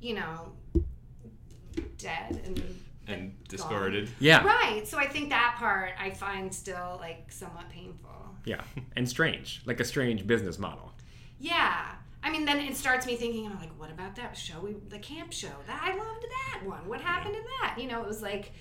you 0.00 0.14
know 0.14 0.52
dead 1.98 2.40
and 2.44 2.62
and 3.08 3.32
discarded. 3.48 4.08
Yeah. 4.20 4.44
right 4.44 4.86
so 4.86 4.96
i 4.98 5.06
think 5.06 5.30
that 5.30 5.56
part 5.58 5.92
i 5.98 6.10
find 6.10 6.54
still 6.54 6.96
like 7.00 7.30
somewhat 7.32 7.68
painful 7.70 8.10
Yeah. 8.44 8.62
And 8.96 9.08
strange. 9.08 9.62
Like 9.66 9.80
a 9.80 9.84
strange 9.84 10.26
business 10.26 10.58
model. 10.58 10.92
yeah 11.40 11.86
i 12.22 12.30
mean 12.30 12.44
then 12.44 12.60
it 12.60 12.76
starts 12.76 13.06
me 13.06 13.16
thinking 13.16 13.46
i'm 13.46 13.58
like 13.58 13.70
what 13.78 13.90
about 13.90 14.14
that 14.16 14.36
show 14.36 14.60
we 14.60 14.74
the 14.90 14.98
camp 14.98 15.32
show 15.32 15.48
that 15.66 15.80
i 15.82 15.96
loved 15.96 16.24
that 16.38 16.60
one 16.66 16.86
what 16.88 17.00
happened 17.00 17.34
to 17.34 17.42
that 17.60 17.76
you 17.80 17.88
know 17.88 18.00
it 18.02 18.06
was 18.06 18.20
like 18.22 18.52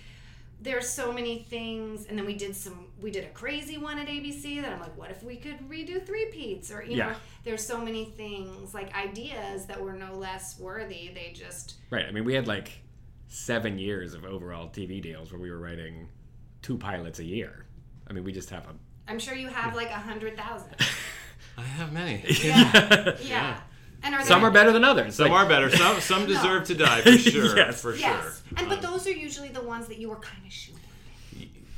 there's 0.61 0.89
so 0.89 1.11
many 1.13 1.39
things 1.49 2.05
and 2.07 2.17
then 2.17 2.25
we 2.25 2.33
did 2.33 2.55
some 2.55 2.87
we 3.01 3.11
did 3.11 3.23
a 3.25 3.29
crazy 3.29 3.77
one 3.77 3.97
at 3.99 4.07
abc 4.07 4.61
that 4.61 4.71
i'm 4.73 4.79
like 4.79 4.97
what 4.97 5.11
if 5.11 5.21
we 5.23 5.35
could 5.35 5.57
redo 5.69 6.03
three 6.05 6.25
peats 6.31 6.71
or 6.71 6.83
you 6.83 6.97
know 6.97 7.11
there's 7.43 7.65
so 7.65 7.79
many 7.79 8.05
things 8.05 8.73
like 8.73 8.93
ideas 8.95 9.65
that 9.67 9.79
were 9.79 9.93
no 9.93 10.15
less 10.15 10.57
worthy 10.59 11.11
they 11.13 11.33
just 11.35 11.75
Right. 11.91 12.05
I 12.05 12.11
mean, 12.11 12.23
we 12.25 12.33
had 12.33 12.47
like 12.47 12.79
seven 13.33 13.77
years 13.79 14.13
of 14.13 14.25
overall 14.25 14.67
TV 14.69 15.01
deals 15.01 15.31
where 15.31 15.39
we 15.39 15.49
were 15.49 15.59
writing 15.59 16.09
two 16.61 16.77
pilots 16.77 17.19
a 17.19 17.23
year. 17.23 17.65
I 18.09 18.13
mean, 18.13 18.23
we 18.23 18.31
just 18.33 18.49
have 18.49 18.65
a. 18.65 18.73
i'm 19.07 19.19
sure 19.19 19.35
you 19.35 19.47
have 19.47 19.75
like 19.75 19.89
a 19.89 19.93
hundred 20.09 20.35
thousand 20.35 20.75
I 21.57 21.61
have 21.61 21.91
many. 21.93 22.23
yeah 22.43 23.15
yeah 23.21 23.59
and 24.01 24.15
are 24.15 24.23
Some 24.23 24.41
there- 24.41 24.49
are 24.49 24.53
better 24.53 24.71
than 24.71 24.83
others. 24.83 25.15
Some 25.15 25.29
Like- 25.29 25.45
are 25.45 25.47
better. 25.49 25.69
Some 25.69 25.99
some 26.01 26.21
No. 26.27 26.27
deserve 26.27 26.63
to 26.67 26.75
die 26.75 27.01
for 27.01 27.11
sure. 27.17 27.55
Yes. 27.57 27.81
For 27.81 27.95
yes 27.95 28.23
sure. 28.23 28.33
and 28.57 28.67
but 28.69 28.81
those 28.81 29.05
are 29.07 29.11
usually 29.11 29.49
the 29.49 29.61
ones 29.63 29.87
that 29.87 29.97
you 29.99 30.09
were 30.09 30.15
kind 30.31 30.43
of 30.45 30.51
shooting 30.51 30.79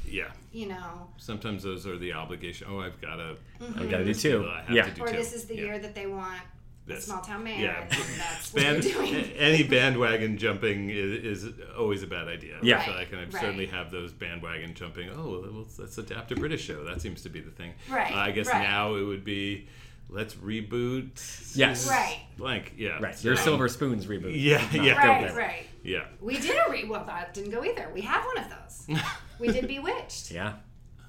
Yeah. 0.05 0.31
you 0.53 0.67
know 0.67 1.07
Sometimes 1.17 1.63
those 1.63 1.85
are 1.85 1.97
the 1.97 2.13
obligation. 2.13 2.67
Oh, 2.69 2.79
I've 2.79 2.99
got 3.01 3.17
to. 3.17 3.35
Mhm. 3.61 3.79
I've 3.81 3.89
gotta 3.91 4.05
do 4.05 4.13
two. 4.13 4.47
I 4.49 4.61
have 4.61 4.71
Yeah. 4.75 4.83
to 4.85 4.91
do 4.91 5.01
or 5.03 5.07
two. 5.09 5.17
this 5.17 5.33
is 5.33 5.45
the 5.45 5.55
Yeah. 5.55 5.61
year 5.65 5.79
that 5.79 5.93
they 5.95 6.07
want 6.07 6.39
a 6.41 6.60
This. 6.85 7.05
small 7.05 7.21
town 7.21 7.43
mayor 7.43 7.61
Yeah. 7.65 7.81
and 7.83 7.91
that's 7.91 8.53
what 8.53 8.63
Band, 8.63 8.83
we're 8.83 8.91
doing 8.91 9.15
any 9.37 9.63
bandwagon 9.63 10.37
jumping 10.37 10.89
is, 10.89 11.45
is 11.45 11.53
always 11.77 12.01
a 12.03 12.07
bad 12.07 12.27
idea. 12.27 12.57
Yeah. 12.63 12.83
So 12.85 12.93
I 12.93 13.05
can 13.05 13.19
Right, 13.19 13.31
certainly 13.33 13.67
have 13.67 13.91
those 13.91 14.11
bandwagon 14.11 14.73
jumping. 14.73 15.09
Oh, 15.09 15.29
well, 15.41 15.51
let's, 15.61 15.77
let's 15.79 15.97
adapt 15.99 16.31
a 16.31 16.35
British 16.35 16.63
show. 16.63 16.83
That 16.83 16.99
seems 17.01 17.21
to 17.21 17.29
be 17.29 17.39
the 17.39 17.51
thing. 17.51 17.73
Right, 17.89 18.11
Uh, 18.11 18.17
I 18.17 18.31
guess 18.31 18.47
right. 18.47 18.63
now 18.63 18.95
it 18.95 19.03
would 19.03 19.23
be 19.23 19.67
let's 20.09 20.33
reboot. 20.33 21.55
Yes. 21.55 21.87
Right. 21.87 22.19
Blank. 22.37 22.73
Yeah. 22.77 22.97
Right. 22.99 23.23
Your 23.23 23.35
So- 23.35 23.43
Silver 23.43 23.69
Spoons 23.69 24.07
reboot. 24.07 24.31
Yeah. 24.35 24.61
Yeah. 24.73 25.01
Go 25.03 25.09
right 25.09 25.35
right 25.35 25.65
Yeah. 25.83 26.05
we 26.19 26.37
did 26.39 26.57
a 26.67 26.69
re 26.69 26.83
well 26.85 27.05
that 27.05 27.33
didn't 27.33 27.51
go 27.51 27.63
either 27.63 27.89
we 27.93 28.01
have 28.01 28.25
one 28.25 28.37
of 28.39 28.45
those 28.49 28.99
we 29.39 29.47
did 29.51 29.67
bewitched 29.67 30.31
Yeah. 30.31 30.53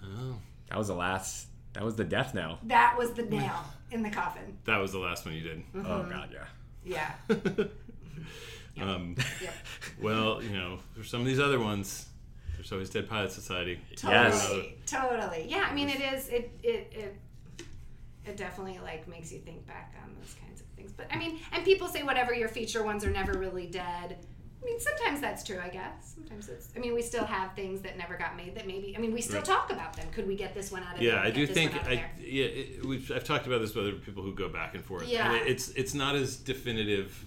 Oh. 0.04 0.36
That 0.68 0.78
was 0.78 0.88
the 0.88 0.94
last. 0.94 1.46
That 1.72 1.82
was 1.84 1.96
the 1.96 2.04
death 2.04 2.34
knell. 2.34 2.58
that 2.64 2.96
was 2.98 3.12
the 3.14 3.22
nail 3.22 3.64
in 3.92 4.02
the 4.02 4.10
coffin 4.10 4.58
That 4.64 4.78
was 4.78 4.92
the 4.92 4.98
last 4.98 5.24
one 5.24 5.34
you 5.34 5.42
did. 5.42 5.62
Oh 5.74 5.78
Mhm. 5.78 6.10
God, 6.10 6.30
yeah. 6.84 7.14
yeah 7.28 7.64
Um, 8.80 9.16
Yep. 9.42 9.54
Well, 10.00 10.42
you 10.42 10.50
know, 10.50 10.78
there's 10.94 11.10
some 11.10 11.20
of 11.20 11.26
these 11.26 11.38
other 11.40 11.58
ones. 11.60 12.06
There's 12.56 12.72
always 12.72 12.88
Dead 12.90 13.08
Pilot 13.08 13.30
Society. 13.32 13.78
totally 13.96 14.76
totally 14.86 15.46
yeah 15.48 15.66
i 15.68 15.74
mean 15.74 15.88
it 15.88 16.00
is 16.00 16.28
it 16.28 16.50
it 16.62 16.92
it 16.92 17.16
it 18.24 18.36
definitely 18.36 18.78
like 18.82 19.06
makes 19.08 19.32
you 19.32 19.38
think 19.40 19.66
back 19.66 19.94
on 20.02 20.14
those 20.20 20.34
kinds 20.40 20.60
of 20.60 20.66
things 20.76 20.92
but 20.92 21.06
i 21.10 21.18
mean 21.18 21.38
and 21.52 21.64
people 21.64 21.88
say 21.88 22.02
whatever 22.04 22.32
your 22.32 22.48
feature 22.48 22.84
ones 22.84 23.04
are 23.04 23.10
never 23.10 23.32
really 23.36 23.66
dead 23.66 24.16
I 24.62 24.64
mean, 24.64 24.78
sometimes 24.78 25.20
that's 25.20 25.42
true, 25.42 25.58
I 25.62 25.68
guess. 25.68 26.12
Sometimes 26.14 26.48
it's. 26.48 26.68
I 26.76 26.78
mean, 26.78 26.94
we 26.94 27.02
still 27.02 27.24
have 27.24 27.52
things 27.56 27.80
that 27.82 27.98
never 27.98 28.16
got 28.16 28.36
made 28.36 28.54
that 28.54 28.66
maybe. 28.66 28.94
I 28.96 29.00
mean, 29.00 29.12
we 29.12 29.20
still 29.20 29.36
Right. 29.36 29.44
talk 29.44 29.72
about 29.72 29.94
them. 29.96 30.06
Could 30.12 30.28
we 30.28 30.36
get 30.36 30.54
this 30.54 30.70
one 30.70 30.84
out 30.84 30.94
of 30.96 31.02
Yeah, 31.02 31.12
there? 31.12 31.20
I 31.20 31.30
do 31.32 31.46
think 31.46 31.72
one 31.72 31.80
out 31.80 31.86
of 31.86 31.92
I 31.92 31.96
there? 31.96 32.10
yeah 32.20 32.44
it, 32.44 32.86
we've, 32.86 33.10
I've 33.10 33.24
talked 33.24 33.46
about 33.48 33.60
this 33.60 33.74
with 33.74 33.86
other 33.88 33.96
people 33.96 34.22
who 34.22 34.32
go 34.34 34.48
back 34.48 34.74
and 34.76 34.84
forth. 34.84 35.08
Yeah. 35.08 35.26
and 35.32 35.36
it, 35.42 35.50
it's 35.50 35.70
it's 35.70 35.94
not 35.94 36.14
as 36.14 36.36
definitive 36.36 37.24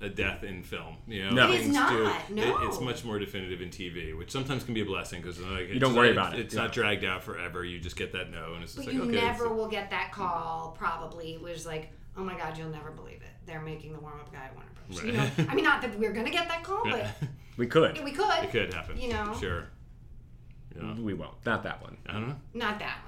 a 0.00 0.08
death 0.10 0.44
in 0.44 0.62
film. 0.62 0.96
You 1.08 1.24
know, 1.24 1.30
No. 1.30 1.52
It 1.52 1.62
is 1.62 1.68
not, 1.68 2.28
do- 2.28 2.34
no. 2.34 2.58
it- 2.62 2.66
it's 2.68 2.80
much 2.80 3.02
more 3.04 3.18
definitive 3.18 3.62
in 3.62 3.70
TV, 3.70 4.12
which 4.16 4.30
sometimes 4.30 4.62
can 4.62 4.74
be 4.74 4.82
a 4.82 4.84
blessing 4.84 5.22
because 5.22 5.40
like, 5.40 5.70
You 5.70 5.78
don't 5.78 5.92
it's 5.92 5.96
worry 5.96 6.12
not- 6.12 6.28
about 6.28 6.38
it, 6.38 6.40
It's 6.44 6.54
yeah. 6.54 6.62
not 6.62 6.72
dragged 6.72 7.04
out 7.04 7.22
forever. 7.24 7.64
You 7.64 7.78
just 7.78 7.96
get 7.96 8.12
that 8.12 8.30
no, 8.30 8.52
and 8.54 8.62
it's 8.62 8.74
just 8.74 8.86
But 8.86 8.94
like 8.94 9.02
you 9.02 9.08
okay. 9.10 9.26
never 9.26 9.48
will 9.48 9.68
get 9.68 9.88
that 9.90 10.12
call. 10.12 10.76
Probably 10.78 11.38
was 11.38 11.64
like, 11.64 11.90
oh 12.18 12.22
my 12.24 12.36
god, 12.36 12.58
you'll 12.58 12.68
never 12.68 12.90
believe 12.90 13.22
it. 13.22 13.32
They're 13.46 13.62
making 13.62 13.94
the 13.94 14.00
warm 14.00 14.20
up 14.20 14.30
guy 14.30 14.44
at 14.44 14.54
Warner 14.54 14.68
Bros. 14.88 15.02
You 15.04 15.12
know, 15.12 15.28
I 15.48 15.54
mean, 15.54 15.64
not 15.64 15.82
that 15.82 15.98
we're 15.98 16.12
gonna 16.12 16.30
get 16.30 16.48
that 16.48 16.62
call, 16.64 16.86
Yeah. 16.86 17.10
We 17.56 17.66
could. 17.68 18.02
we 18.02 18.10
could. 18.10 18.44
It 18.44 18.50
could 18.50 18.74
happen. 18.74 18.98
You 19.00 19.10
know, 19.10 19.36
Sure. 19.40 19.68
Yeah. 20.76 20.94
We 20.94 21.14
won't. 21.14 21.34
Not 21.46 21.62
that 21.62 21.80
one. 21.82 21.96
I 22.08 22.12
don't 22.14 22.28
know. 22.28 22.36
not 22.52 22.80
that 22.80 22.98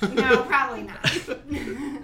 one. 0.00 0.14
no, 0.14 0.42
probably 0.42 0.82
not. 0.82 1.10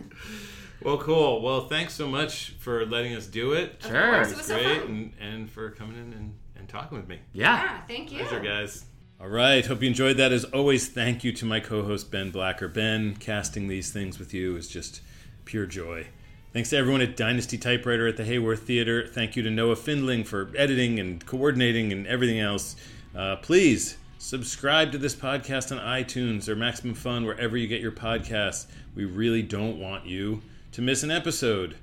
Well, 0.82 0.99
cool. 0.99 1.41
Well, 1.41 1.66
thanks 1.69 1.95
so 1.95 2.07
much 2.07 2.51
for 2.59 2.85
letting 2.85 3.15
us 3.15 3.27
do 3.27 3.53
it. 3.55 3.82
Of 3.85 3.91
Sure. 3.91 4.12
course, 4.12 4.28
it 4.28 4.32
It 4.32 4.36
was 4.36 4.47
so 4.47 4.55
great, 4.62 4.81
fun. 4.82 4.91
and 4.91 5.12
and 5.20 5.51
for 5.51 5.70
coming 5.70 5.97
in 5.97 6.12
and, 6.12 6.35
and 6.57 6.69
talking 6.69 6.99
with 6.99 7.09
me. 7.09 7.20
Yeah, 7.32 7.81
thank 7.89 8.12
you. 8.12 8.19
Pleasure, 8.19 8.41
guys. 8.41 8.85
All 9.19 9.28
right. 9.28 9.65
Hope 9.65 9.81
you 9.81 9.89
enjoyed 9.89 10.19
that. 10.19 10.31
As 10.32 10.45
always, 10.45 10.89
thank 10.89 11.24
you 11.24 11.32
to 11.32 11.47
my 11.47 11.61
co 11.61 11.85
host, 11.85 12.11
Ben 12.11 12.31
Blacker. 12.31 12.69
Ben, 12.69 13.16
casting 13.16 13.69
these 13.69 13.93
things 13.93 14.19
with 14.19 14.35
you 14.35 14.57
is 14.57 14.69
just 14.69 15.01
pure 15.47 15.65
joy. 15.65 16.09
Thanks 16.55 16.70
to 16.70 16.76
everyone 16.76 17.01
at 17.01 17.16
Dynasty 17.16 17.59
Typewriter 17.59 18.06
at 18.06 18.16
the 18.16 18.22
Hayworth 18.22 18.60
Theater. 18.60 19.09
Thank 19.09 19.35
you 19.35 19.43
to 19.43 19.51
Noah 19.51 19.74
Findling 19.74 20.22
for 20.22 20.52
editing 20.56 21.01
and 21.01 21.26
coordinating 21.26 21.90
and 21.90 22.06
everything 22.06 22.39
else. 22.39 22.76
Uh, 23.12 23.35
please 23.35 23.97
subscribe 24.18 24.93
to 24.93 24.98
this 24.98 25.16
podcast 25.16 25.76
on 25.76 25.85
iTunes 25.85 26.48
or 26.48 26.55
Maximum 26.55 26.94
Fun, 26.94 27.24
wherever 27.24 27.56
you 27.56 27.66
get 27.66 27.81
your 27.81 27.90
podcasts. 27.90 28.66
We 28.94 29.05
really 29.05 29.43
don't 29.43 29.81
want 29.81 30.06
you 30.06 30.43
to 30.70 30.81
miss 30.81 31.02
an 31.02 31.10
episode. 31.10 31.74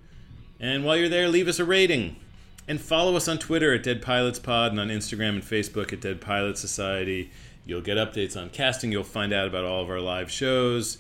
And 0.58 0.86
while 0.86 0.96
you're 0.96 1.10
there, 1.10 1.28
leave 1.28 1.50
us 1.50 1.60
a 1.60 1.66
rating. 1.66 2.16
And 2.66 2.80
follow 2.80 3.18
us 3.18 3.28
on 3.28 3.40
Twitter 3.40 3.74
at 3.74 3.84
Dead 3.84 4.02
Pilots 4.02 4.40
Pod 4.40 4.72
and 4.72 4.80
on 4.80 4.88
Instagram 4.88 5.32
and 5.32 5.44
Facebook 5.44 5.92
at 5.92 6.00
Dead 6.00 6.22
Pilot 6.22 6.58
Society. 6.58 7.30
You'll 7.66 7.82
get 7.82 7.98
updates 7.98 8.42
on 8.42 8.50
casting. 8.50 8.94
You'll 8.94 9.04
find 9.04 9.34
out 9.34 9.50
about 9.50 9.66
all 9.66 9.84
of 9.84 9.90
our 9.90 10.00
live 10.00 10.32
shows. 10.32 10.98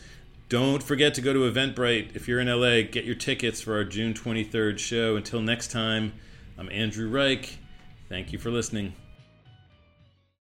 Don't 0.52 0.84
forget 0.84 1.14
to 1.14 1.22
go 1.22 1.32
to 1.32 1.49
Eventbrite. 1.49 2.14
If 2.14 2.28
you're 2.28 2.41
in 2.41 2.48
LA, 2.48 2.82
get 2.82 3.06
your 3.06 3.15
tickets 3.15 3.61
for 3.61 3.76
our 3.76 3.86
June 3.86 4.14
23rd 4.14 4.80
show. 4.80 5.15
Until 5.15 5.41
next 5.41 5.72
time, 5.72 6.11
I'm 6.57 6.69
Andrew 6.69 7.07
Reich. 7.07 7.57
Thank 8.10 8.34
you 8.34 8.38
for 8.38 8.52
listening. 8.52 8.94